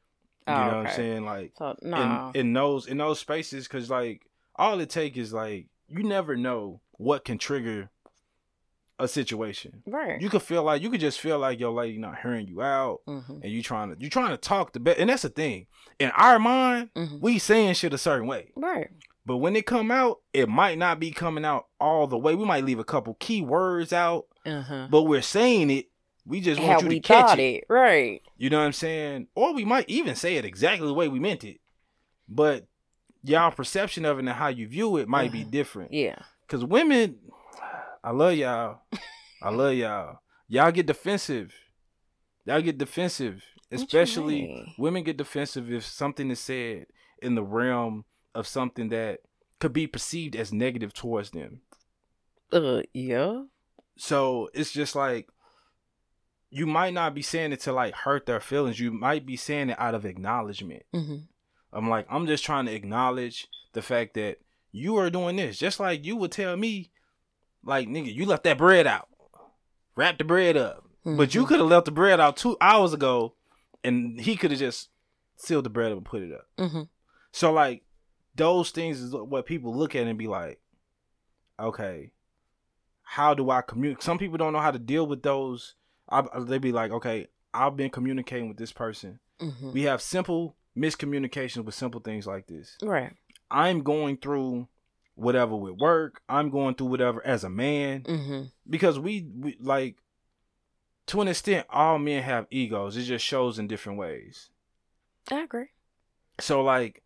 You 0.47 0.55
Oh, 0.55 0.59
know 0.59 0.67
what 0.79 0.87
I'm 0.89 0.89
saying? 0.95 1.25
Like 1.25 1.53
So 1.59 1.75
no. 1.83 2.33
in 2.35 2.41
in 2.41 2.53
those 2.53 2.87
in 2.87 2.99
those 2.99 3.19
spaces, 3.19 3.67
because 3.67 3.91
like 3.91 4.23
all 4.55 4.79
it 4.81 4.91
take 4.91 5.17
is 5.17 5.33
like 5.33 5.67
you 5.89 6.03
never 6.05 6.37
know 6.37 6.81
what 6.93 7.25
can 7.25 7.39
trigger 7.39 7.91
a 8.99 9.07
situation. 9.09 9.83
right. 9.87 10.21
You 10.21 10.31
could 10.31 10.43
feel 10.43 10.63
like 10.63 10.81
you 10.83 10.91
could 10.91 11.01
just 11.01 11.21
feel 11.21 11.39
like 11.39 11.61
your 11.61 11.71
lady 11.73 11.99
not 11.99 12.19
hearing 12.23 12.47
you 12.49 12.63
out, 12.63 13.01
hmm 13.07 13.21
and 13.43 13.53
you 13.53 13.63
trying 13.63 13.95
to 13.95 14.03
you 14.03 14.09
trying 14.11 14.31
to 14.31 14.37
talk 14.37 14.73
the 14.73 14.81
best. 14.81 14.99
And 14.99 15.11
that's 15.11 15.23
the 15.23 15.29
thing. 15.29 15.67
In 15.99 16.11
our 16.17 16.39
mind, 16.39 16.91
hmm 16.97 17.19
we 17.21 17.39
saying 17.39 17.75
shit 17.75 17.93
a 17.95 17.99
certain 17.99 18.27
way, 18.27 18.53
Right. 18.57 18.89
but 19.27 19.37
when 19.39 19.55
it 19.57 19.67
come 19.67 19.91
out, 19.91 20.21
it 20.33 20.49
might 20.49 20.79
not 20.79 20.99
be 21.01 21.11
coming 21.11 21.45
out 21.45 21.67
all 21.81 22.07
the 22.07 22.19
way. 22.19 22.35
We 22.35 22.45
might 22.47 22.65
leave 22.65 22.79
a 22.79 22.85
couple 22.85 23.15
key 23.21 23.43
words 23.43 23.93
out, 23.93 24.27
Uh 24.47 24.63
huh. 24.63 24.89
but 24.91 25.03
we're 25.03 25.23
saying 25.23 25.71
it. 25.71 25.87
We 26.25 26.41
just 26.41 26.61
want 26.61 26.83
How 26.83 26.89
you 26.89 26.95
to 26.95 27.01
catch 27.01 27.39
it. 27.39 27.43
it. 27.43 27.65
Right. 27.69 28.21
You 28.37 28.51
know 28.51 28.59
what 28.59 28.65
I'm 28.67 28.73
saying? 28.73 29.29
Or 29.35 29.55
we 29.55 29.65
might 29.65 29.89
even 29.89 30.17
say 30.17 30.37
it 30.37 30.45
exactly 30.45 30.87
the 30.87 30.95
way 30.95 31.07
we 31.09 31.21
meant 31.21 31.45
it. 31.45 31.61
But 32.29 32.67
y'all 33.23 33.51
perception 33.51 34.05
of 34.05 34.17
it 34.19 34.21
and 34.21 34.29
how 34.31 34.49
you 34.49 34.67
view 34.67 34.97
it 34.97 35.07
might 35.09 35.31
be 35.33 35.45
Mhm. 35.45 35.51
different. 35.51 35.93
Yeah. 35.93 36.19
Cause 36.49 36.65
women, 36.65 37.19
I 38.07 38.11
love 38.13 38.35
y'all. 38.35 38.83
I 39.43 39.51
love 39.51 39.75
y'all. 39.75 40.21
Y'all 40.47 40.71
get 40.71 40.87
defensive. 40.87 41.53
Y'all 42.45 42.63
get 42.63 42.79
defensive. 42.79 43.43
Especially 43.73 44.65
women 44.79 45.03
get 45.03 45.17
defensive 45.17 45.73
if 45.73 45.85
something 45.85 46.31
is 46.31 46.39
said 46.39 46.87
in 47.21 47.35
the 47.35 47.43
realm 47.43 48.05
of 48.33 48.47
something 48.47 48.91
that 48.91 49.23
could 49.59 49.73
be 49.73 49.89
perceived 49.89 50.37
as 50.37 50.53
negative 50.53 50.95
towards 50.95 51.33
them. 51.33 51.63
Uh. 52.53 52.83
Yeah. 52.95 53.43
So 53.99 54.51
it's 54.55 54.71
just 54.71 54.95
like 54.95 55.29
you 56.51 56.65
might 56.65 56.95
not 56.95 57.13
be 57.13 57.23
saying 57.23 57.51
it 57.51 57.61
to 57.63 57.73
like 57.73 57.93
hurt 57.93 58.27
their 58.27 58.39
feelings. 58.39 58.79
You 58.79 58.93
might 58.93 59.27
be 59.27 59.37
saying 59.37 59.71
it 59.71 59.81
out 59.81 59.97
of 59.97 60.07
acknowledgement. 60.07 60.85
hmm 60.95 61.17
I'm 61.73 61.91
like, 61.91 62.07
I'm 62.09 62.29
just 62.29 62.45
trying 62.45 62.67
to 62.67 62.73
acknowledge 62.73 63.49
the 63.73 63.83
fact 63.83 64.15
that 64.15 64.39
you 64.71 64.97
are 64.97 65.11
doing 65.11 65.35
this. 65.35 65.59
Just 65.59 65.81
like 65.81 66.07
you 66.07 66.15
would 66.17 66.31
tell 66.31 66.57
me, 66.57 66.93
like, 67.67 67.89
nigga, 67.89 68.15
you 68.15 68.25
left 68.25 68.45
that 68.45 68.57
bread 68.59 68.87
out. 68.87 69.09
Wrap 69.97 70.19
the 70.19 70.25
bread 70.25 70.57
up. 70.57 70.85
But 71.05 71.35
you 71.35 71.45
Mhm. 71.45 71.49
could 71.49 71.59
have 71.61 71.69
left 71.69 71.85
the 71.87 71.93
bread 71.93 72.19
out 72.21 72.37
two 72.37 72.57
hours 72.61 72.93
ago 72.93 73.35
and 73.85 74.21
he 74.21 74.37
could 74.37 74.51
have 74.51 74.59
just 74.61 74.89
sealed 75.37 75.65
the 75.65 75.71
bread 75.71 75.93
up 75.93 75.99
and 75.99 76.07
put 76.07 76.23
it 76.23 76.33
up. 76.33 76.47
hmm 76.71 76.83
So 77.33 77.53
like 77.53 77.85
those 78.35 78.71
things 78.71 79.01
is 79.01 79.13
what 79.15 79.47
people 79.47 79.75
look 79.75 79.95
at 79.95 80.07
and 80.07 80.19
be 80.19 80.27
like, 80.27 80.61
okay, 81.61 82.13
how 83.03 83.35
do 83.35 83.51
I 83.51 83.63
communicate? 83.63 84.03
Some 84.03 84.19
people 84.19 84.37
don't 84.37 84.53
know 84.53 84.59
how 84.61 84.71
to 84.73 84.79
deal 84.79 85.07
with 85.07 85.23
those. 85.23 85.75
I, 86.09 86.25
they 86.41 86.59
be 86.59 86.73
like, 86.73 86.91
okay, 86.91 87.29
I've 87.55 87.77
been 87.77 87.91
communicating 87.91 88.49
with 88.49 88.59
this 88.59 88.73
person. 88.73 89.21
hmm 89.41 89.71
We 89.73 89.83
have 89.83 90.03
simple 90.03 90.57
miscommunications 90.77 91.65
with 91.65 91.75
simple 91.75 92.01
things 92.01 92.27
like 92.27 92.47
this. 92.47 92.77
Right. 92.83 93.15
I'm 93.51 93.83
going 93.83 94.17
through 94.19 94.69
whatever 95.17 95.57
with 95.57 95.75
work. 95.81 96.21
I'm 96.29 96.51
going 96.51 96.77
through 96.77 96.87
whatever 96.89 97.27
as 97.27 97.43
a 97.43 97.51
man 97.51 98.03
hmm 98.07 98.43
because 98.69 98.99
we, 98.99 99.29
we 99.37 99.57
like 99.61 99.97
to 101.07 101.21
an 101.21 101.29
extent 101.29 101.67
all 101.71 101.99
men 101.99 102.23
have 102.23 102.47
egos. 102.51 102.97
It 102.97 103.03
just 103.03 103.25
shows 103.25 103.59
in 103.59 103.67
different 103.69 103.99
ways. 103.99 104.51
I 105.31 105.41
agree. 105.41 105.69
So 106.41 106.63
like 106.63 107.03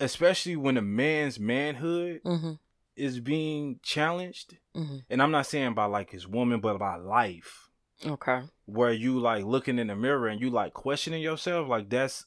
especially 0.00 0.56
when 0.56 0.76
a 0.76 0.82
man's 0.82 1.38
manhood 1.38 2.20
hmm 2.24 2.52
is 2.96 3.20
being 3.20 3.78
challenged, 3.82 4.58
hmm 4.74 4.98
and 5.08 5.22
I'm 5.22 5.30
not 5.30 5.46
saying 5.46 5.74
by 5.74 5.84
like 5.86 6.10
his 6.10 6.26
woman, 6.26 6.60
but 6.60 6.78
by 6.78 6.96
life, 6.96 7.68
Okay. 8.06 8.42
where 8.66 8.92
you 8.92 9.18
like 9.20 9.44
looking 9.44 9.78
in 9.78 9.86
the 9.88 9.96
mirror 9.96 10.28
and 10.28 10.40
you 10.40 10.50
like 10.50 10.72
questioning 10.74 11.22
yourself, 11.22 11.68
like 11.68 11.88
that's 11.90 12.26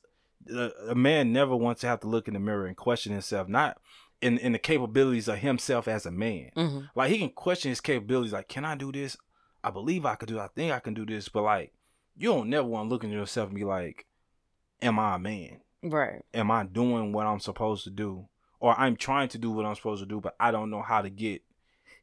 a, 0.49 0.71
a 0.89 0.95
man 0.95 1.31
never 1.31 1.55
wants 1.55 1.81
to 1.81 1.87
have 1.87 2.01
to 2.01 2.07
look 2.07 2.27
in 2.27 2.33
the 2.33 2.39
mirror 2.39 2.65
and 2.65 2.75
question 2.77 3.11
himself, 3.13 3.47
not 3.47 3.77
in 4.23 4.37
in 4.37 4.51
the 4.53 4.59
capabilities 4.59 5.27
of 5.27 5.37
himself 5.39 5.87
as 5.87 6.05
a 6.05 6.11
man. 6.11 6.51
hmm 6.55 6.79
Like 6.95 7.11
he 7.11 7.17
can 7.19 7.29
question 7.29 7.69
his 7.69 7.81
capabilities, 7.81 8.33
like, 8.33 8.47
can 8.47 8.65
I 8.65 8.75
do 8.75 8.91
this? 8.91 9.17
I 9.63 9.69
believe 9.69 10.05
I 10.05 10.15
could 10.15 10.29
do. 10.29 10.37
it. 10.39 10.41
I 10.41 10.47
think 10.55 10.71
I 10.71 10.79
can 10.79 10.93
do 10.93 11.05
this, 11.05 11.29
but 11.29 11.43
like, 11.43 11.73
you 12.15 12.29
don't 12.29 12.49
never 12.49 12.67
want 12.67 12.85
to 12.85 12.89
look 12.89 13.03
into 13.03 13.15
yourself 13.15 13.49
and 13.49 13.57
be 13.57 13.63
like, 13.65 14.05
am 14.81 14.99
I 14.99 15.15
a 15.15 15.19
man? 15.19 15.59
Right. 15.85 16.21
am 16.33 16.49
I 16.49 16.63
doing 16.63 17.11
what 17.11 17.25
I'm 17.27 17.39
supposed 17.41 17.83
to 17.83 17.89
do? 17.89 18.27
Or 18.61 18.73
I'm 18.79 18.95
trying 18.95 19.27
to 19.29 19.37
do 19.37 19.51
what 19.51 19.65
I'm 19.65 19.75
supposed 19.75 20.01
to 20.01 20.07
do, 20.07 20.21
but 20.21 20.35
I 20.39 20.51
don't 20.51 20.69
know 20.69 20.81
how 20.81 21.01
to 21.01 21.09
get 21.09 21.41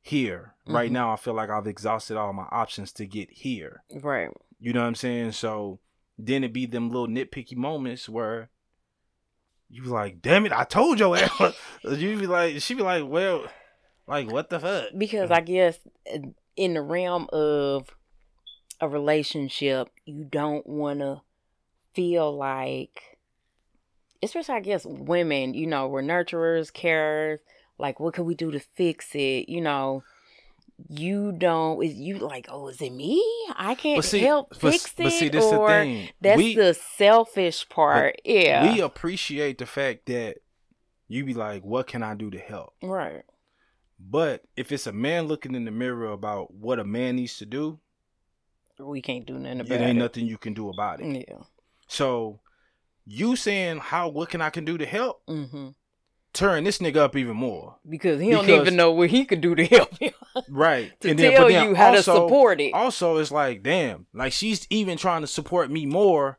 here. 0.02 0.54
Right 0.66 0.90
Mhm. 0.90 0.94
now, 0.94 1.12
I 1.12 1.16
feel 1.16 1.32
like 1.34 1.48
I've 1.50 1.66
exhausted 1.66 2.16
all 2.18 2.32
my 2.34 2.46
options 2.50 2.92
to 2.94 3.06
get 3.06 3.30
here. 3.30 3.82
Right. 4.02 4.30
You 4.58 4.72
know 4.74 4.80
what 4.82 4.86
I'm 4.88 4.94
saying? 4.94 5.32
So 5.32 5.80
then 6.18 6.44
it 6.44 6.52
be 6.52 6.66
them 6.66 6.90
little 6.90 7.08
nitpicky 7.08 7.56
moments 7.56 8.08
where 8.08 8.50
you 9.70 9.82
be 9.82 9.88
like, 9.88 10.20
damn 10.20 10.46
it, 10.46 10.52
I 10.52 10.64
told 10.64 10.98
your 10.98 11.16
ass. 11.16 11.54
you 11.84 12.18
be 12.18 12.26
like, 12.26 12.60
she 12.60 12.74
be 12.74 12.82
like, 12.82 13.04
well, 13.06 13.44
like, 14.06 14.30
what 14.30 14.50
the 14.50 14.58
fuck? 14.58 14.88
Because 14.96 15.30
I 15.30 15.40
guess 15.40 15.78
in 16.56 16.74
the 16.74 16.82
realm 16.82 17.28
of 17.32 17.94
a 18.80 18.88
relationship, 18.88 19.88
you 20.04 20.24
don't 20.24 20.66
want 20.66 21.00
to 21.00 21.22
feel 21.94 22.36
like, 22.36 23.18
especially 24.22 24.56
I 24.56 24.60
guess 24.60 24.84
women, 24.84 25.54
you 25.54 25.66
know, 25.66 25.86
we're 25.86 26.02
nurturers, 26.02 26.72
carers. 26.72 27.38
Like, 27.78 28.00
what 28.00 28.14
can 28.14 28.24
we 28.24 28.34
do 28.34 28.50
to 28.50 28.60
fix 28.60 29.14
it? 29.14 29.48
You 29.48 29.60
know, 29.60 30.02
you 30.88 31.32
don't. 31.32 31.82
Is 31.84 31.94
you 31.94 32.18
like, 32.18 32.46
oh, 32.48 32.68
is 32.68 32.80
it 32.80 32.92
me? 32.92 33.22
I 33.56 33.74
can't 33.74 34.04
see, 34.04 34.20
help 34.20 34.50
but, 34.50 34.58
fix 34.58 34.92
but 34.96 35.10
see, 35.12 35.26
it, 35.26 35.32
this 35.32 35.44
the 35.50 35.66
thing. 35.66 36.08
that's 36.20 36.36
we, 36.38 36.54
the 36.54 36.74
selfish 36.74 37.68
part. 37.68 38.20
yeah. 38.24 38.72
we 38.72 38.80
appreciate 38.80 39.58
the 39.58 39.66
fact 39.66 40.06
that 40.06 40.38
you 41.08 41.24
be 41.24 41.34
like, 41.34 41.62
what 41.64 41.86
can 41.86 42.02
I 42.02 42.14
do 42.14 42.30
to 42.30 42.38
help? 42.38 42.74
right. 42.82 43.22
But 44.02 44.44
if 44.56 44.72
it's 44.72 44.86
a 44.86 44.92
man 44.92 45.26
looking 45.26 45.54
in 45.54 45.66
the 45.66 45.70
mirror 45.70 46.10
about 46.10 46.54
what 46.54 46.78
a 46.78 46.84
man 46.84 47.16
needs 47.16 47.36
to 47.36 47.44
do, 47.44 47.78
We 48.78 49.02
can't 49.02 49.26
do 49.26 49.34
nothing 49.38 49.60
about 49.60 49.72
it 49.72 49.80
ain't 49.82 49.98
it. 49.98 50.00
nothing 50.00 50.26
you 50.26 50.38
can 50.38 50.54
do 50.54 50.70
about 50.70 51.02
it. 51.02 51.26
Yeah. 51.28 51.42
So 51.86 52.40
you 53.04 53.36
saying 53.36 53.78
how 53.78 54.08
what 54.08 54.30
can 54.30 54.40
I 54.40 54.48
can 54.48 54.64
do 54.64 54.78
to 54.78 54.86
help? 54.86 55.20
hmm 55.28 55.68
Turn 56.32 56.62
this 56.64 56.78
nigga 56.78 56.96
up 56.98 57.16
even 57.16 57.36
more. 57.36 57.76
Because 57.88 58.20
he 58.20 58.30
don't 58.30 58.48
even 58.48 58.76
know 58.76 58.92
what 58.92 59.10
he 59.10 59.24
could 59.24 59.40
do 59.40 59.54
to 59.54 59.64
help 59.64 59.96
him. 59.98 60.12
Right. 60.48 60.92
to 61.00 61.10
And 61.10 61.18
then- 61.18 61.32
tell 61.32 61.48
then 61.48 61.70
you 61.70 61.74
how 61.74 61.90
to 61.90 62.02
support 62.04 62.60
it. 62.60 62.72
Also 62.72 63.16
it's 63.16 63.32
like, 63.32 63.64
damn, 63.64 64.06
like 64.14 64.32
she's 64.32 64.64
even 64.70 64.96
trying 64.96 65.22
to 65.22 65.26
support 65.26 65.70
me 65.72 65.86
more, 65.86 66.38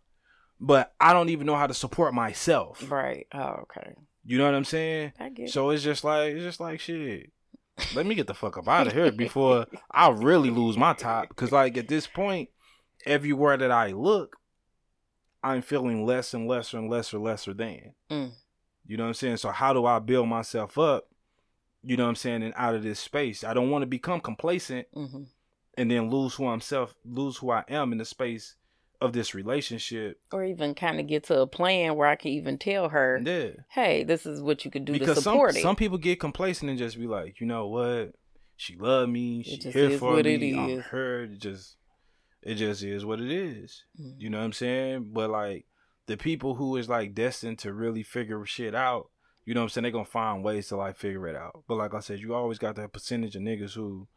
but 0.61 0.93
I 0.99 1.11
don't 1.11 1.27
even 1.29 1.45
know 1.45 1.57
how 1.57 1.67
to 1.67 1.73
support 1.73 2.13
myself. 2.13 2.89
Right. 2.89 3.27
Oh, 3.33 3.63
okay. 3.63 3.93
You 4.23 4.37
know 4.37 4.45
what 4.45 4.55
I'm 4.55 4.63
saying? 4.63 5.11
I 5.19 5.27
get 5.29 5.49
So 5.49 5.71
it's 5.71 5.83
just 5.83 6.05
like 6.05 6.33
it's 6.33 6.43
just 6.43 6.61
like 6.61 6.79
shit. 6.79 7.31
Let 7.93 8.05
me 8.05 8.15
get 8.15 8.27
the 8.27 8.33
fuck 8.33 8.57
up 8.57 8.67
out 8.69 8.87
of 8.87 8.93
here 8.93 9.11
before 9.25 9.65
I 9.91 10.09
really 10.09 10.51
lose 10.51 10.77
my 10.77 10.93
top. 10.93 11.27
Because 11.29 11.51
like 11.51 11.75
at 11.77 11.89
this 11.89 12.07
point, 12.07 12.47
everywhere 13.05 13.57
that 13.57 13.71
I 13.71 13.87
look, 13.91 14.37
I'm 15.43 15.61
feeling 15.61 16.05
less 16.05 16.33
and 16.33 16.47
lesser 16.47 16.77
and 16.77 16.89
lesser 16.89 17.17
lesser 17.19 17.53
than. 17.53 17.93
Mm. 18.09 18.31
You 18.91 18.97
know 18.97 19.03
what 19.03 19.07
I'm 19.11 19.13
saying? 19.13 19.37
So 19.37 19.51
how 19.51 19.71
do 19.71 19.85
I 19.85 19.99
build 19.99 20.27
myself 20.27 20.77
up? 20.77 21.07
You 21.81 21.95
know 21.95 22.03
what 22.03 22.09
I'm 22.09 22.15
saying? 22.17 22.43
And 22.43 22.53
out 22.57 22.75
of 22.75 22.83
this 22.83 22.99
space, 22.99 23.41
I 23.41 23.53
don't 23.53 23.69
want 23.69 23.83
to 23.83 23.87
become 23.87 24.19
complacent 24.19 24.85
hmm 24.93 25.23
and 25.77 25.89
then 25.89 26.09
lose 26.09 26.35
who 26.35 26.45
I'm 26.47 26.59
self, 26.59 26.93
lose 27.05 27.37
who 27.37 27.51
I 27.51 27.63
am 27.69 27.93
in 27.93 27.99
the 27.99 28.03
space 28.03 28.55
of 28.99 29.13
this 29.13 29.33
relationship. 29.33 30.19
Or 30.33 30.43
even 30.43 30.75
kind 30.75 30.99
of 30.99 31.07
get 31.07 31.23
to 31.27 31.39
a 31.39 31.47
plan 31.47 31.95
where 31.95 32.09
I 32.09 32.17
can 32.17 32.31
even 32.31 32.57
tell 32.57 32.89
her, 32.89 33.23
Yeah. 33.25 33.51
hey, 33.69 34.03
this 34.03 34.25
is 34.25 34.41
what 34.41 34.65
you 34.65 34.71
could 34.71 34.83
do 34.83 34.91
to 34.91 34.99
Because 34.99 35.23
some 35.23 35.39
it. 35.39 35.55
some 35.61 35.77
people 35.77 35.97
get 35.97 36.19
complacent 36.19 36.69
and 36.69 36.77
just 36.77 36.99
be 36.99 37.07
like, 37.07 37.39
you 37.39 37.47
know 37.47 37.67
what? 37.67 38.13
She 38.57 38.75
love 38.75 39.07
me. 39.07 39.43
She 39.43 39.55
just 39.57 39.73
here 39.73 39.97
for 39.97 40.15
what 40.15 40.25
me. 40.25 40.51
it 40.51 40.57
I'm 40.57 40.81
her. 40.81 41.23
It 41.23 41.39
just 41.39 41.77
it 42.43 42.55
just 42.55 42.83
is 42.83 43.05
what 43.05 43.21
it 43.21 43.31
is. 43.31 43.85
Mhm. 43.97 44.15
You 44.19 44.29
know 44.29 44.39
what 44.39 44.43
I'm 44.43 44.53
saying? 44.53 45.11
But 45.13 45.29
like 45.29 45.65
the 46.07 46.17
people 46.17 46.55
who 46.55 46.75
is 46.77 46.89
like 46.89 47.13
destined 47.13 47.59
to 47.59 47.73
really 47.73 48.03
figure 48.03 48.45
shit 48.45 48.73
out, 48.75 49.09
you 49.45 49.53
know 49.53 49.61
what 49.61 49.65
I'm 49.65 49.69
saying? 49.69 49.83
They're 49.83 49.91
gonna 49.91 50.05
find 50.05 50.43
ways 50.43 50.67
to 50.69 50.75
like 50.77 50.95
figure 50.97 51.27
it 51.27 51.35
out. 51.35 51.63
But 51.67 51.75
like 51.75 51.93
I 51.93 51.99
said, 51.99 52.19
you 52.19 52.33
always 52.33 52.57
got 52.59 52.75
that 52.75 52.93
percentage 52.93 53.35
of 53.35 53.41
niggas 53.41 53.73
who 53.73 54.07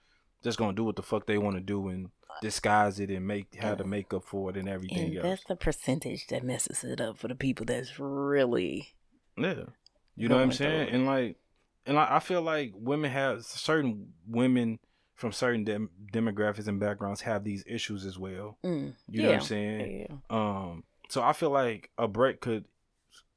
just 0.43 0.59
gonna 0.59 0.73
do 0.75 0.85
what 0.85 0.97
the 0.97 1.03
fuck 1.03 1.27
they 1.27 1.39
want 1.39 1.57
to 1.57 1.61
do 1.63 1.89
and 1.89 2.09
disguise 2.43 2.99
it 2.99 3.11
and 3.11 3.27
make 3.27 3.55
how 3.57 3.75
to 3.77 3.85
make 3.85 4.13
up 4.13 4.25
for 4.25 4.51
it 4.51 4.57
and 4.57 4.69
everything 4.69 4.99
and 5.09 5.17
else. 5.19 5.23
that's 5.25 5.45
the 5.45 5.55
percentage 5.57 6.27
that 6.27 6.43
messes 6.43 6.83
it 6.83 7.01
up 7.01 7.17
for 7.17 7.29
the 7.29 7.35
people 7.35 7.65
that's 7.65 7.99
really 8.01 8.89
Yeah. 9.39 9.65
You 10.17 10.29
know 10.29 10.37
what 10.37 10.43
I'm 10.43 10.49
through 10.51 10.67
saying? 10.67 10.89
And 10.91 11.07
like 11.07 11.37
and 11.87 11.97
I 11.99 12.17
I 12.17 12.19
feel 12.19 12.43
like 12.43 12.73
women 12.75 13.11
have 13.11 13.45
certain 13.45 14.09
women 14.27 14.79
from 15.15 15.31
certain 15.31 15.63
dem- 15.65 15.91
demographics 16.13 16.67
and 16.67 16.81
backgrounds 16.81 17.21
have 17.21 17.45
these 17.45 17.63
issues 17.69 18.05
as 18.05 18.19
well. 18.19 18.59
mm, 18.65 18.95
You 19.09 19.23
know 19.23 19.29
what 19.29 19.35
I'm 19.37 19.41
saying? 19.43 20.07
yeah. 20.11 20.17
Um 20.29 20.83
so 21.09 21.23
I 21.23 21.33
feel 21.33 21.51
like 21.51 21.91
a 21.99 22.09
break 22.09 22.41
could 22.41 22.65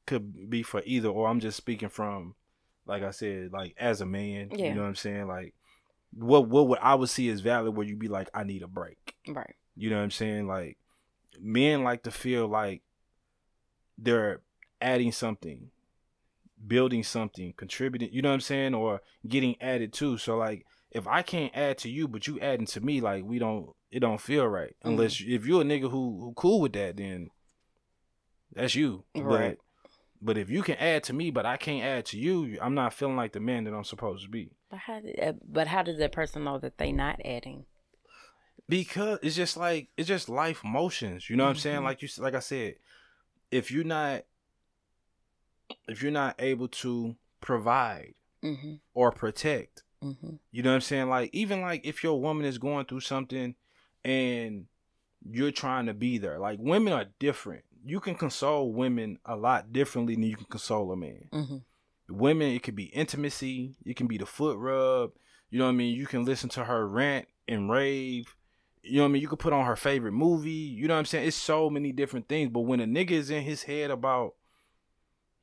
could 0.05 0.49
be 0.49 0.63
for 0.63 0.81
either 0.85 1.09
or 1.09 1.27
I'm 1.27 1.39
just 1.39 1.57
speaking 1.57 1.89
from 1.89 2.35
like 2.85 3.03
I 3.03 3.11
said, 3.11 3.51
like 3.51 3.75
as 3.77 3.99
a 3.99 4.05
man, 4.05 4.49
Yeah. 4.53 4.69
you 4.69 4.75
know 4.75 4.81
what 4.83 4.87
I'm 4.87 4.95
saying? 4.95 5.27
Like 5.27 5.53
what 6.13 6.47
what 6.47 6.67
would 6.69 6.79
I 6.81 6.95
would 6.95 7.09
see 7.09 7.29
as 7.29 7.41
valid 7.41 7.75
where 7.75 7.85
you'd 7.85 7.99
be 7.99 8.07
like, 8.07 8.29
I 8.33 8.43
need 8.43 8.63
a 8.63 8.67
break. 8.67 9.15
Right. 9.27 9.55
You 9.75 9.89
know 9.89 9.97
what 9.97 10.03
I'm 10.03 10.11
saying? 10.11 10.47
Like 10.47 10.77
men 11.39 11.83
like 11.83 12.03
to 12.03 12.11
feel 12.11 12.47
like 12.47 12.81
they're 13.97 14.41
adding 14.81 15.11
something, 15.11 15.69
building 16.65 17.03
something, 17.03 17.53
contributing, 17.57 18.09
you 18.11 18.21
know 18.21 18.29
what 18.29 18.35
I'm 18.35 18.41
saying? 18.41 18.73
Or 18.75 19.01
getting 19.27 19.61
added 19.61 19.91
to. 19.93 20.17
So 20.17 20.37
like 20.37 20.65
if 20.91 21.05
I 21.07 21.21
can't 21.21 21.55
add 21.55 21.77
to 21.79 21.89
you 21.89 22.07
but 22.07 22.27
you 22.27 22.39
adding 22.39 22.67
to 22.67 22.81
me, 22.81 23.01
like 23.01 23.23
we 23.25 23.39
don't 23.39 23.71
it 23.91 23.99
don't 23.99 24.21
feel 24.21 24.47
right. 24.47 24.75
Mm-hmm. 24.79 24.89
Unless 24.89 25.21
if 25.25 25.45
you're 25.45 25.61
a 25.61 25.65
nigga 25.65 25.91
who 25.91 26.19
who 26.21 26.33
cool 26.35 26.61
with 26.61 26.73
that, 26.73 26.97
then 26.97 27.29
that's 28.53 28.75
you. 28.75 29.03
Right. 29.15 29.57
But 30.19 30.33
but 30.35 30.37
if 30.37 30.49
you 30.49 30.63
can 30.63 30.75
add 30.77 31.03
to 31.05 31.13
me 31.13 31.29
but 31.31 31.45
I 31.45 31.57
can't 31.57 31.83
add 31.83 32.05
to 32.07 32.17
you, 32.19 32.57
I'm 32.61 32.73
not 32.73 32.93
feeling 32.93 33.15
like 33.15 33.33
the 33.33 33.39
man 33.39 33.65
that 33.65 33.73
I'm 33.73 33.83
supposed 33.83 34.23
to 34.25 34.29
be. 34.29 34.51
But 34.69 34.79
how 34.79 34.99
did 34.99 35.19
uh, 35.19 35.33
but 35.47 35.67
how 35.67 35.83
does 35.83 35.97
that 35.99 36.11
person 36.11 36.43
know 36.43 36.57
that 36.59 36.77
they 36.77 36.91
not 36.91 37.19
adding? 37.25 37.65
because 38.69 39.19
it's 39.21 39.35
just 39.37 39.55
like 39.55 39.87
it's 39.95 40.09
just 40.09 40.27
life 40.27 40.61
motions 40.61 41.29
you 41.29 41.37
know 41.37 41.45
what 41.45 41.51
i'm 41.51 41.55
saying 41.55 41.79
Mhm. 41.79 41.83
like 41.85 42.01
you 42.01 42.09
like 42.17 42.33
i 42.35 42.39
said 42.39 42.75
if 43.49 43.71
you're 43.71 43.85
not 43.85 44.23
if 45.87 46.01
you're 46.01 46.11
not 46.11 46.35
able 46.39 46.67
to 46.67 47.15
provide 47.41 48.13
Mm-hmm. 48.43 48.75
or 48.93 49.11
protect 49.11 49.83
Mm-hmm. 50.03 50.35
you 50.51 50.61
know 50.63 50.69
what 50.71 50.75
i'm 50.75 50.81
saying 50.81 51.07
like 51.09 51.29
even 51.33 51.61
like 51.61 51.85
if 51.85 52.03
your 52.03 52.19
woman 52.21 52.45
is 52.45 52.57
going 52.57 52.85
through 52.85 52.99
something 52.99 53.55
and 54.03 54.65
you're 55.27 55.51
trying 55.51 55.85
to 55.87 55.93
be 55.93 56.17
there 56.17 56.37
like 56.37 56.59
women 56.59 56.91
are 56.93 57.05
different 57.19 57.63
you 57.89 57.99
can 57.99 58.15
console 58.15 58.71
women 58.73 59.17
a 59.25 59.35
lot 59.35 59.71
differently 59.71 60.15
than 60.15 60.23
you 60.23 60.35
can 60.35 60.45
console 60.45 60.91
a 60.91 60.95
man 60.97 61.29
Mm-hmm. 61.31 61.57
women 62.09 62.49
it 62.51 62.63
could 62.63 62.75
be 62.75 62.85
intimacy 62.85 63.75
it 63.85 63.95
can 63.95 64.07
be 64.07 64.17
the 64.17 64.25
foot 64.25 64.57
rub 64.57 65.11
you 65.49 65.57
know 65.59 65.65
what 65.65 65.71
i 65.71 65.75
mean 65.75 65.95
you 65.95 66.05
can 66.05 66.25
listen 66.25 66.49
to 66.49 66.63
her 66.65 66.87
rant 66.87 67.27
and 67.47 67.69
rave 67.69 68.35
you 68.83 68.97
know 68.97 69.03
what 69.03 69.09
i 69.09 69.11
mean 69.11 69.21
you 69.21 69.27
could 69.27 69.39
put 69.39 69.53
on 69.53 69.65
her 69.65 69.75
favorite 69.75 70.11
movie 70.13 70.49
you 70.51 70.87
know 70.87 70.93
what 70.95 70.99
i'm 70.99 71.05
saying 71.05 71.27
it's 71.27 71.35
so 71.37 71.69
many 71.69 71.91
different 71.91 72.27
things 72.27 72.49
but 72.51 72.61
when 72.61 72.79
a 72.79 72.85
nigga 72.85 73.11
is 73.11 73.29
in 73.29 73.43
his 73.43 73.63
head 73.63 73.89
about 73.91 74.33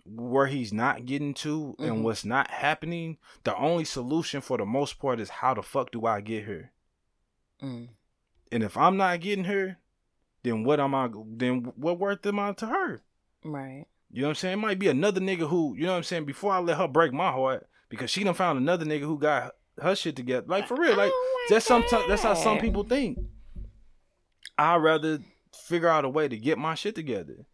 where 0.06 0.46
he's 0.46 0.72
not 0.72 1.06
getting 1.06 1.32
to 1.32 1.74
Mhm. 1.78 1.86
and 1.86 2.04
what's 2.04 2.24
not 2.26 2.50
happening 2.50 3.16
the 3.44 3.56
only 3.56 3.84
solution 3.84 4.40
for 4.42 4.58
the 4.58 4.66
most 4.66 4.98
part 4.98 5.18
is 5.20 5.30
how 5.30 5.54
the 5.54 5.62
fuck 5.62 5.90
do 5.92 6.04
i 6.06 6.20
get 6.20 6.44
her? 6.44 6.72
Mm. 7.62 7.88
and 8.52 8.62
if 8.62 8.76
i'm 8.76 8.96
not 8.98 9.20
getting 9.20 9.44
her 9.44 9.78
then 10.44 10.62
what 10.62 10.78
am 10.78 10.94
i 10.94 11.08
then 11.36 11.72
what 11.74 11.98
worth 11.98 12.24
am 12.26 12.38
i 12.38 12.52
to 12.52 12.66
her 12.66 13.02
Right. 13.42 13.84
you 14.10 14.22
know 14.22 14.28
what 14.28 14.30
I'm 14.30 14.34
saying? 14.36 14.52
It 14.54 14.62
might 14.62 14.78
be 14.78 14.88
another 14.88 15.20
nigga 15.20 15.48
who, 15.48 15.74
you 15.76 15.84
know 15.84 15.90
what 15.90 15.98
I'm 15.98 16.02
saying, 16.04 16.24
before 16.24 16.52
I 16.52 16.60
let 16.60 16.78
her 16.78 16.88
break 16.88 17.12
my 17.12 17.30
heart, 17.32 17.66
because 17.90 18.10
she 18.10 18.24
done 18.24 18.32
found 18.34 18.58
another 18.58 18.86
nigga 18.86 19.02
who 19.02 19.18
got 19.18 19.52
her 19.82 19.94
shit 19.96 20.16
together. 20.16 20.46
Like 20.48 20.66
for 20.68 20.76
real, 20.80 20.96
like 20.96 21.10
Oh 21.12 21.46
that's 21.50 21.66
some 21.66 21.84
that's 22.08 22.22
how 22.22 22.32
some 22.34 22.58
people 22.58 22.84
think. 22.84 23.18
I'd 24.56 24.76
rather 24.76 25.18
figure 25.66 25.88
out 25.88 26.04
a 26.04 26.08
way 26.08 26.28
to 26.28 26.36
get 26.38 26.58
my 26.58 26.74
shit 26.74 26.94
together. 26.94 27.44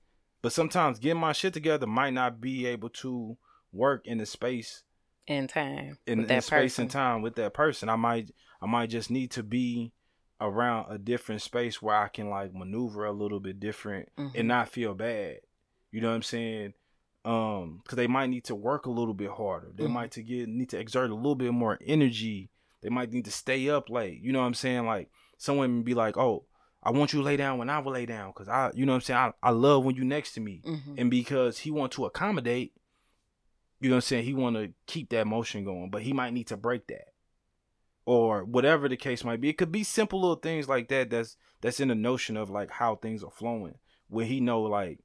But 0.43 0.53
sometimes 0.53 0.99
getting 0.99 1.21
my 1.21 1.33
shit 1.33 1.53
together 1.55 1.87
might 1.87 2.13
not 2.15 2.41
be 2.41 2.67
able 2.67 2.89
to 2.91 3.37
work 3.73 4.07
in 4.07 4.19
the 4.19 4.27
space 4.27 4.85
in 5.27 5.47
time 5.49 5.99
in, 6.07 6.21
in 6.21 6.27
that 6.27 6.45
space 6.45 6.79
and 6.79 6.91
time 6.91 7.23
with 7.23 7.35
that 7.37 7.55
person. 7.55 7.89
I 7.89 7.97
might 7.97 8.31
I 8.63 8.67
might 8.67 8.91
just 8.91 9.11
need 9.11 9.31
to 9.33 9.43
be 9.43 9.93
around 10.41 10.91
a 10.91 10.99
different 10.99 11.43
space 11.43 11.81
where 11.83 11.97
I 11.97 12.09
can 12.09 12.31
like 12.31 12.55
maneuver 12.55 13.05
a 13.05 13.13
little 13.13 13.41
bit 13.41 13.61
different 13.61 14.09
Mhm. 14.17 14.33
and 14.35 14.49
not 14.49 14.69
feel 14.69 14.95
bad. 14.95 15.41
You 15.93 16.01
know 16.01 16.09
what 16.11 16.15
I'm 16.17 16.23
saying? 16.23 16.75
Um, 17.25 17.81
because 17.83 17.97
they 17.97 18.07
might 18.07 18.29
need 18.31 18.45
to 18.45 18.55
work 18.55 18.87
a 18.87 18.91
little 18.91 19.13
bit 19.15 19.31
harder. 19.31 19.73
They 19.75 19.85
Mhm. 19.85 19.91
might 19.93 20.11
to 20.13 20.23
get 20.23 20.49
need 20.49 20.71
to 20.71 20.79
exert 20.79 21.11
a 21.11 21.15
little 21.15 21.35
bit 21.35 21.53
more 21.53 21.79
energy. 21.85 22.51
They 22.81 22.89
might 22.89 23.13
need 23.13 23.27
to 23.27 23.31
stay 23.31 23.69
up 23.69 23.91
late. 23.91 24.23
You 24.23 24.33
know 24.33 24.41
what 24.41 24.47
I'm 24.47 24.55
saying? 24.55 24.87
Like 24.87 25.11
someone 25.37 25.83
be 25.83 25.93
like, 25.95 26.17
"Oh, 26.17 26.47
I 26.83 26.91
want 26.93 27.13
you 27.13 27.19
to 27.19 27.25
lay 27.25 27.37
down 27.37 27.59
when 27.59 27.69
I 27.69 27.79
will 27.81 27.93
lay 27.93 28.07
down," 28.07 28.31
because 28.31 28.49
I, 28.49 28.71
you 28.75 28.87
know 28.87 28.93
what 28.93 28.97
I'm 28.97 29.01
saying? 29.03 29.19
I, 29.19 29.33
I 29.43 29.51
love 29.51 29.85
when 29.85 29.97
you 29.97 30.05
next 30.05 30.33
to 30.35 30.41
me, 30.41 30.63
Mhm. 30.65 30.95
and 30.97 31.11
because 31.11 31.59
he 31.59 31.71
want 31.71 31.93
to 31.93 32.07
accommodate, 32.07 32.73
you 33.81 33.89
know 33.91 33.97
what 33.97 33.99
I'm 33.99 34.01
saying? 34.03 34.25
He 34.25 34.33
want 34.35 34.57
to 34.57 34.73
keep 34.87 35.11
that 35.11 35.27
motion 35.27 35.65
going, 35.65 35.91
but 35.91 36.03
he 36.03 36.13
might 36.15 36.33
need 36.33 36.47
to 36.49 36.57
break 36.57 36.87
that, 36.87 37.09
or 38.15 38.45
whatever 38.45 38.89
the 38.89 38.97
case 38.97 39.23
might 39.25 39.41
be. 39.41 39.49
It 39.51 39.57
could 39.59 39.71
be 39.71 39.85
simple 39.85 40.21
little 40.21 40.35
things 40.37 40.69
like 40.69 40.89
that. 40.89 41.11
That's 41.11 41.37
that's 41.61 41.79
in 41.79 41.89
the 41.89 41.95
notion 41.95 42.37
of 42.37 42.51
like 42.51 42.71
how 42.71 42.97
things 42.97 43.23
are 43.23 43.31
flowing, 43.31 43.77
where 44.09 44.27
he 44.27 44.41
know 44.41 44.63
like 44.63 44.99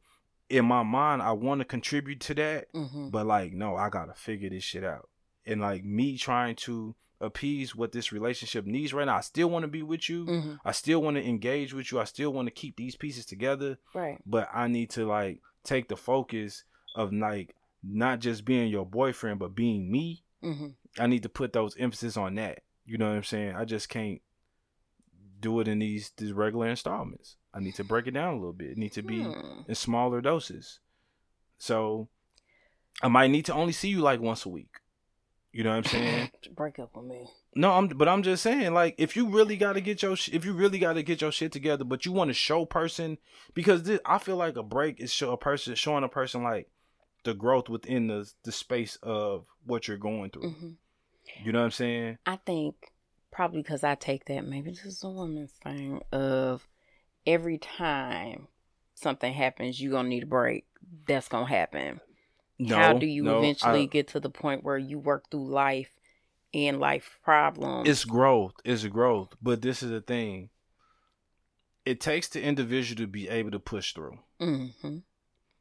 in 0.50 0.66
my 0.66 0.82
mind 0.82 1.22
I 1.22 1.34
want 1.34 1.60
to 1.62 1.66
contribute 1.66 2.20
to 2.22 2.34
that, 2.36 2.74
Mhm. 2.74 3.12
but 3.12 3.26
like 3.28 3.54
no, 3.54 3.76
I 3.76 3.90
gotta 3.90 4.14
figure 4.16 4.50
this 4.50 4.64
shit 4.64 4.84
out, 4.84 5.08
and 5.46 5.62
like 5.62 5.84
me 5.86 6.18
trying 6.18 6.56
to 6.68 6.96
appease 7.22 7.76
what 7.76 7.92
this 7.92 8.12
relationship 8.12 8.66
needs 8.66 8.92
right 8.94 9.06
now. 9.06 9.18
I 9.18 9.22
still 9.22 9.50
want 9.50 9.64
to 9.64 9.68
be 9.70 9.84
with 9.84 10.10
you. 10.10 10.26
Mhm. 10.26 10.58
I 10.66 10.72
still 10.72 11.02
want 11.02 11.16
to 11.18 11.24
engage 11.28 11.74
with 11.74 11.92
you. 11.92 12.00
I 12.00 12.04
still 12.06 12.34
want 12.34 12.48
to 12.48 12.52
keep 12.62 12.76
these 12.76 12.96
pieces 12.96 13.26
together 13.26 13.78
Right. 13.94 14.18
but 14.26 14.50
I 14.54 14.68
need 14.68 14.90
to 14.92 15.06
like 15.06 15.42
take 15.64 15.88
the 15.90 15.96
focus 15.96 16.64
of 16.96 17.14
like 17.14 17.56
not 17.84 18.20
just 18.20 18.46
being 18.46 18.68
your 18.70 18.86
boyfriend, 18.86 19.40
but 19.40 19.54
being 19.56 19.92
me. 19.92 20.24
Mm-hmm. 20.44 20.70
I 21.00 21.08
need 21.08 21.24
to 21.24 21.30
put 21.30 21.54
those 21.54 21.78
emphasis 21.78 22.18
on 22.18 22.34
that. 22.36 22.64
You 22.86 22.98
know 22.98 23.10
what 23.10 23.16
I'm 23.18 23.24
saying? 23.24 23.56
I 23.56 23.66
just 23.66 23.90
can't 23.90 24.22
do 25.40 25.60
it 25.60 25.68
in 25.68 25.80
these 25.80 26.12
these 26.18 26.32
regular 26.34 26.68
installments. 26.70 27.36
I 27.54 27.60
need 27.60 27.76
to 27.76 27.84
break 27.84 28.08
it 28.08 28.12
down 28.12 28.34
a 28.34 28.38
little 28.38 28.54
bit. 28.54 28.72
It 28.72 28.78
needs 28.78 28.96
to 28.96 29.02
be 29.04 29.24
Hmm. 29.24 29.62
in 29.68 29.76
smaller 29.76 30.22
doses. 30.22 30.80
So 31.58 32.10
I 33.02 33.08
might 33.08 33.32
need 33.32 33.46
to 33.46 33.54
only 33.54 33.74
see 33.74 33.90
you 33.90 34.00
like 34.00 34.20
once 34.22 34.46
a 34.46 34.50
week. 34.50 34.80
You 35.52 35.64
know 35.64 35.70
what 35.72 35.78
I'm 35.78 35.84
saying? 35.86 36.32
Break 36.56 36.80
up 36.80 36.96
with 36.96 37.06
me. 37.06 37.28
No, 37.56 37.72
I'm 37.72 37.88
but 37.88 38.10
I'm 38.10 38.24
just 38.24 38.44
saying 38.44 38.74
like 38.74 38.96
if 38.98 39.16
you 39.16 39.28
really 39.30 39.56
got 39.56 39.74
to 39.74 39.82
get 39.82 40.02
your 40.02 40.16
sh- 40.18 40.30
if 40.34 40.44
you 40.44 40.54
really 40.54 40.80
got 40.80 40.94
to 40.94 41.04
get 41.04 41.22
your 41.22 41.32
shit 41.32 41.52
together, 41.54 41.86
but 41.86 42.06
you 42.06 42.12
want 42.12 42.28
to 42.30 42.34
show 42.34 42.66
person 42.66 43.18
because 43.54 43.84
this, 43.84 44.00
I 44.06 44.18
feel 44.18 44.36
like 44.36 44.58
a 44.58 44.64
break 44.64 45.00
is 45.00 45.14
show 45.14 45.32
a 45.32 45.38
person 45.38 45.76
showing 45.76 46.04
a 46.04 46.10
person 46.10 46.44
like 46.44 46.70
the 47.24 47.34
growth 47.34 47.70
within 47.70 48.08
the 48.08 48.30
the 48.44 48.52
space 48.52 48.98
of 49.02 49.46
what 49.66 49.88
you're 49.88 49.98
going 49.98 50.30
through. 50.32 50.50
hmm 50.52 50.70
You 51.44 51.52
know 51.52 51.60
what 51.60 51.66
I'm 51.66 51.72
saying? 51.72 52.18
I 52.26 52.38
think 52.38 52.76
probably 53.32 53.62
because 53.62 53.84
I 53.84 53.96
take 53.96 54.26
that 54.26 54.46
maybe 54.46 54.72
this 54.72 54.86
is 54.86 55.04
a 55.04 55.10
woman's 55.10 55.52
thing 55.64 56.02
of 56.12 56.68
every 57.28 57.58
time 57.58 58.48
something 58.94 59.34
happens, 59.34 59.82
you're 59.82 59.92
gonna 59.92 60.10
need 60.10 60.24
a 60.24 60.28
break. 60.28 60.66
That's 61.08 61.28
gonna 61.28 61.48
happen. 61.48 62.00
No, 62.58 62.76
How 62.78 62.94
do 62.94 63.06
you 63.06 63.24
no, 63.24 63.38
eventually 63.40 63.84
I- 63.84 63.88
get 63.88 64.08
to 64.10 64.20
the 64.20 64.30
point 64.30 64.64
where 64.64 64.78
you 64.78 64.98
work 64.98 65.30
through 65.30 65.50
life 65.50 65.92
and 66.54 66.80
life 66.80 67.20
problems? 67.24 67.90
It's 67.90 68.06
growth. 68.06 68.54
It's 68.64 68.86
growth. 68.86 69.36
But 69.42 69.62
this 69.62 69.84
is 69.84 69.90
the 69.92 70.02
thing. 70.02 70.50
It 71.86 72.00
takes 72.00 72.28
the 72.30 72.42
individual 72.42 72.98
to 73.04 73.08
be 73.08 73.28
able 73.30 73.52
to 73.52 73.60
push 73.60 73.94
through. 73.94 74.20
hmm 74.40 75.00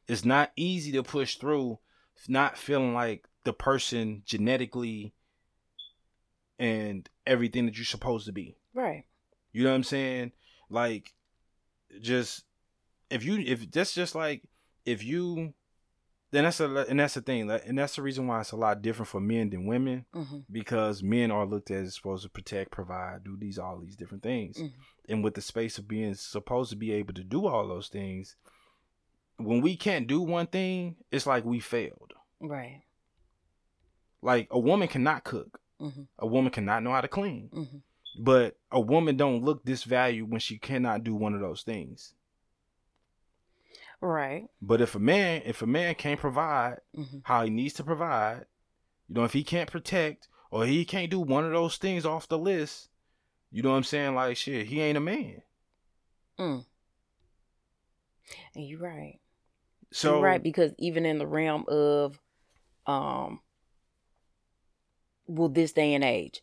It's 0.08 0.24
not 0.24 0.52
easy 0.56 0.92
to 0.92 1.02
push 1.02 1.36
through, 1.36 1.78
not 2.28 2.56
feeling 2.56 2.94
like 2.94 3.26
the 3.44 3.52
person 3.52 4.22
genetically 4.24 5.12
and 6.58 7.08
everything 7.26 7.66
that 7.66 7.76
you're 7.76 7.84
supposed 7.84 8.26
to 8.26 8.32
be. 8.32 8.56
Right. 8.74 9.04
You 9.52 9.64
know 9.64 9.70
what 9.70 9.76
I'm 9.76 9.84
saying? 9.84 10.32
Like, 10.70 11.12
just 12.00 12.44
if 13.10 13.24
you 13.24 13.38
if 13.38 13.70
that's 13.70 13.94
just 13.94 14.14
like 14.14 14.42
if 14.84 15.04
you 15.04 15.54
then 16.32 16.42
that's 16.44 16.58
a 16.58 16.86
and 16.88 16.98
that's 16.98 17.14
the 17.14 17.20
thing, 17.22 17.48
and 17.48 17.78
that's 17.78 17.94
the 17.94 18.02
reason 18.02 18.26
why 18.26 18.40
it's 18.40 18.50
a 18.50 18.56
lot 18.56 18.82
different 18.82 19.08
for 19.08 19.20
men 19.20 19.50
than 19.50 19.66
women 19.66 20.04
hmm 20.12 20.38
because 20.50 21.02
men 21.02 21.30
are 21.30 21.46
looked 21.46 21.70
at 21.70 21.84
as 21.84 21.94
supposed 21.94 22.24
to 22.24 22.28
protect, 22.28 22.72
provide, 22.72 23.22
do 23.24 23.36
these 23.36 23.58
all 23.58 23.78
these 23.78 23.94
different 23.96 24.22
things, 24.24 24.58
Mhm. 24.58 24.72
and 25.08 25.22
with 25.24 25.34
the 25.34 25.40
space 25.40 25.78
of 25.78 25.86
being 25.86 26.14
supposed 26.14 26.70
to 26.70 26.76
be 26.76 26.90
able 26.92 27.14
to 27.14 27.22
do 27.22 27.46
all 27.46 27.68
those 27.68 27.88
things, 27.88 28.34
when 29.36 29.60
we 29.60 29.76
can't 29.76 30.08
do 30.08 30.20
one 30.22 30.46
thing, 30.48 30.96
it's 31.12 31.26
like 31.26 31.44
we 31.44 31.60
failed. 31.60 32.12
Right. 32.40 32.82
Like 34.22 34.48
a 34.50 34.58
woman 34.58 34.88
cannot 34.88 35.22
cook, 35.24 35.60
hmm 35.78 36.02
a 36.18 36.26
woman 36.26 36.50
cannot 36.50 36.82
know 36.82 36.92
how 36.92 37.00
to 37.00 37.08
clean, 37.08 37.48
hmm 37.52 37.78
but 38.16 38.56
a 38.70 38.80
woman 38.80 39.16
don't 39.16 39.42
look 39.42 39.64
this 39.64 39.82
value 39.82 40.24
when 40.24 40.38
she 40.38 40.56
cannot 40.56 41.02
do 41.02 41.14
one 41.14 41.34
of 41.34 41.40
those 41.40 41.62
things. 41.62 42.14
Right. 44.00 44.46
But 44.60 44.80
if 44.80 44.94
a 44.94 44.98
man, 44.98 45.42
if 45.44 45.62
a 45.62 45.66
man 45.66 45.94
can't 45.94 46.20
provide 46.20 46.78
hmm 46.94 47.18
how 47.22 47.44
he 47.44 47.50
needs 47.50 47.74
to 47.74 47.84
provide, 47.84 48.44
you 49.08 49.14
know, 49.14 49.24
if 49.24 49.32
he 49.32 49.42
can't 49.42 49.70
protect 49.70 50.28
or 50.50 50.66
he 50.66 50.84
can't 50.84 51.10
do 51.10 51.20
one 51.20 51.44
of 51.44 51.52
those 51.52 51.76
things 51.76 52.06
off 52.06 52.28
the 52.28 52.38
list, 52.38 52.88
you 53.50 53.62
know 53.62 53.70
what 53.70 53.76
I'm 53.76 53.84
saying? 53.84 54.14
Like 54.14 54.36
shit, 54.36 54.66
he 54.66 54.80
ain't 54.80 54.98
a 54.98 55.00
man. 55.00 55.42
Mm. 56.38 56.64
And 58.54 58.66
you're 58.66 58.80
right. 58.80 59.18
So 59.92 60.14
you're 60.14 60.22
right 60.22 60.42
because 60.42 60.72
even 60.78 61.06
in 61.06 61.18
the 61.18 61.26
realm 61.26 61.64
of, 61.68 62.18
um, 62.86 63.40
well, 65.26 65.48
this 65.48 65.72
day 65.72 65.94
and 65.94 66.04
age, 66.04 66.42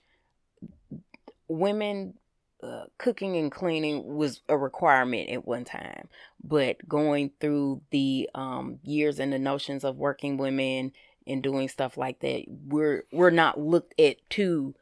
women 1.48 2.16
uh, 2.64 2.84
cooking 2.98 3.36
and 3.38 3.52
cleaning 3.52 4.16
was 4.16 4.42
a 4.48 4.58
requirement 4.58 5.30
at 5.30 5.46
one 5.48 5.66
time, 5.66 6.08
but 6.44 6.78
going 6.88 7.32
through 7.40 7.82
the 7.92 8.30
um, 8.36 8.80
years 8.84 9.20
and 9.20 9.34
the 9.34 9.40
notions 9.40 9.84
of 9.84 9.98
working 9.98 10.38
women 10.38 10.92
and 11.26 11.42
doing 11.42 11.68
stuff 11.68 11.98
like 11.98 12.20
that, 12.20 12.44
we're 12.68 13.04
we're 13.12 13.30
not 13.32 13.60
looked 13.60 14.00
at 14.00 14.18
to 14.32 14.76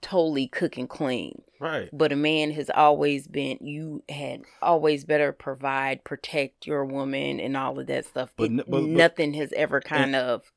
totally 0.00 0.46
cook 0.46 0.76
and 0.76 0.88
clean. 0.88 1.42
right, 1.58 1.88
But 1.92 2.12
a 2.12 2.16
man 2.16 2.52
has 2.52 2.70
always 2.70 3.26
been 3.26 3.58
you 3.60 4.04
had 4.08 4.42
always 4.62 5.04
better 5.04 5.32
provide, 5.32 6.04
protect 6.04 6.66
your 6.66 6.84
woman 6.84 7.40
and 7.40 7.56
all 7.56 7.78
of 7.80 7.86
that 7.88 8.04
stuff. 8.06 8.32
But 8.36 8.54
but- 8.54 8.70
but- 8.70 8.82
nothing 8.84 9.34
has 9.34 9.52
ever 9.56 9.80
kind 9.80 10.14
of 10.14 10.52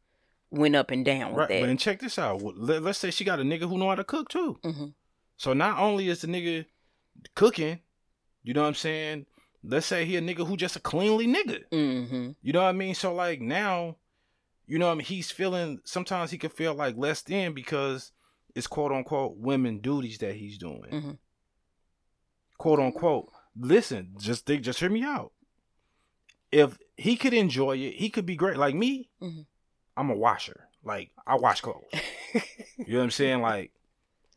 went 0.51 0.75
up 0.75 0.91
and 0.91 1.05
down 1.05 1.31
with 1.31 1.39
right. 1.39 1.49
that. 1.49 1.61
But 1.61 1.69
and 1.69 1.79
check 1.79 1.99
this 1.99 2.17
out. 2.19 2.41
Let, 2.41 2.81
let's 2.83 2.99
say 2.99 3.11
she 3.11 3.23
got 3.23 3.39
a 3.39 3.43
nigga 3.43 3.67
who 3.69 3.77
know 3.77 3.89
how 3.89 3.95
to 3.95 4.03
cook 4.03 4.29
too. 4.29 4.59
hmm 4.63 4.87
So 5.37 5.53
not 5.53 5.79
only 5.79 6.09
is 6.09 6.21
the 6.21 6.27
nigga 6.27 6.65
cooking, 7.35 7.79
you 8.43 8.53
know 8.53 8.61
what 8.61 8.67
I'm 8.69 8.75
saying? 8.75 9.25
Let's 9.63 9.85
say 9.85 10.05
he 10.05 10.15
a 10.15 10.21
nigga 10.21 10.47
who 10.47 10.55
just 10.57 10.75
a 10.75 10.79
cleanly 10.79 11.27
nigga. 11.27 11.63
hmm 11.71 12.31
You 12.41 12.53
know 12.53 12.61
what 12.63 12.69
I 12.69 12.73
mean? 12.73 12.95
So 12.95 13.13
like 13.13 13.41
now, 13.41 13.97
you 14.65 14.79
know 14.79 14.85
what 14.87 14.93
I 14.93 14.95
mean? 14.95 15.05
He's 15.05 15.31
feeling 15.31 15.79
sometimes 15.83 16.31
he 16.31 16.37
can 16.37 16.49
feel 16.49 16.73
like 16.73 16.95
less 16.97 17.21
than 17.21 17.53
because 17.53 18.11
it's 18.55 18.67
quote 18.67 18.91
unquote 18.91 19.37
women 19.37 19.79
duties 19.79 20.17
that 20.19 20.35
he's 20.35 20.57
doing. 20.57 20.83
Mhm. 20.91 21.17
Quote 22.57 22.79
unquote. 22.79 23.31
Listen, 23.57 24.13
just 24.17 24.45
think 24.45 24.63
just 24.63 24.79
hear 24.79 24.89
me 24.89 25.03
out. 25.03 25.31
If 26.51 26.77
he 26.97 27.15
could 27.15 27.33
enjoy 27.33 27.77
it, 27.77 27.95
he 27.95 28.09
could 28.09 28.25
be 28.25 28.35
great. 28.35 28.57
Like 28.57 28.75
me, 28.75 29.09
Mhm. 29.21 29.45
I'm 29.99 30.09
a 30.09 30.15
washer. 30.15 30.67
Like 30.83 31.11
I 31.27 31.35
wash 31.35 31.61
clothes. 31.61 31.83
You 32.77 32.93
know 32.93 32.99
what 32.99 33.03
I'm 33.05 33.11
saying? 33.11 33.41
Like 33.41 33.71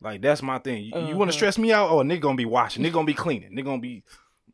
like 0.01 0.21
that's 0.21 0.43
my 0.43 0.59
thing. 0.59 0.83
You, 0.85 0.93
want 0.95 1.13
Uh-huh. 1.13 1.27
to 1.27 1.33
stress 1.33 1.59
me 1.59 1.73
out? 1.73 1.91
Oh, 1.91 1.99
nigga 2.03 2.21
gonna 2.21 2.35
be 2.37 2.45
washing. 2.45 2.83
Nigga 2.83 2.93
gonna 2.93 3.07
be 3.07 3.15
cleaning. 3.15 3.53
Nigga 3.53 3.65
gonna 3.65 3.81
be 3.81 4.03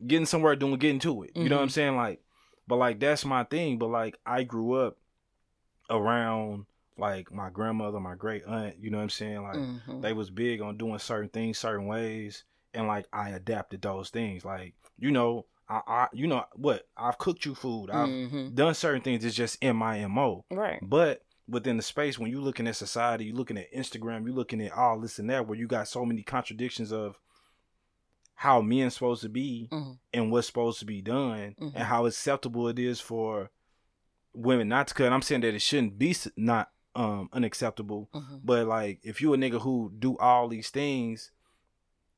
getting 0.06 0.26
somewhere 0.26 0.54
doing 0.56 0.78
getting 0.78 0.98
to 1.00 1.22
it. 1.22 1.30
You 1.34 1.48
know 1.48 1.56
what 1.56 1.62
I'm 1.62 1.68
Mhm. 1.68 1.72
saying? 1.72 1.96
Like, 1.96 2.20
but 2.68 2.76
like 2.76 3.00
that's 3.00 3.24
my 3.24 3.44
thing. 3.44 3.78
But 3.78 3.88
like 3.88 4.18
I 4.26 4.42
grew 4.44 4.74
up 4.74 4.98
around 5.90 6.66
like 6.98 7.32
my 7.32 7.48
grandmother, 7.50 8.00
my 8.00 8.14
great 8.14 8.44
aunt. 8.44 8.76
You 8.78 8.90
know 8.90 8.98
what 8.98 9.04
I'm 9.04 9.10
saying? 9.10 9.42
Like 9.42 9.56
Mhm. 9.56 10.02
they 10.02 10.12
was 10.12 10.30
big 10.30 10.60
on 10.60 10.76
doing 10.76 10.98
certain 10.98 11.30
things 11.30 11.58
certain 11.58 11.86
ways, 11.86 12.44
and 12.74 12.86
like 12.86 13.06
I 13.12 13.30
adapted 13.30 13.80
those 13.82 14.10
things. 14.10 14.44
Like 14.44 14.74
you 14.98 15.10
know, 15.10 15.46
I, 15.68 15.80
I 15.86 16.08
you 16.12 16.26
know 16.26 16.44
what 16.54 16.86
I've 16.96 17.18
cooked 17.18 17.44
you 17.44 17.54
food. 17.54 17.90
I've 17.90 18.08
Mhm. 18.08 18.54
done 18.54 18.74
certain 18.74 19.02
things. 19.02 19.24
It's 19.24 19.36
just 19.36 19.62
in 19.62 19.76
my 19.76 20.06
mo. 20.06 20.44
Right. 20.50 20.78
But 20.82 21.24
within 21.46 21.76
the 21.76 21.82
space, 21.82 22.18
when 22.18 22.30
you're 22.30 22.40
looking 22.42 22.66
at 22.66 22.76
society, 22.76 23.26
you're 23.26 23.36
looking 23.36 23.58
at 23.58 23.72
Instagram, 23.72 24.24
you're 24.26 24.34
looking 24.34 24.60
at 24.62 24.72
all 24.72 25.00
this 25.00 25.18
and 25.18 25.28
that, 25.30 25.46
where 25.46 25.58
you 25.58 25.66
got 25.66 25.88
so 25.88 26.04
many 26.04 26.22
contradictions 26.22 26.92
of 26.92 27.18
how 28.34 28.60
men 28.60 28.90
supposed 28.90 29.22
to 29.22 29.28
be 29.28 29.68
Mhm. 29.72 29.98
and 30.12 30.30
what's 30.30 30.46
supposed 30.46 30.78
to 30.78 30.84
be 30.84 31.02
done, 31.02 31.56
Mhm. 31.58 31.72
and 31.74 31.84
how 31.84 32.06
acceptable 32.06 32.68
it 32.68 32.78
is 32.78 33.00
for 33.00 33.50
women 34.32 34.68
not 34.68 34.86
to 34.88 34.94
cut. 34.94 35.12
I'm 35.12 35.22
saying 35.22 35.40
that 35.40 35.54
it 35.54 35.62
shouldn't 35.62 35.98
be 35.98 36.14
not 36.36 36.70
um 36.94 37.28
unacceptable, 37.32 38.08
Mhm. 38.14 38.40
but 38.44 38.66
like 38.66 39.00
if 39.02 39.20
you 39.20 39.32
a 39.34 39.36
nigga 39.36 39.60
who 39.62 39.92
do 39.98 40.16
all 40.18 40.48
these 40.48 40.70
things, 40.70 41.30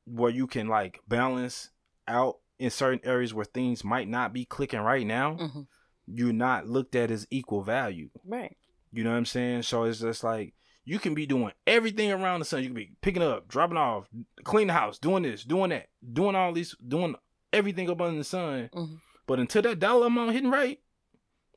where 0.05 0.29
you 0.31 0.45
can 0.47 0.67
like 0.67 0.99
balance 1.07 1.69
out 2.07 2.39
in 2.61 2.69
certain 2.69 3.01
areas 3.03 3.33
where 3.33 3.45
things 3.45 3.83
might 3.83 4.07
not 4.07 4.31
be 4.33 4.45
clicking 4.45 4.79
right 4.81 5.05
now, 5.05 5.35
Mhm. 5.35 5.67
you're 6.05 6.31
not 6.33 6.67
looked 6.67 6.95
at 6.95 7.09
as 7.11 7.25
equal 7.31 7.63
value. 7.63 8.09
Right. 8.23 8.55
You 8.91 9.03
know 9.03 9.11
what 9.11 9.17
I'm 9.17 9.25
saying? 9.25 9.63
So 9.63 9.83
it's 9.85 9.99
just 9.99 10.23
like 10.23 10.53
you 10.85 10.99
can 10.99 11.13
be 11.13 11.25
doing 11.25 11.53
everything 11.65 12.11
around 12.11 12.39
the 12.39 12.45
sun. 12.45 12.61
You 12.61 12.67
can 12.67 12.75
be 12.75 12.91
picking 13.01 13.23
up, 13.23 13.47
dropping 13.47 13.77
off, 13.77 14.07
cleaning 14.43 14.67
the 14.67 14.73
house, 14.73 14.99
doing 14.99 15.23
this, 15.23 15.43
doing 15.43 15.69
that, 15.71 15.89
doing 16.13 16.35
all 16.35 16.53
these, 16.53 16.75
doing 16.87 17.15
everything 17.51 17.89
up 17.89 17.99
under 18.01 18.17
the 18.17 18.23
sun. 18.23 18.69
Mhm. 18.73 18.99
But 19.27 19.39
until 19.39 19.61
that 19.63 19.79
dollar 19.79 20.07
amount 20.07 20.33
hitting 20.33 20.51
right, 20.51 20.79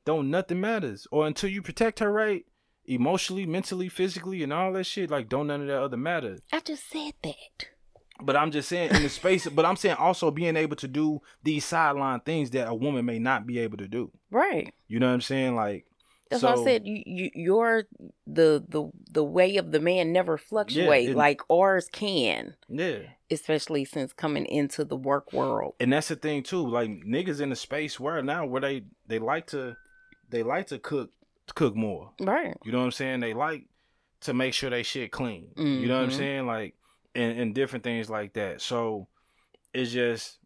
don't 0.05 0.31
nothing 0.31 0.61
matters. 0.61 1.07
Or 1.11 1.27
until 1.27 1.51
you 1.51 1.61
protect 1.63 1.99
her 1.99 2.11
right, 2.13 2.45
emotionally, 2.87 3.47
mentally, 3.47 3.89
physically, 3.89 4.43
and 4.43 4.53
all 4.53 4.73
that 4.73 4.85
shit, 4.85 5.11
like 5.11 5.29
don't 5.29 5.47
none 5.49 5.63
of 5.63 5.67
that 5.69 5.83
other 5.83 5.97
matter. 5.97 6.39
I 6.53 6.61
just 6.61 6.89
said 6.89 7.15
that. 7.23 7.69
But 8.23 8.37
I'm 8.37 8.51
just 8.53 8.69
saying 8.69 8.95
in 8.95 9.03
the 9.03 9.09
space. 9.09 9.47
But 9.49 9.65
I'm 9.65 9.77
saying 9.77 9.97
also 9.97 10.31
being 10.31 10.57
able 10.57 10.77
to 10.77 10.89
do 10.89 11.21
these 11.43 11.65
sideline 11.65 12.21
things 12.21 12.51
that 12.51 12.69
a 12.69 12.75
woman 12.75 13.05
may 13.05 13.19
not 13.19 13.47
be 13.47 13.59
able 13.59 13.77
to 13.79 13.89
do. 13.89 14.11
Right. 14.31 14.73
You 14.89 15.01
know 15.01 15.09
what 15.09 15.15
I'm 15.15 15.21
saying? 15.21 15.57
Like 15.57 15.87
That's 16.31 16.43
why 16.45 16.53
I 16.53 16.65
said 16.65 16.87
you, 16.87 17.03
you 17.05 17.31
your 17.35 17.85
the 18.27 18.65
the 18.69 18.91
the 19.11 19.25
way 19.25 19.57
of 19.57 19.73
the 19.73 19.81
man 19.81 20.13
never 20.13 20.39
fluctuate 20.39 21.11
it- 21.11 21.17
like 21.17 21.41
ours 21.51 21.89
can, 21.93 22.55
yeah. 22.69 22.99
especially 23.31 23.85
since 23.85 24.13
coming 24.13 24.47
into 24.47 24.85
the 24.85 24.97
work 24.97 25.33
world. 25.33 25.75
and 25.81 25.93
that's 25.93 26.09
the 26.09 26.17
thing 26.17 26.43
too. 26.45 26.67
Like 26.67 26.91
niggas 26.91 27.41
in 27.41 27.51
the 27.51 27.57
space 27.57 27.99
where 27.99 28.23
now 28.23 28.47
where 28.47 28.61
they 28.61 28.85
they 29.09 29.19
like 29.19 29.49
to 29.49 29.77
they 30.31 30.43
like 30.45 30.69
to 30.69 30.79
cook 30.79 31.11
cook 31.57 31.75
more. 31.75 32.13
Right. 32.21 32.57
You 32.65 32.71
know 32.73 32.79
what 32.79 32.85
I'm 32.85 32.93
saying? 32.93 33.21
They 33.21 33.35
like 33.35 33.65
to 34.21 34.33
make 34.33 34.55
sure 34.55 34.71
they 34.71 34.83
shit 34.85 35.11
clean. 35.11 35.49
You 35.57 35.87
know 35.89 35.97
what 35.97 36.05
I'm 36.05 36.11
Mhm. 36.11 36.17
saying? 36.17 36.47
Like 36.47 36.75
and 37.15 37.39
and 37.39 37.55
different 37.55 37.85
things 37.85 38.09
like 38.11 38.33
that. 38.35 38.61
So 38.61 39.09
it's 39.73 39.91
just 39.93 40.39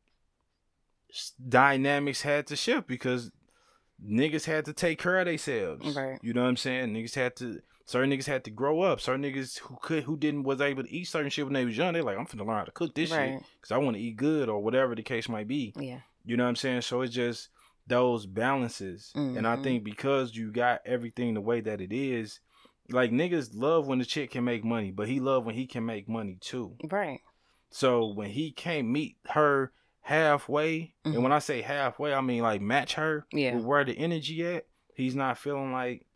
dynamics 1.49 2.23
had 2.23 2.47
to 2.49 2.57
shift 2.57 2.87
because 2.87 3.31
niggas 4.05 4.45
had 4.45 4.65
to 4.67 4.73
take 4.73 4.99
care 5.01 5.19
of 5.21 5.27
themselves. 5.27 5.97
Right. 5.97 6.19
You 6.23 6.33
know 6.33 6.43
what 6.43 6.49
I'm 6.49 6.57
saying? 6.57 6.93
Niggas 6.95 7.15
had 7.15 7.37
to 7.37 7.61
certain 7.87 8.11
niggas 8.11 8.27
had 8.27 8.45
to 8.45 8.51
grow 8.51 8.83
up. 8.83 9.01
Certain 9.01 9.23
niggas 9.23 9.59
who 9.59 9.77
could 9.83 10.05
who 10.05 10.17
didn't 10.17 10.43
was 10.45 10.61
able 10.61 10.83
to 10.83 10.93
eat 10.93 11.05
certain 11.05 11.31
shit 11.31 11.45
when 11.45 11.55
they 11.55 11.65
was 11.65 11.77
young. 11.77 11.95
They 11.95 12.03
like 12.03 12.19
I'm 12.19 12.27
finna 12.27 12.47
learn 12.47 12.59
how 12.59 12.65
to 12.65 12.71
cook 12.71 12.95
this 12.95 13.11
shit 13.11 13.43
because 13.61 13.73
I 13.73 13.79
want 13.79 13.97
to 13.97 14.03
eat 14.03 14.17
good 14.17 14.49
or 14.49 14.61
whatever 14.63 14.95
the 14.95 15.03
case 15.03 15.29
might 15.29 15.49
be. 15.49 15.73
Yeah. 15.77 16.01
You 16.25 16.37
know 16.37 16.45
what 16.45 16.51
I'm 16.51 16.57
saying? 16.57 16.83
So 16.83 17.01
it's 17.01 17.15
just 17.15 17.49
those 17.87 18.27
balances. 18.27 19.13
And 19.15 19.47
I 19.47 19.57
Mhm. 19.57 19.63
think 19.63 19.85
because 19.85 20.37
you 20.37 20.53
got 20.53 20.83
everything 20.85 21.33
the 21.33 21.41
way 21.41 21.63
that 21.63 21.81
it 21.81 21.91
is, 21.91 22.39
like 22.91 23.11
niggas 23.11 23.51
love 23.55 23.87
when 23.87 23.99
the 23.99 24.05
chick 24.05 24.31
can 24.33 24.45
make 24.45 24.65
money, 24.65 24.91
but 24.91 25.09
he 25.09 25.21
love 25.21 25.45
when 25.45 25.55
he 25.55 25.67
can 25.67 25.85
make 25.85 26.09
money 26.09 26.37
too. 26.41 26.77
Right. 26.91 27.21
So 27.71 28.07
when 28.07 28.31
he 28.31 28.51
can't 28.51 28.89
meet 28.89 29.17
her 29.31 29.73
halfway, 30.01 30.95
Mhm. 31.05 31.15
and 31.15 31.23
when 31.23 31.33
I 31.33 31.39
say 31.39 31.61
halfway, 31.61 32.15
I 32.15 32.21
mean 32.23 32.43
like 32.43 32.61
match 32.63 32.95
her 32.95 33.27
Yeah. 33.33 33.55
with 33.57 33.65
where 33.65 33.85
the 33.85 33.97
energy 33.99 34.45
at, 34.47 34.67
he's 34.95 35.15
not 35.15 35.37
feeling 35.39 35.73
like 35.73 36.07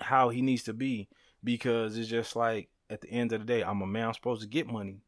how 0.00 0.28
he 0.28 0.42
needs 0.42 0.62
to 0.64 0.72
be 0.72 1.08
because 1.42 1.98
it's 1.98 2.08
just 2.08 2.36
like 2.36 2.68
at 2.90 3.00
the 3.00 3.10
end 3.10 3.32
of 3.32 3.40
the 3.40 3.46
day, 3.46 3.62
I'm 3.62 3.82
a 3.82 3.86
man, 3.86 4.08
I'm 4.08 4.14
supposed 4.14 4.42
to 4.42 4.48
get 4.48 4.66
money. 4.66 5.00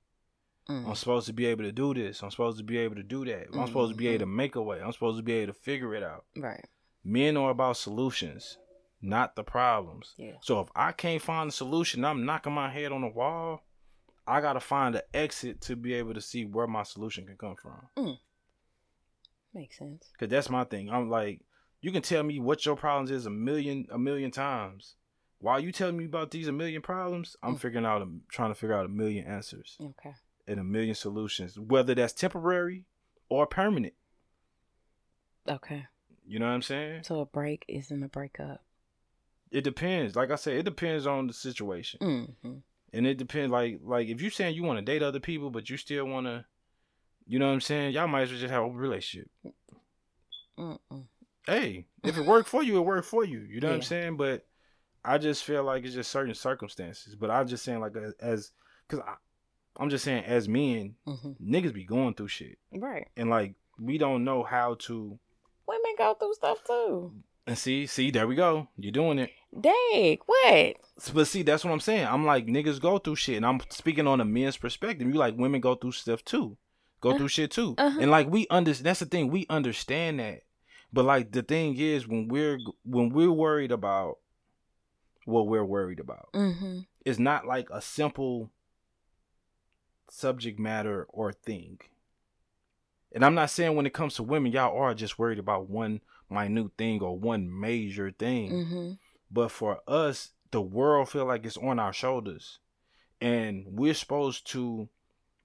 I'm 0.68 0.84
Mm. 0.86 0.96
supposed 0.96 1.26
to 1.28 1.32
be 1.32 1.46
able 1.46 1.62
to 1.62 1.70
do 1.70 1.94
this. 1.94 2.24
I'm 2.24 2.30
supposed 2.32 2.58
to 2.58 2.64
be 2.64 2.78
able 2.78 2.96
to 2.96 3.02
do 3.04 3.24
that. 3.26 3.46
I'm 3.54 3.68
supposed 3.68 3.92
to 3.92 3.96
be 3.96 4.08
able 4.08 4.20
to 4.20 4.26
make 4.26 4.56
a 4.56 4.62
way. 4.62 4.80
I'm 4.82 4.90
supposed 4.92 5.16
to 5.18 5.22
be 5.22 5.32
able 5.34 5.52
to 5.52 5.58
figure 5.60 5.94
it 5.94 6.02
out. 6.02 6.24
Right. 6.36 6.64
Men 7.04 7.36
are 7.36 7.50
about 7.50 7.76
solutions, 7.76 8.58
not 9.06 9.36
the 9.36 9.42
problems. 9.44 10.14
Yeah. 10.18 10.32
So 10.42 10.60
if 10.60 10.68
I 10.76 10.92
can't 10.92 11.22
find 11.22 11.48
a 11.48 11.52
solution, 11.52 12.04
I'm 12.04 12.24
knocking 12.26 12.52
my 12.52 12.68
head 12.70 12.92
on 12.92 13.00
the 13.02 13.08
wall. 13.08 13.62
I 14.26 14.40
gotta 14.40 14.60
find 14.60 14.94
an 14.96 15.02
exit 15.14 15.60
to 15.62 15.76
be 15.76 15.94
able 15.94 16.14
to 16.14 16.20
see 16.20 16.44
where 16.44 16.66
my 16.66 16.82
solution 16.82 17.24
can 17.26 17.36
come 17.36 17.56
from. 17.56 17.80
Mm. 17.96 18.18
Makes 19.54 19.78
sense. 19.78 20.08
Cause 20.18 20.28
that's 20.28 20.50
my 20.50 20.64
thing. 20.64 20.90
I'm 20.90 21.08
like, 21.08 21.40
you 21.80 21.92
can 21.92 22.02
tell 22.02 22.22
me 22.22 22.40
what 22.40 22.66
your 22.66 22.76
problems 22.76 23.10
is 23.10 23.26
a 23.26 23.30
million, 23.30 23.86
a 23.90 23.98
million 23.98 24.30
times. 24.30 24.96
While 25.38 25.60
you 25.60 25.70
telling 25.70 25.96
me 25.96 26.06
about 26.06 26.30
these 26.30 26.48
a 26.48 26.52
million 26.52 26.82
problems, 26.82 27.36
I'm 27.42 27.54
Mm. 27.56 27.60
figuring 27.60 27.86
out, 27.86 28.02
a, 28.02 28.08
trying 28.30 28.50
to 28.50 28.54
figure 28.54 28.74
out 28.74 28.86
a 28.86 28.88
million 28.88 29.26
answers 29.26 29.76
Okay. 29.80 30.14
and 30.48 30.58
a 30.58 30.64
million 30.64 30.94
solutions, 30.94 31.58
whether 31.58 31.94
that's 31.94 32.12
temporary 32.12 32.84
or 33.28 33.46
permanent. 33.46 33.94
Okay. 35.48 35.86
You 36.26 36.38
know 36.40 36.46
what 36.46 36.52
I'm 36.54 36.62
saying? 36.62 37.04
So 37.04 37.20
a 37.20 37.26
break 37.26 37.64
isn't 37.68 38.02
a 38.02 38.08
breakup. 38.08 38.64
It 39.56 39.64
depends. 39.64 40.14
Like 40.14 40.30
I 40.30 40.34
said, 40.34 40.58
it 40.58 40.64
depends 40.64 41.06
on 41.06 41.28
the 41.28 41.32
situation. 41.32 41.98
Mm-hmm. 42.02 42.56
And 42.92 43.06
it 43.06 43.16
depends 43.16 43.50
like 43.50 43.80
like 43.82 44.08
if 44.08 44.20
you 44.20 44.28
saying 44.28 44.54
you 44.54 44.62
want 44.62 44.78
to 44.78 44.84
date 44.84 45.02
other 45.02 45.18
people 45.18 45.48
but 45.48 45.70
you 45.70 45.78
still 45.78 46.04
want 46.04 46.26
to 46.26 46.44
you 47.26 47.38
know 47.38 47.46
what 47.46 47.54
I'm 47.54 47.62
saying? 47.62 47.94
Y'all 47.94 48.06
might 48.06 48.22
as 48.22 48.30
well 48.30 48.40
just 48.40 48.52
have 48.52 48.64
a 48.64 48.68
relationship. 48.68 49.30
Mm-mm. 50.58 51.04
Hey, 51.46 51.86
if 52.04 52.18
it 52.18 52.26
worked 52.26 52.50
for 52.50 52.62
you, 52.62 52.76
it 52.76 52.82
worked 52.82 53.08
for 53.08 53.24
you. 53.24 53.40
You 53.40 53.60
know 53.60 53.68
what 53.68 53.76
I'm 53.76 53.82
saying? 53.82 54.18
But 54.18 54.46
I 55.02 55.16
just 55.16 55.42
feel 55.42 55.64
like 55.64 55.84
it's 55.84 55.94
just 55.94 56.10
certain 56.10 56.34
circumstances. 56.34 57.16
But 57.16 57.30
I'm 57.30 57.48
just 57.48 57.64
saying 57.64 57.80
like 57.80 57.94
as 58.20 58.52
I 58.92 59.14
I'm 59.78 59.88
just 59.88 60.04
saying 60.04 60.24
as 60.24 60.50
men, 60.50 60.96
hmm 61.06 61.32
niggas 61.42 61.72
be 61.72 61.84
going 61.84 62.12
through 62.12 62.28
shit. 62.28 62.58
Right. 62.74 63.08
And 63.16 63.30
like 63.30 63.54
we 63.78 63.96
don't 63.96 64.22
know 64.22 64.42
how 64.42 64.74
to 64.80 65.18
Women 65.66 65.94
go 65.96 66.12
through 66.12 66.34
stuff 66.34 66.62
too. 66.66 67.14
And 67.46 67.56
see, 67.56 67.86
see, 67.86 68.10
there 68.10 68.26
we 68.26 68.34
go. 68.34 68.68
You're 68.76 68.92
doing 68.92 69.18
it. 69.18 69.30
Dag, 69.58 70.20
what? 70.26 70.76
But 71.14 71.26
see, 71.26 71.42
that's 71.42 71.64
what 71.64 71.72
I'm 71.72 71.80
saying. 71.80 72.06
I'm 72.06 72.26
like 72.26 72.46
niggas 72.46 72.80
go 72.80 72.98
through 72.98 73.16
shit, 73.16 73.36
and 73.36 73.46
I'm 73.46 73.60
speaking 73.70 74.06
on 74.06 74.20
a 74.20 74.24
men's 74.24 74.56
perspective. 74.56 75.06
You 75.06 75.14
like 75.14 75.36
women 75.36 75.60
go 75.60 75.74
through 75.74 75.92
stuff 75.92 76.24
too, 76.24 76.56
go 77.00 77.10
Uh, 77.12 77.18
through 77.18 77.28
shit 77.28 77.50
too, 77.50 77.74
uh-huh. 77.78 77.98
and 78.00 78.10
like 78.10 78.28
we 78.28 78.46
understand. 78.50 78.86
That's 78.86 79.00
the 79.00 79.06
thing. 79.06 79.30
We 79.30 79.46
understand 79.48 80.20
that, 80.20 80.42
but 80.92 81.04
like 81.04 81.32
the 81.32 81.42
thing 81.42 81.76
is, 81.78 82.06
when 82.06 82.28
we're 82.28 82.58
when 82.84 83.10
we're 83.10 83.30
worried 83.32 83.72
about 83.72 84.18
what 85.24 85.46
we're 85.46 85.64
worried 85.64 86.00
about, 86.00 86.28
Mm-hmm. 86.34 86.80
it's 87.04 87.18
not 87.18 87.46
like 87.46 87.68
a 87.70 87.80
simple 87.80 88.50
subject 90.10 90.58
matter 90.58 91.06
or 91.08 91.32
thing. 91.32 91.78
And 93.12 93.24
I'm 93.24 93.34
not 93.34 93.50
saying 93.50 93.74
when 93.76 93.86
it 93.86 93.94
comes 93.94 94.14
to 94.16 94.22
women, 94.22 94.52
y'all 94.52 94.76
are 94.78 94.94
just 94.94 95.18
worried 95.18 95.38
about 95.38 95.70
one 95.70 96.00
minute 96.30 96.72
thing 96.78 97.00
or 97.02 97.18
one 97.18 97.48
major 97.60 98.10
thing 98.10 98.50
Mm-hmm. 98.52 98.92
but 99.30 99.50
for 99.50 99.80
us 99.88 100.30
the 100.50 100.60
world 100.60 101.08
feel 101.08 101.24
like 101.26 101.44
it's 101.46 101.56
on 101.56 101.78
our 101.78 101.92
shoulders 101.92 102.58
and 103.20 103.64
we're 103.68 103.94
supposed 103.94 104.46
to 104.52 104.88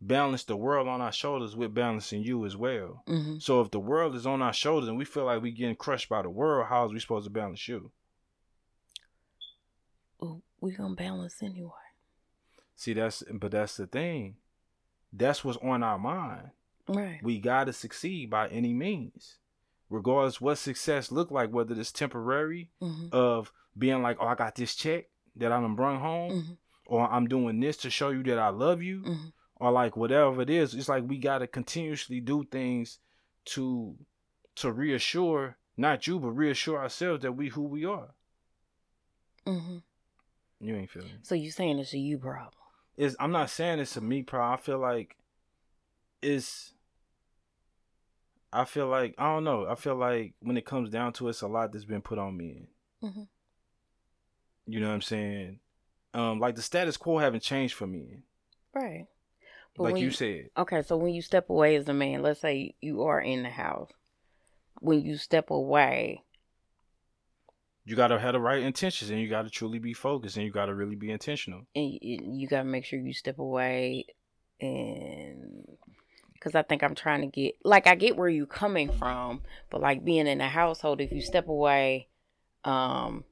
balance 0.01 0.43
the 0.45 0.55
world 0.57 0.87
on 0.87 0.99
our 1.01 1.11
shoulders 1.11 1.55
with 1.55 1.73
balancing 1.73 2.23
you 2.23 2.45
as 2.45 2.57
well 2.57 3.03
Mm-hmm. 3.07 3.37
so 3.39 3.61
if 3.61 3.69
the 3.71 3.79
world 3.79 4.15
is 4.15 4.25
on 4.25 4.41
our 4.41 4.53
shoulders 4.53 4.89
and 4.89 4.97
we 4.97 5.05
feel 5.05 5.25
like 5.25 5.41
we're 5.41 5.51
getting 5.51 5.75
crushed 5.75 6.09
by 6.09 6.21
the 6.21 6.29
world 6.29 6.67
how 6.69 6.85
is 6.85 6.91
we 6.93 6.99
supposed 6.99 7.25
to 7.25 7.31
balance 7.31 7.67
you 7.67 7.91
Well, 10.19 10.41
we 10.59 10.71
gonna 10.71 10.95
balance 10.95 11.41
anyway. 11.41 11.69
see 12.75 12.93
that's 12.93 13.23
but 13.31 13.51
that's 13.51 13.77
the 13.77 13.87
thing 13.87 14.35
that's 15.13 15.43
what's 15.43 15.57
on 15.61 15.83
our 15.83 15.99
mind 15.99 16.49
Right. 16.87 17.19
we 17.23 17.39
gotta 17.39 17.73
succeed 17.73 18.29
by 18.29 18.47
any 18.49 18.73
means 18.73 19.37
regardless 19.91 20.41
what 20.41 20.57
success 20.57 21.11
look 21.11 21.30
like 21.30 21.51
whether 21.51 21.80
it's 21.80 21.91
temporary 21.91 22.69
Mm-hmm. 22.81 23.07
of 23.11 23.51
being 23.77 24.01
like 24.01 24.18
oh 24.19 24.26
i 24.27 24.35
got 24.35 24.55
this 24.55 24.73
check 24.76 25.05
that 25.35 25.51
I'm 25.51 25.76
brung 25.76 25.99
home 25.99 26.31
Mm-hmm. 26.31 26.53
or 26.88 27.09
i'm 27.11 27.27
doing 27.27 27.59
this 27.59 27.77
to 27.77 27.89
show 27.89 28.09
you 28.09 28.23
that 28.23 28.39
i 28.39 28.49
love 28.49 28.81
you 28.81 29.01
Mm-hmm. 29.01 29.27
or 29.57 29.72
like 29.72 29.95
whatever 29.95 30.41
it 30.41 30.49
is 30.49 30.73
it's 30.73 30.89
like 30.89 31.03
we 31.07 31.18
got 31.19 31.39
to 31.39 31.47
continuously 31.47 32.19
do 32.22 32.43
things 32.45 32.97
to 33.45 33.95
to 34.55 34.72
reassure 34.72 35.57
not 35.77 36.07
you 36.07 36.19
but 36.19 36.31
reassure 36.31 36.80
ourselves 36.80 37.22
that 37.22 37.34
we 37.34 37.49
who 37.49 37.63
we 37.63 37.85
are 37.85 38.09
Mm-hmm. 39.47 39.77
you 40.68 40.76
ain't 40.76 40.89
feeling. 40.91 41.09
So 41.23 41.34
you 41.35 41.49
saying 41.51 41.80
it's 41.80 41.93
a 41.93 41.97
you 41.97 42.18
problem? 42.18 42.51
Is 42.97 43.15
i'm 43.19 43.31
not 43.31 43.49
saying 43.49 43.80
it's 43.80 43.97
a 43.97 44.01
me 44.01 44.22
problem 44.23 44.53
i 44.53 44.61
feel 44.61 44.77
like 44.80 45.15
it's 46.22 46.73
i 48.53 48.65
feel 48.65 48.87
like 48.87 49.15
i 49.17 49.25
don't 49.33 49.43
know 49.43 49.65
i 49.67 49.75
feel 49.75 49.95
like 49.95 50.33
when 50.41 50.57
it 50.57 50.65
comes 50.65 50.89
down 50.89 51.13
to 51.13 51.27
it, 51.27 51.31
it's 51.31 51.41
a 51.41 51.47
lot 51.47 51.71
that's 51.71 51.85
been 51.85 52.01
put 52.01 52.19
on 52.19 52.35
me 52.35 52.67
Mhm. 53.03 53.27
you 54.67 54.79
know 54.79 54.87
what 54.87 54.93
i'm 54.95 55.01
saying 55.01 55.59
um 56.13 56.39
like 56.39 56.55
the 56.55 56.61
status 56.61 56.97
quo 56.97 57.17
haven't 57.17 57.43
changed 57.43 57.73
for 57.73 57.87
me 57.87 58.19
Right. 58.73 59.05
But 59.75 59.83
like 59.83 59.93
when 59.93 60.03
you 60.03 60.11
said 60.11 60.49
Okay, 60.57 60.81
so 60.81 60.95
when 60.97 61.13
you 61.13 61.21
step 61.21 61.49
away 61.49 61.75
as 61.75 61.87
a 61.89 61.93
man, 61.93 62.21
let's 62.21 62.39
say 62.39 62.75
you 62.81 63.03
are 63.03 63.19
in 63.19 63.43
the 63.43 63.49
house. 63.49 63.89
When 64.79 65.01
you 65.01 65.17
step 65.17 65.49
away, 65.49 66.23
you 67.85 67.95
gotta 67.95 68.19
have 68.19 68.33
the 68.33 68.39
right 68.39 68.61
intentions 68.63 69.09
and 69.11 69.19
you 69.19 69.27
gotta 69.29 69.49
truly 69.49 69.79
be 69.79 69.93
focused 69.93 70.37
and 70.37 70.45
you 70.45 70.51
gotta 70.51 70.73
really 70.73 70.95
be 70.95 71.11
intentional 71.11 71.65
and 71.75 71.91
you, 72.01 72.19
you 72.23 72.47
got 72.47 72.59
to 72.59 72.63
make 72.63 72.85
sure 72.85 72.99
you 72.99 73.13
step 73.13 73.39
away 73.39 74.05
and 74.59 75.65
because 76.41 76.55
i 76.55 76.61
think 76.63 76.81
i'm 76.84 76.95
trying 76.95 77.22
to 77.22 77.27
get 77.27 77.53
like 77.63 77.85
i 77.85 77.93
get 77.95 78.18
where 78.18 78.27
you're 78.27 78.45
coming 78.47 78.89
from 78.91 79.41
but 79.69 79.80
like 79.80 80.03
being 80.03 80.26
in 80.26 80.41
a 80.41 80.49
household 80.49 80.99
if 80.99 81.11
you 81.11 81.22
step 81.22 81.47
away 81.47 82.07
um 82.65 83.23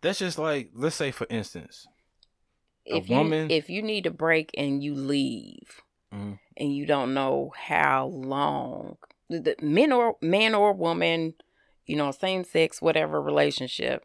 That's 0.00 0.18
just 0.18 0.38
like, 0.38 0.70
let's 0.74 0.94
say 0.96 1.10
for 1.10 1.26
instance, 1.30 1.86
A 2.86 2.96
if 2.98 3.08
you 3.10 3.16
woman- 3.16 3.50
if 3.50 3.68
you 3.70 3.82
need 3.82 4.06
a 4.06 4.10
break 4.10 4.50
and 4.56 4.82
you 4.82 4.94
leave 4.94 5.82
Mhm. 6.12 6.38
and 6.56 6.74
you 6.76 6.86
don't 6.86 7.14
know 7.14 7.52
how 7.56 8.06
long 8.06 8.98
the 9.28 9.54
men 9.60 9.92
or 9.92 10.16
man 10.22 10.54
or 10.54 10.72
woman 10.72 11.34
you 11.86 11.96
know 11.96 12.10
same 12.12 12.44
sex 12.44 12.80
whatever 12.80 13.20
relationship 13.20 14.04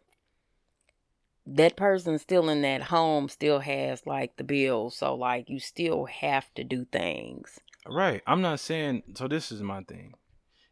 that 1.45 1.75
person 1.75 2.17
still 2.17 2.49
in 2.49 2.61
that 2.61 2.83
home 2.83 3.27
still 3.29 3.59
has 3.59 4.05
like 4.07 4.35
the 4.37 4.43
bills 4.43 4.97
so 4.97 5.13
like 5.13 5.49
you 5.49 5.59
still 5.59 6.05
have 6.05 6.51
to 6.55 6.63
do 6.63 6.85
things 6.85 7.59
right? 7.87 8.21
I'm 8.27 8.41
not 8.41 8.59
saying. 8.59 9.03
So 9.15 9.27
this 9.27 9.51
is 9.51 9.61
my 9.61 9.83
thing. 9.83 10.13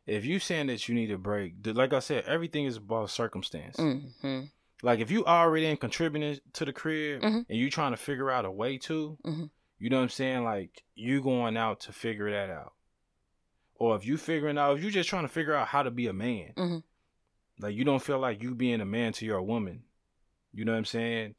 If 0.07 0.25
you 0.25 0.39
saying 0.39 0.67
that 0.67 0.87
you 0.89 0.95
need 0.95 1.11
a 1.11 1.17
break, 1.17 1.53
like 1.65 1.93
I 1.93 1.99
said, 1.99 2.25
everything 2.25 2.65
is 2.65 2.77
about 2.77 3.09
circumstance. 3.11 3.77
hmm 3.77 4.41
Like 4.83 4.99
if 4.99 5.11
you 5.11 5.23
already 5.25 5.67
in 5.67 5.77
contributing 5.77 6.39
to 6.53 6.65
the 6.65 6.73
crib 6.73 7.21
Mhm. 7.21 7.45
and 7.47 7.57
you 7.57 7.69
trying 7.69 7.91
to 7.91 7.97
figure 7.97 8.31
out 8.31 8.45
a 8.45 8.51
way 8.51 8.79
to, 8.79 9.17
Mhm. 9.23 9.51
you 9.77 9.89
know 9.91 9.97
what 9.97 10.03
I'm 10.03 10.09
saying? 10.09 10.43
Like 10.43 10.83
you 10.95 11.21
going 11.21 11.55
out 11.55 11.81
to 11.81 11.93
figure 11.93 12.31
that 12.31 12.49
out, 12.49 12.73
or 13.75 13.95
if 13.95 14.05
you 14.05 14.17
figuring 14.17 14.57
out, 14.57 14.77
if 14.77 14.83
you 14.83 14.89
just 14.89 15.07
trying 15.07 15.23
to 15.23 15.27
figure 15.29 15.53
out 15.53 15.67
how 15.67 15.83
to 15.83 15.91
be 15.91 16.07
a 16.07 16.13
man, 16.13 16.53
Mhm. 16.57 16.83
like 17.59 17.75
you 17.75 17.83
don't 17.83 18.01
feel 18.01 18.17
like 18.19 18.41
you 18.41 18.55
being 18.55 18.81
a 18.81 18.85
man 18.85 19.13
to 19.13 19.25
your 19.25 19.41
woman, 19.43 19.83
you 20.51 20.65
know 20.65 20.71
what 20.71 20.79
I'm 20.79 20.85
saying? 20.85 21.35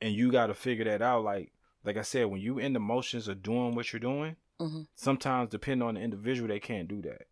And 0.00 0.14
you 0.14 0.30
got 0.30 0.46
to 0.46 0.54
figure 0.54 0.84
that 0.84 1.02
out. 1.02 1.24
Like 1.24 1.52
like 1.84 1.96
I 1.96 2.02
said, 2.02 2.26
when 2.26 2.40
you 2.40 2.58
in 2.58 2.74
the 2.74 2.80
motions 2.80 3.26
of 3.28 3.42
doing 3.42 3.74
what 3.74 3.92
you're 3.92 3.98
doing, 4.00 4.36
hmm 4.58 4.82
sometimes 4.94 5.50
depending 5.50 5.86
on 5.86 5.94
the 5.94 6.00
individual, 6.00 6.48
they 6.48 6.60
can't 6.60 6.88
do 6.88 7.00
that. 7.02 7.22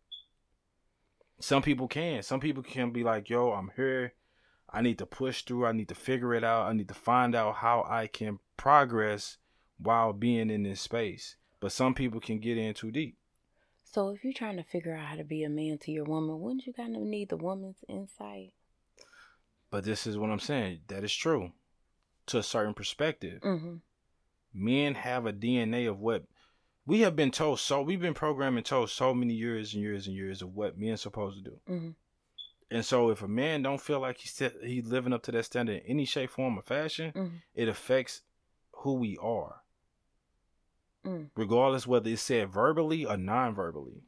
Some 1.39 1.61
people 1.61 1.87
can. 1.87 2.23
Some 2.23 2.39
people 2.39 2.63
can 2.63 2.91
be 2.91 3.03
like, 3.03 3.29
"Yo, 3.29 3.51
I'm 3.51 3.71
here. 3.75 4.13
I 4.69 4.81
need 4.81 4.97
to 4.97 5.05
push 5.05 5.43
through. 5.43 5.65
I 5.65 5.71
need 5.71 5.87
to 5.89 5.95
figure 5.95 6.33
it 6.33 6.43
out. 6.43 6.67
I 6.67 6.73
need 6.73 6.87
to 6.89 6.93
find 6.93 7.35
out 7.35 7.55
how 7.57 7.85
I 7.87 8.07
can 8.07 8.39
progress 8.57 9.37
while 9.77 10.13
being 10.13 10.49
in 10.49 10.63
this 10.63 10.81
space." 10.81 11.35
But 11.59 11.71
some 11.71 11.93
people 11.93 12.19
can 12.19 12.39
get 12.39 12.57
in 12.57 12.73
too 12.73 12.91
deep. 12.91 13.17
so 13.83 14.09
if 14.09 14.23
you're 14.23 14.33
trying 14.33 14.57
to 14.57 14.63
figure 14.63 14.93
out 14.95 15.07
how 15.07 15.15
to 15.15 15.23
be 15.23 15.43
a 15.43 15.49
man 15.49 15.77
to 15.79 15.91
your 15.91 16.03
woman 16.03 16.39
wouldn't 16.41 16.67
you 16.67 16.73
kind 16.73 16.95
of 16.95 17.01
need 17.01 17.29
the 17.29 17.37
woman's 17.37 17.83
insight 17.87 18.53
But 19.71 19.85
this 19.85 20.05
is 20.05 20.17
what 20.17 20.29
I'm 20.29 20.39
saying. 20.39 20.81
That 20.87 21.03
is 21.03 21.15
true 21.15 21.51
to 22.27 22.37
a 22.37 22.43
certain 22.43 22.73
perspective. 22.73 23.41
hmm 23.41 23.77
Men 24.53 24.95
have 24.95 25.25
a 25.25 25.33
DNA 25.33 25.87
of 25.89 25.99
what 25.99 26.25
we 26.87 27.01
have 27.01 27.15
been 27.15 27.29
told. 27.31 27.59
So 27.59 27.81
we've 27.83 28.01
been 28.01 28.13
programming 28.15 28.63
told 28.63 28.89
so 28.89 29.13
many 29.13 29.35
years 29.35 29.73
and 29.75 29.83
years 29.83 30.07
and 30.07 30.15
years 30.15 30.41
of 30.41 30.55
what 30.55 30.77
men 30.79 30.97
supposed 30.97 31.43
to 31.43 31.49
do. 31.51 31.59
hmm 31.67 31.89
And 32.71 32.83
so 32.83 33.09
if 33.11 33.21
a 33.21 33.27
man 33.27 33.61
don't 33.61 33.79
feel 33.79 33.99
like 33.99 34.17
he's 34.17 34.41
he's 34.63 34.85
living 34.87 35.13
up 35.13 35.21
to 35.23 35.31
that 35.33 35.45
standard 35.45 35.81
in 35.83 35.91
any 35.91 36.05
shape, 36.05 36.31
form, 36.31 36.57
or 36.57 36.63
fashion, 36.63 37.11
Mhm. 37.13 37.41
it 37.53 37.67
affects 37.67 38.23
who 38.71 38.93
we 38.93 39.17
are, 39.17 39.63
Mm. 41.05 41.29
regardless 41.35 41.87
whether 41.87 42.09
it's 42.09 42.21
said 42.21 42.49
verbally 42.51 43.05
or 43.05 43.17
non-verbally. 43.17 44.01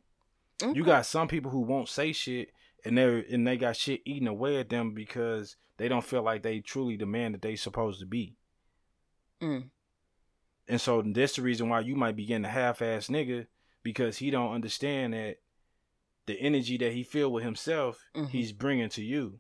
You 0.74 0.84
got 0.84 1.06
some 1.06 1.28
people 1.30 1.52
who 1.52 1.62
won't 1.62 1.88
say 1.88 2.12
shit, 2.12 2.52
and 2.84 2.98
they 2.98 3.26
and 3.34 3.48
they 3.48 3.56
got 3.58 3.78
shit 3.78 4.02
eaten 4.06 4.28
away 4.28 4.58
at 4.60 4.68
them 4.70 4.94
because 4.94 5.56
they 5.78 5.88
don't 5.88 6.04
feel 6.04 6.22
like 6.22 6.44
they 6.44 6.60
truly 6.60 6.98
the 6.98 7.06
man 7.06 7.32
that 7.32 7.42
they 7.42 7.56
supposed 7.56 8.02
to 8.02 8.06
be. 8.06 8.36
Mm. 9.42 9.70
And 10.70 10.80
so 10.80 11.02
that's 11.02 11.36
the 11.36 11.42
reason 11.42 11.68
why 11.68 11.80
you 11.82 11.96
might 11.96 12.16
be 12.16 12.26
getting 12.26 12.46
a 12.46 12.50
half-ass 12.50 13.08
nigga 13.08 13.48
because 13.84 14.18
he 14.18 14.30
don't 14.30 14.54
understand 14.54 15.14
that 15.14 15.38
the 16.28 16.40
energy 16.40 16.78
that 16.78 16.94
he 16.94 17.04
feel 17.04 17.32
with 17.32 17.44
himself, 17.44 18.06
Mhm. 18.16 18.30
he's 18.30 18.52
bringing 18.54 18.90
to 18.90 19.04
you 19.04 19.40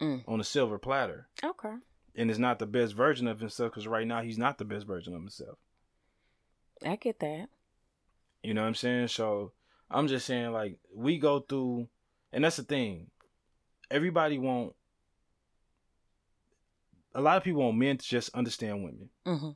Mm. 0.00 0.24
on 0.28 0.40
a 0.40 0.44
silver 0.44 0.78
platter. 0.78 1.28
okay 1.42 1.76
and 2.18 2.30
it's 2.30 2.38
not 2.38 2.58
the 2.58 2.66
best 2.66 2.94
version 2.94 3.26
of 3.28 3.40
himself 3.40 3.70
because 3.70 3.86
right 3.86 4.06
now 4.06 4.22
he's 4.22 4.38
not 4.38 4.56
the 4.58 4.64
best 4.64 4.86
version 4.86 5.14
of 5.14 5.20
himself. 5.20 5.58
i 6.84 6.96
get 6.96 7.18
that 7.20 7.48
You 8.42 8.54
know 8.54 8.62
what 8.62 8.68
I'm 8.68 8.74
saying? 8.74 9.08
So 9.08 9.52
I'm 9.90 10.08
just 10.08 10.26
saying 10.26 10.50
like 10.52 10.78
we 10.92 11.18
go 11.18 11.40
through, 11.40 11.88
and 12.32 12.42
that's 12.44 12.56
the 12.56 12.62
thing. 12.64 13.10
Everybody 13.90 14.38
want. 14.38 14.74
A 17.14 17.20
lot 17.20 17.36
of 17.38 17.44
people 17.44 17.62
want 17.62 17.76
men 17.78 17.96
to 17.96 18.06
just 18.06 18.34
understand 18.34 18.82
women, 18.84 19.10
hmm 19.24 19.50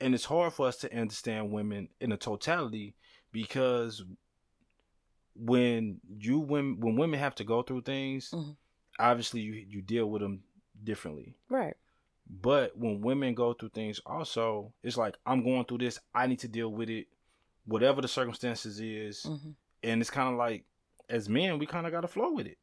and 0.00 0.14
it's 0.14 0.24
hard 0.24 0.52
for 0.52 0.66
us 0.66 0.76
to 0.78 0.96
understand 0.96 1.50
women 1.50 1.88
in 2.00 2.12
a 2.12 2.16
totality 2.16 2.94
because 3.32 4.04
when 5.34 6.00
you 6.18 6.38
when 6.40 6.80
when 6.80 6.96
women 6.96 7.20
have 7.20 7.34
to 7.36 7.44
go 7.44 7.62
through 7.62 7.82
things, 7.82 8.30
Mhm. 8.30 8.56
obviously 8.98 9.40
you 9.40 9.52
you 9.54 9.82
deal 9.82 10.10
with 10.10 10.22
them 10.22 10.42
differently. 10.82 11.34
Right. 11.48 11.76
But 12.30 12.76
when 12.76 13.00
women 13.00 13.34
go 13.34 13.52
through 13.54 13.70
things, 13.70 14.00
also 14.04 14.72
it's 14.82 14.96
like 14.96 15.16
I'm 15.24 15.42
going 15.44 15.64
through 15.64 15.78
this. 15.78 15.98
I 16.14 16.26
need 16.26 16.40
to 16.40 16.48
deal 16.48 16.70
with 16.72 16.90
it, 16.90 17.06
whatever 17.64 18.00
the 18.02 18.08
circumstances 18.08 18.80
is, 18.80 19.24
Mhm. 19.24 19.54
and 19.84 20.00
it's 20.00 20.10
kind 20.10 20.32
of 20.32 20.36
like 20.38 20.64
as 21.08 21.28
men 21.28 21.58
we 21.58 21.66
kind 21.66 21.86
of 21.86 21.92
got 21.92 22.02
to 22.02 22.08
flow 22.08 22.32
with 22.32 22.46
it. 22.46 22.58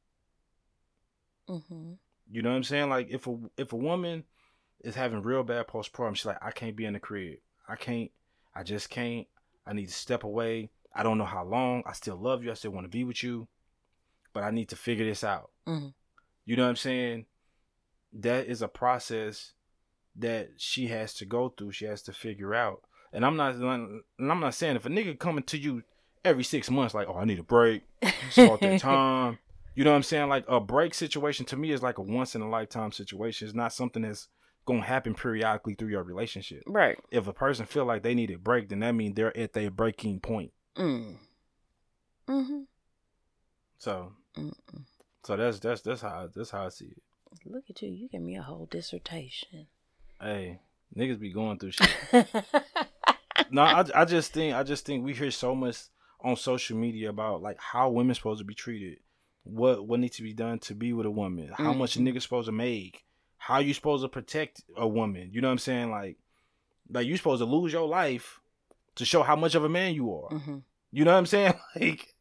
Mhm. 1.47 1.97
You 2.31 2.41
know 2.41 2.49
what 2.49 2.55
I'm 2.57 2.63
saying? 2.63 2.89
Like 2.89 3.09
if 3.09 3.27
a 3.27 3.39
if 3.57 3.71
a 3.73 3.77
woman 3.77 4.23
is 4.85 4.95
having 4.95 5.21
real 5.21 5.43
bad 5.43 5.67
postpartum, 5.67 6.15
she's 6.15 6.25
like, 6.25 6.37
I 6.43 6.51
can't 6.51 6.75
be 6.75 6.85
in 6.85 6.93
the 6.93 6.99
crib. 6.99 7.39
I 7.67 7.75
can't. 7.75 8.11
I 8.55 8.63
just 8.63 8.89
can't. 8.89 9.27
I 9.65 9.73
need 9.73 9.87
to 9.87 9.93
step 9.93 10.23
away. 10.23 10.69
I 10.95 11.03
don't 11.03 11.17
know 11.17 11.25
how 11.25 11.43
long. 11.43 11.83
I 11.85 11.93
still 11.93 12.15
love 12.15 12.43
you. 12.43 12.51
I 12.51 12.53
still 12.53 12.71
want 12.71 12.85
to 12.85 12.89
be 12.89 13.03
with 13.03 13.21
you, 13.23 13.47
but 14.33 14.43
I 14.43 14.51
need 14.51 14.69
to 14.69 14.75
figure 14.75 15.05
this 15.05 15.23
out. 15.23 15.51
Mhm. 15.67 15.93
You 16.45 16.55
know 16.55 16.63
what 16.63 16.69
I'm 16.69 16.75
saying? 16.75 17.25
That 18.13 18.47
is 18.47 18.61
a 18.61 18.67
process 18.67 19.53
that 20.15 20.51
she 20.57 20.87
has 20.87 21.13
to 21.15 21.25
go 21.25 21.49
through. 21.49 21.71
She 21.73 21.85
has 21.85 22.01
to 22.03 22.13
figure 22.13 22.53
out. 22.53 22.81
And 23.11 23.25
I'm 23.25 23.35
not. 23.35 23.55
And 23.55 24.01
I'm 24.19 24.39
not 24.39 24.53
saying 24.53 24.75
if 24.75 24.85
a 24.85 24.89
nigga 24.89 25.17
coming 25.19 25.43
to 25.45 25.57
you 25.57 25.83
every 26.23 26.43
six 26.43 26.69
months, 26.69 26.93
like, 26.93 27.07
oh, 27.09 27.17
I 27.17 27.25
need 27.25 27.39
a 27.39 27.43
break. 27.43 27.83
Start 28.29 28.61
that 28.61 28.79
time. 28.81 29.39
You 29.73 29.83
know 29.83 29.91
what 29.91 29.97
I'm 29.97 30.03
saying? 30.03 30.29
Like 30.29 30.45
a 30.47 30.59
break 30.61 30.93
situation 30.93 31.45
to 31.47 31.57
me 31.57 31.71
is 31.71 31.83
like 31.83 31.97
a 31.97 32.01
once 32.01 32.35
in 32.35 32.41
a 32.41 32.49
lifetime 32.49 32.93
situation. 32.93 33.47
It's 33.47 33.55
not 33.55 33.73
something 33.73 34.03
that's 34.03 34.29
gonna 34.65 34.83
happen 34.83 35.13
periodically 35.13 35.75
through 35.75 35.89
your 35.89 36.03
relationship. 36.03 36.63
Right. 36.65 36.97
If 37.11 37.27
a 37.27 37.33
person 37.33 37.65
feel 37.65 37.85
like 37.85 38.03
they 38.03 38.13
need 38.15 38.31
a 38.31 38.37
break, 38.37 38.69
then 38.69 38.79
that 38.79 38.93
means 38.93 39.15
they're 39.15 39.35
at 39.37 39.53
their 39.53 39.71
breaking 39.71 40.19
point. 40.19 40.51
Mm. 40.77 41.17
Mhm. 42.27 42.65
So, 43.77 44.13
Mm-mm. 44.35 44.53
so 45.23 45.37
that's 45.37 45.59
that's 45.59 45.81
that's 45.81 46.01
how 46.01 46.29
that's 46.33 46.49
how 46.49 46.65
I 46.65 46.69
see 46.69 46.85
it. 46.85 47.01
Look 47.45 47.65
at 47.69 47.81
you. 47.81 47.89
You 47.89 48.09
give 48.09 48.21
me 48.21 48.35
a 48.35 48.41
whole 48.41 48.65
dissertation. 48.65 49.67
Hey, 50.19 50.59
niggas 50.95 51.19
be 51.19 51.31
going 51.31 51.59
through 51.59 51.71
shit. 51.71 51.89
no, 53.51 53.61
I, 53.61 53.85
I 53.93 54.05
just 54.05 54.33
think 54.33 54.55
I 54.55 54.63
just 54.63 54.85
think 54.85 55.03
we 55.05 55.13
hear 55.13 55.31
so 55.31 55.53
much 55.53 55.77
on 56.21 56.35
social 56.35 56.77
media 56.77 57.09
about 57.09 57.41
like 57.41 57.59
how 57.59 57.89
women 57.89 58.15
supposed 58.15 58.39
to 58.39 58.45
be 58.45 58.55
treated, 58.55 58.99
what 59.43 59.85
what 59.85 59.99
needs 59.99 60.15
to 60.17 60.23
be 60.23 60.33
done 60.33 60.59
to 60.59 60.73
be 60.73 60.93
with 60.93 61.05
a 61.05 61.11
woman, 61.11 61.51
how 61.53 61.73
much 61.73 61.95
a 61.97 61.99
nigga 61.99 62.21
supposed 62.21 62.47
to 62.47 62.51
make, 62.51 63.03
how 63.37 63.59
you 63.59 63.73
supposed 63.73 64.03
to 64.03 64.09
protect 64.09 64.63
a 64.75 64.87
woman. 64.87 65.29
You 65.31 65.41
know 65.41 65.47
what 65.47 65.53
I'm 65.53 65.57
saying? 65.59 65.91
Like, 65.91 66.17
like 66.89 67.05
you 67.07 67.17
supposed 67.17 67.41
to 67.41 67.45
lose 67.45 67.71
your 67.73 67.87
life 67.87 68.39
to 68.95 69.05
show 69.05 69.23
how 69.23 69.35
much 69.35 69.55
of 69.55 69.63
a 69.63 69.69
man 69.69 69.93
you 69.93 70.13
are. 70.13 70.37
hmm 70.37 70.57
You 70.91 71.03
know 71.05 71.11
what 71.11 71.17
I'm 71.19 71.25
saying? 71.25 71.53
Like, 71.75 72.13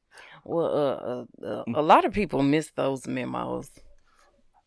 Well, 0.45 0.67
uh, 0.67 1.47
uh, 1.47 1.61
uh, 1.61 1.65
a 1.75 1.83
lot 1.83 2.05
of 2.05 2.13
people 2.13 2.43
miss 2.43 2.71
those 2.77 3.07
memos. 3.07 3.71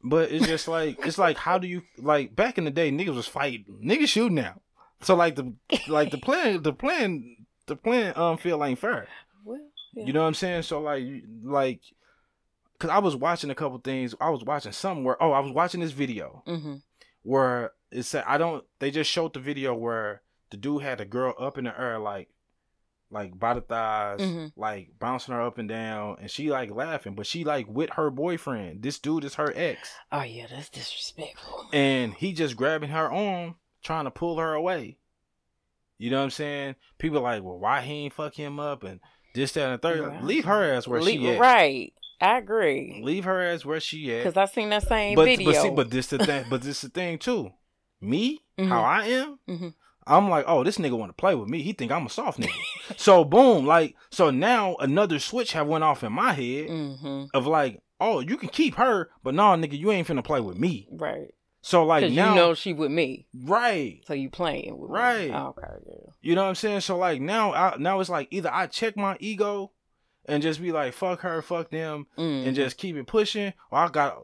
but 0.03 0.31
it's 0.31 0.45
just 0.47 0.67
like 0.67 0.97
it's 1.05 1.17
like 1.17 1.37
how 1.37 1.57
do 1.57 1.67
you 1.67 1.81
like 1.97 2.35
back 2.35 2.57
in 2.57 2.63
the 2.63 2.71
day 2.71 2.91
niggas 2.91 3.15
was 3.15 3.27
fighting, 3.27 3.65
niggas 3.83 4.07
shooting 4.07 4.35
now. 4.35 4.61
So 5.01 5.15
like 5.15 5.35
the 5.35 5.53
like 5.87 6.11
the 6.11 6.17
plan 6.17 6.63
the 6.63 6.73
plan 6.73 7.35
the 7.67 7.75
plan 7.75 8.13
um 8.15 8.37
feel 8.37 8.63
ain't 8.63 8.79
fair. 8.79 9.07
Well, 9.45 9.59
yeah. 9.93 10.05
You 10.05 10.13
know 10.13 10.21
what 10.21 10.27
I'm 10.27 10.33
saying? 10.33 10.63
So 10.63 10.79
like, 10.81 11.03
like, 11.43 11.81
cause 12.79 12.89
I 12.89 12.99
was 12.99 13.15
watching 13.15 13.49
a 13.49 13.55
couple 13.55 13.77
things. 13.79 14.13
I 14.21 14.29
was 14.29 14.43
watching 14.43 14.71
somewhere. 14.71 15.17
Oh, 15.21 15.31
I 15.31 15.39
was 15.39 15.51
watching 15.51 15.79
this 15.81 15.91
video 15.91 16.43
hmm 16.45 16.75
where 17.23 17.71
it 17.91 18.03
said 18.03 18.23
I 18.27 18.37
don't. 18.37 18.63
They 18.79 18.91
just 18.91 19.09
showed 19.11 19.33
the 19.33 19.39
video 19.39 19.73
where 19.75 20.21
the 20.49 20.57
dude 20.57 20.81
had 20.83 21.01
a 21.01 21.05
girl 21.05 21.33
up 21.37 21.57
in 21.57 21.65
the 21.65 21.77
air, 21.79 21.99
like, 21.99 22.29
like 23.11 23.37
by 23.37 23.53
the 23.53 23.61
thighs, 23.61 24.19
Mhm. 24.21 24.53
like 24.55 24.91
bouncing 24.99 25.33
her 25.33 25.41
up 25.41 25.57
and 25.57 25.67
down, 25.67 26.17
and 26.21 26.31
she 26.31 26.49
like 26.49 26.71
laughing, 26.71 27.15
but 27.15 27.25
she 27.27 27.43
like 27.43 27.67
with 27.67 27.89
her 27.91 28.09
boyfriend. 28.09 28.81
This 28.81 28.99
dude 28.99 29.25
is 29.25 29.35
her 29.35 29.51
ex, 29.55 29.93
Oh 30.11 30.21
yeah, 30.23 30.47
that's 30.49 30.69
disrespectful. 30.69 31.67
and 31.73 32.13
he 32.13 32.31
just 32.33 32.55
grabbing 32.55 32.89
her 32.89 33.11
arm, 33.11 33.55
trying 33.83 34.05
to 34.05 34.11
pull 34.11 34.37
her 34.39 34.53
away. 34.53 34.97
You 35.97 36.11
know 36.11 36.17
what 36.19 36.23
I'm 36.25 36.29
saying? 36.31 36.75
People 36.99 37.21
like, 37.21 37.41
well, 37.43 37.57
why 37.57 37.81
he 37.81 37.93
ain't 38.05 38.13
fuck 38.13 38.35
him 38.35 38.59
up 38.59 38.83
and 38.83 38.99
this, 39.33 39.51
that, 39.53 39.63
and 39.69 39.73
the 39.73 39.77
third. 39.79 40.01
Right. 40.07 40.23
Leave 40.23 40.45
her 40.45 40.73
ass 40.75 40.87
where 40.87 41.01
she 41.01 41.17
Le- 41.17 41.33
at. 41.33 41.39
Right. 41.39 41.93
I 42.19 42.37
agree. 42.39 42.99
Leave 43.03 43.25
her 43.25 43.41
as 43.41 43.65
where 43.65 43.79
she 43.79 44.11
at. 44.13 44.23
Because 44.23 44.37
I 44.37 44.45
seen 44.51 44.69
that 44.69 44.87
same 44.87 45.15
but 45.15 45.25
video. 45.25 45.51
but 45.51 45.61
see, 45.61 45.69
but 45.69 45.91
this 45.91 46.07
the 46.07 46.17
thing. 46.17 46.45
but 46.49 46.61
this 46.61 46.81
the 46.81 46.89
thing 46.89 47.17
too. 47.19 47.51
Me, 48.01 48.41
Mhm. 48.59 48.69
how 48.69 48.81
I 48.83 49.05
am, 49.05 49.39
Mhm. 49.47 49.73
I'm 50.05 50.29
like, 50.29 50.45
oh, 50.47 50.63
this 50.63 50.77
nigga 50.77 50.97
want 50.97 51.09
to 51.09 51.15
play 51.19 51.35
with 51.35 51.49
me. 51.49 51.61
He 51.61 51.73
think 51.73 51.91
I'm 51.91 52.05
a 52.05 52.09
soft 52.09 52.39
nigga. 52.39 52.53
so 52.97 53.23
boom, 53.25 53.65
like, 53.65 53.95
so 54.11 54.29
now 54.31 54.75
another 54.75 55.19
switch 55.19 55.53
have 55.53 55.67
went 55.67 55.83
off 55.83 56.03
in 56.03 56.13
my 56.13 56.33
head 56.33 56.69
hmm 56.69 57.25
of 57.33 57.45
like, 57.47 57.81
oh, 57.99 58.19
you 58.21 58.37
can 58.37 58.49
keep 58.49 58.75
her, 58.75 59.09
but 59.23 59.33
no, 59.35 59.43
nigga, 59.55 59.77
you 59.77 59.91
ain't 59.91 60.07
finna 60.07 60.23
play 60.23 60.39
with 60.39 60.57
me. 60.57 60.87
Right. 60.91 61.33
So 61.61 61.83
like 61.85 62.11
now, 62.11 62.29
you 62.29 62.35
know 62.35 62.53
she 62.53 62.71
with 62.73 62.91
me, 62.91 63.27
right? 63.43 64.01
so 64.05 64.13
you 64.13 64.29
playing 64.29 64.77
with 64.77 64.89
Right. 64.89 65.29
me. 65.29 65.35
Okay. 65.35 65.67
Yeah. 65.85 66.11
You 66.21 66.35
know 66.35 66.43
what 66.43 66.49
I'm 66.49 66.55
saying? 66.55 66.81
So 66.81 66.97
like 66.97 67.19
now, 67.19 67.53
I, 67.53 67.75
now 67.77 67.99
it's 67.99 68.09
like 68.09 68.27
either 68.31 68.49
I 68.53 68.67
check 68.67 68.95
my 68.95 69.17
ego 69.19 69.71
and 70.27 70.43
just 70.43 70.61
be 70.61 70.71
like, 70.71 70.93
fuck 70.93 71.21
her, 71.21 71.41
fuck 71.41 71.69
them, 71.69 72.07
Mhm. 72.17 72.47
and 72.47 72.55
just 72.55 72.77
keep 72.77 72.95
it 72.95 73.07
pushing, 73.07 73.53
or 73.71 73.79
I 73.79 73.89
got 73.89 74.17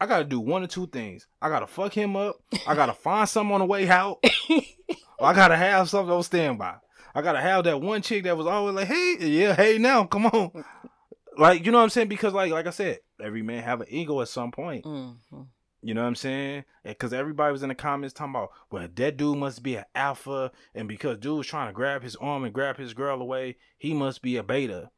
I 0.00 0.06
gotta 0.06 0.24
do 0.24 0.38
one 0.38 0.62
or 0.62 0.68
two 0.68 0.86
things. 0.86 1.26
I 1.42 1.48
gotta 1.48 1.66
fuck 1.66 1.92
him 1.92 2.14
up. 2.16 2.36
I 2.66 2.74
gotta 2.76 2.92
find 3.04 3.28
something 3.28 3.52
on 3.54 3.60
the 3.60 3.66
way 3.66 3.88
out. 3.88 4.18
or 5.18 5.26
I 5.26 5.34
gotta 5.34 5.56
have 5.56 5.88
something 5.88 6.14
on 6.14 6.22
standby. 6.22 6.76
I 7.14 7.22
gotta 7.22 7.40
have 7.40 7.64
that 7.64 7.80
one 7.80 8.02
chick 8.02 8.22
that 8.24 8.36
was 8.36 8.46
always 8.46 8.74
like, 8.76 8.86
hey, 8.86 9.16
yeah, 9.20 9.54
hey 9.56 9.76
now, 9.78 10.04
come 10.04 10.26
on. 10.26 10.64
Like, 11.36 11.64
you 11.66 11.72
know 11.72 11.78
what 11.78 11.84
I'm 11.84 11.90
saying? 11.90 12.08
Because 12.08 12.32
like 12.32 12.52
like 12.52 12.66
I 12.66 12.70
said, 12.70 12.98
every 13.20 13.42
man 13.42 13.62
have 13.64 13.80
an 13.80 13.86
ego 13.90 14.20
at 14.20 14.28
some 14.28 14.52
point. 14.52 14.84
Mhm. 14.84 15.16
You 15.82 15.94
know 15.94 16.02
what 16.02 16.08
I'm 16.08 16.14
saying? 16.16 16.64
Because 16.84 17.12
everybody 17.12 17.52
was 17.52 17.62
in 17.62 17.68
the 17.68 17.74
comments 17.74 18.12
talking 18.12 18.34
about, 18.34 18.50
well, 18.70 18.88
that 18.96 19.16
dude 19.16 19.38
must 19.38 19.62
be 19.62 19.76
an 19.76 19.84
alpha, 19.94 20.50
and 20.74 20.88
because 20.88 21.18
dude 21.18 21.38
was 21.38 21.46
trying 21.46 21.68
to 21.68 21.72
grab 21.72 22.02
his 22.02 22.16
arm 22.16 22.42
and 22.44 22.52
grab 22.52 22.76
his 22.76 22.94
girl 22.94 23.20
away, 23.22 23.56
he 23.78 23.94
must 23.94 24.20
be 24.20 24.36
a 24.36 24.42
beta. 24.42 24.90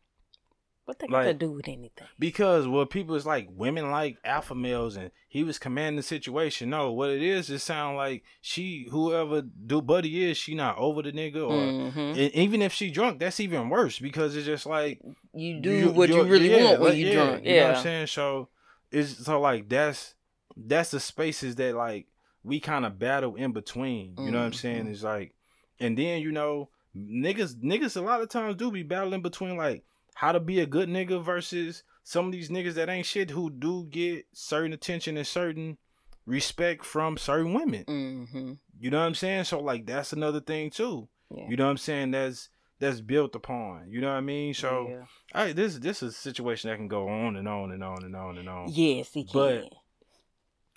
What 0.91 0.99
they 0.99 1.07
got 1.07 1.21
to 1.23 1.27
Like- 1.29 1.39
do 1.39 1.53
with 1.53 1.69
anything? 1.69 2.09
Because 2.19 2.67
what 2.67 2.91
people 2.91 3.15
is 3.15 3.25
like, 3.25 3.47
women 3.53 3.93
like 3.93 4.19
alpha 4.25 4.57
males, 4.57 4.97
and 4.97 5.12
he 5.29 5.45
was 5.45 5.57
commanding 5.57 5.97
the 5.99 6.03
situation. 6.03 6.69
No, 6.71 6.91
what 6.93 7.11
it 7.11 7.23
is, 7.23 7.49
it 7.49 7.61
sound 7.61 7.97
like 7.97 8.25
she, 8.41 8.89
whoever 8.91 9.43
do 9.43 9.81
buddy 9.81 10.25
is, 10.29 10.37
she 10.37 10.57
not 10.57 10.77
over 10.79 11.01
the 11.03 11.12
nigga, 11.12 11.49
or 11.49 11.53
Mhm. 11.93 12.11
and 12.19 12.35
even 12.35 12.61
if 12.61 12.73
she 12.73 12.91
drunk, 12.91 13.21
that's 13.21 13.39
even 13.39 13.69
worse 13.69 14.01
because 14.01 14.35
it's 14.35 14.47
just 14.47 14.67
like 14.67 15.01
You 15.33 15.61
do 15.61 15.91
what 15.93 16.09
you 16.09 16.25
really 16.25 16.51
yeah, 16.51 16.65
want 16.65 16.81
when 16.81 16.89
like, 16.91 16.99
you 16.99 17.07
yeah, 17.07 17.12
drunk. 17.15 17.45
You 17.47 17.55
know 17.57 17.67
what 17.69 17.77
I'm 17.77 17.83
saying? 17.85 18.07
So 18.09 18.49
it's 18.91 19.25
so 19.25 19.41
like 19.41 19.69
that's 19.69 20.17
that's 20.57 20.91
the 20.91 20.99
spaces 20.99 21.55
that 21.55 21.77
like 21.77 22.09
we 22.43 22.59
kind 22.59 22.85
of 22.85 22.99
battle 22.99 23.37
in 23.37 23.53
between. 23.53 24.17
You 24.19 24.33
know 24.33 24.41
what 24.41 24.47
I'm 24.47 24.53
saying? 24.53 24.87
Mhm. 24.87 24.91
It's 24.91 25.05
like, 25.05 25.35
and 25.79 25.97
then 25.97 26.21
you 26.21 26.33
know 26.33 26.69
niggas 26.97 27.55
niggas 27.62 27.97
a 27.97 28.01
lot 28.01 28.21
of 28.21 28.29
times 28.29 28.57
do 28.57 28.73
be 28.73 28.83
battling 28.83 29.23
between 29.23 29.57
like 29.57 29.85
how 30.21 30.33
to 30.33 30.41
be 30.41 30.61
a 30.61 30.67
good 30.67 30.87
nigga 30.89 31.23
versus 31.23 31.83
some 32.05 32.27
of 32.27 32.33
these 32.33 32.51
niggas 32.51 32.75
that 32.75 32.91
ain't 32.91 33.07
shit 33.07 33.31
who 33.31 33.49
do 33.51 33.87
get 33.91 34.27
certain 34.35 34.75
attention 34.75 35.17
and 35.17 35.27
certain 35.27 35.79
respect 36.27 36.85
from 36.85 37.17
certain 37.17 37.55
women. 37.55 37.85
hmm 37.87 38.53
You 38.79 38.91
know 38.91 38.99
what 39.01 39.07
I'm 39.07 39.15
saying? 39.15 39.45
So 39.45 39.61
like 39.61 39.87
that's 39.87 40.13
another 40.13 40.41
thing 40.41 40.69
too. 40.71 41.09
Yeah. 41.35 41.47
You 41.49 41.57
know 41.57 41.65
what 41.65 41.71
I'm 41.71 41.77
saying? 41.79 42.11
That's 42.11 42.51
that's 42.81 43.01
built 43.01 43.35
upon. 43.35 43.89
You 43.91 44.01
know 44.03 44.09
what 44.09 44.15
I 44.17 44.21
mean? 44.21 44.53
So 44.53 44.89
yeah. 44.91 45.05
I 45.33 45.53
this 45.53 45.79
this 45.79 46.03
is 46.03 46.15
a 46.15 46.19
situation 46.19 46.69
that 46.69 46.77
can 46.77 46.89
go 46.89 47.09
on 47.09 47.37
and 47.37 47.49
on 47.49 47.73
and 47.73 47.83
on 47.83 48.05
and 48.05 48.15
on 48.15 48.37
and 48.37 48.49
on. 48.49 48.69
yes, 48.71 49.11
he 49.15 49.25
can. 49.25 49.33
But- 49.33 49.73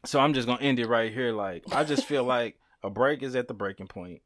So 0.06 0.20
I'm 0.20 0.34
just 0.34 0.48
gonna 0.48 0.62
end 0.62 0.80
it 0.80 0.88
right 0.88 1.12
here. 1.14 1.32
Like 1.34 1.64
I 1.72 1.84
just 1.84 2.06
feel 2.06 2.24
like 2.38 2.58
a 2.82 2.90
break 2.90 3.24
is 3.24 3.36
at 3.36 3.48
the 3.50 3.54
breaking 3.54 3.88
point. 3.88 4.22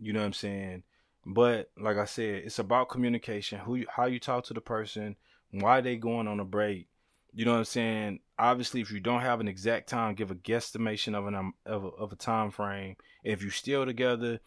You 0.00 0.12
know 0.12 0.20
what 0.20 0.26
I'm 0.26 0.32
saying? 0.32 0.82
But 1.24 1.70
like 1.78 1.96
I 1.96 2.04
said, 2.04 2.42
it's 2.44 2.58
about 2.58 2.88
communication. 2.88 3.60
Who 3.60 3.76
you, 3.76 3.86
how 3.88 4.06
you 4.06 4.18
talk 4.18 4.44
to 4.44 4.54
the 4.54 4.60
person, 4.60 5.16
why 5.50 5.80
they 5.80 5.96
going 5.96 6.26
on 6.28 6.40
a 6.40 6.44
break. 6.44 6.88
You 7.34 7.44
know 7.44 7.52
what 7.52 7.58
I'm 7.58 7.64
saying? 7.64 8.20
Obviously, 8.38 8.80
if 8.80 8.90
you 8.90 9.00
don't 9.00 9.20
have 9.22 9.40
an 9.40 9.48
exact 9.48 9.88
time, 9.88 10.14
give 10.14 10.30
a 10.30 10.34
guesstimation 10.34 11.14
of 11.14 11.26
an 11.26 11.34
um, 11.34 11.54
of 11.64 11.84
a, 11.84 11.88
of 11.88 12.12
a 12.12 12.16
time 12.16 12.50
frame. 12.50 12.96
If 13.24 13.42
you 13.42 13.50
still 13.50 13.86
together, 13.86 14.40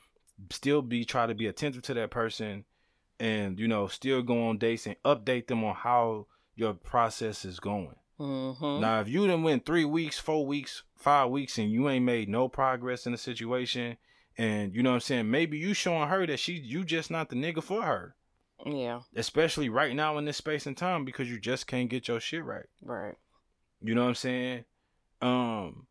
still 0.51 0.81
be 0.81 1.05
try 1.05 1.25
to 1.25 1.33
be 1.33 1.47
attentive 1.47 1.81
to 1.83 1.93
that 1.95 2.11
person, 2.11 2.65
and 3.19 3.57
you 3.59 3.67
know 3.67 3.87
still 3.87 4.21
go 4.21 4.49
on 4.49 4.57
dates 4.57 4.85
and 4.85 4.95
update 5.03 5.47
them 5.47 5.63
on 5.63 5.75
how 5.75 6.27
your 6.55 6.73
process 6.73 7.43
is 7.45 7.59
going. 7.59 7.95
hmm 8.17 8.53
Now, 8.61 8.99
if 9.01 9.07
you 9.07 9.25
done 9.27 9.43
went 9.43 9.65
three 9.65 9.85
weeks, 9.85 10.19
four 10.19 10.45
weeks, 10.45 10.83
five 10.95 11.29
weeks, 11.29 11.57
and 11.57 11.71
you 11.71 11.89
ain't 11.89 12.05
made 12.05 12.29
no 12.29 12.47
progress 12.49 13.05
in 13.05 13.13
the 13.13 13.17
situation, 13.17 13.97
and 14.37 14.75
you 14.75 14.83
know 14.83 14.91
what 14.91 14.95
I'm 14.95 15.01
saying, 15.01 15.31
maybe 15.31 15.57
you 15.57 15.73
showing 15.73 16.09
her 16.09 16.25
that 16.27 16.39
she 16.39 16.53
you 16.53 16.83
just 16.83 17.11
not 17.11 17.29
the 17.29 17.35
nigga 17.35 17.63
for 17.63 17.81
her. 17.81 18.15
yeah, 18.65 19.01
Especially 19.15 19.69
right 19.69 19.95
now 19.95 20.17
in 20.17 20.25
this 20.25 20.37
space 20.37 20.65
and 20.65 20.75
time 20.75 21.05
because 21.05 21.29
you 21.29 21.39
just 21.39 21.67
can't 21.67 21.89
get 21.89 22.07
your 22.07 22.19
shit 22.19 22.43
right. 22.43 22.65
right. 22.83 23.15
You 23.81 23.95
know 23.95 24.03
what 24.03 24.09
I'm 24.09 24.15
saying? 24.15 24.65
Um 25.21 25.87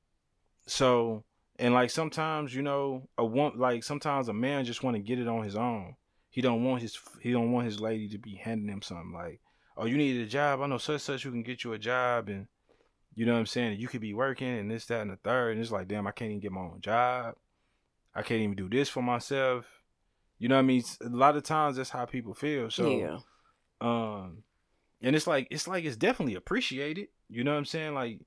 so 0.66 1.24
and 1.58 1.72
like 1.72 1.90
sometimes, 1.90 2.54
you 2.54 2.62
know, 2.62 3.08
a 3.16 3.24
want 3.24 3.58
like 3.58 3.84
sometimes 3.84 4.28
a 4.28 4.32
man 4.32 4.64
just 4.64 4.82
want 4.82 4.96
to 4.96 5.02
get 5.02 5.18
it 5.18 5.28
on 5.28 5.44
his 5.44 5.56
own. 5.56 5.94
He 6.30 6.40
don't 6.40 6.64
want 6.64 6.82
his 6.82 6.98
he 7.20 7.30
don't 7.30 7.52
want 7.52 7.66
his 7.66 7.80
lady 7.80 8.08
to 8.08 8.18
be 8.18 8.34
handing 8.34 8.68
him 8.68 8.82
something 8.82 9.12
like, 9.12 9.40
oh, 9.76 9.86
you 9.86 9.96
need 9.96 10.20
a 10.20 10.26
job. 10.26 10.60
I 10.60 10.66
know 10.66 10.78
such 10.78 11.02
such 11.02 11.22
who 11.22 11.30
can 11.30 11.42
get 11.42 11.62
you 11.62 11.72
a 11.72 11.78
job, 11.78 12.28
and 12.28 12.48
you 13.14 13.24
know 13.24 13.34
what 13.34 13.38
I'm 13.38 13.46
saying. 13.46 13.78
You 13.78 13.86
could 13.86 14.00
be 14.00 14.14
working 14.14 14.48
and 14.58 14.70
this, 14.70 14.86
that, 14.86 15.02
and 15.02 15.10
the 15.10 15.16
third, 15.16 15.52
and 15.52 15.60
it's 15.60 15.70
like, 15.70 15.86
damn, 15.86 16.06
I 16.06 16.10
can't 16.10 16.30
even 16.30 16.40
get 16.40 16.52
my 16.52 16.62
own 16.62 16.80
job. 16.80 17.36
I 18.14 18.22
can't 18.22 18.40
even 18.40 18.56
do 18.56 18.68
this 18.68 18.88
for 18.88 19.02
myself. 19.02 19.66
You 20.38 20.48
know 20.48 20.56
what 20.56 20.60
I 20.62 20.66
mean? 20.66 20.82
A 21.00 21.08
lot 21.08 21.36
of 21.36 21.42
times 21.42 21.76
that's 21.76 21.90
how 21.90 22.04
people 22.04 22.34
feel. 22.34 22.70
So, 22.70 22.84
yeah. 22.90 23.18
um, 23.80 24.42
and 25.02 25.14
it's 25.16 25.26
like 25.26 25.48
it's 25.50 25.68
like 25.68 25.84
it's 25.84 25.96
definitely 25.96 26.34
appreciated. 26.34 27.08
You 27.28 27.44
know 27.44 27.52
what 27.52 27.58
I'm 27.58 27.64
saying? 27.64 27.94
Like, 27.94 28.20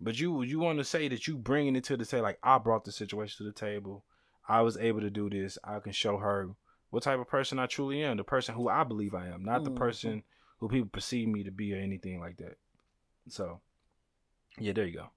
but 0.00 0.18
you 0.18 0.42
you 0.42 0.58
want 0.58 0.78
to 0.78 0.84
say 0.84 1.08
that 1.08 1.26
you 1.26 1.36
bringing 1.36 1.76
it 1.76 1.84
to 1.84 1.96
the 1.96 2.04
table? 2.04 2.22
Like, 2.24 2.38
I 2.42 2.58
brought 2.58 2.84
the 2.84 2.92
situation 2.92 3.38
to 3.38 3.44
the 3.44 3.58
table. 3.58 4.04
I 4.48 4.62
was 4.62 4.76
able 4.76 5.00
to 5.00 5.10
do 5.10 5.30
this. 5.30 5.58
I 5.62 5.78
can 5.80 5.92
show 5.92 6.16
her 6.18 6.50
what 6.90 7.04
type 7.04 7.20
of 7.20 7.28
person 7.28 7.58
I 7.58 7.66
truly 7.66 8.02
am, 8.02 8.16
the 8.16 8.24
person 8.24 8.54
who 8.54 8.68
I 8.68 8.82
believe 8.84 9.14
I 9.14 9.28
am, 9.28 9.44
not 9.44 9.64
the 9.64 9.70
Mhm. 9.70 9.76
person 9.76 10.22
who 10.58 10.68
people 10.68 10.88
perceive 10.88 11.28
me 11.28 11.44
to 11.44 11.50
be 11.52 11.72
or 11.72 11.76
anything 11.78 12.18
like 12.20 12.36
that. 12.38 12.58
So, 13.28 13.60
yeah, 14.58 14.72
there 14.72 14.86
you 14.86 14.94
go. 14.94 15.10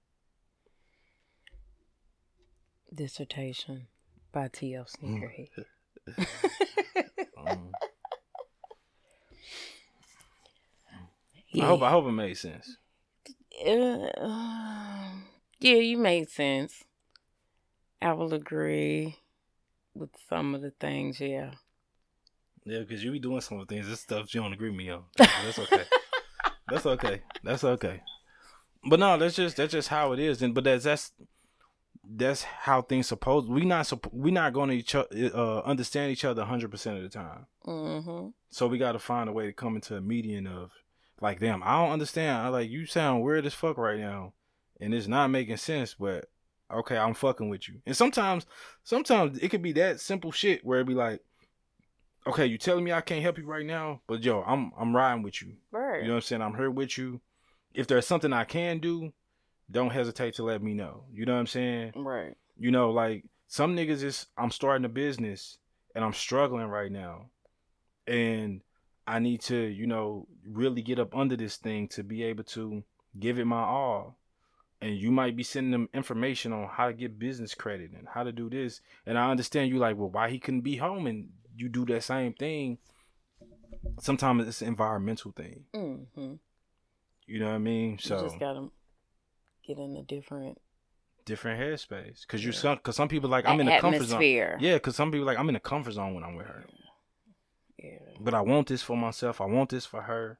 Dissertation 2.94 3.88
by 4.32 4.48
T.L. 4.48 4.86
Sneakerhead. 4.86 5.48
Um, 7.46 7.72
yeah. 11.50 11.64
I 11.64 11.66
hope 11.66 11.82
I 11.82 11.90
hope 11.90 12.06
it 12.06 12.12
made 12.12 12.38
sense. 12.38 12.78
Uh, 13.66 14.08
yeah, 15.60 15.74
you 15.74 15.98
made 15.98 16.30
sense. 16.30 16.84
I 18.00 18.12
will 18.12 18.32
agree 18.32 19.18
with 19.94 20.10
some 20.28 20.54
of 20.54 20.62
the 20.62 20.70
things, 20.70 21.20
yeah. 21.20 21.52
Yeah, 22.64 22.80
because 22.80 23.04
you 23.04 23.12
be 23.12 23.18
doing 23.18 23.40
some 23.40 23.60
of 23.60 23.68
the 23.68 23.74
things, 23.74 23.88
this 23.88 24.00
stuff 24.00 24.34
you 24.34 24.40
don't 24.40 24.52
agree 24.52 24.70
with 24.70 24.78
me 24.78 24.90
on. 24.90 25.04
That's 25.16 25.58
okay. 25.58 25.84
that's 26.68 26.86
okay. 26.86 27.22
That's 27.42 27.64
okay. 27.64 28.02
But 28.88 29.00
no, 29.00 29.16
that's 29.18 29.36
just 29.36 29.56
that's 29.56 29.72
just 29.72 29.88
how 29.88 30.12
it 30.12 30.18
is. 30.18 30.42
And 30.42 30.54
but 30.54 30.64
that's 30.64 30.84
that's 30.84 31.12
that's 32.08 32.42
how 32.42 32.82
things 32.82 33.06
supposed. 33.06 33.48
We 33.48 33.64
not 33.64 33.92
we 34.12 34.30
not 34.30 34.52
going 34.52 34.70
to 34.70 34.76
each 34.76 34.94
o- 34.94 35.06
uh, 35.12 35.62
understand 35.64 36.12
each 36.12 36.24
other 36.24 36.44
hundred 36.44 36.70
percent 36.70 36.96
of 36.98 37.02
the 37.02 37.08
time. 37.08 37.46
Mm-hmm. 37.66 38.28
So 38.50 38.66
we 38.66 38.78
got 38.78 38.92
to 38.92 38.98
find 38.98 39.28
a 39.28 39.32
way 39.32 39.46
to 39.46 39.52
come 39.52 39.74
into 39.74 39.96
a 39.96 40.00
median 40.00 40.46
of 40.46 40.70
like, 41.20 41.40
damn, 41.40 41.62
I 41.62 41.76
don't 41.76 41.92
understand. 41.92 42.38
I 42.38 42.48
like 42.48 42.70
you 42.70 42.86
sound 42.86 43.22
weird 43.22 43.46
as 43.46 43.54
fuck 43.54 43.78
right 43.78 43.98
now, 43.98 44.32
and 44.80 44.94
it's 44.94 45.08
not 45.08 45.28
making 45.28 45.56
sense. 45.56 45.94
But 45.94 46.26
okay, 46.72 46.96
I'm 46.96 47.14
fucking 47.14 47.48
with 47.48 47.68
you. 47.68 47.80
And 47.86 47.96
sometimes, 47.96 48.46
sometimes 48.82 49.38
it 49.38 49.48
could 49.48 49.62
be 49.62 49.72
that 49.72 50.00
simple 50.00 50.32
shit 50.32 50.64
where 50.64 50.80
it 50.80 50.86
be 50.86 50.94
like, 50.94 51.20
okay, 52.26 52.46
you 52.46 52.58
telling 52.58 52.84
me 52.84 52.92
I 52.92 53.00
can't 53.00 53.22
help 53.22 53.38
you 53.38 53.46
right 53.46 53.66
now, 53.66 54.00
but 54.06 54.22
yo, 54.22 54.42
I'm 54.42 54.72
I'm 54.78 54.94
riding 54.94 55.22
with 55.22 55.42
you. 55.42 55.54
Right. 55.70 56.02
You 56.02 56.08
know 56.08 56.14
what 56.14 56.18
I'm 56.18 56.22
saying? 56.22 56.42
I'm 56.42 56.56
here 56.56 56.70
with 56.70 56.98
you. 56.98 57.20
If 57.72 57.86
there's 57.86 58.06
something 58.06 58.32
I 58.32 58.44
can 58.44 58.78
do, 58.78 59.12
don't 59.70 59.90
hesitate 59.90 60.34
to 60.34 60.44
let 60.44 60.62
me 60.62 60.74
know. 60.74 61.04
You 61.12 61.26
know 61.26 61.34
what 61.34 61.40
I'm 61.40 61.46
saying? 61.46 61.92
right. 61.96 62.34
You 62.58 62.70
know, 62.70 62.90
like 62.90 63.24
some 63.48 63.76
niggas 63.76 64.02
is 64.02 64.26
I'm 64.36 64.50
starting 64.50 64.84
a 64.84 64.88
business 64.88 65.58
and 65.94 66.04
I'm 66.04 66.12
struggling 66.12 66.66
right 66.66 66.90
now. 66.90 67.26
And 68.06 68.60
I 69.06 69.18
need 69.18 69.40
to, 69.42 69.56
you 69.56 69.86
know, 69.86 70.26
really 70.46 70.82
get 70.82 70.98
up 70.98 71.16
under 71.16 71.36
this 71.36 71.56
thing 71.56 71.88
to 71.88 72.02
be 72.02 72.22
able 72.24 72.44
to 72.44 72.82
give 73.18 73.38
it 73.38 73.46
my 73.46 73.62
all. 73.62 74.16
And 74.80 74.96
you 74.96 75.10
might 75.10 75.36
be 75.36 75.42
sending 75.42 75.70
them 75.70 75.88
information 75.94 76.52
on 76.52 76.68
how 76.68 76.88
to 76.88 76.92
get 76.92 77.18
business 77.18 77.54
credit 77.54 77.92
and 77.96 78.06
how 78.06 78.22
to 78.22 78.32
do 78.32 78.50
this. 78.50 78.80
And 79.06 79.18
I 79.18 79.30
understand 79.30 79.70
you 79.70 79.78
like, 79.78 79.96
well, 79.96 80.10
why 80.10 80.28
he 80.28 80.38
couldn't 80.38 80.60
be 80.60 80.76
home 80.76 81.06
and 81.06 81.30
you 81.56 81.68
do 81.68 81.86
that 81.86 82.02
same 82.02 82.34
thing. 82.34 82.78
Sometimes 84.00 84.46
it's 84.46 84.62
an 84.62 84.68
environmental 84.68 85.32
thing. 85.32 85.64
Mm-hmm. 85.74 86.34
You 87.26 87.38
know 87.38 87.46
what 87.46 87.54
I 87.54 87.58
mean? 87.58 87.92
you 87.92 87.98
So 87.98 88.22
just 88.22 88.38
gotta 88.38 88.68
get 89.66 89.78
in 89.78 89.96
a 89.96 90.02
different 90.02 90.58
different 91.24 91.58
headspace. 91.60 92.26
Cause 92.26 92.44
you 92.44 92.50
Yeah. 92.50 92.58
some, 92.58 92.78
cause 92.78 92.96
some 92.96 93.08
people 93.08 93.30
like 93.30 93.46
I'm 93.46 93.58
in 93.60 93.66
the 93.66 93.78
comfort 93.78 94.04
zone. 94.04 94.20
Yeah, 94.60 94.78
cause 94.78 94.94
some 94.94 95.10
people 95.10 95.26
like 95.26 95.38
I'm 95.38 95.48
in 95.48 95.54
the 95.54 95.60
comfort 95.60 95.92
zone 95.92 96.14
when 96.14 96.22
I'm 96.22 96.34
with 96.36 96.46
her. 96.46 96.64
Yeah. 97.78 97.98
But 98.20 98.34
I 98.34 98.40
want 98.40 98.68
this 98.68 98.82
for 98.82 98.96
myself. 98.96 99.40
I 99.40 99.46
want 99.46 99.70
this 99.70 99.86
for 99.86 100.02
her. 100.02 100.38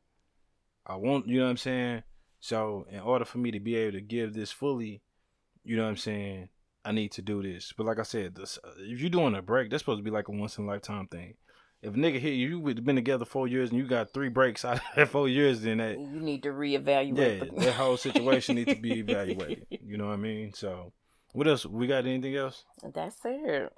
I 0.86 0.96
want, 0.96 1.26
you 1.26 1.38
know 1.38 1.44
what 1.44 1.50
I'm 1.50 1.56
saying? 1.56 2.02
So, 2.40 2.86
in 2.90 3.00
order 3.00 3.24
for 3.24 3.38
me 3.38 3.50
to 3.52 3.60
be 3.60 3.74
able 3.76 3.92
to 3.92 4.02
give 4.02 4.34
this 4.34 4.52
fully, 4.52 5.02
you 5.62 5.76
know 5.76 5.84
what 5.84 5.90
I'm 5.90 5.96
saying? 5.96 6.50
I 6.84 6.92
need 6.92 7.12
to 7.12 7.22
do 7.22 7.42
this. 7.42 7.72
But 7.74 7.86
like 7.86 7.98
I 7.98 8.02
said, 8.02 8.34
this, 8.34 8.58
if 8.78 9.00
you're 9.00 9.08
doing 9.08 9.34
a 9.34 9.40
break, 9.40 9.70
that's 9.70 9.80
supposed 9.82 10.00
to 10.00 10.04
be 10.04 10.10
like 10.10 10.28
a 10.28 10.32
once 10.32 10.58
in 10.58 10.64
a 10.64 10.66
lifetime 10.66 11.06
thing. 11.06 11.34
If 11.84 11.92
nigga 11.94 12.18
hit 12.18 12.30
you, 12.34 12.66
you've 12.66 12.84
been 12.84 12.96
together 12.96 13.24
four 13.24 13.46
years 13.46 13.68
and 13.70 13.78
you 13.78 13.86
got 13.86 14.12
three 14.12 14.28
breaks 14.30 14.64
out 14.64 14.76
of 14.76 14.82
that 14.96 15.08
four 15.10 15.28
years, 15.28 15.60
then 15.60 15.78
that, 15.78 15.98
You 15.98 16.06
need 16.20 16.42
to 16.44 16.48
reevaluate. 16.50 17.38
yeah, 17.38 17.44
the- 17.44 17.64
that 17.64 17.74
whole 17.74 17.96
situation 17.96 18.56
needs 18.56 18.72
to 18.72 18.80
be 18.80 18.98
evaluated. 19.00 19.66
You 19.84 19.98
know 19.98 20.06
what 20.06 20.14
I 20.14 20.16
mean? 20.16 20.52
So, 20.54 20.92
what 21.32 21.46
else? 21.46 21.66
We 21.66 21.86
got 21.86 22.06
anything 22.06 22.34
else? 22.36 22.64
That's 22.82 23.16
it. 23.24 23.72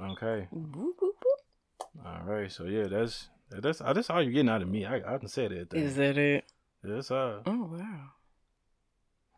Okay. 0.00 0.48
Boop, 0.54 0.70
boop, 0.72 0.96
boop. 1.00 2.04
All 2.04 2.22
right. 2.26 2.50
So 2.52 2.64
yeah, 2.64 2.88
that's 2.88 3.28
that's 3.50 3.80
uh, 3.80 3.92
that's 3.92 4.10
all 4.10 4.20
you're 4.22 4.32
getting 4.32 4.48
out 4.50 4.60
of 4.62 4.68
me. 4.68 4.84
I 4.84 4.96
I 5.14 5.18
can 5.18 5.28
say 5.28 5.48
that. 5.48 5.72
Is 5.72 5.96
that 5.96 6.18
it? 6.18 6.44
That's 6.82 7.10
all. 7.10 7.42
Oh 7.46 7.70
wow. 7.72 8.00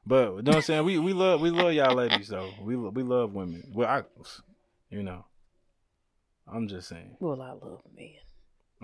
But 0.07 0.37
you 0.37 0.43
know 0.43 0.51
what 0.51 0.57
I'm 0.57 0.63
saying? 0.63 0.85
We 0.85 0.99
we 0.99 1.13
love 1.13 1.41
we 1.41 1.51
love 1.51 1.73
y'all 1.75 1.95
ladies 1.95 2.29
though. 2.29 2.51
We 2.63 2.75
we 2.77 3.03
love 3.03 3.35
women. 3.35 3.71
Well, 3.75 3.89
I, 3.89 4.03
you 4.91 5.03
know, 5.03 5.25
I'm 6.53 6.69
just 6.69 6.89
saying. 6.89 7.17
Well, 7.21 7.41
I 7.43 7.51
love 7.53 7.83
men. 7.97 8.11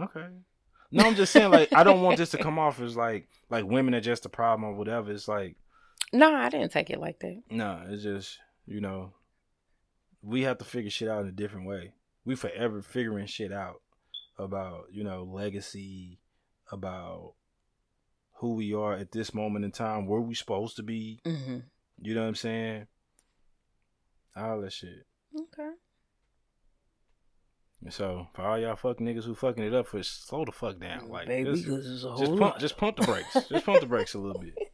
Okay. 0.00 0.26
No, 0.90 1.04
I'm 1.06 1.14
just 1.14 1.32
saying 1.32 1.50
like 1.50 1.72
I 1.72 1.82
don't 1.82 2.02
want 2.02 2.18
this 2.18 2.30
to 2.30 2.38
come 2.38 2.58
off 2.58 2.80
as 2.80 2.96
like 2.96 3.28
like 3.50 3.64
women 3.64 3.94
are 3.94 4.00
just 4.00 4.26
a 4.26 4.28
problem 4.28 4.64
or 4.68 4.74
whatever. 4.74 5.10
It's 5.10 5.28
like 5.28 5.56
No, 6.12 6.34
I 6.34 6.48
didn't 6.48 6.70
take 6.72 6.90
it 6.90 7.00
like 7.00 7.18
that. 7.20 7.42
no, 7.50 7.82
it's 7.88 8.02
just 8.02 8.38
you 8.66 8.80
know, 8.80 9.12
we 10.22 10.42
have 10.42 10.58
to 10.58 10.64
figure 10.64 10.90
shit 10.90 11.08
out 11.08 11.22
in 11.22 11.28
a 11.28 11.32
different 11.32 11.66
way. 11.66 11.94
We 12.24 12.34
forever 12.36 12.80
figuring 12.82 13.26
shit 13.26 13.52
out 13.52 13.82
about 14.38 14.86
you 14.92 15.04
know 15.04 15.24
legacy, 15.24 16.20
about 16.70 17.34
who 18.38 18.54
we 18.54 18.74
are 18.74 18.94
at 18.94 19.12
this 19.12 19.34
moment 19.34 19.64
in 19.64 19.70
time, 19.72 20.06
where 20.06 20.20
we 20.20 20.34
supposed 20.34 20.76
to 20.76 20.82
be. 20.82 21.20
Mm-hmm. 21.24 21.58
You 22.02 22.14
know 22.14 22.22
what 22.22 22.28
I'm 22.28 22.34
saying? 22.34 22.86
All 24.36 24.60
that 24.60 24.72
shit. 24.72 25.06
Okay. 25.36 25.70
So 27.90 28.28
for 28.34 28.42
all 28.42 28.58
y'all 28.58 28.76
fuck 28.76 28.98
niggas 28.98 29.24
who 29.24 29.34
fucking 29.34 29.62
it 29.62 29.74
up, 29.74 29.86
for 29.86 30.02
slow 30.02 30.44
the 30.44 30.52
fuck 30.52 30.80
down. 30.80 31.08
Like 31.08 31.26
baby, 31.26 31.50
just, 31.50 31.64
because 31.64 31.86
it's 31.90 32.04
a 32.04 32.12
whole 32.12 32.26
just 32.26 32.38
pump, 32.38 32.58
just 32.58 32.76
pump 32.76 32.96
the 32.96 33.06
brakes. 33.06 33.32
just 33.48 33.66
pump 33.66 33.80
the 33.80 33.86
brakes 33.86 34.14
a 34.14 34.18
little 34.18 34.40
bit. 34.40 34.54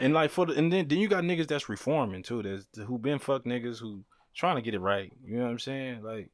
And 0.00 0.14
like 0.14 0.30
for 0.30 0.46
the 0.46 0.54
and 0.54 0.72
then 0.72 0.86
then 0.86 0.98
you 0.98 1.08
got 1.08 1.24
niggas 1.24 1.48
that's 1.48 1.68
reforming 1.68 2.22
too. 2.22 2.42
That's 2.42 2.66
who 2.86 2.98
been 2.98 3.18
fuck 3.18 3.44
niggas 3.44 3.80
who 3.80 4.04
trying 4.32 4.54
to 4.54 4.62
get 4.62 4.74
it 4.74 4.78
right. 4.78 5.12
You 5.24 5.38
know 5.38 5.44
what 5.44 5.50
I'm 5.50 5.58
saying? 5.58 6.04
Like 6.04 6.30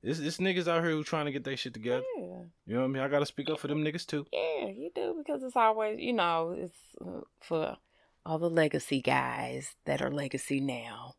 it's 0.00 0.20
it's 0.20 0.38
niggas 0.38 0.68
out 0.68 0.84
here 0.84 0.92
who 0.92 1.02
trying 1.02 1.26
to 1.26 1.32
get 1.32 1.42
their 1.42 1.56
shit 1.56 1.74
together. 1.74 2.04
Yeah. 2.16 2.42
You 2.66 2.74
know 2.74 2.80
what 2.80 2.84
I 2.84 2.88
mean? 2.88 3.02
I 3.02 3.08
gotta 3.08 3.26
speak 3.26 3.50
up 3.50 3.58
for 3.58 3.66
them 3.66 3.82
niggas 3.82 4.06
too. 4.06 4.26
Yeah, 4.32 4.68
you 4.68 4.90
do 4.94 5.14
because 5.18 5.42
it's 5.42 5.56
always, 5.56 5.98
you 5.98 6.12
know, 6.12 6.54
it's 6.56 6.76
uh, 7.04 7.22
for 7.40 7.78
all 8.24 8.38
the 8.38 8.50
legacy 8.50 9.00
guys 9.00 9.74
that 9.84 10.00
are 10.00 10.12
legacy 10.12 10.60
now. 10.60 11.14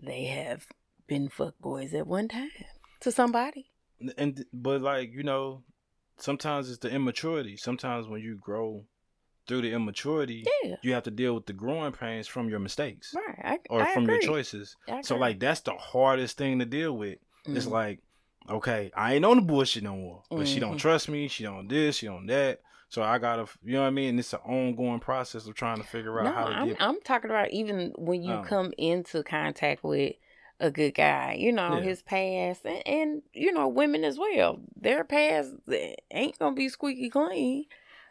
They 0.00 0.26
have 0.26 0.66
been 1.08 1.28
fuck 1.28 1.58
boys 1.58 1.94
at 1.94 2.06
one 2.06 2.28
time 2.28 2.50
to 3.02 3.12
somebody. 3.12 3.66
And 4.18 4.44
but 4.52 4.80
like 4.80 5.12
you 5.12 5.22
know, 5.22 5.62
sometimes 6.18 6.68
it's 6.68 6.78
the 6.78 6.90
immaturity. 6.90 7.56
Sometimes 7.56 8.08
when 8.08 8.20
you 8.20 8.36
grow 8.36 8.84
through 9.46 9.62
the 9.62 9.72
immaturity, 9.72 10.44
Yeah, 10.64 10.76
you 10.82 10.92
have 10.94 11.02
to 11.04 11.10
deal 11.10 11.34
with 11.34 11.46
the 11.46 11.52
growing 11.52 11.92
pains 11.92 12.26
from 12.26 12.48
your 12.48 12.58
mistakes 12.60 13.14
right. 13.14 13.38
I, 13.44 13.58
or 13.70 13.82
I 13.82 13.92
from 13.94 14.04
agree. 14.04 14.14
your 14.14 14.22
choices. 14.22 14.76
So 15.02 15.16
like 15.16 15.38
that's 15.40 15.60
the 15.60 15.74
hardest 15.74 16.36
thing 16.38 16.58
to 16.58 16.64
deal 16.64 16.96
with. 16.96 17.18
It's 17.46 17.66
Mhm. 17.66 17.70
like, 17.70 18.00
okay, 18.48 18.90
I 18.96 19.14
ain't 19.14 19.24
on 19.24 19.36
the 19.36 19.42
bullshit 19.42 19.82
no 19.84 19.96
more. 19.96 20.22
But 20.30 20.46
she 20.48 20.60
don't 20.60 20.76
Mhm. 20.76 20.80
trust 20.80 21.08
me. 21.08 21.28
She 21.28 21.44
don't 21.44 21.68
this. 21.68 21.96
She 21.96 22.06
don't 22.06 22.26
that. 22.26 22.60
So 22.88 23.02
I 23.02 23.18
gotta, 23.18 23.46
you 23.64 23.72
know 23.74 23.80
what 23.82 23.86
I 23.86 23.90
mean. 23.90 24.10
And 24.10 24.18
It's 24.18 24.32
an 24.32 24.40
ongoing 24.44 25.00
process 25.00 25.46
of 25.46 25.54
trying 25.54 25.78
to 25.78 25.82
figure 25.84 26.20
out 26.20 26.26
no, 26.26 26.32
how 26.32 26.44
to 26.44 26.50
I'm, 26.54 26.68
get. 26.68 26.76
I'm 26.80 27.00
talking 27.00 27.30
about 27.30 27.50
even 27.50 27.92
when 27.96 28.22
you 28.22 28.34
Oh. 28.34 28.42
come 28.42 28.72
into 28.78 29.22
contact 29.22 29.82
with 29.82 30.14
a 30.62 30.70
good 30.70 30.94
guy, 30.94 31.36
you 31.38 31.52
know, 31.52 31.76
Yeah. 31.76 31.82
his 31.82 32.02
past, 32.02 32.64
and, 32.64 32.86
and 32.86 33.22
you 33.34 33.52
know, 33.52 33.68
women 33.68 34.04
as 34.04 34.18
well. 34.18 34.60
Their 34.80 35.04
past 35.04 35.52
eh, 35.70 35.94
ain't 36.10 36.38
gonna 36.38 36.54
be 36.56 36.68
squeaky 36.70 37.10
clean. 37.10 37.66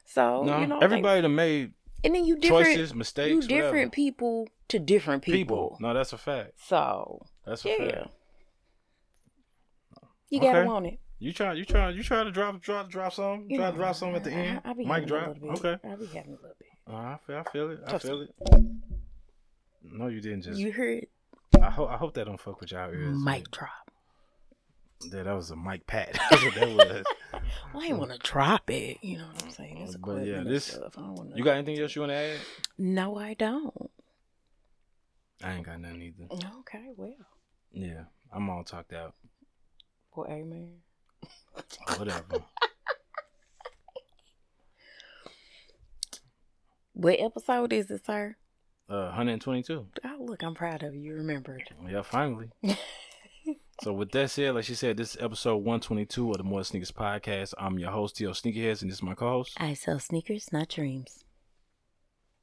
So 0.06 0.44
no, 0.44 0.60
you 0.60 0.68
know, 0.68 0.80
everybody 0.80 1.22
that 1.22 1.30
made 1.30 1.74
and 2.04 2.14
then 2.14 2.26
you 2.26 2.36
different, 2.38 2.66
choices, 2.66 2.94
mistakes, 2.94 3.30
you 3.30 3.36
whatever. 3.38 3.62
different 3.62 3.92
people 3.94 4.50
to 4.68 4.80
different 4.80 5.24
people. 5.24 5.38
people. 5.40 5.78
No, 5.80 5.94
that's 5.94 6.14
a 6.14 6.18
fact. 6.18 6.54
So 6.58 7.26
That's 7.46 7.64
a 7.66 7.70
yeah, 7.70 7.78
fact. 7.78 8.08
you 10.30 10.40
gotta 10.42 10.66
want 10.66 10.88
it. 10.88 11.00
You 11.20 11.32
try, 11.34 11.54
you 11.54 11.66
try, 11.66 11.92
you 11.92 12.02
try 12.02 12.24
to 12.24 12.32
drop, 12.32 12.60
drop, 12.62 12.90
drop 12.90 13.14
some, 13.14 13.46
You 13.48 13.58
try 13.58 13.66
know, 13.68 13.72
to 13.74 13.78
drop 13.78 13.96
some 13.96 14.16
at 14.16 14.24
the 14.24 14.32
end. 14.32 14.62
I, 14.66 14.72
I 14.72 14.74
be 14.74 14.84
a 14.84 15.02
drop. 15.06 15.38
Okay. 15.44 15.78
I 15.84 15.96
be 15.96 16.08
having 16.08 16.34
a 16.34 16.42
little 16.42 16.56
bit. 16.58 16.68
Uh, 16.90 16.96
I 16.96 17.18
feel, 17.28 17.38
I 17.38 17.44
feel 17.52 17.70
it. 17.70 17.80
I 17.86 17.98
feel 18.00 18.22
it. 18.24 18.36
No, 19.84 20.08
you 20.08 20.20
didn't 20.20 20.42
just. 20.42 20.60
you 20.60 20.72
heard 20.72 21.06
I 21.62 21.70
hope, 21.70 21.90
I 21.90 21.98
hope 21.98 22.14
that 22.16 22.26
don't 22.26 22.40
fuck 22.40 22.60
with 22.60 22.72
y'all 22.72 22.90
ears. 22.92 23.16
mic 23.24 23.50
drop. 23.52 23.70
Yeah, 25.12 25.24
that 25.24 25.34
was 25.36 25.50
a 25.52 25.56
mic 25.56 25.86
Pat. 25.88 26.18
That's 26.30 26.44
what 26.44 26.56
that 26.56 26.70
was. 26.70 27.04
Well, 27.74 27.84
I 27.84 27.86
ain't 27.88 27.98
want 27.98 28.12
to 28.12 28.18
drop 28.20 28.70
it. 28.70 28.98
You 29.02 29.18
know 29.20 29.26
what 29.34 29.44
I'm 29.44 29.50
saying? 29.52 29.78
It's 29.80 29.96
But 29.98 30.26
yeah, 30.26 30.44
this- 30.44 30.66
stuff. 30.66 30.96
I 30.98 31.02
don't 31.02 31.16
wanna... 31.16 31.36
You 31.36 31.44
got 31.44 31.56
anything 31.58 31.80
else 31.80 31.96
you 31.96 32.02
want 32.02 32.12
to 32.12 32.16
add? 32.18 32.40
No, 32.78 33.18
I 33.18 33.34
don't. 33.34 33.74
I 35.44 35.54
ain't 35.54 35.66
got 35.66 35.80
nothing 35.80 36.02
either. 36.04 36.28
Okay, 36.60 36.90
well, 36.96 37.16
Yeah, 37.72 38.04
I'm 38.32 38.48
all 38.50 38.64
talked 38.64 38.94
out. 38.94 39.16
well, 40.16 40.28
amen. 40.30 40.70
Whatever. 41.98 42.44
What 46.94 47.20
episode 47.20 47.74
is 47.74 47.90
it, 47.90 48.06
sir? 48.06 48.36
Uh, 48.92 49.06
122. 49.06 49.88
Oh, 50.04 50.16
look, 50.20 50.44
I'm 50.44 50.54
proud 50.54 50.84
of 50.84 50.94
you. 50.94 51.02
You 51.02 51.14
remembered. 51.16 51.64
Yeah, 51.88 52.02
finally. 52.02 52.50
so 53.82 53.94
with 53.94 54.12
that 54.12 54.30
said, 54.30 54.54
like 54.56 54.66
she 54.66 54.76
said, 54.76 54.98
this 54.98 55.16
is 55.16 55.22
episode 55.22 55.58
122 55.58 56.32
of 56.32 56.38
the 56.38 56.44
More 56.44 56.64
Sneakers 56.64 56.92
podcast. 56.92 57.54
I'm 57.58 57.80
your 57.80 57.92
host, 57.92 58.18
T.O. 58.18 58.32
Sneakerheads, 58.32 58.82
and 58.82 58.92
this 58.92 58.98
is 58.98 59.04
my 59.04 59.16
co-host. 59.16 59.54
I 59.58 59.74
sell 59.76 60.00
sneakers, 60.00 60.52
not 60.52 60.68
dreams. 60.68 61.24